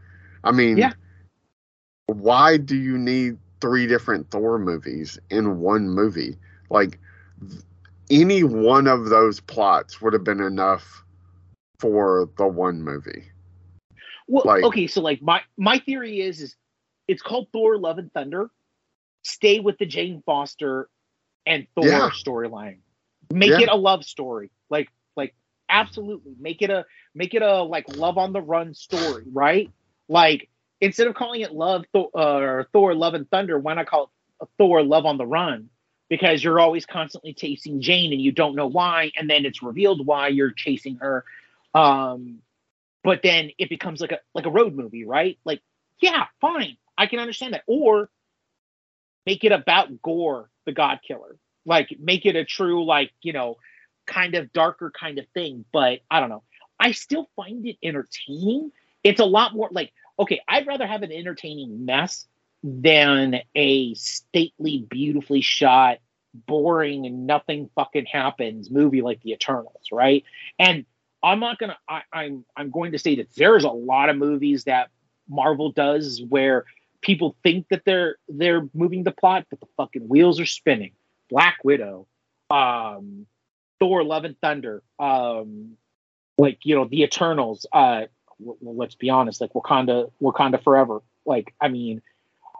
I 0.43 0.51
mean, 0.51 0.77
Yeah. 0.77 0.93
why 2.07 2.57
do 2.57 2.75
you 2.75 2.97
need 2.97 3.37
three 3.61 3.85
different 3.85 4.31
Thor 4.31 4.57
movies 4.57 5.19
in 5.29 5.59
one 5.59 5.89
movie? 5.89 6.37
Like, 6.69 6.99
any 8.09 8.43
one 8.43 8.87
of 8.87 9.09
those 9.09 9.39
plots 9.41 10.01
would 10.01 10.13
have 10.13 10.23
been 10.23 10.39
enough 10.39 11.03
for 11.79 12.29
the 12.37 12.47
one 12.47 12.81
movie. 12.81 13.29
Well, 14.27 14.43
Like- 14.45 14.63
okay, 14.65 14.87
so 14.87 15.01
like 15.01 15.21
my 15.21 15.41
my 15.57 15.79
theory 15.79 16.21
is 16.21 16.41
is 16.41 16.55
it's 17.07 17.21
called 17.21 17.47
Thor: 17.51 17.77
Love 17.77 17.97
and 17.97 18.11
Thunder. 18.13 18.49
Stay 19.23 19.59
with 19.59 19.77
the 19.77 19.85
Jane 19.85 20.21
Foster 20.25 20.89
and 21.45 21.67
Thor 21.75 21.85
Yeah. 21.85 22.09
storyline. 22.11 22.79
Make 23.33 23.51
Yeah. 23.51 23.61
it 23.61 23.69
a 23.69 23.75
love 23.75 24.03
story. 24.05 24.51
Like 24.69 24.89
like 25.15 25.33
absolutely 25.69 26.35
make 26.39 26.61
it 26.61 26.69
a 26.69 26.85
make 27.15 27.33
it 27.33 27.41
a 27.41 27.61
like 27.63 27.85
love 27.89 28.17
on 28.17 28.33
the 28.33 28.41
run 28.41 28.73
story, 28.73 29.23
right? 29.31 29.69
Like 30.09 30.49
instead 30.81 31.07
of 31.07 31.15
calling 31.15 31.41
it 31.41 31.53
Love 31.53 31.85
Thor, 31.93 32.09
uh, 32.15 32.39
or 32.39 32.67
Thor: 32.73 32.93
Love 32.95 33.13
and 33.15 33.29
Thunder, 33.29 33.57
why 33.59 33.73
not 33.73 33.87
call 33.87 34.11
it 34.41 34.47
Thor: 34.57 34.83
Love 34.83 35.05
on 35.05 35.17
the 35.17 35.25
Run? 35.25 35.69
Because 36.09 36.41
you're 36.41 36.59
always 36.59 36.85
constantly 36.85 37.33
chasing 37.33 37.81
Jane 37.81 38.13
and 38.13 38.21
you 38.21 38.31
don't 38.31 38.55
know 38.55 38.67
why, 38.67 39.11
and 39.17 39.29
then 39.29 39.45
it's 39.45 39.61
revealed 39.61 40.05
why 40.05 40.29
you're 40.29 40.51
chasing 40.51 40.95
her. 40.97 41.25
Um, 41.73 42.41
but 43.03 43.21
then 43.23 43.51
it 43.57 43.69
becomes 43.69 44.01
like 44.01 44.11
a 44.11 44.19
like 44.33 44.45
a 44.45 44.51
road 44.51 44.75
movie, 44.75 45.05
right? 45.05 45.37
Like, 45.45 45.61
yeah, 45.99 46.25
fine, 46.41 46.77
I 46.97 47.07
can 47.07 47.19
understand 47.19 47.53
that. 47.53 47.63
Or 47.67 48.09
make 49.25 49.43
it 49.43 49.51
about 49.51 50.01
Gorr, 50.01 50.49
the 50.65 50.71
God 50.71 50.99
Killer. 51.07 51.37
Like, 51.65 51.95
make 51.99 52.25
it 52.25 52.35
a 52.35 52.45
true, 52.45 52.85
like, 52.85 53.11
you 53.21 53.33
know, 53.33 53.57
kind 54.05 54.35
of 54.35 54.53
darker 54.53 54.91
kind 54.97 55.19
of 55.19 55.27
thing. 55.33 55.65
But 55.73 55.99
I 56.09 56.19
don't 56.19 56.29
know. 56.29 56.43
I 56.79 56.91
still 56.91 57.29
find 57.35 57.65
it 57.65 57.77
entertaining. 57.83 58.71
It's 59.03 59.19
a 59.19 59.25
lot 59.25 59.53
more 59.53 59.69
like, 59.71 59.91
okay, 60.19 60.41
I'd 60.47 60.67
rather 60.67 60.87
have 60.87 61.03
an 61.03 61.11
entertaining 61.11 61.85
mess 61.85 62.25
than 62.63 63.41
a 63.55 63.93
stately, 63.95 64.85
beautifully 64.89 65.41
shot, 65.41 65.99
boring, 66.33 67.05
and 67.05 67.27
nothing 67.27 67.69
fucking 67.75 68.05
happens 68.05 68.71
movie 68.71 69.01
like 69.01 69.21
The 69.21 69.33
Eternals, 69.33 69.87
right? 69.91 70.23
And 70.57 70.85
I'm 71.23 71.39
not 71.39 71.57
gonna. 71.57 71.77
I, 71.89 72.01
I'm 72.13 72.45
I'm 72.55 72.69
going 72.69 72.91
to 72.91 72.99
say 72.99 73.15
that 73.15 73.27
there's 73.35 73.63
a 73.63 73.69
lot 73.69 74.09
of 74.09 74.17
movies 74.17 74.65
that 74.65 74.89
Marvel 75.27 75.71
does 75.71 76.21
where 76.29 76.65
people 77.01 77.35
think 77.43 77.67
that 77.69 77.83
they're 77.85 78.17
they're 78.29 78.67
moving 78.73 79.03
the 79.03 79.11
plot, 79.11 79.45
but 79.49 79.59
the 79.59 79.67
fucking 79.77 80.07
wheels 80.07 80.39
are 80.39 80.45
spinning. 80.45 80.91
Black 81.29 81.57
Widow, 81.63 82.07
um, 82.49 83.25
Thor: 83.79 84.03
Love 84.03 84.25
and 84.25 84.39
Thunder, 84.39 84.83
um, 84.99 85.77
like 86.37 86.59
you 86.63 86.75
know 86.75 86.85
the 86.85 87.03
Eternals. 87.03 87.65
Uh, 87.71 88.05
w- 88.39 88.57
well, 88.61 88.75
let's 88.75 88.95
be 88.95 89.09
honest, 89.09 89.41
like 89.41 89.53
Wakanda, 89.53 90.11
Wakanda 90.21 90.61
Forever. 90.63 91.01
Like 91.25 91.53
I 91.59 91.67
mean, 91.67 92.01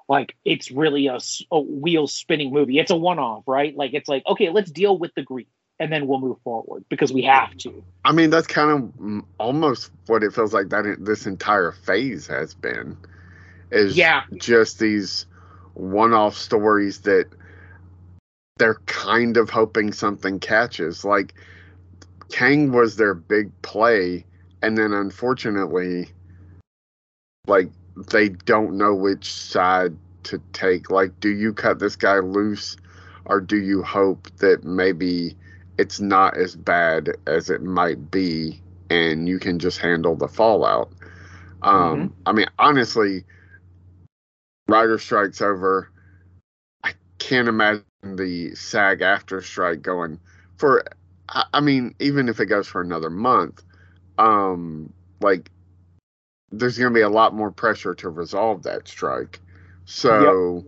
like 0.10 0.36
it's 0.44 0.72
really 0.72 1.08
a 1.08 1.20
wheel 1.60 2.08
spinning 2.08 2.52
movie. 2.52 2.80
It's 2.80 2.92
a 2.92 2.98
one 2.98 3.20
off, 3.20 3.44
right? 3.48 3.76
Like 3.76 3.94
it's 3.94 4.10
like 4.10 4.26
okay, 4.26 4.50
let's 4.50 4.72
deal 4.72 4.98
with 4.98 5.14
the 5.16 5.22
grief 5.22 5.48
and 5.80 5.92
then 5.92 6.08
we'll 6.08 6.20
move 6.20 6.38
forward 6.44 6.84
because 6.90 7.14
we 7.14 7.24
have 7.24 7.56
to. 7.58 7.84
I 8.04 8.12
mean, 8.12 8.30
that's 8.30 8.48
kind 8.48 8.72
of 8.72 9.24
almost 9.38 9.92
what 10.08 10.24
it 10.24 10.34
feels 10.34 10.54
like 10.54 10.70
that 10.70 10.98
this 11.00 11.26
entire 11.26 11.72
phase 11.72 12.28
has 12.28 12.54
been. 12.54 12.98
Is 13.72 13.98
Yeah. 13.98 14.24
just 14.36 14.80
these 14.80 15.26
one-off 15.74 16.36
stories 16.36 17.02
that 17.02 17.28
they're 18.58 18.80
kind 18.86 19.38
of 19.38 19.50
hoping 19.50 19.92
something 19.92 20.40
catches. 20.40 21.06
Like 21.06 21.36
Kang 22.30 22.72
was 22.72 22.96
their 22.96 23.14
big 23.14 23.52
play, 23.62 24.26
and 24.62 24.78
then 24.78 24.94
unfortunately, 24.94 26.10
like 27.46 27.70
they 28.12 28.30
don't 28.30 28.78
know 28.78 28.96
which 28.96 29.32
side 29.32 29.96
to 30.24 30.42
take. 30.54 30.90
Like, 30.90 31.20
do 31.20 31.30
you 31.30 31.54
cut 31.54 31.80
this 31.80 31.96
guy 31.96 32.20
loose, 32.20 32.78
or 33.26 33.40
do 33.42 33.58
you 33.58 33.84
hope 33.84 34.30
that 34.38 34.64
maybe 34.64 35.36
it's 35.78 36.00
not 36.00 36.38
as 36.38 36.56
bad 36.56 37.10
as 37.28 37.50
it 37.50 37.62
might 37.62 38.12
be, 38.12 38.62
and 38.90 39.28
you 39.28 39.40
can 39.40 39.60
just 39.60 39.80
handle 39.80 40.16
the 40.16 40.28
fallout? 40.28 40.92
Um, 41.62 42.14
I 42.26 42.32
mean, 42.32 42.48
honestly, 42.60 43.26
Rider 44.68 44.98
strikes 44.98 45.42
over. 45.42 45.92
I 46.84 46.94
can't 47.20 47.48
imagine 47.48 47.84
the 48.04 48.56
SAG 48.56 49.02
after 49.02 49.42
strike 49.42 49.82
going 49.82 50.20
for. 50.58 50.84
I 51.30 51.60
mean, 51.60 51.94
even 52.00 52.30
if 52.30 52.40
it 52.40 52.46
goes 52.46 52.68
for 52.68 52.82
another 52.82 53.10
month, 53.10 53.62
um, 54.18 54.94
like 55.20 55.52
there's 56.52 56.78
going 56.78 56.94
to 56.94 56.98
be 56.98 57.02
a 57.02 57.10
lot 57.10 57.34
more 57.34 57.52
pressure 57.52 57.94
to 57.96 58.10
resolve 58.10 58.64
that 58.64 58.88
strike. 58.88 59.42
So, 59.86 60.66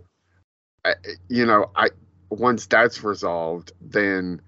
I, 0.84 0.94
you 1.30 1.45
know, 1.45 1.72
I 1.76 1.90
once 2.30 2.65
that's 2.65 3.03
resolved, 3.03 3.72
then 3.81 4.41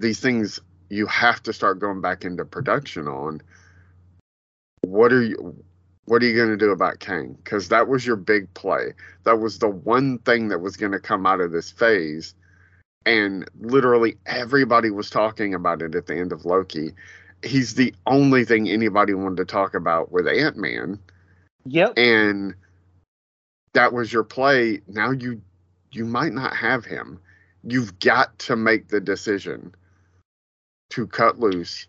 these 0.00 0.18
things 0.18 0.58
you 0.88 1.06
have 1.06 1.42
to 1.44 1.52
start 1.52 1.78
going 1.78 2.00
back 2.00 2.24
into 2.24 2.44
production 2.44 3.06
on. 3.06 3.40
What 4.82 5.12
are 5.12 5.22
you? 5.22 5.62
What 6.06 6.22
are 6.22 6.26
you 6.26 6.34
going 6.34 6.48
to 6.48 6.56
do 6.56 6.72
about 6.72 6.98
Kang? 6.98 7.36
Because 7.44 7.68
that 7.68 7.86
was 7.86 8.04
your 8.04 8.16
big 8.16 8.52
play. 8.54 8.94
That 9.24 9.38
was 9.38 9.60
the 9.60 9.68
one 9.68 10.18
thing 10.18 10.48
that 10.48 10.58
was 10.60 10.76
going 10.76 10.92
to 10.92 10.98
come 10.98 11.24
out 11.26 11.40
of 11.40 11.52
this 11.52 11.70
phase, 11.70 12.34
and 13.06 13.48
literally 13.60 14.16
everybody 14.26 14.90
was 14.90 15.08
talking 15.10 15.54
about 15.54 15.82
it 15.82 15.94
at 15.94 16.06
the 16.06 16.16
end 16.16 16.32
of 16.32 16.44
Loki. 16.44 16.92
He's 17.44 17.74
the 17.74 17.94
only 18.06 18.44
thing 18.44 18.68
anybody 18.68 19.14
wanted 19.14 19.36
to 19.36 19.44
talk 19.44 19.74
about 19.74 20.10
with 20.10 20.26
Ant 20.26 20.56
Man, 20.56 20.98
Yep. 21.66 21.96
and 21.96 22.54
that 23.74 23.92
was 23.92 24.12
your 24.12 24.24
play. 24.24 24.80
Now 24.88 25.12
you 25.12 25.40
you 25.92 26.04
might 26.04 26.32
not 26.32 26.56
have 26.56 26.84
him. 26.84 27.20
You've 27.62 27.98
got 28.00 28.36
to 28.40 28.56
make 28.56 28.88
the 28.88 29.00
decision 29.00 29.74
to 30.90 31.06
cut 31.06 31.38
loose, 31.38 31.86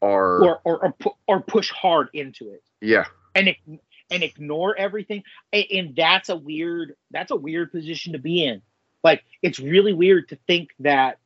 or, 0.00 0.44
Or 0.44 0.60
or 0.64 0.84
or, 0.86 0.92
pu- 0.92 1.16
or 1.26 1.40
push 1.40 1.70
hard 1.70 2.08
into 2.12 2.50
it. 2.50 2.62
yeah, 2.80 3.04
and 3.34 3.48
ig- 3.48 3.80
and 4.10 4.22
ignore 4.22 4.76
everything. 4.76 5.22
And, 5.52 5.64
and 5.70 5.96
that's 5.96 6.28
a 6.28 6.36
weird 6.36 6.96
that's 7.10 7.30
a 7.30 7.36
weird 7.36 7.70
position 7.72 8.12
to 8.12 8.18
be 8.18 8.44
in. 8.44 8.62
Like 9.04 9.24
it's 9.42 9.58
really 9.58 9.92
weird 9.92 10.28
to 10.30 10.38
think 10.46 10.70
that 10.80 11.18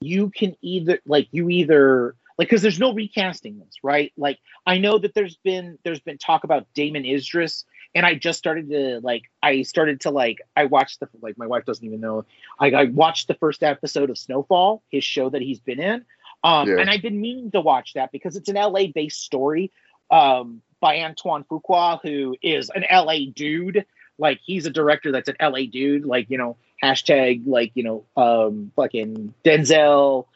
you 0.00 0.30
can 0.30 0.56
either 0.62 0.98
like 1.06 1.28
you 1.32 1.48
either 1.50 2.16
like 2.38 2.48
because 2.48 2.62
there's 2.62 2.80
no 2.80 2.92
recasting 2.94 3.58
this 3.58 3.76
right? 3.84 4.12
Like 4.16 4.38
i 4.66 4.78
know 4.78 4.98
that 4.98 5.14
there's 5.14 5.36
been 5.44 5.78
there's 5.84 6.00
been 6.00 6.18
talk 6.18 6.44
about 6.44 6.66
damson 6.74 7.04
idris 7.04 7.64
and 7.94 8.04
i 8.06 8.14
just 8.14 8.38
started 8.38 8.68
to 8.70 9.00
like 9.02 9.30
i 9.42 9.62
started 9.62 10.00
to 10.00 10.10
like 10.10 10.38
i 10.56 10.64
watched 10.64 11.00
the 11.00 11.08
like 11.20 11.36
my 11.38 11.46
wife 11.46 11.64
doesn't 11.64 11.84
even 11.84 12.00
know 12.00 12.24
i, 12.58 12.70
I 12.70 12.84
watched 12.84 13.28
the 13.28 13.34
first 13.34 13.62
episode 13.62 14.10
of 14.10 14.18
snowfall 14.18 14.82
his 14.90 15.04
show 15.04 15.28
that 15.30 15.42
he's 15.42 15.60
been 15.60 15.80
in 15.80 16.04
um 16.44 16.68
Yeah. 16.68 16.78
and 16.78 16.90
i've 16.90 17.02
been 17.02 17.20
meaning 17.20 17.50
to 17.52 17.60
watch 17.60 17.94
that 17.94 18.12
because 18.12 18.36
it's 18.36 18.48
an 18.48 18.56
la 18.56 18.86
based 18.94 19.20
story 19.22 19.70
um 20.10 20.62
by 20.80 20.98
Antoine 20.98 21.44
Fuqua, 21.44 22.00
who 22.02 22.36
is 22.42 22.68
an 22.74 22.84
LA 22.90 23.30
dude. 23.32 23.86
Like 24.18 24.40
he's 24.44 24.66
a 24.66 24.70
director 24.70 25.12
that's 25.12 25.28
an 25.28 25.36
LA 25.40 25.60
dude. 25.70 26.04
Like 26.04 26.28
you 26.28 26.36
know, 26.38 26.56
hashtag 26.82 27.42
like 27.46 27.70
you 27.74 27.84
know, 27.84 28.04
um, 28.16 28.72
fucking 28.74 29.32
Denzel, 29.44 30.26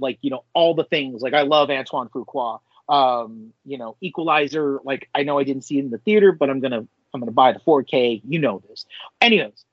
like 0.00 0.18
you 0.20 0.30
know, 0.30 0.42
all 0.52 0.74
the 0.74 0.82
things. 0.82 1.22
Like 1.22 1.32
I 1.32 1.42
love 1.42 1.70
Antoine 1.70 2.08
Fuqua. 2.08 2.58
Um, 2.88 3.52
you 3.64 3.78
know, 3.78 3.96
Equalizer. 4.00 4.80
Like 4.84 5.08
I 5.14 5.22
know 5.22 5.38
I 5.38 5.44
didn't 5.44 5.62
see 5.62 5.78
it 5.78 5.84
in 5.84 5.90
the 5.90 5.98
theater, 5.98 6.32
but 6.32 6.50
I'm 6.50 6.60
gonna 6.60 6.86
I'm 7.12 7.20
gonna 7.20 7.32
buy 7.32 7.52
the 7.52 7.60
4K. 7.60 8.22
You 8.24 8.38
know 8.38 8.62
this. 8.68 8.84
Anyways, 9.20 9.64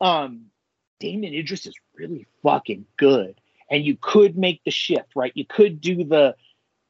um, 0.00 0.46
Damson 1.00 1.34
Idris 1.34 1.66
is 1.66 1.74
really 1.94 2.26
fucking 2.42 2.86
good, 2.96 3.40
and 3.70 3.84
you 3.84 3.96
could 4.00 4.36
make 4.36 4.62
the 4.64 4.70
shift, 4.70 5.16
right? 5.16 5.32
You 5.34 5.46
could 5.46 5.80
do 5.80 6.04
the 6.04 6.36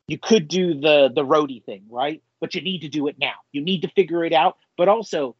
you 0.08 0.18
could 0.18 0.48
do 0.48 0.74
the 0.74 1.10
the 1.14 1.24
Rhodey 1.24 1.64
thing, 1.64 1.84
right? 1.88 2.22
But 2.40 2.54
you 2.54 2.62
need 2.62 2.80
to 2.80 2.88
do 2.88 3.06
it 3.06 3.16
now. 3.18 3.34
You 3.52 3.60
need 3.60 3.82
to 3.82 3.88
figure 3.88 4.24
it 4.24 4.32
out. 4.32 4.56
But 4.76 4.88
also, 4.88 5.36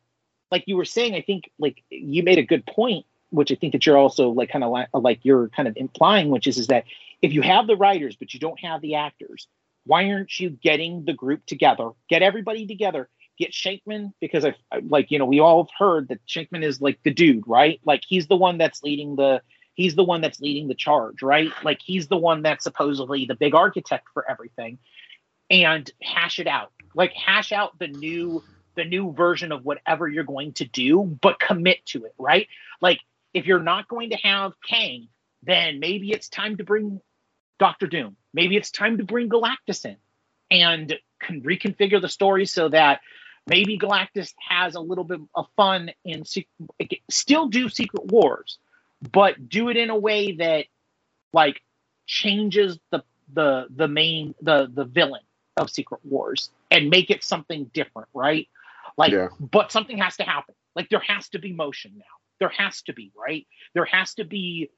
like 0.51 0.65
you 0.67 0.77
were 0.77 0.85
saying, 0.85 1.15
I 1.15 1.23
think 1.23 1.51
like 1.59 1.83
you 1.91 2.23
made 2.23 2.39
a 2.39 2.45
good 2.45 2.65
point, 2.67 3.07
which 3.31 3.51
I 3.51 3.57
think 3.57 3.73
that 3.73 3.87
you're 3.87 3.97
also 3.97 4.29
like 4.29 4.51
kind 4.51 4.63
of 4.63 4.71
like, 4.71 4.89
like 4.93 5.21
you're 5.23 5.49
kind 5.49 5.67
of 5.67 5.77
implying, 5.77 6.31
which 6.31 6.47
is 6.47 6.59
is 6.59 6.69
that 6.69 6.85
if 7.23 7.33
you 7.33 7.43
have 7.43 7.67
the 7.67 7.77
writers 7.77 8.17
but 8.17 8.33
you 8.33 8.41
don't 8.41 8.61
have 8.61 8.81
the 8.81 8.95
actors, 8.95 9.49
why 9.91 10.09
aren't 10.13 10.39
you 10.39 10.51
getting 10.51 11.05
the 11.05 11.13
group 11.13 11.45
together? 11.47 11.91
Get 12.09 12.23
everybody 12.23 12.65
together. 12.65 13.09
Get 13.37 13.51
Shankman 13.51 14.13
because 14.21 14.45
I 14.45 14.55
like 14.83 15.11
you 15.11 15.19
know 15.19 15.25
we 15.25 15.41
all 15.41 15.65
have 15.65 15.73
heard 15.77 16.09
that 16.09 16.25
Shankman 16.27 16.63
is 16.63 16.81
like 16.81 17.01
the 17.03 17.13
dude, 17.13 17.43
right? 17.49 17.81
Like 17.85 18.03
he's 18.07 18.29
the 18.29 18.37
one 18.37 18.57
that's 18.57 18.85
leading 18.85 19.17
the 19.17 19.43
he's 19.75 19.97
the 19.97 20.05
one 20.05 20.21
that's 20.21 20.39
leading 20.39 20.69
the 20.69 20.77
charge, 20.77 21.23
right? 21.23 21.51
Like 21.65 21.81
he's 21.85 22.07
the 22.07 22.17
one 22.17 22.43
that's 22.43 22.63
supposedly 22.63 23.25
the 23.25 23.35
big 23.35 23.53
architect 23.53 24.07
for 24.15 24.31
everything. 24.31 24.79
And 25.51 25.91
hash 26.01 26.39
it 26.39 26.47
out. 26.47 26.71
Like 26.95 27.13
hash 27.13 27.51
out 27.51 27.77
the 27.81 27.89
new 27.89 28.45
the 28.77 28.85
new 28.85 29.13
version 29.13 29.51
of 29.51 29.65
whatever 29.65 30.07
you're 30.07 30.23
going 30.23 30.53
to 30.53 30.67
do, 30.67 31.03
but 31.21 31.41
commit 31.41 31.85
to 31.87 32.05
it, 32.05 32.15
right? 32.17 32.47
Like 32.81 33.01
if 33.35 33.47
you're 33.47 33.59
not 33.59 33.89
going 33.89 34.11
to 34.11 34.17
have 34.19 34.53
Kang, 34.69 35.09
then 35.43 35.81
maybe 35.81 36.13
it's 36.13 36.29
time 36.29 36.59
to 36.59 36.65
bring 36.65 37.01
Doctor 37.59 37.89
Doom. 37.89 38.17
Maybe 38.33 38.57
it's 38.57 38.71
time 38.71 38.99
to 38.99 39.05
bring 39.05 39.29
Galactus 39.29 39.85
in 39.85 39.97
and 40.51 40.95
can 41.21 41.43
reconfigure 41.43 42.01
the 42.01 42.09
story 42.09 42.47
so 42.47 42.69
that 42.69 43.01
maybe 43.47 43.79
Galactus 43.79 44.33
has 44.49 44.75
a 44.75 44.81
little 44.81 45.05
bit 45.05 45.21
of 45.35 45.47
fun 45.57 45.91
in 46.05 46.25
sec- 46.25 46.47
still 47.11 47.49
do 47.49 47.69
Secret 47.69 48.07
Wars, 48.07 48.59
but 49.13 49.49
do 49.49 49.69
it 49.69 49.77
in 49.77 49.91
a 49.91 49.97
way 49.97 50.33
that 50.37 50.67
like 51.33 51.61
changes 52.07 52.79
the 52.91 53.03
the 53.33 53.67
the 53.75 53.89
main 53.89 54.35
the 54.43 54.71
the 54.73 54.85
villain 54.85 55.23
of 55.57 55.71
Secret 55.71 56.01
Wars 56.05 56.51
and 56.71 56.91
make 56.91 57.11
it 57.11 57.23
something 57.25 57.71
different, 57.75 58.09
right? 58.15 58.49
Like, 58.97 59.13
Yeah. 59.13 59.29
but 59.41 59.73
something 59.73 59.99
has 59.99 60.17
to 60.19 60.25
happen. 60.25 60.55
Like 60.75 60.89
there 60.89 61.03
has 61.07 61.29
to 61.31 61.39
be 61.39 61.53
motion 61.53 61.93
now. 61.97 62.05
There 62.39 62.49
has 62.51 62.83
to 62.83 62.93
be, 62.93 63.13
right? 63.17 63.47
There 63.75 63.85
has 63.85 64.15
to 64.15 64.25
be 64.25 64.71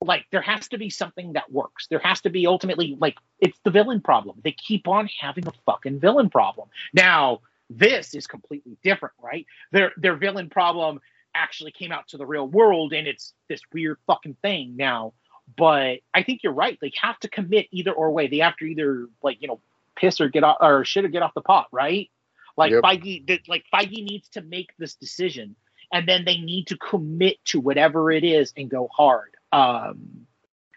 like 0.00 0.26
there 0.30 0.40
has 0.40 0.68
to 0.68 0.78
be 0.78 0.90
something 0.90 1.34
that 1.34 1.52
works. 1.52 1.86
There 1.88 1.98
has 1.98 2.20
to 2.22 2.30
be 2.30 2.46
ultimately 2.46 2.96
like 3.00 3.16
it's 3.38 3.58
the 3.64 3.70
villain 3.70 4.00
problem. 4.00 4.40
They 4.42 4.52
keep 4.52 4.88
on 4.88 5.08
having 5.20 5.46
a 5.46 5.52
fucking 5.66 6.00
villain 6.00 6.30
problem. 6.30 6.68
Now, 6.94 7.40
this 7.68 8.14
is 8.14 8.26
completely 8.26 8.76
different, 8.82 9.14
right? 9.22 9.46
Their 9.72 9.92
their 9.96 10.16
villain 10.16 10.48
problem 10.48 11.00
actually 11.34 11.72
came 11.72 11.92
out 11.92 12.08
to 12.08 12.16
the 12.16 12.26
real 12.26 12.48
world 12.48 12.92
and 12.92 13.06
it's 13.06 13.34
this 13.48 13.60
weird 13.72 13.98
fucking 14.06 14.36
thing 14.42 14.76
now. 14.76 15.12
But 15.56 16.00
I 16.14 16.22
think 16.22 16.42
you're 16.42 16.52
right. 16.52 16.78
They 16.80 16.92
have 17.00 17.18
to 17.20 17.28
commit 17.28 17.66
either 17.70 17.92
or 17.92 18.10
way. 18.10 18.26
They 18.26 18.38
have 18.38 18.56
to 18.58 18.64
either 18.64 19.06
like, 19.22 19.40
you 19.40 19.48
know, 19.48 19.60
piss 19.96 20.20
or 20.20 20.28
get 20.28 20.44
off 20.44 20.56
or 20.60 20.84
shit 20.84 21.04
or 21.04 21.08
get 21.08 21.22
off 21.22 21.34
the 21.34 21.40
pot, 21.40 21.66
right? 21.72 22.10
Like 22.56 22.72
Yep. 22.72 22.82
Feige 22.82 23.48
like 23.48 23.64
Feige 23.72 24.04
needs 24.04 24.28
to 24.30 24.42
make 24.42 24.70
this 24.78 24.94
decision 24.94 25.56
and 25.92 26.08
then 26.08 26.24
they 26.24 26.38
need 26.38 26.68
to 26.68 26.76
commit 26.76 27.44
to 27.46 27.60
whatever 27.60 28.10
it 28.10 28.24
is 28.24 28.52
and 28.56 28.70
go 28.70 28.88
hard. 28.92 29.36
Um 29.52 30.26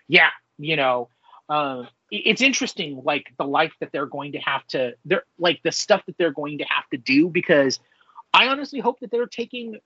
yeah, 0.07 0.29
you 0.57 0.75
know, 0.75 1.09
uh, 1.49 1.85
it's 2.11 2.41
interesting 2.41 3.01
like 3.03 3.33
the 3.37 3.45
life 3.45 3.73
that 3.79 3.91
they're 3.91 4.05
going 4.05 4.33
to 4.33 4.39
have 4.39 4.65
to 4.67 4.93
they're 5.05 5.23
like 5.39 5.59
the 5.63 5.71
stuff 5.71 6.03
that 6.05 6.17
they're 6.17 6.31
going 6.31 6.59
to 6.59 6.65
have 6.65 6.87
to 6.91 6.97
do 6.97 7.29
because 7.29 7.79
I 8.33 8.47
honestly 8.47 8.79
hope 8.79 8.99
that 8.99 9.11
they're 9.11 9.25
taking 9.25 9.79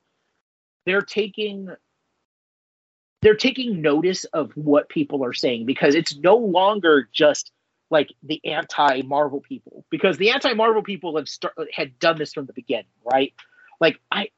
they're 0.85 1.01
taking 1.01 1.69
they're 3.21 3.35
taking 3.35 3.81
notice 3.81 4.25
of 4.25 4.51
what 4.55 4.89
people 4.89 5.23
are 5.23 5.33
saying 5.33 5.65
because 5.65 5.95
it's 5.95 6.15
no 6.17 6.35
longer 6.35 7.09
just 7.11 7.51
like 7.89 8.09
the 8.23 8.41
anti 8.45 9.01
Marvel 9.03 9.39
people 9.39 9.85
because 9.89 10.17
the 10.17 10.31
anti 10.31 10.53
Marvel 10.53 10.83
people 10.83 11.15
have 11.15 11.29
start, 11.29 11.53
had 11.73 11.97
done 11.99 12.17
this 12.17 12.33
from 12.33 12.45
the 12.45 12.53
beginning, 12.53 12.85
right? 13.03 13.33
Like 13.79 13.99
I 14.11 14.29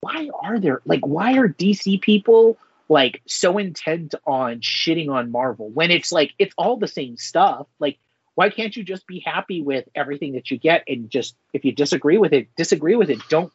why 0.00 0.28
are 0.42 0.58
there 0.58 0.82
like 0.84 1.06
why 1.06 1.38
are 1.38 1.48
DC 1.48 2.00
people 2.00 2.58
like 2.88 3.22
so 3.26 3.58
intent 3.58 4.14
on 4.26 4.60
shitting 4.60 5.10
on 5.10 5.30
Marvel 5.30 5.70
when 5.70 5.90
it's 5.90 6.12
like 6.12 6.32
it's 6.38 6.54
all 6.58 6.76
the 6.76 6.88
same 6.88 7.16
stuff? 7.16 7.66
Like 7.78 7.98
why 8.34 8.50
can't 8.50 8.76
you 8.76 8.82
just 8.82 9.06
be 9.06 9.20
happy 9.20 9.62
with 9.62 9.84
everything 9.94 10.32
that 10.32 10.50
you 10.50 10.58
get 10.58 10.84
and 10.88 11.08
just 11.08 11.36
if 11.52 11.64
you 11.64 11.72
disagree 11.72 12.18
with 12.18 12.32
it, 12.32 12.48
disagree 12.56 12.96
with 12.96 13.10
it. 13.10 13.20
Don't 13.28 13.52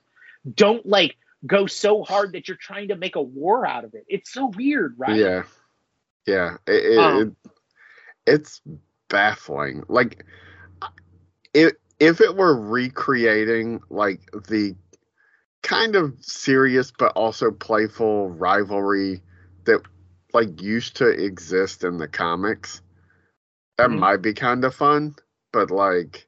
don't 0.56 0.86
like 0.86 1.18
go 1.46 1.68
so 1.68 2.04
hard 2.04 2.34
that 2.34 2.48
you're 2.48 2.58
trying 2.58 2.90
to 2.90 2.96
make 2.96 3.16
a 3.16 3.22
war 3.22 3.66
out 3.66 3.84
of 3.84 3.94
it. 3.94 4.06
It's 4.08 4.32
so 4.32 4.48
weird, 4.48 4.96
right? 4.98 5.16
Yeah, 5.16 5.44
yeah. 6.26 6.58
It, 6.68 6.86
it, 6.86 6.98
Um, 6.98 7.36
it, 7.46 7.52
it's 8.34 8.62
baffling. 9.10 9.84
Like, 9.88 10.26
if 11.54 11.74
if 12.00 12.22
it 12.22 12.36
were 12.36 12.56
recreating 12.56 13.82
like 13.90 14.22
the 14.48 14.76
kind 15.64 15.96
of 15.96 16.14
serious 16.22 16.92
but 16.98 17.14
also 17.16 17.52
playful 17.52 18.30
rivalry 18.30 19.22
that 19.66 19.82
like 20.34 20.62
used 20.62 20.98
to 20.98 21.08
exist 21.08 21.84
in 21.84 21.98
the 21.98 22.08
comics, 22.08 22.82
that 23.78 23.90
Mhm. 23.90 24.00
might 24.00 24.22
be 24.22 24.34
kind 24.34 24.64
of 24.64 24.76
fun. 24.76 25.16
But 25.52 25.72
like, 25.72 26.28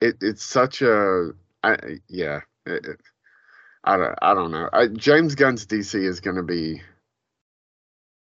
it 0.00 0.16
it's 0.22 0.42
such 0.44 0.82
a 0.82 1.32
I, 1.62 2.00
yeah. 2.08 2.40
It, 2.66 2.86
it, 2.86 3.00
I 3.84 3.96
don't 3.96 4.18
I 4.22 4.34
don't 4.34 4.50
know. 4.52 4.68
I, 4.72 4.86
James 4.88 5.34
Gunn's 5.34 5.66
DC 5.66 5.94
is 6.02 6.20
going 6.20 6.36
to 6.36 6.42
be 6.42 6.82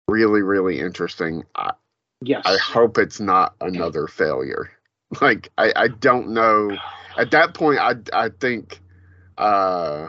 really 0.06 0.42
really 0.42 0.80
interesting. 0.80 1.44
I, 1.54 1.72
Yes. 2.20 2.42
I 2.46 2.56
hope 2.58 2.98
it's 2.98 3.20
not 3.20 3.54
another 3.60 4.06
failure. 4.06 4.70
Like 5.22 5.50
I, 5.56 5.72
I 5.74 5.88
don't 5.88 6.30
know. 6.34 6.76
At 7.16 7.30
that 7.30 7.54
point, 7.54 7.78
I 7.78 7.94
I 8.12 8.28
think 8.28 8.78
uh, 9.38 10.08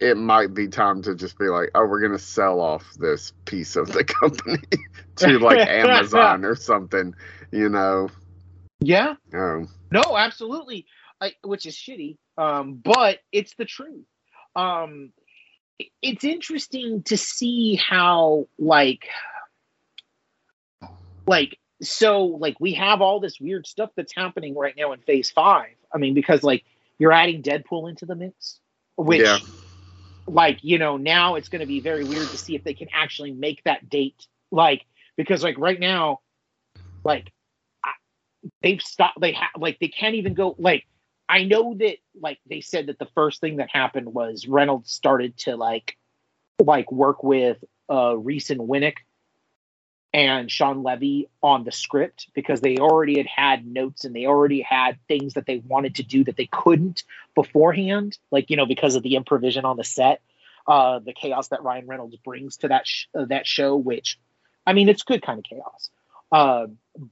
it 0.00 0.16
might 0.16 0.54
be 0.54 0.66
time 0.66 1.02
to 1.02 1.14
just 1.14 1.38
be 1.38 1.48
like, 1.48 1.70
oh, 1.74 1.86
we're 1.86 2.00
gonna 2.00 2.18
sell 2.18 2.60
off 2.60 2.94
this 2.98 3.32
piece 3.44 3.76
of 3.76 3.92
the 3.92 4.02
company 4.20 4.62
to 5.16 5.38
like 5.38 5.58
Amazon 5.68 6.44
or 6.44 6.56
something. 6.56 7.14
You 7.52 7.68
know, 7.68 8.08
Yeah. 8.80 9.14
No. 9.32 9.66
No, 9.90 10.16
absolutely. 10.16 10.86
I, 11.20 11.32
which 11.42 11.66
is 11.66 11.76
shitty. 11.76 12.16
Um, 12.38 12.80
but 12.82 13.18
it's 13.30 13.54
the 13.54 13.66
truth. 13.66 14.06
Um, 14.56 15.12
it's 16.00 16.24
interesting 16.24 17.02
to 17.04 17.16
see 17.16 17.76
how 17.76 18.48
like 18.58 19.06
like 21.26 21.58
so 21.82 22.24
like 22.24 22.58
we 22.60 22.74
have 22.74 23.00
all 23.00 23.20
this 23.20 23.40
weird 23.40 23.66
stuff 23.66 23.90
that's 23.96 24.14
happening 24.14 24.54
right 24.54 24.74
now 24.76 24.92
in 24.92 25.00
phase 25.00 25.30
five. 25.30 25.74
I 25.94 25.98
mean, 25.98 26.14
because 26.14 26.42
like 26.42 26.64
you're 27.00 27.12
adding 27.12 27.42
Deadpool 27.42 27.88
into 27.88 28.06
the 28.06 28.14
mix, 28.14 28.60
which 28.96 29.20
Yeah. 29.22 29.38
like 30.28 30.60
you 30.62 30.78
know 30.78 30.98
now 30.98 31.34
it's 31.34 31.48
going 31.48 31.60
to 31.60 31.66
be 31.66 31.80
very 31.80 32.04
weird 32.04 32.30
to 32.30 32.38
see 32.38 32.54
if 32.54 32.62
they 32.62 32.74
can 32.74 32.88
actually 32.92 33.32
make 33.32 33.62
that 33.64 33.88
date 33.88 34.26
like 34.52 34.86
because 35.16 35.42
like 35.42 35.58
right 35.58 35.80
now 35.80 36.20
like 37.04 37.32
I, 37.82 37.92
they've 38.62 38.82
stopped 38.82 39.20
they 39.20 39.32
have 39.32 39.50
like 39.58 39.78
they 39.80 39.88
can't 39.88 40.14
even 40.16 40.34
go 40.34 40.54
like 40.58 40.86
i 41.28 41.44
know 41.44 41.74
that 41.74 41.96
like 42.20 42.38
they 42.48 42.60
said 42.60 42.86
that 42.88 42.98
the 42.98 43.08
first 43.14 43.40
thing 43.40 43.56
that 43.56 43.70
happened 43.70 44.12
was 44.12 44.46
reynolds 44.46 44.92
started 44.92 45.36
to 45.38 45.56
like 45.56 45.96
like 46.64 46.92
work 46.92 47.24
with 47.24 47.58
uh 47.90 48.16
reese 48.16 48.50
and 48.50 48.60
wernick 48.60 48.96
and 50.12 50.50
shawn 50.50 50.82
levy 50.82 51.28
on 51.42 51.64
the 51.64 51.72
script 51.72 52.28
because 52.34 52.60
they 52.60 52.78
already 52.78 53.16
had 53.18 53.26
had 53.26 53.66
notes 53.66 54.04
and 54.04 54.14
they 54.14 54.26
already 54.26 54.60
had 54.60 54.98
things 55.06 55.34
that 55.34 55.46
they 55.46 55.58
wanted 55.58 55.94
to 55.96 56.02
do 56.02 56.24
that 56.24 56.36
they 56.36 56.48
couldn't 56.50 57.04
beforehand 57.34 58.18
like 58.30 58.50
you 58.50 58.56
know 58.56 58.66
because 58.66 58.96
of 58.96 59.02
the 59.02 59.14
improvision 59.14 59.64
on 59.64 59.76
the 59.76 59.84
set 59.84 60.20
uh 60.66 60.98
the 60.98 61.12
chaos 61.12 61.48
that 61.48 61.62
ryan 61.62 61.86
reynolds 61.86 62.16
brings 62.16 62.56
to 62.56 62.68
that 62.68 62.86
sh- 62.86 63.06
uh, 63.16 63.24
that 63.26 63.46
show 63.46 63.76
which 63.76 64.18
i 64.66 64.72
mean 64.72 64.88
it's 64.88 65.02
good 65.02 65.22
kind 65.22 65.38
of 65.38 65.44
chaos. 65.44 65.90
Uh, 66.32 66.66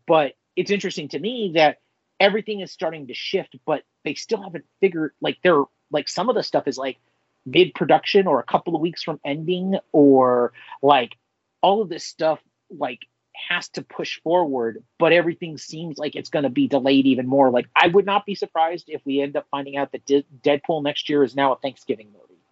but 0.07 0.35
it's 0.55 0.70
interesting 0.70 1.09
to 1.09 1.19
me 1.19 1.53
that 1.55 1.79
everything 2.20 2.61
is 2.61 2.73
starting 2.73 3.07
to 3.07 3.15
shift 3.15 3.57
but 3.65 3.83
they 4.05 4.15
still 4.15 4.43
haven't 4.43 4.65
figured 4.81 5.12
like 5.20 5.39
they're 5.43 5.65
like 5.91 6.09
some 6.09 6.29
of 6.29 6.35
the 6.35 6.43
stuff 6.43 6.66
is 6.69 6.79
like 6.79 6.99
mid 7.47 7.75
production 7.75 8.27
or 8.27 8.41
a 8.41 8.45
couple 8.45 8.75
of 8.75 8.81
weeks 8.81 9.03
from 9.03 9.20
ending 9.25 9.77
or 9.93 10.53
like 10.83 11.16
all 11.62 11.81
of 11.83 11.89
this 11.89 12.05
stuff 12.05 12.41
like 12.70 13.01
has 13.49 13.69
to 13.69 13.82
push 13.82 14.20
forward 14.23 14.82
but 14.99 15.12
everything 15.12 15.57
seems 15.59 15.97
like 15.97 16.16
it's 16.16 16.28
going 16.28 16.43
to 16.43 16.51
be 16.51 16.66
delayed 16.66 17.07
even 17.07 17.27
more 17.27 17.51
like 17.51 17.66
i 17.77 17.86
would 17.86 18.05
not 18.05 18.27
be 18.27 18.35
surprised 18.35 18.86
if 18.89 19.01
we 19.05 19.20
end 19.20 19.36
up 19.36 19.47
finding 19.51 19.77
out 19.77 19.93
that 19.93 20.05
D- 20.05 20.27
deadpool 20.43 20.82
next 20.82 21.09
year 21.09 21.23
is 21.23 21.36
now 21.36 21.53
a 21.53 21.57
thanksgiving 21.57 22.09
movie 22.12 22.43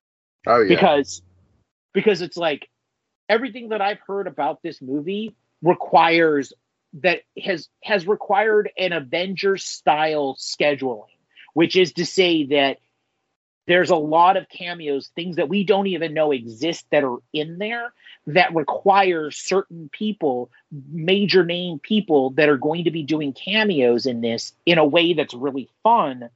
Oh 0.47 0.61
yeah. 0.61 0.69
because 0.69 1.23
because 1.93 2.23
it's 2.23 2.37
like 2.37 2.69
everything 3.29 3.71
that 3.71 3.81
I've 3.81 4.01
heard 4.07 4.27
about 4.27 4.63
this 4.63 4.81
movie 4.81 5.35
requires 5.63 6.53
that 6.95 7.23
has 7.43 7.69
has 7.83 8.07
required 8.07 8.71
an 8.79 8.93
Avengers 8.93 9.65
style 9.65 10.37
scheduling, 10.39 11.09
which 11.55 11.77
is 11.77 11.95
to 11.95 12.07
say 12.07 12.47
that 12.47 12.79
there's 13.67 13.91
a 13.91 13.97
lot 13.97 14.37
of 14.37 14.49
cameos, 14.49 15.11
things 15.15 15.37
that 15.37 15.49
we 15.49 15.65
don't 15.65 15.89
even 15.89 16.15
know 16.15 16.31
exist 16.33 16.87
that 16.91 17.05
are 17.05 17.19
in 17.33 17.59
there 17.59 17.93
that 18.29 18.55
require 18.55 19.31
certain 19.31 19.89
people, 19.93 20.51
major 20.91 21.45
name 21.45 21.79
people 21.81 22.31
that 22.31 22.49
are 22.49 22.57
going 22.57 22.85
to 22.85 22.91
be 22.91 23.03
doing 23.03 23.33
cameos 23.33 24.07
in 24.07 24.21
this 24.21 24.53
in 24.67 24.79
a 24.79 24.85
way 24.85 25.13
that's 25.13 25.35
really 25.35 25.69
fun 25.83 26.29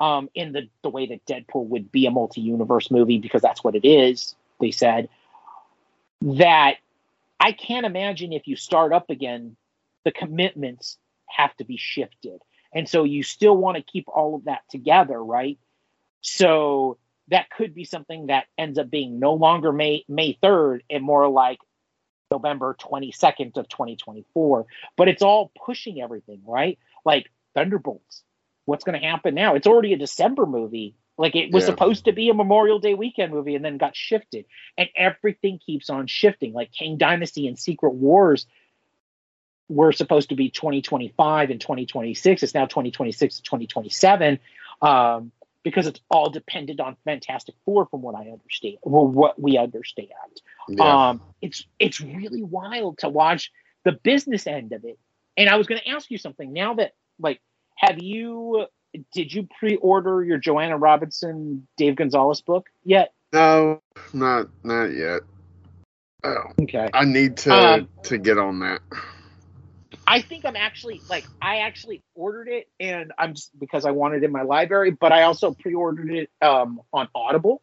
um, 0.00 0.28
in 0.34 0.52
the, 0.52 0.68
the 0.82 0.90
way 0.90 1.06
that 1.06 1.24
Deadpool 1.26 1.66
would 1.66 1.90
be 1.92 2.06
a 2.06 2.10
multi 2.10 2.40
universe 2.40 2.90
movie 2.90 3.18
because 3.18 3.42
that's 3.42 3.62
what 3.62 3.76
it 3.76 3.86
is, 3.86 4.34
they 4.60 4.70
said. 4.70 5.08
That 6.22 6.76
I 7.38 7.52
can't 7.52 7.86
imagine 7.86 8.32
if 8.32 8.48
you 8.48 8.56
start 8.56 8.92
up 8.92 9.10
again, 9.10 9.56
the 10.04 10.12
commitments 10.12 10.98
have 11.26 11.56
to 11.56 11.64
be 11.64 11.76
shifted. 11.76 12.40
And 12.72 12.88
so 12.88 13.04
you 13.04 13.22
still 13.22 13.56
want 13.56 13.76
to 13.76 13.82
keep 13.82 14.08
all 14.08 14.34
of 14.34 14.44
that 14.44 14.62
together, 14.68 15.22
right? 15.22 15.58
So 16.24 16.96
that 17.28 17.50
could 17.50 17.74
be 17.74 17.84
something 17.84 18.26
that 18.26 18.46
ends 18.56 18.78
up 18.78 18.90
being 18.90 19.18
no 19.18 19.34
longer 19.34 19.72
May 19.72 20.04
May 20.08 20.38
3rd 20.42 20.80
and 20.90 21.04
more 21.04 21.28
like 21.28 21.58
November 22.30 22.74
22nd 22.80 23.56
of 23.58 23.68
2024. 23.68 24.66
But 24.96 25.08
it's 25.08 25.22
all 25.22 25.52
pushing 25.64 26.00
everything, 26.00 26.40
right? 26.46 26.78
Like 27.04 27.30
Thunderbolts. 27.54 28.22
What's 28.64 28.84
going 28.84 28.98
to 28.98 29.06
happen 29.06 29.34
now? 29.34 29.54
It's 29.54 29.66
already 29.66 29.92
a 29.92 29.98
December 29.98 30.46
movie. 30.46 30.96
Like 31.18 31.36
it 31.36 31.52
was 31.52 31.64
Yeah. 31.64 31.70
supposed 31.70 32.06
to 32.06 32.12
be 32.12 32.30
a 32.30 32.34
Memorial 32.34 32.78
Day 32.78 32.94
weekend 32.94 33.30
movie 33.30 33.54
and 33.54 33.64
then 33.64 33.76
got 33.76 33.94
shifted. 33.94 34.46
And 34.78 34.88
everything 34.96 35.58
keeps 35.58 35.90
on 35.90 36.06
shifting. 36.06 36.54
Like 36.54 36.72
Kang 36.72 36.96
Dynasty 36.96 37.46
and 37.46 37.58
Secret 37.58 37.94
Wars 37.94 38.46
were 39.68 39.92
supposed 39.92 40.30
to 40.30 40.34
be 40.34 40.48
2025 40.50 41.50
and 41.50 41.60
2026. 41.60 42.42
It's 42.42 42.54
now 42.54 42.64
2026 42.64 43.36
to 43.36 43.42
2027. 43.42 44.40
Um, 44.80 45.30
because 45.64 45.86
it's 45.88 46.00
all 46.10 46.30
dependent 46.30 46.78
on 46.78 46.96
Fantastic 47.04 47.56
Four, 47.64 47.86
from 47.86 48.02
what 48.02 48.14
I 48.14 48.30
understand, 48.30 48.76
or 48.82 49.08
what 49.08 49.40
we 49.40 49.58
understand. 49.58 50.08
yeah. 50.68 51.08
Um, 51.08 51.22
it's 51.42 51.66
it's 51.80 52.00
really 52.00 52.42
wild 52.42 52.98
to 52.98 53.08
watch 53.08 53.50
the 53.84 53.92
business 53.92 54.46
end 54.46 54.72
of 54.72 54.84
it. 54.84 54.98
And 55.36 55.48
I 55.48 55.56
was 55.56 55.66
going 55.66 55.80
to 55.80 55.88
ask 55.88 56.10
you 56.10 56.18
something. 56.18 56.52
Now 56.52 56.74
that 56.74 56.92
like, 57.18 57.40
have 57.76 58.00
you 58.00 58.66
did 59.12 59.32
you 59.32 59.48
pre-order 59.58 60.22
your 60.22 60.38
Joanna 60.38 60.76
Robinson, 60.78 61.66
Dave 61.76 61.96
Gonzales 61.96 62.40
book 62.42 62.68
yet? 62.84 63.12
no, 63.32 63.82
not 64.12 64.48
not 64.62 64.86
yet. 64.86 65.22
Oh, 66.22 66.44
Okay. 66.62 66.88
I 66.94 67.04
need 67.04 67.36
to 67.38 67.52
Um, 67.52 67.88
to 68.04 68.18
get 68.18 68.38
on 68.38 68.60
that. 68.60 68.80
I 70.06 70.22
think 70.22 70.44
I'm 70.44 70.56
actually 70.56 71.04
like 71.08 71.28
I 71.40 71.58
actually 71.58 72.02
ordered 72.14 72.48
it 72.48 72.68
and 72.80 73.12
I'm 73.18 73.34
just 73.34 73.58
because 73.58 73.84
I 73.84 73.90
wanted 73.92 74.22
it 74.22 74.26
in 74.26 74.32
my 74.32 74.42
library, 74.42 74.90
but 74.90 75.12
I 75.12 75.22
also 75.22 75.52
pre-ordered 75.52 76.10
it 76.10 76.30
um, 76.42 76.80
on 76.92 77.08
Audible. 77.14 77.62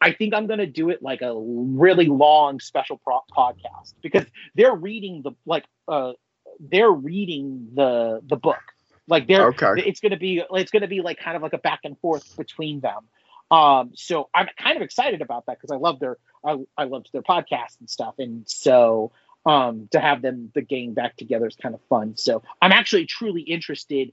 I 0.00 0.12
think 0.12 0.34
I'm 0.34 0.46
gonna 0.46 0.66
do 0.66 0.90
it 0.90 1.02
like 1.02 1.22
a 1.22 1.32
really 1.36 2.06
long 2.06 2.60
special 2.60 2.98
pro- 2.98 3.20
podcast 3.36 3.94
because 4.02 4.24
they're 4.54 4.74
reading 4.74 5.22
the 5.22 5.32
like 5.46 5.64
uh 5.88 6.12
they're 6.58 6.90
reading 6.90 7.68
the 7.74 8.20
the 8.26 8.36
book 8.36 8.60
like 9.06 9.26
they're 9.26 9.48
Okay. 9.48 9.82
it's 9.86 10.00
gonna 10.00 10.16
be 10.16 10.42
it's 10.52 10.70
gonna 10.70 10.86
be 10.88 11.00
like 11.02 11.18
kind 11.18 11.36
of 11.36 11.42
like 11.42 11.52
a 11.52 11.58
back 11.58 11.80
and 11.84 11.98
forth 11.98 12.24
between 12.36 12.80
them. 12.80 13.08
Um, 13.50 13.90
so 13.94 14.28
I'm 14.34 14.48
kind 14.56 14.76
of 14.76 14.82
excited 14.82 15.20
about 15.20 15.46
that 15.46 15.58
because 15.58 15.72
I 15.72 15.76
love 15.76 15.98
their 15.98 16.16
I, 16.44 16.56
I 16.78 16.84
loved 16.84 17.10
their 17.12 17.22
podcast 17.22 17.80
and 17.80 17.90
stuff, 17.90 18.14
and 18.18 18.48
so 18.48 19.12
um, 19.46 19.88
to 19.92 20.00
have 20.00 20.22
them 20.22 20.50
the 20.54 20.62
gang 20.62 20.94
back 20.94 21.16
together 21.16 21.46
is 21.46 21.56
kind 21.56 21.74
of 21.74 21.80
fun. 21.88 22.16
So 22.16 22.42
I'm 22.60 22.72
actually 22.72 23.06
truly 23.06 23.42
interested 23.42 24.12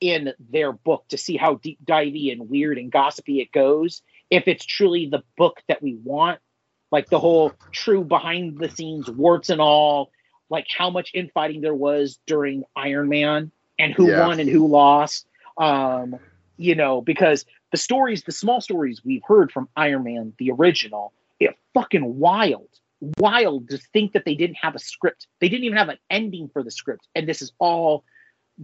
in 0.00 0.32
their 0.50 0.72
book 0.72 1.04
to 1.08 1.18
see 1.18 1.36
how 1.36 1.54
deep 1.54 1.78
divey 1.84 2.32
and 2.32 2.48
weird 2.48 2.78
and 2.78 2.90
gossipy 2.90 3.40
it 3.40 3.52
goes. 3.52 4.02
If 4.30 4.48
it's 4.48 4.64
truly 4.64 5.06
the 5.06 5.22
book 5.36 5.62
that 5.68 5.82
we 5.82 5.94
want, 5.94 6.40
like 6.90 7.08
the 7.08 7.18
whole 7.20 7.52
true 7.72 8.04
behind 8.04 8.58
the 8.58 8.68
scenes 8.68 9.10
warts 9.10 9.50
and 9.50 9.60
all, 9.60 10.10
like 10.50 10.66
how 10.76 10.90
much 10.90 11.10
infighting 11.14 11.60
there 11.60 11.74
was 11.74 12.18
during 12.26 12.64
Iron 12.76 13.08
Man 13.08 13.50
and 13.78 13.94
who 13.94 14.08
Yeah. 14.08 14.26
won 14.26 14.40
and 14.40 14.48
who 14.50 14.66
lost. 14.66 15.26
Um, 15.56 16.18
you 16.56 16.74
know, 16.74 17.00
because 17.00 17.46
the 17.70 17.78
stories, 17.78 18.22
the 18.24 18.32
small 18.32 18.60
stories 18.60 19.04
we've 19.04 19.24
heard 19.26 19.50
from 19.50 19.68
Iron 19.76 20.04
Man, 20.04 20.32
the 20.38 20.50
original, 20.50 21.12
it 21.40 21.56
fucking 21.74 22.18
wild 22.18 22.68
wild 23.18 23.70
to 23.70 23.78
think 23.78 24.12
that 24.12 24.24
they 24.24 24.34
didn't 24.34 24.58
have 24.62 24.74
a 24.74 24.78
script. 24.78 25.26
They 25.40 25.48
didn't 25.48 25.64
even 25.64 25.78
have 25.78 25.88
an 25.88 25.98
ending 26.08 26.48
for 26.52 26.62
the 26.62 26.70
script. 26.70 27.06
And 27.14 27.28
this 27.28 27.42
is 27.42 27.52
all 27.58 28.04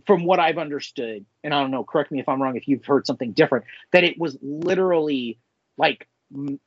from 0.07 0.25
what 0.25 0.39
I've 0.39 0.59
understood. 0.59 1.27
And 1.43 1.53
I 1.53 1.61
don't 1.61 1.71
know, 1.71 1.85
correct 1.85 2.13
me 2.13 2.21
if 2.21 2.29
I'm 2.29 2.41
wrong 2.41 2.57
if 2.57 2.69
you've 2.69 2.85
heard 2.85 3.07
something 3.07 3.33
different, 3.33 3.65
that 3.93 4.05
it 4.05 4.19
was 4.19 4.39
literally 4.41 5.39
like 5.77 6.07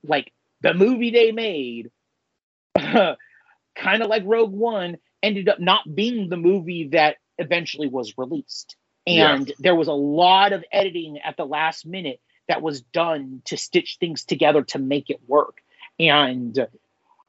like 0.04 0.34
the 0.62 0.74
movie 0.74 1.12
they 1.12 1.32
made 1.32 1.92
kind 2.76 4.04
of 4.04 4.10
like 4.10 4.24
Rogue 4.26 4.52
One 4.52 4.98
ended 5.24 5.48
up 5.50 5.60
not 5.60 5.94
being 5.94 6.30
the 6.30 6.38
movie 6.38 6.90
that 6.90 7.18
eventually 7.38 7.88
was 7.88 8.18
released. 8.18 8.76
Yeah. 9.06 9.34
And 9.34 9.52
there 9.60 9.76
was 9.76 9.88
a 9.88 9.94
lot 9.94 10.54
of 10.54 10.64
editing 10.72 11.20
at 11.24 11.38
the 11.38 11.46
last 11.46 11.86
minute 11.86 12.20
that 12.48 12.62
was 12.62 12.82
done 12.82 13.42
to 13.46 13.58
stitch 13.58 13.98
things 14.00 14.26
together 14.26 14.64
to 14.64 14.80
make 14.80 15.10
it 15.10 15.22
work. 15.28 15.60
And 16.00 16.68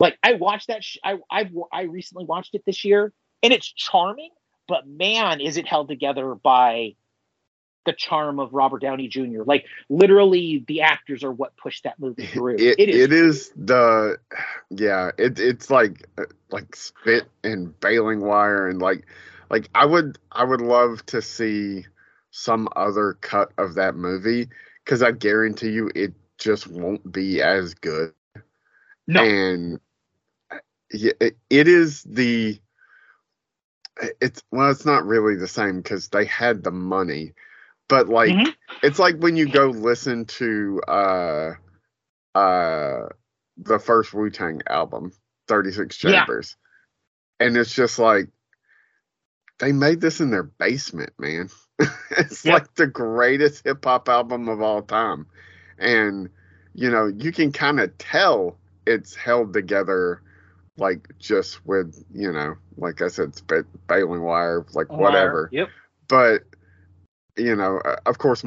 like 0.03 0.19
I 0.23 0.33
watched 0.35 0.67
that, 0.67 0.83
sh- 0.83 0.99
I 1.05 1.19
I 1.31 1.49
I 1.73 1.83
recently 1.83 2.25
watched 2.25 2.55
it 2.55 2.65
this 2.67 2.85
year, 2.85 3.13
and 3.43 3.53
it's 3.53 3.73
charming. 3.73 4.31
But 4.67 4.87
man, 4.87 5.41
is 5.41 5.57
it 5.57 5.67
held 5.67 5.89
together 5.89 6.35
by 6.35 6.97
the 7.87 7.93
charm 7.93 8.41
of 8.41 8.53
Robert 8.53 8.83
Downey 8.83 9.07
Jr. 9.07 9.45
Like 9.47 9.65
literally, 9.89 10.65
the 10.67 10.83
actors 10.83 11.23
are 11.23 11.31
what 11.31 11.57
pushed 11.57 11.85
that 11.85 12.01
movie 12.01 12.27
through. 12.33 12.57
It, 12.57 12.81
it 12.81 12.89
is 12.89 12.97
it 12.97 13.13
is 13.13 13.53
the 13.57 14.19
yeah 14.71 15.13
it 15.19 15.39
it's 15.39 15.71
like 15.71 16.09
like 16.51 16.75
spit 16.75 17.29
and 17.45 17.79
baling 17.79 18.21
wire 18.21 18.69
and 18.69 18.83
like 18.83 19.07
like 19.51 19.69
I 19.73 19.87
would 19.87 20.19
I 20.33 20.43
would 20.43 20.61
love 20.61 21.07
to 21.07 21.23
see 21.23 21.87
some 22.33 22.69
other 22.75 23.19
cut 23.21 23.53
of 23.57 23.75
that 23.75 23.95
movie 23.95 24.49
because 24.85 25.01
I 25.01 25.13
guarantee 25.13 25.71
you 25.71 25.93
it 25.95 26.13
just 26.39 26.67
won't 26.67 27.13
be 27.13 27.41
as 27.41 27.75
good 27.75 28.15
no, 29.07 29.23
and 29.23 29.81
it, 30.93 31.37
it 31.51 31.69
is 31.69 32.03
the 32.05 32.61
it's 34.21 34.43
well, 34.51 34.71
it's 34.71 34.87
not 34.87 35.07
really 35.07 35.37
the 35.37 35.49
same 35.49 35.79
because 35.83 36.09
they 36.09 36.25
had 36.25 36.63
the 36.65 36.71
money, 36.73 37.35
but 37.89 38.09
like 38.09 38.31
Mhm. 38.31 38.55
it's 38.83 38.99
like 38.99 39.17
when 39.19 39.37
you 39.37 39.49
go 39.49 39.69
listen 39.69 40.27
to 40.27 40.81
uh 40.89 41.51
uh 42.35 43.09
the 43.59 43.79
first 43.79 44.15
Wu 44.15 44.31
Tang 44.31 44.63
album, 44.69 45.13
Thirty 45.49 45.73
Six 45.73 45.97
Yeah. 46.03 46.27
Chambers, 46.27 46.57
and 47.41 47.57
it's 47.57 47.75
just 47.75 47.99
like 47.99 48.29
they 49.59 49.73
made 49.73 50.01
this 50.01 50.21
in 50.21 50.31
their 50.31 50.43
basement, 50.45 51.13
man. 51.19 51.51
it's 52.13 52.45
Yep. 52.45 52.47
like 52.47 52.75
the 52.75 52.87
greatest 52.87 53.65
hip 53.65 53.85
hop 53.85 54.09
album 54.09 54.49
of 54.49 54.63
all 54.63 54.83
time, 54.83 55.27
and 55.79 56.31
you 56.75 56.91
know 56.91 57.07
you 57.07 57.33
can 57.33 57.53
kind 57.53 57.81
of 57.81 57.97
tell 57.99 58.59
it's 58.87 59.15
held 59.15 59.53
together 59.53 60.23
like 60.79 61.09
just 61.19 61.65
with 61.67 62.03
you 62.15 62.33
know 62.33 62.55
like 62.77 63.03
i 63.03 63.09
said 63.09 63.35
sp- 63.37 63.69
baling 63.87 64.23
wire 64.23 64.65
like 64.73 64.91
whatever. 64.91 65.49
Yep. 65.53 65.69
but 66.09 66.45
you 67.37 67.55
know 67.55 67.79
uh, 67.85 67.97
of 68.07 68.19
course 68.19 68.43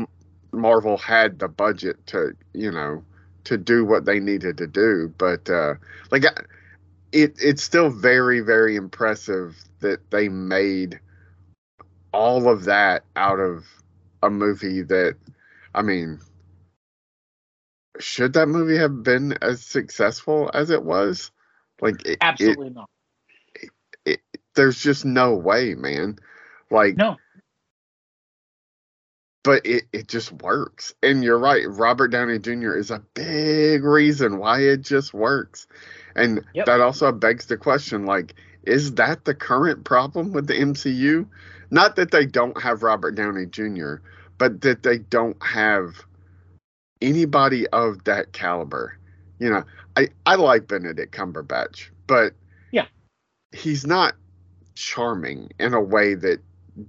marvel 0.51 0.97
had 0.97 1.39
the 1.39 1.47
budget 1.47 2.05
to 2.07 2.35
you 2.53 2.71
know 2.71 3.03
to 3.43 3.57
do 3.57 3.85
what 3.85 4.05
they 4.05 4.19
needed 4.19 4.57
to 4.57 4.67
do. 4.67 5.13
But 5.17 5.49
uh 5.49 5.75
like 6.11 6.23
it 7.11 7.35
it's 7.41 7.63
still 7.63 7.89
very 7.89 8.41
very 8.41 8.75
impressive 8.75 9.55
that 9.79 10.11
they 10.11 10.27
made 10.29 10.99
all 12.11 12.49
of 12.49 12.65
that 12.65 13.03
out 13.15 13.39
of 13.39 13.65
a 14.23 14.29
movie 14.29 14.81
that 14.81 15.15
i 15.73 15.81
mean 15.81 16.19
should 17.99 18.33
that 18.33 18.47
movie 18.47 18.77
have 18.77 19.03
been 19.03 19.33
as 19.41 19.61
successful 19.61 20.49
as 20.53 20.69
it 20.69 20.83
was 20.83 21.31
like 21.81 22.05
it, 22.05 22.11
it, 22.11 22.17
Absolutely 22.21 22.69
not. 22.69 22.89
there's 24.55 24.79
just 24.79 25.05
no 25.05 25.35
way, 25.35 25.75
man. 25.75 26.17
Like 26.71 26.97
No. 26.97 27.17
But 29.43 29.65
it, 29.65 29.83
it 29.93 30.07
just 30.07 30.31
works. 30.31 30.95
And 31.03 31.23
you're 31.23 31.37
right, 31.37 31.65
Robert 31.67 32.07
Downey 32.07 32.39
Jr. 32.39 32.73
is 32.75 32.89
a 32.89 33.03
big 33.13 33.83
reason 33.83 34.39
why 34.39 34.61
it 34.61 34.81
just 34.81 35.13
works. 35.13 35.67
And 36.15 36.43
Yep. 36.55 36.65
that 36.65 36.81
also 36.81 37.11
begs 37.11 37.45
the 37.45 37.57
question 37.57 38.05
like, 38.05 38.33
is 38.63 38.95
that 38.95 39.25
the 39.25 39.35
current 39.35 39.83
problem 39.83 40.31
with 40.31 40.47
the 40.47 40.55
MCU? 40.55 41.27
Not 41.69 41.95
that 41.97 42.09
they 42.11 42.25
don't 42.25 42.59
have 42.59 42.81
Robert 42.81 43.15
Downey 43.15 43.45
Jr., 43.45 43.95
but 44.37 44.61
that 44.61 44.81
they 44.81 44.97
don't 44.97 45.41
have 45.43 45.93
anybody 47.01 47.67
of 47.67 48.03
that 48.05 48.33
caliber. 48.33 48.97
You 49.39 49.49
know, 49.49 49.63
I, 49.97 50.09
I 50.25 50.35
like 50.35 50.67
Benedict 50.67 51.13
Cumberbatch, 51.15 51.89
but 52.07 52.33
Yeah. 52.71 52.87
he's 53.51 53.85
not 53.85 54.15
charming 54.75 55.49
in 55.59 55.73
a 55.73 55.81
way 55.81 56.15
that 56.15 56.41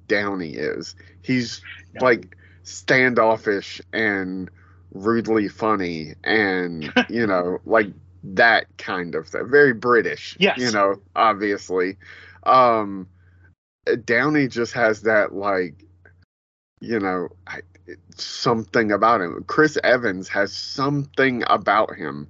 Downey 0.09 0.51
is. 0.55 0.95
He's 1.23 1.63
No. 1.95 2.03
like 2.03 2.37
standoffish 2.63 3.81
and 3.93 4.51
rudely 4.93 5.49
funny 5.49 6.15
and 6.25 6.93
you 7.09 7.27
know 7.27 7.59
like 7.65 7.89
that 8.25 8.67
kind 8.79 9.15
of 9.15 9.29
thing 9.29 9.49
very 9.49 9.73
british 9.73 10.37
Yes. 10.41 10.59
you 10.59 10.71
know 10.73 10.97
obviously 11.15 11.97
um 12.45 13.07
downey 14.05 14.49
just 14.49 14.73
has 14.73 15.03
that 15.03 15.33
like 15.35 15.85
you 16.81 16.99
know 16.99 17.29
I, 17.47 17.61
something 18.17 18.91
about 18.93 19.21
him 19.21 19.45
chris 19.47 19.79
evans 19.85 20.29
has 20.29 20.53
something 20.53 21.45
about 21.49 21.95
him 21.95 22.27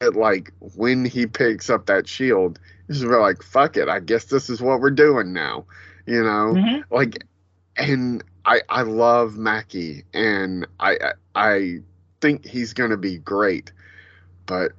that 0.00 0.16
like 0.16 0.52
when 0.74 1.04
he 1.04 1.26
picks 1.26 1.68
up 1.68 1.86
that 1.86 2.08
shield 2.08 2.58
he's 2.86 3.04
like 3.04 3.42
fuck 3.42 3.76
it 3.76 3.88
i 3.88 4.00
guess 4.00 4.24
this 4.24 4.48
is 4.48 4.60
what 4.60 4.80
we're 4.80 4.90
doing 4.90 5.32
now 5.32 5.64
you 6.06 6.22
know 6.22 6.54
Mhm. 6.54 6.82
like 6.90 7.18
and 7.78 8.24
I 8.44 8.62
I 8.68 8.82
love 8.82 9.36
Mackie 9.36 10.04
and 10.12 10.66
I 10.80 11.12
I, 11.34 11.78
think 12.20 12.44
he's 12.44 12.72
gonna 12.72 12.96
be 12.96 13.18
great, 13.18 13.72
but 14.46 14.72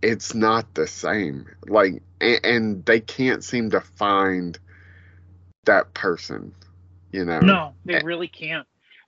it's 0.00 0.34
not 0.34 0.74
the 0.74 0.86
same. 0.86 1.46
Like 1.66 2.02
and, 2.20 2.40
and 2.44 2.86
they 2.86 3.00
can't 3.00 3.44
seem 3.44 3.70
to 3.70 3.80
find 3.80 4.58
that 5.64 5.92
person, 5.92 6.54
you 7.12 7.24
know. 7.24 7.40
No, 7.40 7.74
they 7.84 8.00
really 8.02 8.28
can't. 8.28 8.66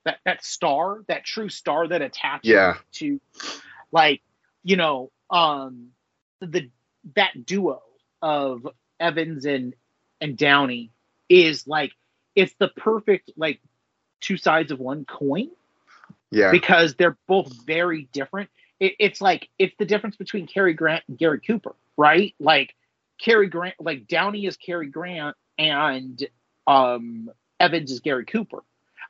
That 0.08 0.20
that 0.24 0.42
star, 0.42 1.04
that 1.08 1.22
true 1.24 1.50
star 1.50 1.86
that 1.88 2.00
attaches 2.00 2.48
Yeah. 2.48 2.76
to 2.92 3.20
like, 3.92 4.22
you 4.62 4.76
know, 4.76 5.10
um 5.28 5.88
the 6.40 6.70
that 7.14 7.44
duo 7.44 7.82
of 8.22 8.66
Evans 8.98 9.44
and 9.44 9.74
and 10.22 10.34
Downey 10.38 10.90
is 11.28 11.66
like 11.66 11.92
it's 12.34 12.54
the 12.58 12.68
perfect 12.68 13.32
like 13.36 13.60
two 14.20 14.38
sides 14.38 14.72
of 14.72 14.80
one 14.80 15.04
coin 15.04 15.50
Yeah. 16.30 16.52
because 16.52 16.94
they're 16.94 17.18
both 17.26 17.52
very 17.66 18.08
different. 18.12 18.48
It, 18.80 18.94
it's 18.98 19.20
like 19.20 19.50
it's 19.58 19.74
the 19.78 19.84
difference 19.84 20.16
between 20.16 20.46
Cary 20.46 20.72
Grant 20.72 21.04
and 21.08 21.18
Gary 21.18 21.40
Cooper, 21.40 21.74
right? 21.98 22.34
Like 22.40 22.74
Cary 23.18 23.48
Grant, 23.48 23.74
like 23.78 24.08
Downey 24.08 24.46
is 24.46 24.56
Cary 24.56 24.88
Grant 24.88 25.36
and 25.58 26.26
um, 26.66 27.30
Evans 27.60 27.90
is 27.90 28.00
Gary 28.00 28.24
Cooper. 28.24 28.62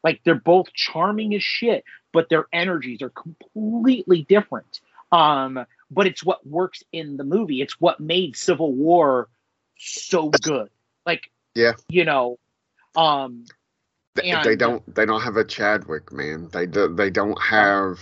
Like 0.05 0.20
they're 0.25 0.35
both 0.35 0.73
charming 0.73 1.35
as 1.35 1.43
shit, 1.43 1.85
but 2.12 2.29
their 2.29 2.47
energies 2.53 3.03
are 3.03 3.11
completely 3.11 4.23
different. 4.29 4.81
Um, 5.11 5.65
but 5.91 6.07
it's 6.07 6.25
what 6.25 6.47
works 6.47 6.83
in 6.93 7.16
the 7.16 7.25
movie. 7.25 7.62
It's 7.62 7.81
what 7.81 7.99
made 7.99 8.37
Civil 8.37 8.73
War 8.73 9.29
so 9.79 10.31
good. 10.31 10.69
Like, 11.07 11.31
Yeah. 11.55 11.73
you 11.89 12.05
know, 12.05 12.39
um, 12.97 13.45
They, 14.15 14.31
and- 14.31 14.45
they 14.45 14.57
don't 14.57 14.95
they 14.95 15.07
don't 15.07 15.23
have 15.23 15.37
a 15.37 15.45
Chadwick 15.45 16.12
man. 16.12 16.49
They 16.53 16.66
do, 16.66 16.95
they 16.95 17.11
don't 17.11 17.41
have 17.41 18.01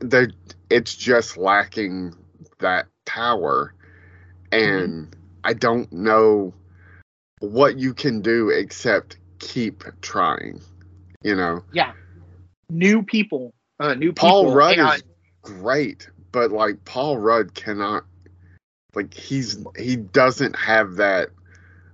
they 0.00 0.26
it's 0.70 0.94
just 0.94 1.36
lacking 1.36 2.14
that 2.58 2.86
power 3.04 3.74
and 4.52 5.14
I 5.42 5.52
don't 5.54 5.92
know 5.92 6.54
what 7.40 7.78
you 7.78 7.92
can 7.94 8.20
do 8.20 8.50
except 8.50 9.18
keep 9.44 9.84
trying. 10.00 10.60
You 11.22 11.36
know, 11.36 11.64
Yeah. 11.72 11.92
new 12.70 13.02
people, 13.02 13.54
uh, 13.78 13.94
new 13.94 14.12
Paul 14.12 14.42
people. 14.44 14.54
Rudd 14.56 14.78
and- 14.78 14.94
is 14.96 15.02
great, 15.42 16.08
but 16.32 16.50
like 16.50 16.84
Paul 16.84 17.18
Rudd 17.18 17.54
cannot 17.54 18.04
like 18.94 19.12
he's 19.14 19.64
he 19.76 19.96
doesn't 19.96 20.56
have 20.56 20.96
that 20.96 21.30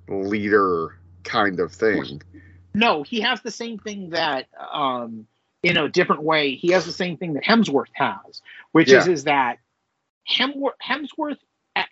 leader 0.09 0.97
kind 1.25 1.61
of 1.61 1.73
thing. 1.73 2.23
No, 2.75 3.03
he 3.03 3.21
has 3.21 3.41
the 3.43 3.51
same 3.51 3.79
thing 3.79 4.11
that, 4.11 4.47
um, 4.73 5.27
in 5.63 5.77
a 5.77 5.89
different 5.89 6.23
way, 6.23 6.55
he 6.55 6.69
has 6.73 6.85
the 6.87 6.93
same 6.93 7.17
thing 7.17 7.35
that 7.35 7.45
Hemsworth 7.45 7.91
has, 7.95 8.43
which 8.73 8.89
is 8.91 9.07
Yeah. 9.07 9.13
is 9.13 9.25
that 9.25 9.59
Hemsworth, 10.29 11.39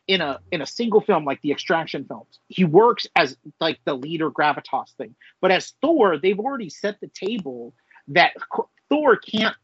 in 0.09 0.22
a 0.22 0.40
in 0.51 0.62
a 0.62 0.66
single 0.66 1.01
film 1.01 1.24
like 1.24 1.40
the 1.43 1.52
Extraction 1.52 2.05
films, 2.06 2.40
he 2.48 2.64
works 2.64 3.06
as 3.14 3.36
like 3.60 3.78
the 3.85 3.94
leader 3.94 4.30
gravitas 4.30 4.94
thing. 4.97 5.14
But 5.40 5.52
as 5.52 5.74
Thor, 5.82 6.18
they've 6.18 6.39
already 6.39 6.70
set 6.70 6.98
the 7.01 7.09
table 7.09 7.74
that 8.09 8.32
Thor 8.89 9.16
can't 9.16 9.55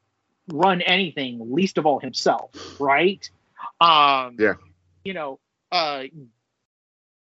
run 0.52 0.82
anything, 0.82 1.40
least 1.52 1.78
of 1.78 1.86
all 1.86 1.98
himself, 1.98 2.50
right? 2.78 3.28
Um, 3.80 4.36
Yeah. 4.38 4.54
You 5.04 5.14
know, 5.14 5.40
uh, 5.72 6.04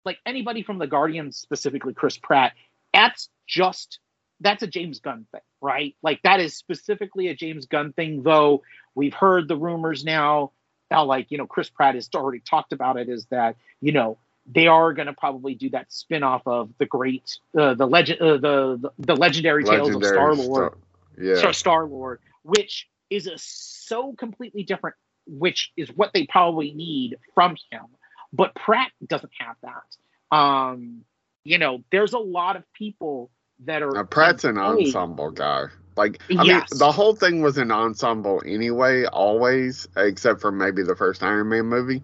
like 0.04 0.18
anybody 0.24 0.62
from 0.62 0.78
the 0.78 0.86
Guardians, 0.86 1.36
specifically 1.36 1.94
Chris 1.94 2.18
Pratt, 2.18 2.52
that's 2.92 3.28
just 3.46 3.98
that's 4.40 4.62
a 4.62 4.66
James 4.66 5.00
Gunn 5.00 5.26
thing, 5.32 5.40
right? 5.62 5.96
Like 6.02 6.20
that 6.22 6.40
is 6.40 6.54
specifically 6.54 7.28
a 7.28 7.34
James 7.34 7.66
Gunn 7.66 7.92
thing, 7.94 8.22
though 8.22 8.62
we've 8.94 9.14
heard 9.14 9.48
the 9.48 9.56
rumors 9.56 10.04
now. 10.04 10.52
Now, 10.90 11.04
like, 11.04 11.30
you 11.30 11.38
know, 11.38 11.46
Chris 11.46 11.68
Pratt 11.68 11.94
has 11.94 12.08
already 12.14 12.40
talked 12.40 12.72
about 12.72 12.96
it, 12.96 13.08
is 13.08 13.26
that, 13.26 13.56
you 13.80 13.92
know, 13.92 14.18
they 14.46 14.68
are 14.68 14.92
going 14.92 15.06
to 15.06 15.12
probably 15.12 15.54
do 15.54 15.70
that 15.70 15.92
spin-off 15.92 16.42
of 16.46 16.70
the 16.78 16.86
great 16.86 17.38
uh, 17.58 17.74
the 17.74 17.86
legend 17.86 18.20
uh, 18.20 18.36
the, 18.36 18.78
the 18.80 18.90
the 18.98 19.16
legendary 19.16 19.64
tales 19.64 19.94
of 19.94 20.04
Star 20.04 20.34
Lord 20.34 20.72
stuff. 20.72 20.82
Yeah. 21.18 21.50
Star 21.50 21.86
Lord, 21.86 22.20
which 22.44 22.88
is 23.10 23.26
a 23.26 23.36
so 23.38 24.12
completely 24.12 24.62
different, 24.62 24.94
which 25.26 25.72
is 25.76 25.88
what 25.88 26.12
they 26.14 26.26
probably 26.26 26.72
need 26.72 27.18
from 27.34 27.56
him. 27.70 27.86
But 28.32 28.54
Pratt 28.54 28.92
doesn't 29.04 29.32
have 29.38 29.56
that. 29.62 30.36
Um, 30.36 31.04
you 31.42 31.58
know, 31.58 31.82
there's 31.90 32.12
a 32.12 32.18
lot 32.18 32.56
of 32.56 32.62
people 32.72 33.30
that 33.60 33.82
are 33.82 33.92
Now, 33.92 34.04
Pratt's 34.04 34.44
an 34.44 34.56
Hey. 34.56 34.62
ensemble 34.62 35.30
guy. 35.30 35.66
Like, 35.96 36.20
I 36.30 36.44
Yes. 36.44 36.70
mean, 36.70 36.78
the 36.78 36.92
whole 36.92 37.14
thing 37.14 37.40
was 37.40 37.56
an 37.58 37.70
ensemble 37.70 38.42
anyway, 38.44 39.04
always, 39.06 39.88
except 39.96 40.40
for 40.40 40.52
maybe 40.52 40.82
the 40.82 40.94
first 40.96 41.22
Iron 41.22 41.48
Man 41.48 41.66
movie. 41.66 42.02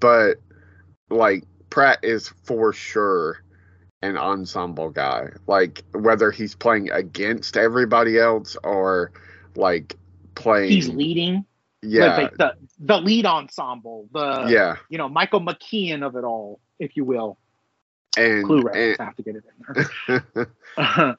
But, 0.00 0.38
like, 1.10 1.44
Pratt 1.70 1.98
is 2.02 2.28
for 2.44 2.72
sure 2.72 3.42
an 4.02 4.16
ensemble 4.16 4.90
guy. 4.90 5.28
Like, 5.46 5.84
whether 5.92 6.30
he's 6.30 6.54
playing 6.54 6.90
against 6.90 7.56
everybody 7.56 8.18
else 8.18 8.56
or, 8.64 9.12
like, 9.54 9.96
playing. 10.34 10.70
he's 10.70 10.88
leading, 10.88 11.44
yeah. 11.82 12.16
like 12.16 12.36
the 12.36 12.54
the 12.80 12.96
lead 12.98 13.26
ensemble, 13.26 14.08
the 14.12 14.46
yeah. 14.48 14.76
you 14.88 14.98
know 14.98 15.08
Michael 15.08 15.40
McKean 15.40 16.04
of 16.04 16.16
it 16.16 16.24
all, 16.24 16.60
if 16.78 16.96
you 16.96 17.04
will. 17.04 17.38
And 18.16 18.44
Clue 18.46 18.62
reference. 18.62 18.98
and, 18.98 19.00
I 19.00 19.04
have 19.04 19.16
to 19.16 19.22
get 19.22 19.36
it 19.36 19.44
in 19.68 19.86
there. 20.06 20.46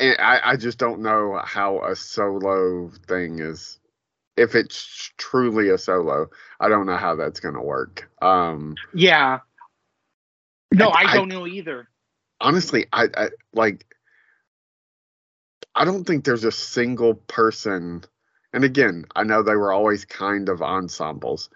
and 0.00 0.16
I, 0.18 0.40
I 0.52 0.56
just 0.56 0.78
don't 0.78 1.00
know 1.02 1.40
how 1.44 1.82
a 1.84 1.94
solo 1.96 2.90
thing 3.08 3.38
is 3.40 3.78
if 4.36 4.54
it's 4.54 5.12
truly 5.18 5.68
a 5.70 5.76
solo 5.78 6.30
i 6.60 6.68
don't 6.68 6.86
know 6.86 6.96
how 6.96 7.14
that's 7.16 7.40
going 7.40 7.54
to 7.54 7.60
work 7.60 8.10
um 8.22 8.74
yeah. 8.94 9.40
No, 10.72 10.88
I- 10.88 11.00
I 11.00 11.12
I- 11.12 11.14
don't 11.16 11.28
know 11.28 11.46
either. 11.46 11.88
honestly 12.40 12.86
I, 12.92 13.08
I 13.16 13.28
like 13.52 13.84
i 15.74 15.84
don't 15.84 16.04
think 16.04 16.24
there's 16.24 16.44
a 16.44 16.52
single 16.52 17.14
person 17.14 18.04
and 18.54 18.64
again 18.64 19.04
i 19.14 19.24
know 19.24 19.42
they 19.42 19.56
were 19.56 19.72
always 19.72 20.04
kind 20.06 20.48
of 20.48 20.62
ensembles 20.62 21.50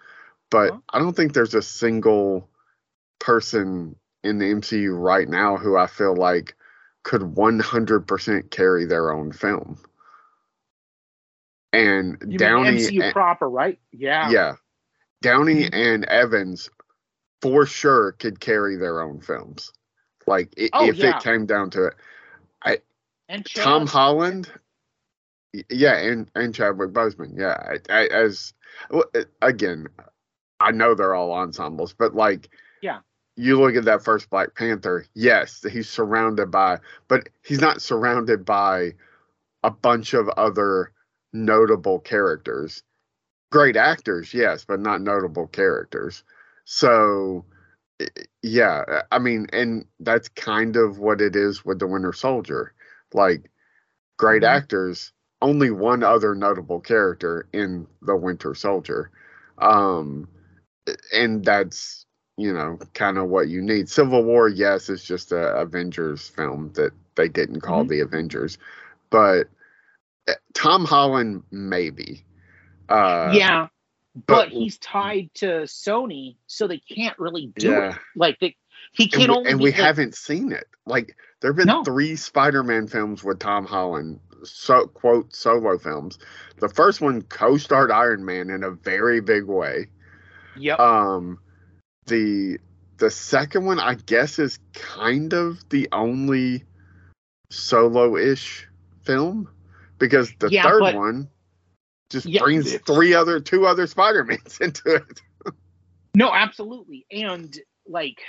but 0.51 0.69
Uh-huh. 0.71 0.79
i 0.93 0.99
don't 0.99 1.15
think 1.15 1.33
there's 1.33 1.55
a 1.55 1.61
single 1.63 2.49
person 3.19 3.95
in 4.25 4.39
the 4.39 4.45
mcu 4.45 4.97
right 4.99 5.29
now 5.29 5.55
who 5.57 5.77
i 5.77 5.87
feel 5.87 6.15
like 6.15 6.55
could 7.03 7.21
100% 7.21 8.49
carry 8.49 8.85
their 8.85 9.11
own 9.13 9.31
film 9.31 9.77
and 11.73 12.17
You 12.27 12.37
downey 12.39 12.77
MCU 12.77 13.03
and- 13.03 13.13
proper, 13.13 13.49
right? 13.49 13.79
Yeah. 13.91 14.29
yeah 14.31 14.55
downey 15.21 15.65
Mhm. 15.65 15.69
and 15.73 16.05
evans 16.05 16.69
for 17.41 17.65
sure 17.65 18.13
could 18.13 18.39
carry 18.39 18.75
their 18.75 19.01
own 19.01 19.19
films 19.21 19.71
like 20.27 20.53
i- 20.59 20.69
Oh, 20.73 20.87
if 20.89 20.95
yeah. 20.95 21.17
it 21.17 21.23
came 21.23 21.45
down 21.45 21.69
to 21.71 21.85
it 21.85 21.93
And 23.27 23.43
Tom 23.55 23.85
Chaz- 23.87 23.89
Holland, 23.89 24.51
yeah, 25.69 25.97
and 25.97 26.29
and 26.35 26.53
Chadwick 26.53 26.91
Boseman, 26.91 27.31
yeah. 27.35 27.55
I, 27.89 28.01
I, 28.01 28.05
as 28.05 28.53
again, 29.41 29.87
I 30.59 30.69
know 30.69 30.93
they're 30.93 31.15
all 31.15 31.31
ensembles, 31.31 31.93
but 31.93 32.13
like, 32.13 32.49
Yeah. 32.83 32.99
You 33.35 33.59
look 33.59 33.75
at 33.75 33.85
that 33.85 34.03
first 34.03 34.29
Black 34.29 34.55
Panther. 34.55 35.05
Yes, 35.13 35.63
he's 35.69 35.89
surrounded 35.89 36.51
by, 36.51 36.79
but 37.07 37.29
he's 37.43 37.61
not 37.61 37.81
surrounded 37.81 38.45
by 38.45 38.93
a 39.63 39.71
bunch 39.71 40.13
of 40.13 40.29
other 40.29 40.91
notable 41.33 41.99
characters. 41.99 42.83
Great 43.51 43.77
actors, 43.77 44.33
yes, 44.33 44.65
but 44.65 44.79
not 44.79 45.01
notable 45.01 45.47
characters. 45.47 46.23
So, 46.65 47.45
yeah, 48.41 49.03
I 49.11 49.19
mean, 49.19 49.47
and 49.53 49.85
that's 49.99 50.29
kind 50.29 50.75
of 50.75 50.99
what 50.99 51.21
it 51.21 51.35
is 51.35 51.65
with 51.65 51.79
the 51.79 51.87
Winter 51.87 52.13
Soldier. 52.13 52.73
Like, 53.13 53.49
great 54.17 54.43
Mhm. 54.43 54.49
actors, 54.49 55.13
only 55.41 55.71
one 55.71 56.03
other 56.03 56.35
notable 56.35 56.81
character 56.81 57.47
in 57.53 57.87
the 58.01 58.15
Winter 58.15 58.55
Soldier. 58.55 59.11
Um, 59.59 60.29
and 61.13 61.43
that's, 61.45 62.04
you 62.37 62.53
know, 62.53 62.77
kind 62.93 63.17
of 63.17 63.29
what 63.29 63.47
you 63.47 63.61
need. 63.61 63.87
Civil 63.89 64.23
War, 64.23 64.47
yes, 64.49 64.89
is 64.89 65.03
just 65.03 65.31
a 65.31 65.55
Avengers 65.57 66.27
film 66.27 66.71
that 66.73 66.91
they 67.15 67.29
didn't 67.29 67.61
call 67.61 67.85
Mhm. 67.85 67.89
the 67.89 67.99
Avengers, 68.01 68.57
but 69.09 69.47
uh, 70.27 70.33
Tom 70.53 70.85
Holland, 70.85 71.43
maybe. 71.51 72.25
Uh, 72.89 73.31
yeah. 73.33 73.67
But, 74.15 74.25
but- 74.27 74.49
he's 74.49 74.77
tied 74.79 75.29
to 75.35 75.45
Sony, 75.63 76.35
so 76.47 76.67
they 76.67 76.79
can't 76.79 77.17
really 77.19 77.47
do 77.57 77.73
it. 77.73 77.95
Like 78.15 78.39
they, 78.39 78.55
he 78.93 79.03
and 79.03 79.11
can 79.13 79.29
we, 79.31 79.35
only 79.37 79.51
and 79.51 79.59
we 79.59 79.71
like- 79.71 79.75
haven't 79.79 80.15
seen 80.15 80.51
it. 80.51 80.65
Like 80.85 81.15
there 81.41 81.51
have 81.51 81.57
been 81.57 81.67
No. 81.67 81.83
three 81.83 82.15
Spider-Man 82.15 82.87
films 82.87 83.23
with 83.23 83.39
Tom 83.39 83.65
Holland, 83.65 84.19
so 84.43 84.87
quote 84.87 85.33
solo 85.35 85.77
films. 85.77 86.17
The 86.59 86.69
first 86.69 87.01
one 87.01 87.21
co-starred 87.23 87.91
Iron 87.91 88.23
Man 88.25 88.49
in 88.49 88.63
a 88.63 88.71
very 88.71 89.19
big 89.21 89.45
way. 89.45 89.87
Yep. 90.57 90.79
Um, 90.79 91.39
the 92.07 92.59
the 92.97 93.11
second 93.11 93.65
one, 93.65 93.79
I 93.79 93.95
guess, 93.95 94.39
is 94.39 94.59
kind 94.73 95.33
of 95.33 95.67
the 95.69 95.89
only 95.91 96.63
solo-ish 97.49 98.67
film 99.03 99.49
because 99.99 100.31
the 100.39 100.49
Yeah, 100.49 100.63
third 100.63 100.79
but- 100.79 100.95
one 100.95 101.29
just 102.09 102.25
Yeah, 102.25 102.41
brings 102.41 102.73
three 102.81 103.13
other 103.13 103.39
two 103.39 103.65
other 103.65 103.87
Spider-Mans 103.87 104.57
into 104.61 104.95
it. 104.95 105.21
No, 106.13 106.31
absolutely. 106.31 107.05
And 107.11 107.57
like 107.87 108.19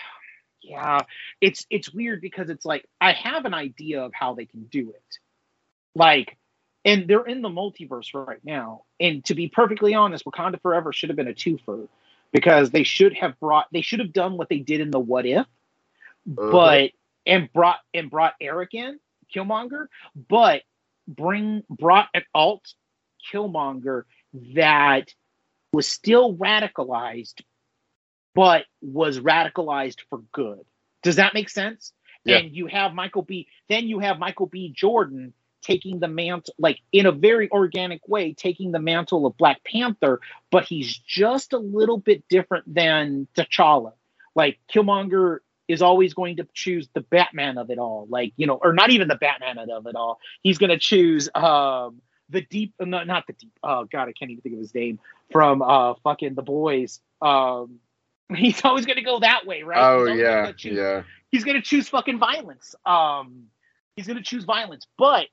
yeah, 0.62 1.02
it's 1.40 1.66
it's 1.70 1.92
weird 1.92 2.20
because 2.20 2.50
it's 2.50 2.64
like 2.64 2.84
I 3.00 3.12
have 3.12 3.44
an 3.44 3.54
idea 3.54 4.02
of 4.02 4.12
how 4.14 4.34
they 4.34 4.46
can 4.46 4.64
do 4.64 4.90
it. 4.90 5.18
Like 5.94 6.36
and 6.84 7.06
they're 7.08 7.26
in 7.26 7.42
the 7.42 7.48
multiverse 7.48 8.14
right 8.14 8.40
now. 8.44 8.82
And 8.98 9.24
to 9.26 9.34
be 9.34 9.48
perfectly 9.48 9.94
honest, 9.94 10.24
Wakanda 10.24 10.60
Forever 10.60 10.92
should 10.92 11.10
have 11.10 11.16
been 11.16 11.28
a 11.28 11.34
twofer 11.34 11.88
because 12.32 12.70
they 12.70 12.84
should 12.84 13.14
have 13.14 13.38
brought 13.40 13.66
they 13.72 13.82
should 13.82 14.00
have 14.00 14.12
done 14.12 14.36
what 14.38 14.48
they 14.48 14.58
did 14.60 14.80
in 14.80 14.90
the 14.90 15.00
what 15.00 15.26
if, 15.26 15.46
Uh-huh. 16.38 16.50
but 16.50 16.92
and 17.26 17.52
brought 17.52 17.78
and 17.94 18.10
brought 18.10 18.34
Erik 18.40 18.74
in, 18.74 19.00
Killmonger, 19.34 19.86
but 20.28 20.62
bring 21.08 21.62
brought 21.70 22.08
an 22.14 22.22
alt 22.34 22.74
Killmonger 23.32 24.04
that 24.54 25.08
was 25.72 25.88
still 25.88 26.34
radicalized, 26.36 27.42
but 28.34 28.64
was 28.82 29.20
radicalized 29.20 30.00
for 30.10 30.20
good. 30.32 30.60
Does 31.02 31.16
that 31.16 31.34
make 31.34 31.50
sense? 31.50 31.92
Yeah. 32.24 32.40
And 32.40 32.54
you 32.54 32.66
have 32.66 32.94
Michael 32.94 33.22
B. 33.22 33.48
Then 33.68 33.88
you 33.88 34.00
have 34.00 34.18
Michael 34.18 34.46
B. 34.46 34.72
Jordan 34.76 35.34
taking 35.66 35.98
the 35.98 36.08
mantle, 36.08 36.54
like 36.58 36.78
in 36.92 37.06
a 37.06 37.12
very 37.12 37.50
organic 37.50 38.06
way, 38.08 38.32
taking 38.32 38.70
the 38.70 38.78
mantle 38.78 39.26
of 39.26 39.36
Black 39.36 39.62
Panther, 39.64 40.20
but 40.52 40.64
he's 40.64 40.96
just 40.96 41.52
a 41.52 41.58
little 41.58 41.98
bit 41.98 42.22
different 42.28 42.72
than 42.72 43.26
T'Challa. 43.36 43.92
Like 44.36 44.58
Killmonger 44.72 45.38
is 45.66 45.82
always 45.82 46.14
going 46.14 46.36
to 46.36 46.46
choose 46.54 46.88
the 46.94 47.00
Batman 47.00 47.58
of 47.58 47.70
it 47.70 47.78
all, 47.78 48.06
like 48.08 48.32
you 48.36 48.46
know, 48.46 48.58
or 48.62 48.72
not 48.72 48.90
even 48.90 49.08
the 49.08 49.16
Batman 49.16 49.58
of 49.58 49.86
it 49.86 49.96
all. 49.96 50.20
He's 50.42 50.58
going 50.58 50.70
to 50.70 50.78
choose 50.78 51.28
um 51.34 52.00
the 52.28 52.42
deep, 52.42 52.74
no, 52.80 53.02
not 53.04 53.26
the 53.26 53.32
deep. 53.32 53.52
Oh 53.62 53.84
God, 53.84 54.08
I 54.08 54.12
can't 54.12 54.30
even 54.30 54.42
think 54.42 54.54
of 54.54 54.60
his 54.60 54.74
name 54.74 55.00
from 55.32 55.62
uh 55.62 55.94
fucking 56.04 56.34
the 56.34 56.42
boys. 56.42 57.00
Um, 57.20 57.80
he's 58.36 58.64
always 58.64 58.86
going 58.86 58.96
to 58.96 59.02
go 59.02 59.18
that 59.20 59.46
way, 59.46 59.62
right? 59.62 59.82
Oh 59.82 60.04
yeah, 60.04 60.42
gonna 60.42 60.52
choose- 60.52 60.76
yeah. 60.76 61.02
he's 61.30 61.44
going 61.44 61.56
to 61.56 61.62
choose 61.62 61.88
fucking 61.88 62.18
violence. 62.18 62.74
Um, 62.84 63.46
he's 63.96 64.06
going 64.06 64.18
to 64.18 64.22
choose 64.22 64.44
violence, 64.44 64.86
but 64.96 65.26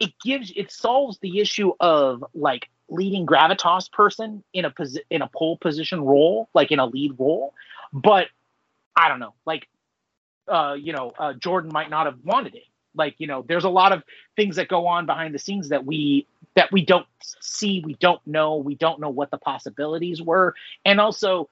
it 0.00 0.12
gives 0.24 0.52
it 0.54 0.70
solves 0.70 1.18
the 1.20 1.40
issue 1.40 1.72
of 1.80 2.24
like 2.34 2.68
leading 2.88 3.26
gravitas 3.26 3.90
person 3.90 4.42
in 4.52 4.64
a 4.64 4.70
posi- 4.70 5.00
in 5.10 5.22
a 5.22 5.28
pole 5.28 5.56
position 5.58 6.02
role, 6.02 6.48
like 6.54 6.72
in 6.72 6.78
a 6.78 6.86
lead 6.86 7.14
role. 7.18 7.54
But 7.92 8.26
I 8.96 9.08
don't 9.08 9.20
know, 9.20 9.34
like 9.46 9.68
uh, 10.48 10.74
you 10.78 10.92
know, 10.92 11.12
uh, 11.18 11.34
Jordan 11.34 11.70
might 11.72 11.90
not 11.90 12.06
have 12.06 12.18
wanted 12.24 12.54
it. 12.54 12.64
Like 12.94 13.14
you 13.18 13.26
know, 13.26 13.44
there's 13.46 13.64
a 13.64 13.70
lot 13.70 13.92
of 13.92 14.02
things 14.36 14.56
that 14.56 14.68
go 14.68 14.86
on 14.86 15.06
behind 15.06 15.34
the 15.34 15.38
scenes 15.38 15.68
that 15.70 15.84
we 15.84 16.26
that 16.56 16.72
we 16.72 16.84
don't 16.84 17.06
see, 17.40 17.82
we 17.84 17.94
don't 17.94 18.24
know, 18.26 18.56
we 18.56 18.74
don't 18.74 19.00
know 19.00 19.10
what 19.10 19.30
the 19.30 19.38
possibilities 19.38 20.20
were, 20.22 20.54
and 20.84 21.00
also 21.00 21.48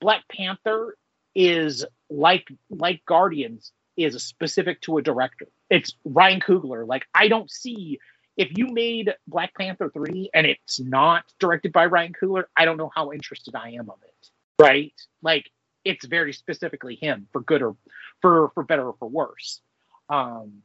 Black 0.00 0.24
Panther 0.28 0.96
is 1.34 1.84
like 2.10 2.48
like 2.70 3.04
Guardians 3.06 3.72
is 3.96 4.22
specific 4.22 4.80
to 4.82 4.98
a 4.98 5.02
director. 5.02 5.46
It's 5.70 5.94
Ryan 6.04 6.40
Coogler. 6.40 6.86
Like 6.86 7.06
I 7.14 7.28
don't 7.28 7.50
see 7.50 7.98
if 8.36 8.56
you 8.56 8.68
made 8.68 9.14
Black 9.26 9.54
Panther 9.54 9.90
3 9.92 10.30
and 10.32 10.46
it's 10.46 10.78
not 10.78 11.24
directed 11.40 11.72
by 11.72 11.86
Ryan 11.86 12.12
Coogler, 12.12 12.44
I 12.56 12.64
don't 12.64 12.76
know 12.76 12.90
how 12.94 13.12
interested 13.12 13.54
I 13.54 13.70
am 13.70 13.90
of 13.90 13.98
it. 14.06 14.28
Right? 14.60 14.94
Like 15.22 15.50
it's 15.84 16.06
very 16.06 16.32
specifically 16.32 16.96
him 16.96 17.26
for 17.32 17.40
good 17.40 17.62
or 17.62 17.76
for 18.20 18.50
for 18.54 18.62
better 18.62 18.88
or 18.88 18.94
for 18.98 19.08
worse. 19.08 19.60
Um 20.08 20.62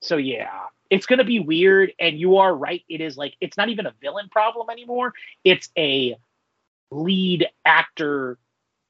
so 0.00 0.16
yeah, 0.18 0.64
it's 0.90 1.06
going 1.06 1.18
to 1.18 1.24
be 1.24 1.40
weird 1.40 1.92
and 1.98 2.18
you 2.18 2.36
are 2.36 2.54
right 2.54 2.82
it 2.90 3.00
is 3.00 3.16
like 3.16 3.34
it's 3.40 3.56
not 3.56 3.70
even 3.70 3.86
a 3.86 3.94
villain 4.02 4.28
problem 4.28 4.68
anymore. 4.70 5.14
It's 5.44 5.70
a 5.78 6.16
lead 6.90 7.48
actor 7.64 8.38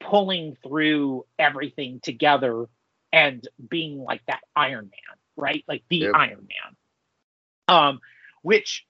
pulling 0.01 0.57
through 0.61 1.25
everything 1.39 1.99
together 2.01 2.67
and 3.11 3.47
being 3.69 3.99
like 3.99 4.21
that 4.27 4.41
Iron 4.55 4.85
Man, 4.91 5.17
right? 5.37 5.63
Like 5.67 5.83
the 5.89 6.07
Yep. 6.07 6.13
Iron 6.13 6.47
Man. 6.49 6.75
Um, 7.67 8.01
which, 8.43 8.85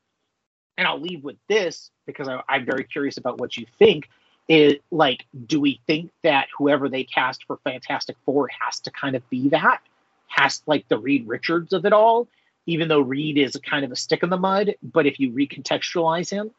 and 0.77 0.87
I'll 0.87 1.01
leave 1.01 1.23
with 1.23 1.37
this 1.49 1.91
because 2.05 2.27
I, 2.27 2.41
I'm 2.49 2.65
very 2.65 2.83
curious 2.85 3.17
about 3.17 3.39
what 3.39 3.57
you 3.57 3.65
think. 3.79 4.09
Is 4.47 4.75
like, 4.91 5.25
do 5.47 5.59
we 5.59 5.81
think 5.87 6.11
that 6.23 6.47
whoever 6.57 6.89
they 6.89 7.03
cast 7.03 7.45
for 7.47 7.57
Fantastic 7.63 8.15
Four 8.25 8.49
has 8.61 8.79
to 8.81 8.91
kind 8.91 9.15
of 9.15 9.27
be 9.29 9.49
that? 9.49 9.79
Has 10.27 10.61
like 10.67 10.87
the 10.89 10.99
Reed 10.99 11.27
Richards 11.27 11.73
of 11.73 11.85
it 11.85 11.93
all, 11.93 12.27
even 12.67 12.87
though 12.87 12.99
Reed 13.01 13.39
is 13.39 13.55
a 13.55 13.59
kind 13.61 13.85
of 13.85 13.91
a 13.91 13.95
stick 13.95 14.23
in 14.23 14.29
the 14.29 14.37
mud. 14.37 14.75
But 14.83 15.07
if 15.07 15.19
you 15.19 15.31
recontextualize 15.31 16.29
him, 16.29 16.51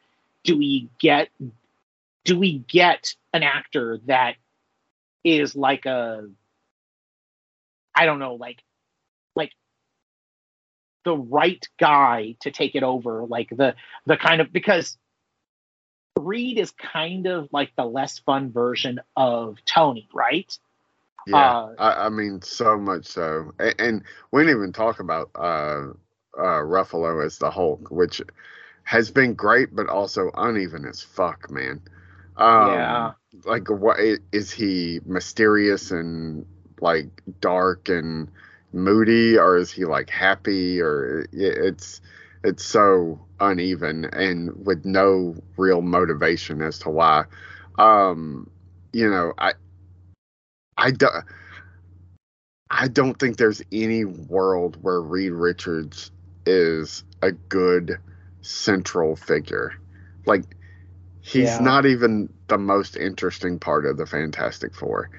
do 0.43 0.57
we 0.57 0.89
get 0.99 1.29
do 2.25 2.37
we 2.37 2.59
get 2.59 3.15
an 3.33 3.43
actor 3.43 3.99
that 4.07 4.35
is 5.23 5.55
like 5.55 5.85
a 5.85 6.27
I 7.95 8.05
don't 8.05 8.19
know, 8.19 8.35
like 8.35 8.63
the 11.07 11.17
right 11.17 11.65
guy 11.79 12.35
to 12.41 12.51
take 12.51 12.75
it 12.75 12.83
over, 12.83 13.25
like 13.25 13.49
the 13.49 13.75
the 14.07 14.17
kind 14.17 14.41
of 14.41 14.53
because 14.53 14.97
Reed 16.19 16.59
is 16.59 16.71
kind 16.71 17.27
of 17.27 17.49
like 17.53 17.71
the 17.77 17.85
less 17.85 18.19
fun 18.19 18.51
version 18.51 18.99
of 19.15 19.57
Tony, 19.65 20.09
right? 20.13 20.57
Yeah, 21.25 21.55
Uh, 21.55 21.75
I, 21.77 22.07
I 22.07 22.09
mean, 22.09 22.41
so 22.41 22.77
much 22.77 23.05
so, 23.05 23.53
and, 23.59 23.75
and 23.79 24.03
we 24.31 24.43
didn't 24.43 24.57
even 24.57 24.73
talk 24.73 24.99
about 24.99 25.31
uh, 25.35 25.91
uh, 26.37 26.61
Ruffalo 26.63 27.25
as 27.25 27.37
the 27.39 27.51
Hulk, 27.51 27.91
which 27.91 28.21
has 28.83 29.11
been 29.11 29.35
great, 29.35 29.75
but 29.75 29.89
also 29.89 30.31
uneven 30.35 30.85
as 30.85 31.01
fuck, 31.01 31.51
man. 31.51 31.81
Um, 32.37 32.67
Yeah. 32.67 33.13
Like, 33.45 33.69
what 33.69 33.99
is 34.33 34.51
he 34.51 35.01
mysterious 35.05 35.91
and 35.91 36.45
like 36.81 37.09
dark 37.41 37.89
and 37.89 38.31
moody, 38.73 39.37
or 39.37 39.57
is 39.57 39.71
he 39.71 39.85
like 39.85 40.09
happy? 40.09 40.81
Or 40.81 41.27
it's 41.31 42.01
it's 42.43 42.63
so 42.63 43.19
uneven 43.39 44.05
and 44.05 44.65
with 44.65 44.85
no 44.85 45.35
real 45.57 45.81
motivation 45.81 46.61
as 46.61 46.79
to 46.79 46.89
why. 46.89 47.25
Um, 47.77 48.49
you 48.93 49.09
know, 49.09 49.33
I 49.37 49.53
I 50.77 50.91
don't. 50.91 51.25
I 52.69 52.87
don't 52.89 53.17
think 53.17 53.37
there's 53.37 53.61
any 53.71 54.03
world 54.03 54.77
where 54.81 55.01
Reed 55.01 55.31
Richards 55.31 56.11
is 56.45 57.03
a 57.21 57.31
good 57.31 57.97
central 58.41 59.15
figure. 59.15 59.73
Like 60.25 60.43
he's 61.21 61.45
Yeah. 61.45 61.59
not 61.59 61.85
even 61.85 62.31
the 62.47 62.57
most 62.57 62.97
interesting 62.97 63.59
part 63.59 63.85
of 63.85 63.97
the 63.97 64.05
Fantastic 64.05 64.75
Four. 64.75 65.09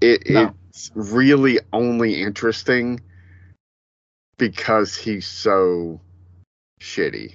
It, 0.00 0.28
No. 0.30 0.54
It's 0.78 0.92
really 0.94 1.58
only 1.72 2.22
interesting 2.22 3.00
because 4.36 4.94
he's 4.96 5.26
so 5.26 6.00
shitty. 6.80 7.34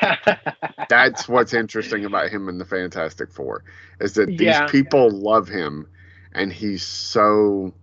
That's 0.88 1.28
what's 1.28 1.52
interesting 1.52 2.06
about 2.06 2.30
him 2.30 2.48
in 2.48 2.56
the 2.56 2.64
Fantastic 2.64 3.30
Four 3.30 3.64
is 4.00 4.14
that 4.14 4.38
these 4.38 4.38
Yeah. 4.38 4.66
people 4.68 5.10
love 5.10 5.48
him, 5.48 5.86
and 6.32 6.50
he's 6.50 6.82
so 6.82 7.74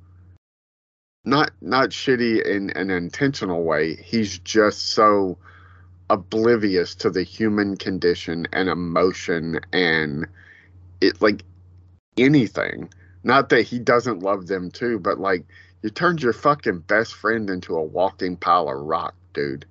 not 1.24 1.52
not 1.62 1.90
shitty 1.90 2.44
in 2.44 2.72
an 2.72 2.90
intentional 2.90 3.64
way. 3.64 3.96
He's 3.96 4.40
just 4.40 4.90
so 4.90 5.38
oblivious 6.10 6.96
to 6.96 7.12
the 7.12 7.22
human 7.22 7.78
condition 7.78 8.48
and 8.54 8.70
emotion 8.70 9.60
and 9.72 10.26
it 11.00 11.22
like 11.22 11.44
anything. 12.18 12.90
Not 13.28 13.50
that 13.52 13.64
he 13.64 13.80
doesn't 13.80 14.24
love 14.24 14.48
them 14.48 14.72
too, 14.72 15.00
but 15.00 15.20
like 15.20 15.46
you 15.84 15.92
turned 15.92 16.24
your 16.24 16.34
fucking 16.34 16.80
best 16.82 17.16
friend 17.16 17.50
into 17.52 17.76
a 17.76 17.84
walking 17.84 18.38
pile 18.38 18.70
of 18.70 18.78
rock, 18.86 19.16
dude. 19.34 19.68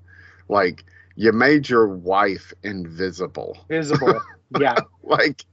Like 0.49 0.85
you 1.17 1.33
made 1.33 1.69
your 1.69 1.89
wife 1.89 2.55
invisible. 2.65 3.59
Visible. 3.69 4.21
Yeah. 4.51 4.83
Like 5.03 5.45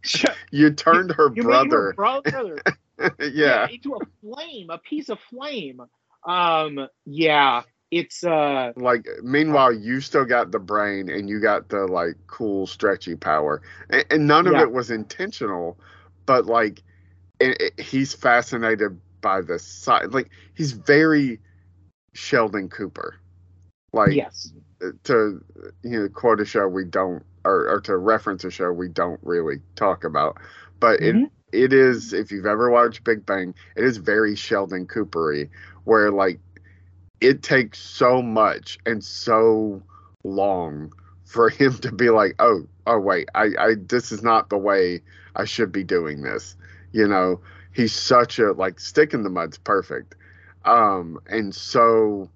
you 0.51 0.71
turned 0.71 1.11
her 1.13 1.29
You 1.33 1.43
made 1.43 1.71
her 1.71 1.81
brother. 1.81 1.95
brother 1.95 2.65
yeah. 3.19 3.69
into 3.69 3.95
a 3.95 4.01
flame, 4.21 4.69
a 4.69 4.77
piece 4.79 5.09
of 5.09 5.19
flame. 5.19 5.81
Um, 6.27 6.87
yeah, 7.05 7.63
it's 7.91 8.23
uh, 8.23 8.73
Like 8.75 9.07
meanwhile 9.23 9.73
you 9.73 10.01
still 10.01 10.25
got 10.25 10.51
the 10.51 10.59
brain 10.59 11.09
and 11.09 11.29
you 11.29 11.39
got 11.41 11.69
the 11.69 11.87
like 11.87 12.15
cool 12.27 12.67
stretchy 12.67 13.15
power. 13.15 13.61
And, 13.89 14.05
and 14.11 14.27
none 14.27 14.47
of 14.47 14.53
Yeah. 14.53 14.61
it 14.61 14.71
was 14.71 14.91
intentional, 14.91 15.79
but 16.25 16.45
like 16.45 16.83
it, 17.43 17.61
it- 17.77 17.79
he's 17.83 18.13
fascinated 18.13 18.99
by 19.21 19.41
the 19.41 19.59
side 19.59 20.13
like 20.13 20.29
he's 20.53 20.73
very 20.73 21.39
Sheldon 22.13 22.69
Cooper. 22.69 23.15
Like 23.93 24.13
yes, 24.13 24.51
to 25.03 25.43
you 25.83 25.99
know 26.01 26.09
quote 26.09 26.41
a 26.41 26.45
show 26.45 26.67
we 26.67 26.83
don't 26.85 27.23
or, 27.45 27.69
or 27.69 27.79
to 27.81 27.97
reference 27.97 28.43
a 28.43 28.51
show 28.51 28.71
we 28.71 28.87
don't 28.89 29.19
really 29.23 29.61
talk 29.75 30.03
about 30.03 30.37
but 30.79 30.99
Mhm. 30.99 31.25
it 31.51 31.63
it 31.65 31.73
is 31.73 32.13
if 32.13 32.31
you've 32.31 32.45
ever 32.47 32.69
watched 32.69 33.03
big 33.03 33.25
bang 33.25 33.53
it 33.75 33.83
is 33.83 33.97
very 33.97 34.35
sheldon 34.35 34.87
coopery 34.87 35.49
where 35.83 36.11
like 36.11 36.39
it 37.21 37.43
takes 37.43 37.79
so 37.79 38.21
much 38.21 38.79
and 38.85 39.03
so 39.03 39.81
long 40.23 40.91
for 41.25 41.49
him 41.59 41.73
to 41.79 41.91
be 41.91 42.09
like 42.09 42.35
oh 42.39 42.65
oh 42.87 42.99
wait 42.99 43.29
i 43.35 43.49
i 43.59 43.75
this 43.87 44.11
is 44.11 44.23
not 44.23 44.49
the 44.49 44.57
way 44.57 45.01
i 45.35 45.45
should 45.45 45.71
be 45.71 45.83
doing 45.83 46.21
this 46.21 46.55
you 46.93 47.07
know 47.07 47.41
he's 47.73 47.93
such 47.93 48.39
a 48.39 48.53
like 48.53 48.79
stick 48.79 49.13
in 49.13 49.23
the 49.23 49.29
mud's 49.29 49.57
perfect. 49.57 50.15
Um 50.63 51.19
and 51.27 51.53
so 51.53 52.29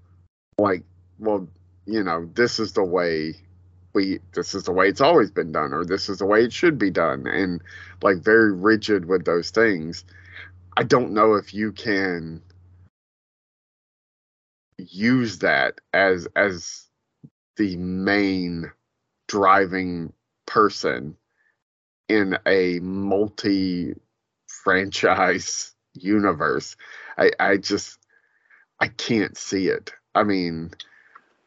like 0.57 0.83
well 1.19 1.47
you 1.85 2.03
know 2.03 2.29
this 2.33 2.59
is 2.59 2.73
the 2.73 2.83
way 2.83 3.35
we 3.93 4.19
this 4.33 4.53
is 4.53 4.63
the 4.63 4.71
way 4.71 4.87
it's 4.87 5.01
always 5.01 5.31
been 5.31 5.51
done 5.51 5.73
or 5.73 5.85
this 5.85 6.09
is 6.09 6.19
the 6.19 6.25
way 6.25 6.43
it 6.43 6.53
should 6.53 6.77
be 6.77 6.91
done 6.91 7.25
and 7.25 7.61
like 8.03 8.17
very 8.17 8.53
rigid 8.53 9.05
with 9.05 9.25
those 9.25 9.51
things. 9.51 10.03
I 10.75 10.83
don't 10.83 11.13
know 11.13 11.35
if 11.35 11.53
you 11.53 11.71
can 11.71 12.41
use 14.77 15.39
that 15.39 15.81
as 15.93 16.27
as 16.35 16.85
the 17.55 17.75
main 17.77 18.71
driving 19.27 20.13
person 20.45 21.17
in 22.07 22.37
a 22.45 22.79
multi 22.79 23.95
franchise 24.63 25.73
universe 25.93 26.75
i 27.17 27.31
i 27.39 27.57
just 27.57 27.97
i 28.79 28.87
can't 28.87 29.37
see 29.37 29.67
it 29.67 29.91
i 30.15 30.23
mean 30.23 30.71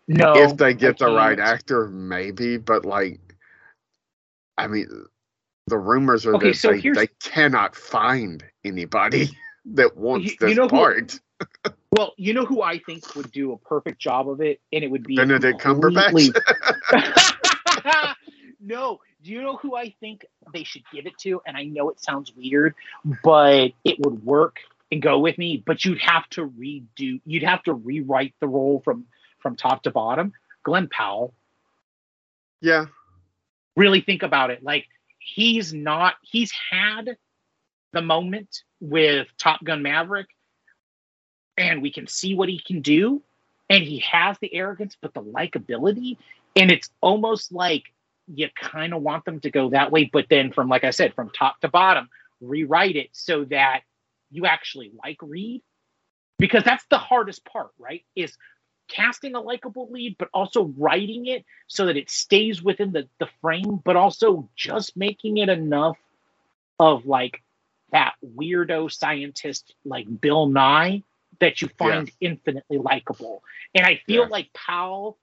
no. 0.09 0.35
if 0.35 0.57
they 0.57 0.75
get 0.75 0.99
the 0.99 1.07
right 1.07 1.39
actor, 1.39 1.87
maybe. 1.87 2.57
But 2.57 2.85
like, 2.85 3.21
I 4.59 4.67
mean, 4.67 4.89
the 5.69 5.79
rumors 5.79 6.27
are 6.27 6.35
Okay, 6.35 6.49
that 6.49 6.57
so 6.57 6.73
they, 6.73 6.81
they 6.91 7.07
cannot 7.23 7.77
find 7.77 8.43
anybody 8.65 9.29
that 9.67 9.97
wants 9.97 10.27
You- 10.27 10.33
you 10.41 10.47
this 10.49 10.57
know 10.57 10.65
who- 10.65 10.69
part. 10.69 11.21
Well, 11.93 12.13
you 12.19 12.35
know 12.35 12.45
who 12.45 12.61
I 12.61 12.79
think 12.81 13.15
would 13.15 13.31
do 13.31 13.53
a 13.53 13.57
perfect 13.59 14.01
job 14.01 14.29
of 14.29 14.41
it, 14.41 14.61
and 14.73 14.83
it 14.83 14.91
would 14.91 15.05
be 15.07 15.15
Benedict 15.15 15.61
completely- 15.61 16.33
Cumberbatch. 16.33 17.35
no, 18.71 19.01
do 19.23 19.31
you 19.33 19.43
know 19.43 19.57
who 19.57 19.75
I 19.75 19.95
think 20.01 20.25
they 20.55 20.65
should 20.65 20.83
give 20.93 21.07
it 21.07 21.19
to? 21.19 21.43
And 21.47 21.57
I 21.57 21.65
know 21.65 21.91
it 21.91 22.01
sounds 22.01 22.33
weird, 22.35 22.75
but 23.23 23.73
it 23.85 23.99
would 23.99 24.25
work 24.25 24.61
and 24.91 25.03
go 25.03 25.19
with 25.19 25.37
me. 25.37 25.63
But 25.65 25.85
you'd 25.85 26.01
have 26.01 26.29
to 26.31 26.47
redo, 26.47 27.21
you'd 27.27 27.43
have 27.43 27.63
to 27.65 27.75
rewrite 27.75 28.35
the 28.41 28.49
role 28.49 28.81
from 28.85 29.07
from 29.41 29.57
top 29.57 29.83
to 29.83 29.91
bottom. 29.91 30.33
Glen 30.63 30.89
Powell. 30.89 31.35
yeah, 32.61 32.87
Really 33.77 34.01
think 34.03 34.23
about 34.23 34.51
it. 34.51 34.63
Like 34.63 34.87
he's 35.19 35.75
not. 35.75 36.15
He's 36.23 36.53
had 36.71 37.17
the 37.93 38.03
moment 38.03 38.63
with 38.81 39.27
Top 39.37 39.65
Gun 39.65 39.83
Maverick, 39.83 40.29
and 41.57 41.83
we 41.83 41.91
can 41.93 42.07
see 42.07 42.35
what 42.35 42.49
he 42.49 42.61
can 42.61 42.83
do, 42.83 43.23
and 43.69 43.83
he 43.83 43.99
has 44.01 44.39
the 44.39 44.55
arrogance, 44.55 44.97
but 45.01 45.13
the 45.15 45.23
likability, 45.23 46.19
and 46.55 46.71
it's 46.71 46.91
almost 47.01 47.53
like 47.53 47.85
you 48.35 48.49
kind 48.57 48.95
of 48.95 49.03
want 49.03 49.25
them 49.25 49.41
to 49.41 49.51
go 49.51 49.71
that 49.71 49.91
way, 49.93 50.09
but 50.13 50.27
then 50.31 50.53
from 50.53 50.69
like 50.69 50.85
I 50.85 50.91
said, 50.91 51.15
from 51.15 51.31
top 51.31 51.61
to 51.61 51.69
bottom, 51.69 52.09
rewrite 52.41 52.97
it 52.97 53.11
so 53.13 53.45
that 53.47 53.83
you 54.31 54.47
actually 54.47 54.93
like 55.05 55.19
Reed, 55.23 55.63
because 56.39 56.65
that's 56.65 56.85
the 56.91 56.99
hardest 56.99 57.45
part, 57.45 57.71
right? 57.79 58.05
Is 58.15 58.37
casting 58.89 59.35
a 59.35 59.41
likable 59.41 59.89
lead, 59.91 60.17
but 60.19 60.29
also 60.35 60.73
writing 60.77 61.27
it 61.27 61.45
so 61.69 61.87
that 61.87 61.97
it 61.97 62.11
stays 62.11 62.63
within 62.63 62.93
the 62.93 63.09
the 63.19 63.29
frame, 63.41 63.81
but 63.85 63.97
also 63.97 64.49
just 64.57 64.97
making 64.97 65.39
it 65.39 65.49
enough 65.49 65.99
of 66.79 67.07
like 67.07 67.43
that 67.93 68.15
weirdo 68.25 68.91
scientist 68.91 69.75
like 69.85 70.07
Bill 70.21 70.47
Nye 70.47 71.03
that 71.41 71.63
you 71.63 71.69
find 71.79 72.11
infinitely 72.21 72.79
likable. 72.79 73.43
And 73.75 73.87
I 73.87 73.97
feel 74.07 74.23
Yeah. 74.25 74.29
like 74.29 74.53
Powell 74.53 75.19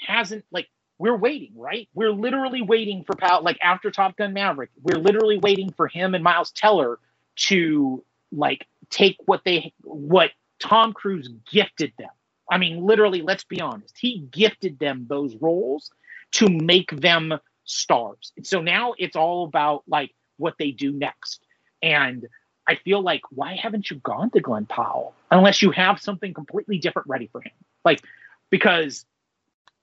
hasn't 0.00 0.44
like 0.50 0.68
we're 0.98 1.16
waiting, 1.16 1.52
right? 1.56 1.88
We're 1.94 2.12
literally 2.12 2.62
waiting 2.62 3.04
for 3.04 3.14
Powell 3.14 3.42
like 3.42 3.58
after 3.62 3.90
Top 3.90 4.16
Gun 4.16 4.32
Maverick, 4.32 4.70
we're 4.82 4.98
literally 4.98 5.38
waiting 5.38 5.72
for 5.72 5.86
him 5.86 6.14
and 6.14 6.24
Miles 6.24 6.50
Teller 6.50 6.98
to 7.36 8.04
like 8.32 8.66
take 8.90 9.16
what 9.26 9.42
they 9.44 9.72
what 9.82 10.30
Tom 10.58 10.92
Cruise 10.92 11.30
gifted 11.50 11.92
them. 11.98 12.10
I 12.50 12.58
mean, 12.58 12.84
literally, 12.84 13.22
let's 13.22 13.44
be 13.44 13.60
honest. 13.60 13.96
He 13.98 14.26
gifted 14.30 14.78
them 14.78 15.06
those 15.08 15.36
roles 15.36 15.90
to 16.32 16.48
make 16.48 16.90
them 16.90 17.34
stars. 17.64 18.32
So 18.42 18.60
now 18.60 18.94
it's 18.98 19.16
all 19.16 19.44
about 19.44 19.84
like 19.86 20.14
what 20.36 20.54
they 20.58 20.70
do 20.70 20.92
next. 20.92 21.40
And 21.82 22.26
I 22.66 22.76
feel 22.76 23.02
like 23.02 23.22
why 23.30 23.54
haven't 23.54 23.90
you 23.90 23.96
gone 23.98 24.30
to 24.30 24.40
Glen 24.40 24.66
Powell 24.66 25.14
unless 25.30 25.62
you 25.62 25.70
have 25.70 26.00
something 26.00 26.34
completely 26.34 26.78
different 26.78 27.08
ready 27.08 27.28
for 27.30 27.40
him? 27.40 27.52
Like 27.84 28.02
because 28.50 29.04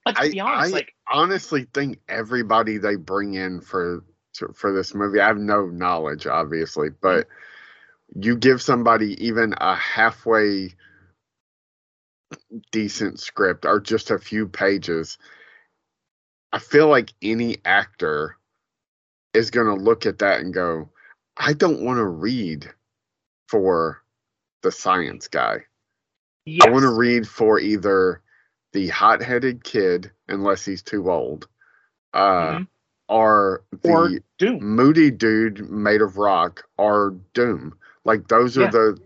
let's 0.06 0.20
I, 0.20 0.30
be 0.30 0.40
honest, 0.40 0.74
I 0.74 0.78
like 0.78 0.94
honestly 1.12 1.68
think 1.74 2.00
everybody 2.08 2.78
they 2.78 2.96
bring 2.96 3.34
in 3.34 3.62
for 3.62 4.04
to, 4.36 4.50
for 4.54 4.72
this 4.72 4.94
movie, 4.94 5.20
I 5.20 5.28
have 5.28 5.38
no 5.38 5.68
knowledge, 5.68 6.28
obviously, 6.28 6.90
but 6.90 7.28
you 8.16 8.36
give 8.38 8.62
somebody 8.62 9.26
even 9.26 9.54
a 9.58 9.76
halfway 9.76 10.74
decent 12.72 13.20
script 13.20 13.66
or 13.66 13.80
just 13.80 14.12
a 14.12 14.20
few 14.20 14.48
pages, 14.48 15.18
I 16.52 16.60
feel 16.60 16.88
like 16.88 17.14
any 17.22 17.58
actor 17.66 18.38
is 19.34 19.52
going 19.52 19.68
to 19.68 19.84
look 19.84 20.06
at 20.06 20.20
that 20.20 20.40
and 20.40 20.54
go, 20.54 20.90
I 21.38 21.54
don't 21.54 21.82
want 21.82 21.98
to 21.98 22.06
read 22.06 22.70
for 23.50 24.02
the 24.64 24.72
science 24.72 25.28
guy. 25.28 25.60
Yes. 26.46 26.68
I 26.68 26.72
want 26.72 26.84
to 26.84 26.94
read 26.94 27.28
for 27.28 27.60
either 27.60 28.22
the 28.76 28.90
hot-headed 28.90 29.64
kid, 29.64 30.12
unless 30.30 30.66
he's 30.66 30.84
too 30.84 31.12
old, 31.12 31.48
uh, 32.14 32.62
Mhm. 32.62 32.68
or 33.10 33.64
the 33.84 33.90
or 33.92 34.10
Doom. 34.38 34.60
moody 34.60 35.12
dude 35.12 35.70
made 35.72 36.02
of 36.02 36.18
rock, 36.18 36.66
are 36.78 37.12
Doom. 37.34 37.76
Like 38.06 38.28
those 38.30 38.58
are 38.60 38.68
Yeah. 38.68 38.72
the 38.72 39.00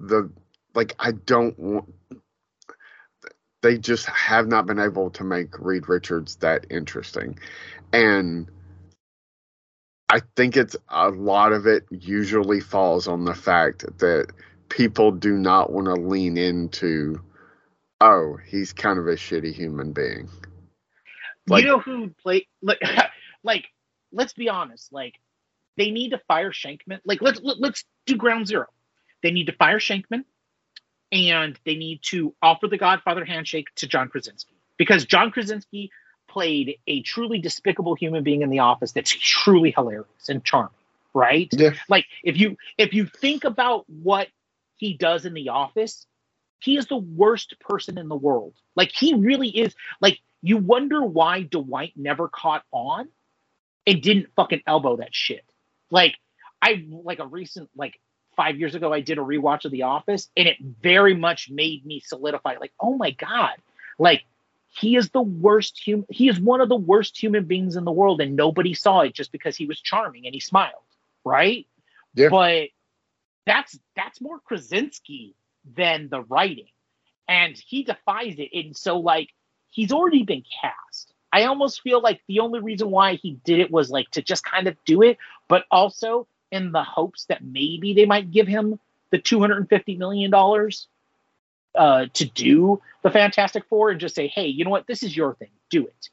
the 0.00 0.30
like 0.74 0.96
I 1.00 1.12
don't 1.12 1.58
want. 1.58 1.94
They 3.62 3.78
just 3.78 4.06
have 4.06 4.48
not 4.48 4.66
been 4.66 4.80
able 4.80 5.10
to 5.12 5.24
make 5.24 5.58
Reed 5.60 5.88
Richards 5.88 6.36
that 6.36 6.66
interesting, 6.70 7.38
and 7.92 8.50
I 10.08 10.22
think 10.36 10.56
it's 10.56 10.76
a 10.88 11.10
lot 11.10 11.52
of 11.52 11.66
it 11.66 11.86
usually 11.90 12.60
falls 12.60 13.08
on 13.08 13.24
the 13.26 13.34
fact 13.34 13.84
that 13.98 14.28
people 14.70 15.12
do 15.12 15.36
not 15.36 15.72
want 15.72 15.86
to 15.86 15.94
lean 15.94 16.38
into 16.38 17.20
oh 18.00 18.36
he's 18.46 18.72
kind 18.72 18.98
of 18.98 19.06
a 19.06 19.14
shitty 19.14 19.52
human 19.52 19.92
being. 19.92 20.28
Like- 21.48 21.62
you 21.62 21.68
know 21.68 21.78
who 21.78 22.10
play 22.22 22.46
like 22.62 22.80
like 23.42 23.66
let's 24.12 24.32
be 24.32 24.48
honest 24.48 24.92
like 24.92 25.14
they 25.76 25.90
need 25.90 26.10
to 26.10 26.18
fire 26.28 26.52
Shakman 26.52 27.00
like 27.04 27.22
let's 27.22 27.40
let, 27.42 27.60
let's 27.60 27.84
do 28.06 28.16
ground 28.16 28.46
zero. 28.46 28.66
They 29.22 29.30
need 29.30 29.46
to 29.46 29.52
fire 29.52 29.78
Shakman 29.78 30.24
and 31.12 31.58
they 31.64 31.74
need 31.74 32.00
to 32.02 32.34
offer 32.40 32.68
the 32.68 32.78
godfather 32.78 33.24
handshake 33.24 33.66
to 33.74 33.88
john 33.88 34.08
krasinski 34.08 34.54
because 34.76 35.04
john 35.04 35.32
krasinski 35.32 35.90
played 36.28 36.76
a 36.86 37.02
truly 37.02 37.40
despicable 37.40 37.96
human 37.96 38.22
being 38.22 38.42
in 38.42 38.50
the 38.50 38.60
office 38.60 38.92
that's 38.92 39.10
truly 39.10 39.72
hilarious 39.76 40.28
and 40.28 40.44
charming 40.44 40.70
right? 41.14 41.48
Yeah. 41.52 41.70
Like 41.88 42.06
if 42.22 42.36
you 42.36 42.56
if 42.78 42.92
you 42.92 43.06
think 43.06 43.44
about 43.44 43.84
what 43.88 44.28
he 44.76 44.94
does 44.94 45.24
in 45.24 45.34
the 45.34 45.50
office 45.50 46.06
he 46.60 46.76
is 46.76 46.86
the 46.86 46.96
worst 46.96 47.58
person 47.60 47.98
in 47.98 48.08
the 48.08 48.16
world. 48.16 48.54
Like 48.76 48.92
he 48.92 49.14
really 49.14 49.48
is 49.48 49.74
like 50.00 50.18
you 50.42 50.56
wonder 50.58 51.02
why 51.02 51.42
dwight 51.42 51.92
never 51.96 52.28
caught 52.28 52.64
on 52.70 53.08
and 53.86 54.02
didn't 54.02 54.28
fucking 54.36 54.62
elbow 54.66 54.96
that 54.96 55.14
shit. 55.14 55.44
Like 55.90 56.16
i 56.62 56.84
like 56.90 57.18
a 57.18 57.26
recent 57.26 57.70
like 57.74 57.98
five 58.36 58.58
years 58.58 58.74
ago 58.74 58.92
i 58.92 59.00
did 59.00 59.16
a 59.16 59.22
rewatch 59.22 59.64
of 59.64 59.72
the 59.72 59.82
office 59.82 60.28
and 60.36 60.46
it 60.46 60.56
very 60.60 61.14
much 61.14 61.50
made 61.50 61.84
me 61.86 62.00
solidify 62.04 62.56
like 62.60 62.72
oh 62.78 62.96
my 62.96 63.10
god. 63.10 63.56
Like 63.98 64.24
he 64.68 64.96
is 64.96 65.10
the 65.10 65.22
worst 65.22 65.80
human 65.84 66.06
he 66.10 66.28
is 66.28 66.38
one 66.38 66.60
of 66.60 66.68
the 66.68 66.76
worst 66.76 67.20
human 67.20 67.44
beings 67.44 67.76
in 67.76 67.84
the 67.84 67.92
world 67.92 68.20
and 68.20 68.36
nobody 68.36 68.74
saw 68.74 69.00
it 69.00 69.14
just 69.14 69.32
because 69.32 69.56
he 69.56 69.66
was 69.66 69.80
charming 69.80 70.26
and 70.26 70.34
he 70.34 70.40
smiled 70.40 70.74
right? 71.24 71.66
Yeah. 72.14 72.28
but 72.28 72.68
that's 73.46 73.78
that's 73.96 74.20
more 74.20 74.38
krasinski 74.40 75.34
than 75.76 76.08
the 76.08 76.22
writing 76.22 76.68
and 77.28 77.56
he 77.56 77.82
defies 77.82 78.34
it 78.38 78.48
and 78.52 78.76
so 78.76 78.98
like 78.98 79.28
he's 79.70 79.92
already 79.92 80.22
been 80.22 80.42
cast 80.60 81.12
i 81.32 81.44
almost 81.44 81.82
feel 81.82 82.00
like 82.00 82.20
the 82.28 82.40
only 82.40 82.60
reason 82.60 82.90
why 82.90 83.14
he 83.14 83.38
did 83.44 83.60
it 83.60 83.70
was 83.70 83.90
like 83.90 84.10
to 84.10 84.22
just 84.22 84.44
kind 84.44 84.66
of 84.66 84.76
do 84.84 85.02
it 85.02 85.18
but 85.48 85.64
also 85.70 86.26
in 86.50 86.72
the 86.72 86.82
hopes 86.82 87.26
that 87.26 87.44
maybe 87.44 87.94
they 87.94 88.06
might 88.06 88.30
give 88.30 88.46
him 88.46 88.78
the 89.10 89.18
250 89.18 89.96
million 89.96 90.30
dollars 90.30 90.88
uh, 91.74 92.06
to 92.14 92.24
do 92.24 92.80
the 93.02 93.10
Fantastic 93.10 93.64
Four 93.68 93.90
and 93.90 94.00
just 94.00 94.14
say, 94.14 94.26
hey, 94.26 94.46
you 94.46 94.64
know 94.64 94.70
what? 94.70 94.86
This 94.86 95.02
is 95.02 95.16
your 95.16 95.34
thing. 95.34 95.50
Do 95.70 95.86
it. 95.86 96.10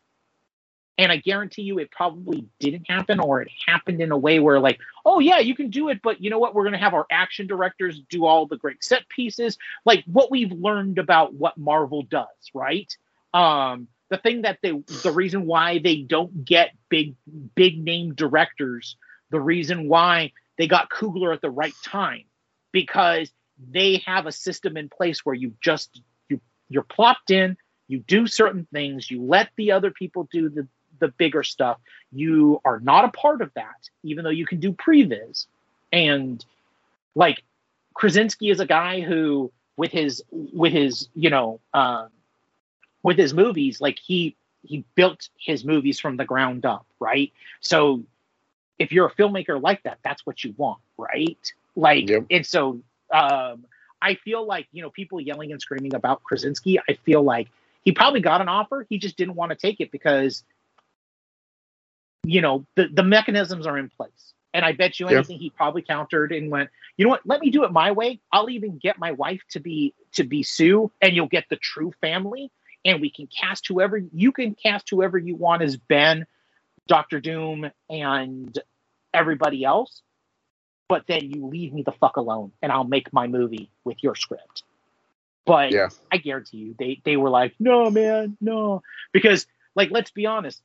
And 0.97 1.11
I 1.11 1.17
guarantee 1.17 1.61
you 1.61 1.77
it 1.77 1.91
probably 1.91 2.47
didn't 2.59 2.89
happen 2.89 3.19
or 3.19 3.41
it 3.41 3.49
happened 3.65 4.01
in 4.01 4.11
a 4.11 4.17
way 4.17 4.39
where, 4.39 4.59
like, 4.59 4.79
oh, 5.05 5.19
yeah, 5.19 5.39
you 5.39 5.55
can 5.55 5.69
do 5.69 5.89
it, 5.89 6.01
but 6.01 6.21
you 6.21 6.29
know 6.29 6.39
what? 6.39 6.55
We're 6.55 6.63
going 6.63 6.73
to 6.73 6.79
have 6.79 6.95
our 6.95 7.05
action 7.11 7.45
directors 7.45 8.01
do 8.09 8.25
all 8.25 8.47
the 8.47 8.57
great 8.57 8.83
set 8.83 9.07
pieces. 9.09 9.57
Like 9.85 10.03
what 10.05 10.31
we've 10.31 10.51
learned 10.51 10.97
about 10.97 11.33
what 11.33 11.57
Marvel 11.57 12.01
does, 12.01 12.27
right? 12.53 12.91
Um, 13.33 13.87
the 14.09 14.17
thing 14.17 14.41
that 14.43 14.59
they, 14.63 14.71
the 15.03 15.11
reason 15.11 15.45
why 15.45 15.79
they 15.79 15.97
don't 15.97 16.45
get 16.45 16.71
big, 16.89 17.15
big 17.53 17.77
name 17.77 18.15
directors, 18.15 18.97
the 19.29 19.39
reason 19.39 19.87
why 19.87 20.31
they 20.57 20.67
got 20.67 20.89
Coogler 20.89 21.33
at 21.33 21.41
the 21.41 21.49
right 21.49 21.75
time, 21.83 22.23
because 22.71 23.31
they 23.71 24.03
have 24.05 24.25
a 24.25 24.31
system 24.31 24.77
in 24.77 24.89
place 24.89 25.25
where 25.25 25.35
you 25.35 25.53
just 25.61 26.01
you 26.29 26.39
you're 26.69 26.83
plopped 26.83 27.31
in 27.31 27.57
you 27.87 27.99
do 27.99 28.27
certain 28.27 28.67
things 28.71 29.09
you 29.09 29.23
let 29.23 29.49
the 29.57 29.71
other 29.71 29.91
people 29.91 30.27
do 30.31 30.49
the 30.49 30.67
the 30.99 31.09
bigger 31.09 31.43
stuff 31.43 31.79
you 32.11 32.59
are 32.65 32.79
not 32.79 33.05
a 33.05 33.09
part 33.09 33.41
of 33.41 33.51
that 33.55 33.89
even 34.03 34.23
though 34.23 34.29
you 34.29 34.45
can 34.45 34.59
do 34.59 34.71
previs 34.71 35.47
and 35.91 36.45
like 37.15 37.43
krasinski 37.93 38.49
is 38.49 38.59
a 38.59 38.65
guy 38.65 39.01
who 39.01 39.51
with 39.77 39.91
his 39.91 40.23
with 40.31 40.73
his 40.73 41.09
you 41.15 41.29
know 41.29 41.59
um 41.73 42.09
with 43.03 43.17
his 43.17 43.33
movies 43.33 43.79
like 43.81 43.97
he 43.99 44.35
he 44.63 44.83
built 44.95 45.29
his 45.39 45.63
movies 45.63 45.99
from 45.99 46.17
the 46.17 46.25
ground 46.25 46.65
up 46.65 46.85
right 46.99 47.31
so 47.61 48.03
if 48.79 48.91
you're 48.91 49.07
a 49.07 49.11
filmmaker 49.11 49.61
like 49.61 49.83
that 49.83 49.97
that's 50.03 50.25
what 50.25 50.43
you 50.43 50.53
want 50.57 50.79
right 50.97 51.53
like 51.75 52.09
Yep. 52.09 52.25
and 52.29 52.45
so 52.45 52.79
um, 53.13 53.65
I 54.01 54.15
feel 54.15 54.45
like 54.45 54.67
you 54.71 54.81
know 54.81 54.89
people 54.89 55.19
yelling 55.21 55.51
and 55.51 55.61
screaming 55.61 55.93
about 55.95 56.23
Krasinski. 56.23 56.79
I 56.79 56.93
feel 57.05 57.23
like 57.23 57.47
he 57.83 57.91
probably 57.91 58.19
got 58.19 58.41
an 58.41 58.49
offer, 58.49 58.85
he 58.89 58.97
just 58.97 59.17
didn't 59.17 59.35
want 59.35 59.51
to 59.51 59.55
take 59.55 59.79
it 59.79 59.91
because 59.91 60.43
you 62.27 62.41
know 62.41 62.65
the 62.75 62.89
the 62.93 63.03
mechanisms 63.03 63.67
are 63.67 63.77
in 63.79 63.89
place. 63.89 64.33
And 64.53 64.65
I 64.65 64.73
bet 64.73 64.99
you 64.99 65.09
anything 65.09 65.39
he 65.39 65.51
probably 65.51 65.83
countered 65.83 66.31
and 66.31 66.51
went, 66.51 66.71
you 66.97 67.05
know 67.05 67.11
what? 67.11 67.21
Let 67.25 67.41
me 67.41 67.51
do 67.51 67.65
it 67.65 67.71
my 67.73 67.91
way. 67.91 68.21
I'll 68.33 68.49
even 68.49 68.79
get 68.79 68.99
my 68.99 69.11
wife 69.13 69.41
to 69.51 69.61
be 69.61 69.95
to 70.13 70.25
be 70.25 70.43
Sue, 70.43 70.91
and 71.01 71.15
you'll 71.15 71.27
get 71.27 71.45
the 71.49 71.57
true 71.57 71.93
family. 72.01 72.51
And 72.85 73.01
we 73.01 73.11
can 73.11 73.27
cast 73.27 73.67
whoever 73.67 73.97
you 73.97 74.31
can 74.33 74.55
cast 74.55 74.89
whoever 74.89 75.17
you 75.17 75.35
want 75.35 75.63
as 75.63 75.77
Ben, 75.77 76.27
Doctor 76.87 77.19
Doom, 77.21 77.71
and 77.89 78.59
everybody 79.13 79.65
else 79.65 80.01
but 80.89 81.05
then 81.07 81.31
you 81.31 81.47
leave 81.47 81.73
me 81.73 81.83
the 81.83 81.93
fuck 81.93 82.17
alone 82.17 82.53
and 82.61 82.71
I'll 82.71 82.85
make 82.85 83.13
my 83.13 83.27
movie 83.27 83.71
with 83.85 84.03
your 84.03 84.15
script. 84.15 84.63
But 85.45 85.73
Yeah. 85.73 85.89
I 86.11 86.17
guarantee 86.17 86.57
you, 86.59 86.75
they 86.79 87.01
they 87.05 87.17
were 87.17 87.29
like, 87.31 87.55
no, 87.59 87.91
man, 87.91 88.37
no. 88.41 88.83
Because, 89.13 89.47
like, 89.75 89.91
let's 89.91 90.11
be 90.11 90.27
honest, 90.27 90.61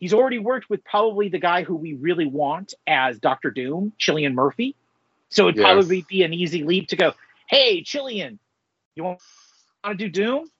he's 0.00 0.12
already 0.14 0.38
worked 0.38 0.68
with 0.68 0.82
probably 0.84 1.28
the 1.28 1.38
guy 1.38 1.62
who 1.62 1.76
we 1.76 1.94
really 1.94 2.26
want 2.26 2.74
as 2.86 3.18
Doctor 3.18 3.50
Doom, 3.50 3.92
Cillian 4.00 4.34
Murphy. 4.34 4.74
So 5.28 5.44
it'd 5.44 5.56
Yes. 5.56 5.64
probably 5.64 6.02
be 6.08 6.24
an 6.24 6.34
easy 6.34 6.64
leap 6.64 6.88
to 6.88 6.96
go, 6.96 7.14
hey, 7.48 7.82
Cillian, 7.84 8.38
you 8.96 9.04
want 9.04 9.20
to 9.84 9.94
do 9.94 10.08
Doom? 10.08 10.50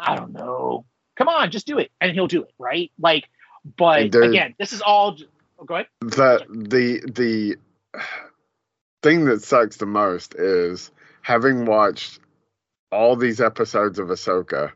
I 0.00 0.16
don't 0.16 0.32
know. 0.32 0.86
Come 1.16 1.28
on, 1.28 1.50
just 1.50 1.66
do 1.66 1.78
it. 1.78 1.90
And 2.00 2.12
he'll 2.12 2.26
do 2.26 2.42
it, 2.42 2.52
right? 2.58 2.90
Like, 2.98 3.28
but 3.76 4.14
again, 4.14 4.54
this 4.58 4.72
is 4.72 4.80
all. 4.80 5.16
Oh, 5.58 5.64
go 5.64 5.74
ahead. 5.74 5.86
the 6.00 6.44
the 6.50 7.00
the 7.10 7.56
thing 9.02 9.24
that 9.26 9.42
sucks 9.42 9.76
the 9.76 9.86
most 9.86 10.34
is 10.34 10.90
having 11.22 11.64
watched 11.64 12.20
all 12.92 13.16
these 13.16 13.40
episodes 13.40 13.98
of 13.98 14.08
Ahsoka. 14.08 14.72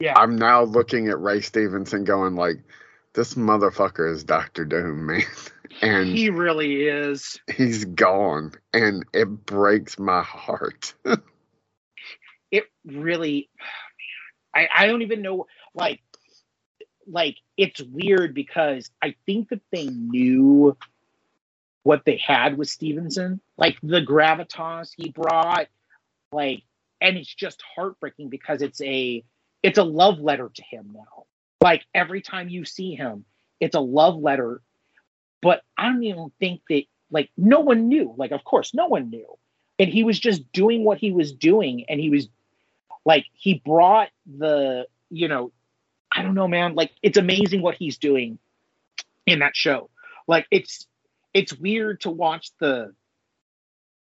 Yeah. 0.00 0.18
I'm 0.18 0.36
now 0.36 0.62
looking 0.64 1.08
at 1.08 1.20
Ray 1.20 1.42
Stevenson 1.42 2.04
going 2.04 2.34
like, 2.34 2.58
this 3.14 3.34
motherfucker 3.34 4.12
is 4.12 4.24
Doctor 4.24 4.64
Doom, 4.64 5.06
man, 5.06 5.22
and 5.82 6.08
he 6.08 6.30
really 6.30 6.84
is. 6.86 7.40
he's 7.54 7.84
gone, 7.84 8.52
and 8.72 9.04
it 9.12 9.26
breaks 9.26 9.98
my 9.98 10.22
heart. 10.22 10.94
it 12.50 12.64
really 12.84 13.48
I, 14.54 14.68
I 14.74 14.86
don't 14.86 15.02
even 15.02 15.22
know 15.22 15.46
like 15.74 16.00
like 17.06 17.36
it's 17.56 17.80
weird 17.80 18.34
because 18.34 18.90
I 19.02 19.14
think 19.26 19.48
that 19.50 19.60
they 19.72 19.86
knew 19.86 20.76
what 21.82 22.04
they 22.04 22.18
had 22.18 22.58
with 22.58 22.68
Stevenson, 22.68 23.40
like 23.56 23.78
the 23.82 24.00
gravitas 24.00 24.90
he 24.96 25.10
brought, 25.10 25.68
like 26.32 26.62
and 27.00 27.16
it's 27.16 27.32
just 27.32 27.62
heartbreaking 27.74 28.28
because 28.28 28.62
it's 28.62 28.80
a 28.82 29.24
it's 29.62 29.78
a 29.78 29.84
love 29.84 30.20
letter 30.20 30.50
to 30.52 30.62
him 30.62 30.90
now. 30.94 31.24
Like 31.60 31.84
every 31.94 32.22
time 32.22 32.48
you 32.48 32.64
see 32.64 32.94
him, 32.94 33.24
it's 33.60 33.74
a 33.74 33.80
love 33.80 34.16
letter. 34.16 34.62
But 35.42 35.62
I 35.76 35.84
don't 35.84 36.02
even 36.04 36.32
think 36.40 36.62
that 36.68 36.84
like 37.10 37.30
no 37.36 37.60
one 37.60 37.88
knew. 37.88 38.14
Like 38.16 38.32
of 38.32 38.44
course 38.44 38.74
no 38.74 38.86
one 38.86 39.10
knew. 39.10 39.26
And 39.78 39.88
he 39.88 40.04
was 40.04 40.20
just 40.20 40.50
doing 40.52 40.84
what 40.84 40.98
he 40.98 41.12
was 41.12 41.32
doing 41.32 41.86
and 41.88 42.00
he 42.00 42.10
was 42.10 42.28
like 43.04 43.26
he 43.34 43.54
brought 43.64 44.10
the 44.26 44.86
you 45.10 45.28
know 45.28 45.52
i 46.12 46.22
don't 46.22 46.34
know 46.34 46.48
man 46.48 46.74
like 46.74 46.92
it's 47.02 47.18
amazing 47.18 47.62
what 47.62 47.74
he's 47.74 47.98
doing 47.98 48.38
in 49.26 49.40
that 49.40 49.56
show 49.56 49.90
like 50.26 50.46
it's 50.50 50.86
it's 51.34 51.52
weird 51.52 52.00
to 52.00 52.10
watch 52.10 52.50
the 52.60 52.94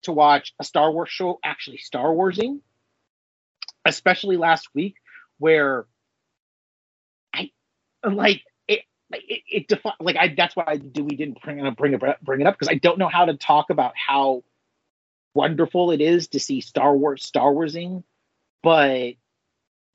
to 0.03 0.13
watch 0.13 0.53
a 0.61 0.65
star 0.65 0.93
wars 0.93 1.09
show 1.09 1.39
actually 1.45 1.79
star 1.79 2.13
warsing 2.13 2.61
especially 3.85 4.37
last 4.37 4.69
week 4.75 4.97
where 5.39 5.87
like 8.11 8.43
it 8.69 8.81
it, 9.13 9.43
it 9.51 9.69
defi- 9.69 9.91
like 10.01 10.17
i 10.17 10.35
that's 10.37 10.57
why 10.57 10.65
i 10.67 10.77
do 10.77 11.05
we 11.05 11.17
didn't 11.17 11.41
bring 11.43 11.59
it 11.61 11.67
up 11.67 11.77
bring 11.77 11.95
it 11.95 12.03
up 12.05 12.21
bring 12.23 12.41
it 12.43 12.47
up 12.47 12.55
because 12.55 12.69
i 12.69 12.75
don't 12.77 12.99
know 12.99 13.09
how 13.09 13.27
to 13.27 13.37
talk 13.37 13.71
about 13.71 13.95
how 13.97 14.43
wonderful 15.35 15.91
it 15.91 16.01
is 16.01 16.29
to 16.29 16.41
see 16.41 16.61
Star 16.61 16.97
Wars 16.97 17.25
Star 17.25 17.53
Warsing, 17.53 18.05
but 18.63 19.15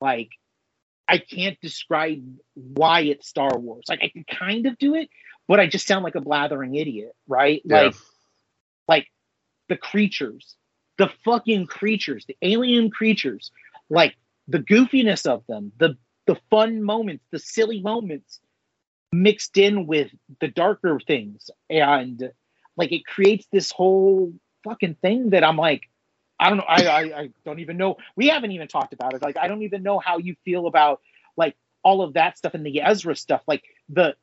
like 0.01 0.31
I 1.07 1.19
can't 1.19 1.59
describe 1.61 2.23
why 2.55 3.01
it's 3.01 3.27
Star 3.27 3.57
Wars. 3.57 3.85
Like 3.89 4.01
I 4.03 4.09
can 4.09 4.25
kind 4.29 4.67
of 4.67 4.77
do 4.77 4.95
it, 4.95 5.09
but 5.47 5.59
I 5.59 5.67
just 5.67 5.87
sound 5.87 6.03
like 6.03 6.15
a 6.15 6.21
blathering 6.21 6.75
idiot, 6.75 7.13
right? 7.27 7.63
Yeah. 7.63 7.77
Like 7.85 7.95
like 8.87 9.07
the 9.69 9.77
creatures, 9.77 10.57
the 10.97 11.11
fucking 11.25 11.67
creatures, 11.67 12.25
the 12.27 12.37
alien 12.41 12.91
creatures, 12.91 13.51
like 13.89 14.15
the 14.47 14.59
goofiness 14.59 15.25
of 15.27 15.45
them, 15.47 15.71
the 15.79 15.97
the 16.27 16.37
fun 16.51 16.83
moments, 16.83 17.25
the 17.31 17.39
silly 17.39 17.81
moments 17.81 18.39
mixed 19.11 19.57
in 19.57 19.87
with 19.87 20.11
the 20.41 20.47
darker 20.49 20.99
things. 21.05 21.49
And 21.69 22.31
like 22.77 22.91
it 22.91 23.05
creates 23.05 23.47
this 23.51 23.71
whole 23.71 24.33
fucking 24.63 24.95
thing 25.01 25.31
that 25.31 25.43
I'm 25.43 25.57
like 25.57 25.83
I 26.39 26.49
don't 26.49 26.57
know 26.59 26.65
I, 26.67 26.85
I 26.85 27.01
I 27.21 27.29
don't 27.45 27.59
even 27.59 27.77
know. 27.77 27.97
We 28.15 28.27
haven't 28.29 28.51
even 28.51 28.67
talked 28.67 28.93
about 28.93 29.13
it. 29.15 29.21
Like 29.23 29.37
I 29.37 29.47
don't 29.47 29.63
even 29.63 29.83
know 29.83 29.99
how 29.99 30.19
you 30.19 30.35
feel 30.45 30.67
about 30.67 31.01
like 31.37 31.55
all 31.83 32.03
of 32.03 32.13
that 32.13 32.37
stuff 32.37 32.53
and 32.53 32.65
the 32.65 32.81
Ezra 32.81 33.15
stuff. 33.15 33.41
Like 33.47 33.63
the 33.89 34.15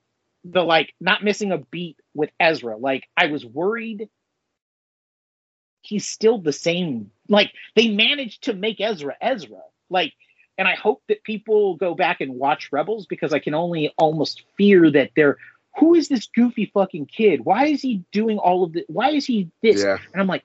the 0.44 0.62
like 0.62 0.94
not 1.00 1.24
missing 1.24 1.52
a 1.52 1.58
beat 1.58 1.98
with 2.14 2.30
Ezra. 2.40 2.76
Like 2.76 3.04
I 3.16 3.26
was 3.26 3.44
worried 3.44 4.08
he's 5.82 6.06
still 6.08 6.38
the 6.38 6.52
same. 6.52 7.10
Like 7.28 7.52
they 7.76 7.88
managed 7.90 8.44
to 8.44 8.54
make 8.54 8.80
Ezra 8.80 9.16
Ezra. 9.20 9.60
Like 9.90 10.12
and 10.58 10.68
I 10.68 10.74
hope 10.74 11.02
that 11.08 11.24
people 11.24 11.76
go 11.76 11.94
back 11.94 12.20
and 12.20 12.36
watch 12.36 12.70
Rebels 12.72 13.06
because 13.06 13.32
I 13.32 13.38
can 13.38 13.54
only 13.54 13.92
almost 13.98 14.44
fear 14.56 14.90
that 14.90 15.10
they're 15.16 15.38
who 15.78 15.94
is 15.94 16.08
this 16.08 16.28
goofy 16.28 16.70
fucking 16.72 17.06
kid? 17.06 17.44
Why 17.44 17.66
is 17.66 17.82
he 17.82 18.04
doing 18.12 18.38
all 18.38 18.62
of 18.62 18.72
this? 18.72 18.84
Why 18.88 19.10
is 19.10 19.26
he 19.26 19.50
this? 19.62 19.82
Yeah. 19.82 19.98
And 20.12 20.22
I'm 20.22 20.28
like, 20.28 20.44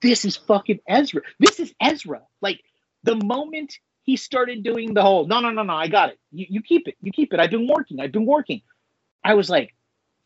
this 0.00 0.24
is 0.24 0.36
fucking 0.36 0.80
Ezra. 0.88 1.22
This 1.40 1.58
is 1.58 1.74
Ezra. 1.80 2.22
Like 2.40 2.62
the 3.02 3.16
moment 3.16 3.78
he 4.02 4.16
started 4.16 4.62
doing 4.62 4.94
the 4.94 5.02
whole 5.02 5.26
no 5.26 5.40
no 5.40 5.50
no 5.50 5.62
no 5.62 5.74
I 5.74 5.88
got 5.88 6.10
it. 6.10 6.18
You 6.30 6.46
you 6.48 6.62
keep 6.62 6.86
it. 6.86 6.96
You 7.02 7.10
keep 7.10 7.32
it. 7.32 7.40
I've 7.40 7.50
been 7.50 7.66
working. 7.66 8.00
I've 8.00 8.12
been 8.12 8.26
working. 8.26 8.62
I 9.24 9.34
was 9.34 9.50
like, 9.50 9.74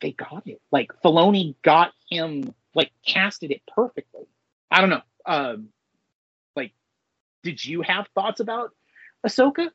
they 0.01 0.11
got 0.11 0.43
it. 0.45 0.61
Like 0.71 0.91
Filoni 1.03 1.55
got 1.63 1.93
him 2.09 2.53
like 2.75 2.91
casted 3.05 3.51
it 3.51 3.61
perfectly. 3.73 4.27
I 4.69 4.81
don't 4.81 4.89
know. 4.89 5.01
Um 5.25 5.69
like 6.55 6.73
did 7.43 7.63
you 7.63 7.81
have 7.81 8.07
thoughts 8.13 8.41
about 8.41 8.71
Ahsoka 9.25 9.69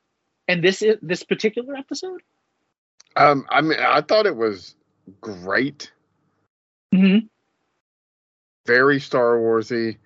and 0.47 0.63
this 0.63 0.81
is 0.81 0.97
this 1.01 1.23
particular 1.23 1.75
episode? 1.75 2.21
Um, 3.15 3.45
I 3.49 3.61
mean, 3.61 3.79
I 3.79 4.01
thought 4.01 4.25
it 4.25 4.35
was 4.35 4.75
great, 5.21 5.91
Mm-hmm. 6.93 7.25
very 8.65 8.99
Star 8.99 9.37
Warsy, 9.37 9.97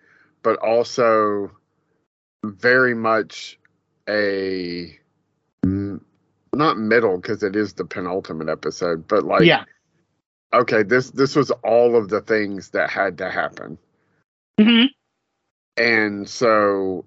but 0.41 0.57
also 0.57 1.52
very 2.44 2.95
much 2.95 3.60
a 4.07 4.98
not 5.64 6.78
middle 6.78 7.18
because 7.18 7.44
it 7.44 7.56
is 7.56 7.74
the 7.74 7.86
penultimate 7.86 8.49
episode, 8.49 9.07
but 9.07 9.24
like 9.24 9.44
yeah. 9.44 9.66
okay, 10.53 10.84
this 10.84 11.11
this 11.11 11.36
was 11.36 11.52
all 11.64 11.95
of 11.95 12.10
the 12.10 12.22
things 12.22 12.70
that 12.72 12.90
had 12.90 13.18
to 13.20 13.30
happen. 13.30 13.78
Mm-hmm. 14.60 14.88
and 15.78 16.28
so 16.28 17.06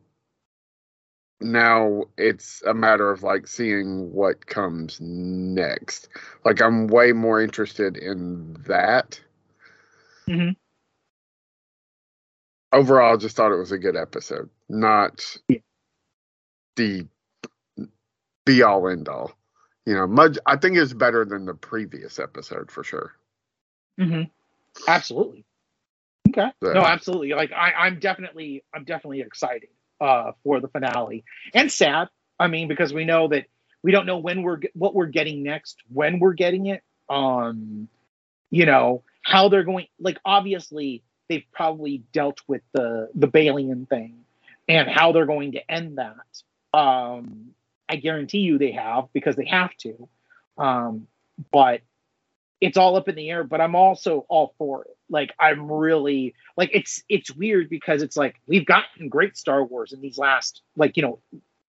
now 1.45 2.05
it's 2.19 2.63
a 2.67 2.75
matter 2.75 3.11
of 3.11 3.23
like 3.23 3.47
seeing 3.47 4.13
what 4.13 4.47
comes 4.47 5.01
next 5.01 6.09
like 6.45 6.61
i'm 6.63 6.87
way 6.89 7.13
more 7.13 7.41
interested 7.43 7.97
in 7.97 8.55
that 8.67 9.21
Mm-hmm. 10.31 10.51
overall 12.73 13.15
i 13.15 13.17
just 13.17 13.37
thought 13.37 13.53
it 13.53 13.59
was 13.59 13.73
a 13.73 13.79
good 13.79 13.97
episode 13.97 14.51
not 14.69 15.25
Yeah. 15.49 15.59
the 16.77 17.07
be 18.47 18.63
all 18.63 18.89
end 18.89 19.09
all 19.09 19.33
you 19.87 19.95
know 19.95 20.07
much 20.07 20.39
i 20.47 20.57
think 20.57 20.77
it's 20.77 20.95
better 20.95 21.25
than 21.25 21.47
the 21.47 21.55
previous 21.55 22.19
episode 22.19 22.71
for 22.71 22.85
sure 22.85 23.13
Mm-hmm. 24.01 24.23
Absolutely. 24.87 25.45
Okay. 26.29 26.51
Yeah. 26.63 26.71
No, 26.73 26.85
absolutely. 26.85 27.31
Like 27.35 27.53
I, 27.53 27.73
I'm 27.73 28.01
definitely, 28.01 28.65
I'm 28.75 28.85
definitely 28.85 29.21
excited 29.23 29.69
uh, 30.03 30.33
for 30.45 30.61
the 30.61 30.69
finale 30.69 31.25
and 31.55 31.73
sad. 31.73 32.09
I 32.39 32.49
mean, 32.49 32.69
because 32.69 32.93
we 32.93 33.05
know 33.05 33.29
that 33.29 33.47
we 33.83 33.93
don't 33.93 34.07
know 34.07 34.19
when 34.19 34.43
we're 34.43 34.61
what 34.75 34.95
we're 34.95 35.07
getting 35.07 35.43
next, 35.43 35.79
when 35.93 36.19
we're 36.19 36.35
getting 36.35 36.67
it. 36.67 36.83
Um, 37.09 37.89
you 38.51 38.67
know 38.67 39.05
how 39.23 39.49
they're 39.49 39.65
going. 39.65 39.87
Like 40.01 40.19
obviously, 40.25 41.05
they've 41.29 41.47
probably 41.53 42.05
dealt 42.13 42.41
with 42.49 42.63
the 42.73 43.11
the 43.15 43.29
Baylan 43.29 43.89
thing 43.89 44.25
and 44.69 44.89
how 44.89 45.13
they're 45.13 45.27
going 45.27 45.53
to 45.53 45.71
end 45.71 45.99
that. 45.99 46.79
Um, 46.79 47.53
I 47.89 47.97
guarantee 47.97 48.41
you 48.41 48.59
they 48.59 48.73
have 48.73 49.13
because 49.13 49.37
they 49.37 49.47
have 49.47 49.77
to. 49.79 50.09
Um, 50.59 51.07
but 51.53 51.83
it's 52.61 52.77
all 52.77 52.97
up 52.97 53.09
in 53.09 53.17
the 53.17 53.29
air 53.31 53.45
but 53.45 53.61
i'm 53.61 53.75
also 53.75 54.25
all 54.29 54.55
for 54.59 54.85
it 54.85 54.92
like 55.13 55.33
i'm 55.39 55.71
really 55.71 56.35
like 56.57 56.71
it's 56.73 57.03
it's 57.09 57.31
weird 57.31 57.69
because 57.69 58.03
it's 58.03 58.17
like 58.17 58.41
we've 58.47 58.67
gotten 58.67 59.09
great 59.09 59.37
star 59.37 59.63
wars 59.65 59.93
in 59.93 60.01
these 60.01 60.19
last 60.19 60.63
like 60.77 60.97
you 60.97 61.03
know 61.03 61.19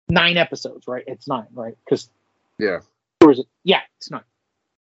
nine 0.09 0.37
episodes 0.37 0.87
right? 0.87 1.05
It's 1.07 1.27
nine 1.29 1.47
right? 1.53 1.77
Because 1.85 2.09
yeah. 2.59 2.81
Or 3.23 3.33
is 3.33 3.41
it 3.41 3.47
yeah 3.63 3.81
it's 3.99 4.11
nine. 4.11 4.23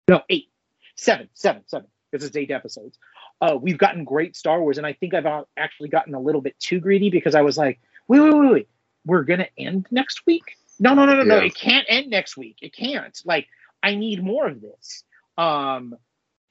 No 0.07 0.22
eight. 0.30 0.49
Seven 0.95 1.30
seven 1.34 1.64
seven 1.68 1.88
because 2.10 2.26
it's 2.26 2.36
eight 2.36 2.52
episodes. 2.52 2.98
Uh 3.40 3.57
we've 3.60 3.78
gotten 3.78 4.03
great 4.03 4.36
star 4.36 4.61
wars 4.61 4.78
and 4.78 4.86
i 4.86 4.94
think 4.94 5.14
i've 5.14 5.26
actually 5.57 5.90
gotten 5.90 6.14
a 6.14 6.19
little 6.19 6.41
bit 6.41 6.60
too 6.60 6.80
greedy 6.80 7.10
because 7.10 7.34
i 7.34 7.41
was 7.41 7.57
like 7.57 7.80
wait 8.07 8.19
wait 8.19 8.34
wait 8.34 8.52
wait 8.52 8.68
we're 9.06 9.23
gonna 9.23 9.48
end 9.57 9.88
next 9.90 10.26
week? 10.28 10.57
No 10.80 10.94
no 10.94 11.06
no 11.06 11.14
no 11.14 11.23
no 11.23 11.38
it 11.38 11.56
can't 11.56 11.86
end 11.88 12.10
next 12.10 12.38
week. 12.38 12.57
It 12.61 12.73
can't. 12.73 13.19
Like 13.26 13.48
i 13.82 13.95
need 13.95 14.23
more 14.23 14.48
of 14.48 14.61
this. 14.61 15.03
Um 15.38 15.95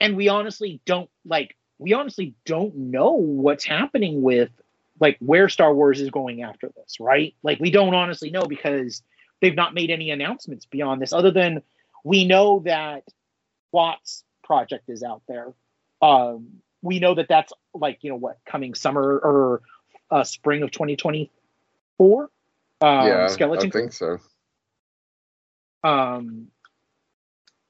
and 0.01 0.17
we 0.17 0.29
honestly 0.29 0.81
don't 0.87 1.11
like 1.25 1.57
we 1.81 1.95
honestly 1.95 2.35
don't 2.45 2.77
know 2.77 3.13
what's 3.13 3.65
happening 3.65 4.21
with 4.23 4.51
like 5.01 5.17
where 5.19 5.49
star 5.49 5.75
wars 5.75 6.01
is 6.01 6.11
going 6.11 6.43
after 6.43 6.71
this 6.77 6.99
right? 7.01 7.35
Like 7.43 7.59
we 7.59 7.71
don't 7.71 7.95
honestly 7.95 8.31
know 8.31 8.43
because 8.43 9.03
they've 9.41 9.55
not 9.55 9.75
made 9.75 9.91
any 9.91 10.11
announcements 10.11 10.67
beyond 10.67 11.01
this 11.01 11.13
other 11.13 11.31
than 11.31 11.63
we 12.05 12.27
know 12.27 12.61
that 12.67 13.05
Watts' 13.73 14.25
project 14.45 14.89
is 14.89 15.03
out 15.03 15.23
there. 15.27 15.53
Um 16.03 16.61
we 16.83 17.01
know 17.01 17.15
that 17.15 17.29
that's 17.29 17.53
like 17.75 17.99
you 18.03 18.11
know 18.11 18.17
what 18.17 18.39
coming 18.45 18.75
summer 18.75 19.03
or 19.03 19.63
uh 20.11 20.25
spring 20.25 20.63
of 20.63 20.71
2024 20.71 22.23
um 22.23 22.29
yeah 22.81 23.27
skeleton? 23.29 23.69
i 23.69 23.71
think 23.71 23.93
so. 23.93 24.19
Um 25.83 26.49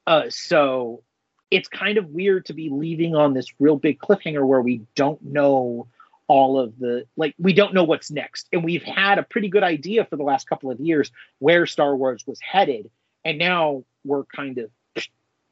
uh 0.07 0.25
so 0.31 1.05
it's 1.51 1.69
kind 1.69 1.99
of 1.99 2.09
weird 2.11 2.47
to 2.47 2.53
be 2.53 2.69
leaving 2.69 3.15
on 3.15 3.35
this 3.35 3.53
real 3.59 3.77
big 3.77 3.99
cliffhanger 3.99 4.47
where 4.47 4.61
we 4.61 4.83
don't 4.95 5.23
know 5.23 5.89
all 6.29 6.61
of 6.61 6.79
the 6.79 7.05
like 7.17 7.35
we 7.39 7.53
don't 7.53 7.75
know 7.75 7.83
what's 7.83 8.11
next. 8.11 8.49
And 8.53 8.63
we've 8.63 8.85
had 8.85 9.19
a 9.19 9.25
pretty 9.25 9.49
good 9.49 9.65
idea 9.65 10.05
for 10.05 10.17
the 10.17 10.23
last 10.23 10.49
couple 10.49 10.71
of 10.71 10.79
years 10.79 11.11
where 11.41 11.67
star 11.67 11.97
wars 11.97 12.25
was 12.25 12.39
headed. 12.41 12.89
And 13.25 13.37
now 13.37 13.85
we're 14.05 14.25
kind 14.25 14.59
of 14.59 14.71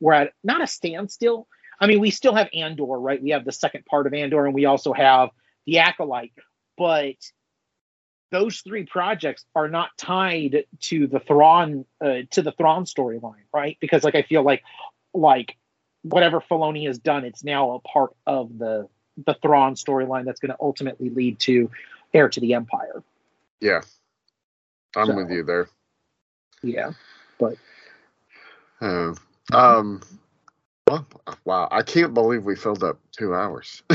we're 0.00 0.12
at 0.12 0.32
not 0.44 0.62
a 0.62 0.68
standstill. 0.68 1.48
I 1.80 1.88
mean 1.88 1.98
we 1.98 2.10
still 2.12 2.34
have 2.34 2.48
andor 2.54 2.84
right? 2.84 3.20
We 3.20 3.30
have 3.30 3.44
the 3.44 3.52
second 3.52 3.86
part 3.86 4.06
of 4.06 4.14
andor 4.14 4.46
and 4.46 4.54
we 4.54 4.66
also 4.66 4.92
have 4.92 5.30
the 5.66 5.80
acolyte. 5.80 6.32
But 6.76 7.16
those 8.30 8.60
three 8.60 8.84
projects 8.84 9.44
are 9.56 9.68
not 9.68 9.90
tied 9.96 10.64
to 10.80 11.06
the 11.08 11.18
Thrawn 11.18 11.86
uh, 12.00 12.20
to 12.30 12.42
the 12.42 12.52
Thrawn 12.52 12.84
storyline, 12.84 13.46
right? 13.52 13.76
Because 13.80 14.04
like 14.04 14.14
I 14.14 14.22
feel 14.22 14.44
like 14.44 14.62
like 15.12 15.56
whatever 16.02 16.40
Filoni 16.40 16.86
has 16.86 16.98
done, 16.98 17.24
it's 17.24 17.44
now 17.44 17.72
a 17.72 17.80
part 17.80 18.14
of 18.26 18.58
the 18.58 18.88
the 19.26 19.34
Thrawn 19.42 19.74
storyline 19.74 20.24
that's 20.24 20.38
going 20.40 20.50
to 20.52 20.56
ultimately 20.60 21.10
lead 21.10 21.38
to 21.40 21.70
Heir 22.14 22.28
to 22.28 22.40
the 22.40 22.54
Empire. 22.54 23.02
yeah 23.60 23.80
i'm 24.96 25.06
So- 25.06 25.16
with 25.16 25.30
you 25.30 25.42
there 25.42 25.68
Yeah. 26.62 26.92
Uh, 28.80 29.14
um, 29.52 30.00
well, 30.86 31.04
wow, 31.44 31.66
I 31.70 31.82
can't 31.82 32.14
believe 32.14 32.44
we 32.44 32.54
filled 32.54 32.84
up 32.84 32.98
two 33.12 33.34
hours. 33.34 33.82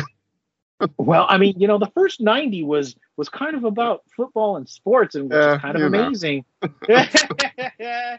Well, 0.98 1.26
I 1.30 1.38
mean, 1.38 1.54
you 1.58 1.68
know, 1.70 1.78
the 1.78 1.90
first 1.96 2.20
ninety 2.20 2.62
was 2.62 2.98
was 3.16 3.30
kind 3.30 3.56
of 3.56 3.64
about 3.64 4.04
football 4.18 4.58
and 4.58 4.68
sports, 4.68 5.16
and 5.16 5.30
which 5.30 5.38
Yeah, 5.38 5.56
is 5.56 5.62
kind 5.62 5.78
of 5.78 5.84
amazing. 5.84 6.44
uh, 6.92 8.18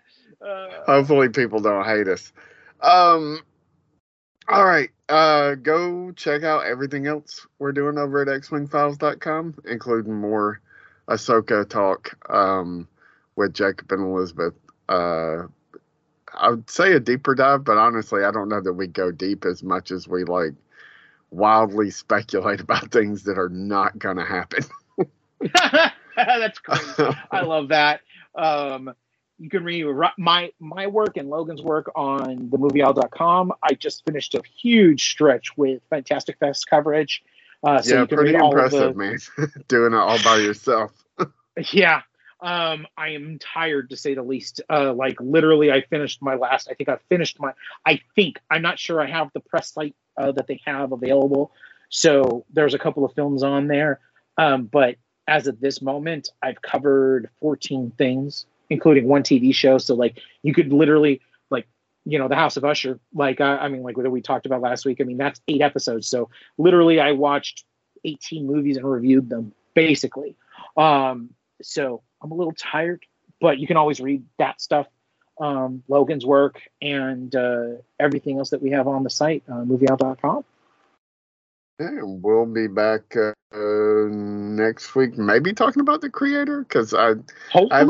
Hopefully, 0.87 1.29
people 1.29 1.59
don't 1.61 1.85
hate 1.85 2.09
us. 2.09 2.33
Um, 2.81 3.41
all 4.49 4.65
right, 4.65 4.91
uh, 5.09 5.55
go 5.55 6.13
check 6.13 6.43
out 6.43 6.67
everything 6.67 7.07
else 7.07 7.47
we're 7.59 7.73
doing 7.73 7.99
over 7.99 8.23
at 8.23 8.29
xwingfiles.com, 8.29 9.55
including 9.67 10.15
more 10.15 10.61
Ahsoka 11.09 11.69
talk 11.69 12.17
um, 12.31 12.89
with 13.37 13.55
Jacob 13.55 13.91
and 13.93 14.03
Elizabeth. 14.03 14.55
Uh, 14.89 15.45
I 16.37 16.51
would 16.51 16.69
say 16.69 16.93
a 16.93 17.01
deeper 17.01 17.35
dive, 17.35 17.65
but 17.65 17.79
honestly, 17.79 18.25
I 18.25 18.31
don't 18.31 18.49
know 18.49 18.61
that 18.61 18.73
we 18.73 18.87
go 18.87 19.13
deep 19.13 19.45
as 19.45 19.63
much 19.63 19.91
as 19.91 20.09
we 20.09 20.25
like 20.25 20.55
wildly 21.31 21.91
speculate 21.93 22.61
about 22.61 22.91
things 22.91 23.25
that 23.25 23.39
are 23.39 23.49
not 23.49 23.99
going 23.99 24.17
to 24.17 24.25
happen. 24.25 24.65
That's 26.17 26.59
great. 26.61 27.17
I 27.31 27.43
love 27.43 27.69
that. 27.69 28.01
Um, 28.35 28.95
you 29.39 29.51
can 29.51 29.65
read 29.65 29.85
my 30.19 30.53
my 30.61 30.87
work 30.87 31.17
and 31.17 31.29
Logan's 31.29 31.63
work 31.63 31.91
on 31.95 32.49
themovieowl.com. 32.49 33.53
I 33.63 33.75
just 33.75 34.05
finished 34.05 34.35
a 34.35 34.43
huge 34.57 35.11
stretch 35.11 35.57
with 35.57 35.83
Fantastic 35.91 36.39
Fest 36.39 36.69
coverage. 36.69 37.23
Uh, 37.63 37.81
so 37.81 38.01
yeah, 38.01 38.05
pretty 38.07 38.35
impressive, 38.35 38.95
the, 38.95 38.99
man. 38.99 39.19
Doing 39.69 39.95
it 39.95 39.97
all 39.97 40.23
by 40.23 40.37
yourself. 40.37 40.93
yeah, 41.73 42.03
um, 42.41 42.87
I 42.97 43.11
am 43.11 43.39
tired 43.39 43.91
to 43.91 43.97
say 43.97 44.15
the 44.15 44.23
least. 44.23 44.61
Uh, 44.69 44.93
like 44.93 45.21
literally, 45.21 45.73
I 45.73 45.83
finished 45.83 46.23
my 46.23 46.35
last. 46.35 46.69
I 46.71 46.75
think 46.75 46.89
I 46.89 46.99
finished 47.09 47.41
my. 47.41 47.53
I 47.87 48.01
think 48.15 48.39
I'm 48.51 48.63
not 48.63 48.79
sure. 48.79 49.01
I 49.01 49.11
have 49.11 49.31
the 49.33 49.41
press 49.41 49.73
site 49.73 49.97
uh, 50.17 50.33
that 50.33 50.47
they 50.47 50.61
have 50.67 50.93
available. 50.93 51.53
So 51.89 52.45
there's 52.53 52.75
a 52.75 52.79
couple 52.79 53.05
of 53.05 53.15
films 53.15 53.43
on 53.43 53.67
there, 53.67 54.01
um, 54.37 54.65
but 54.65 54.97
as 55.27 55.47
of 55.47 55.61
this 55.61 55.81
moment, 55.81 56.31
I've 56.43 56.61
covered 56.61 57.31
14 57.41 57.93
things, 57.97 58.47
including 58.71 59.07
one 59.07 59.23
TV 59.23 59.55
show. 59.55 59.79
So 59.79 59.95
like 59.95 60.19
you 60.43 60.55
could 60.55 60.73
literally 60.73 61.21
like 61.51 61.67
you 62.05 62.19
know 62.19 62.29
the 62.29 62.37
House 62.37 62.57
of 62.57 62.65
Usher. 62.65 63.01
Like 63.13 63.41
I, 63.41 63.57
I 63.57 63.69
mean 63.69 63.83
like 63.83 63.97
what 63.97 64.11
we 64.11 64.21
talked 64.21 64.47
about 64.47 64.61
last 64.61 64.85
week. 64.85 65.01
I 65.01 65.05
mean 65.05 65.19
that's 65.19 65.41
eight 65.49 65.63
episodes. 65.63 66.09
So 66.09 66.31
literally 66.59 67.01
I 67.01 67.13
watched 67.13 67.65
18 68.05 68.47
movies 68.47 68.77
and 68.77 68.91
reviewed 68.91 69.29
them 69.29 69.53
basically. 69.75 70.37
Um, 70.77 71.31
so 71.63 72.03
I'm 72.23 72.33
a 72.33 72.35
little 72.35 72.53
tired, 72.53 73.05
but 73.41 73.59
you 73.59 73.67
can 73.67 73.77
always 73.77 74.01
read 74.01 74.25
that 74.39 74.61
stuff, 74.61 74.87
um, 75.41 75.83
Logan's 75.89 76.25
work, 76.25 76.61
and 76.81 77.35
uh, 77.35 77.67
everything 77.99 78.39
else 78.39 78.51
that 78.51 78.63
we 78.63 78.71
have 78.71 78.89
on 78.89 79.03
the 79.03 79.11
site, 79.11 79.45
uh, 79.49 79.65
movieowl.com. 79.65 80.45
Yeah, 81.81 82.01
we'll 82.03 82.47
be 82.47 82.69
back 82.69 83.17
uh, 83.17 83.33
next 84.09 84.95
week, 84.95 85.19
maybe 85.19 85.53
talking 85.53 85.81
about 85.81 86.03
the 86.03 86.11
creator 86.11 86.61
because 86.61 86.95
I, 86.95 87.15
I 87.53 87.79
have 87.81 87.89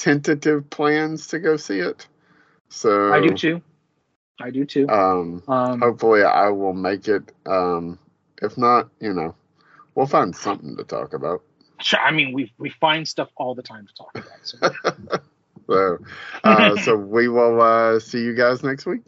tentative 0.00 0.68
plans 0.70 1.26
to 1.28 1.38
go 1.38 1.56
see 1.56 1.78
it. 1.78 2.06
So 2.70 3.12
I 3.12 3.20
do 3.20 3.34
too. 3.34 3.62
I 4.40 4.50
do 4.50 4.64
too. 4.64 4.88
Um, 4.88 5.42
um, 5.46 5.80
hopefully, 5.80 6.22
I 6.22 6.48
will 6.48 6.72
make 6.72 7.06
it. 7.06 7.30
Um, 7.44 7.98
if 8.40 8.56
not, 8.56 8.88
you 9.00 9.12
know, 9.12 9.34
we'll 9.94 10.06
find 10.06 10.34
something 10.34 10.76
to 10.76 10.84
talk 10.84 11.12
about. 11.12 11.42
I 12.02 12.10
mean, 12.10 12.32
we 12.32 12.52
we 12.58 12.70
find 12.70 13.06
stuff 13.06 13.28
all 13.36 13.54
the 13.54 13.62
time 13.62 13.86
to 13.86 13.94
talk 13.94 14.10
about. 14.14 14.40
So, 14.42 14.58
so, 15.66 15.98
uh, 16.44 16.76
so 16.76 16.96
we 16.96 17.28
will 17.28 17.60
uh, 17.60 18.00
see 18.00 18.22
you 18.22 18.34
guys 18.34 18.62
next 18.62 18.86
week. 18.86 19.02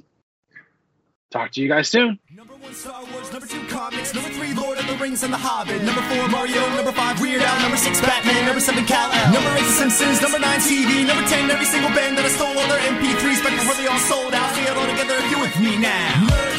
Talk 1.33 1.51
to 1.53 1.63
you 1.63 1.69
guys 1.69 1.89
soon. 1.89 2.21
Number 2.29 2.53
one, 2.61 2.75
Star 2.75 3.01
Wars. 3.09 3.33
Number 3.33 3.47
two, 3.49 3.65
comics. 3.73 4.13
Number 4.13 4.29
three, 4.37 4.53
Lord 4.53 4.77
of 4.77 4.87
the 4.87 4.97
Rings 5.01 5.23
and 5.25 5.33
The 5.33 5.41
Hobbit. 5.41 5.81
Number 5.81 6.03
four, 6.13 6.29
Mario. 6.29 6.61
Number 6.77 6.93
five, 6.93 7.19
Weird 7.23 7.41
Al. 7.41 7.63
Number 7.63 7.79
six, 7.79 8.03
Batman. 8.03 8.45
Number 8.45 8.61
seven, 8.61 8.85
El. 8.85 9.33
Number 9.33 9.49
eight, 9.57 9.65
The 9.65 9.77
Simpsons. 9.81 10.21
Number 10.21 10.39
nine, 10.39 10.61
TV. 10.61 11.09
Number 11.09 11.25
ten, 11.33 11.51
every 11.51 11.65
single 11.65 11.89
band 11.97 12.19
that 12.21 12.29
I 12.29 12.33
stole 12.37 12.53
all 12.53 12.69
their 12.69 12.85
MP3s 12.85 13.41
back 13.41 13.57
before 13.57 13.81
they 13.81 13.89
all 13.89 14.05
sold 14.05 14.35
out. 14.37 14.53
It 14.61 14.77
all 14.77 14.85
together 14.93 15.17
if 15.25 15.31
you 15.33 15.41
with 15.41 15.57
me 15.57 15.81
now. 15.81 16.52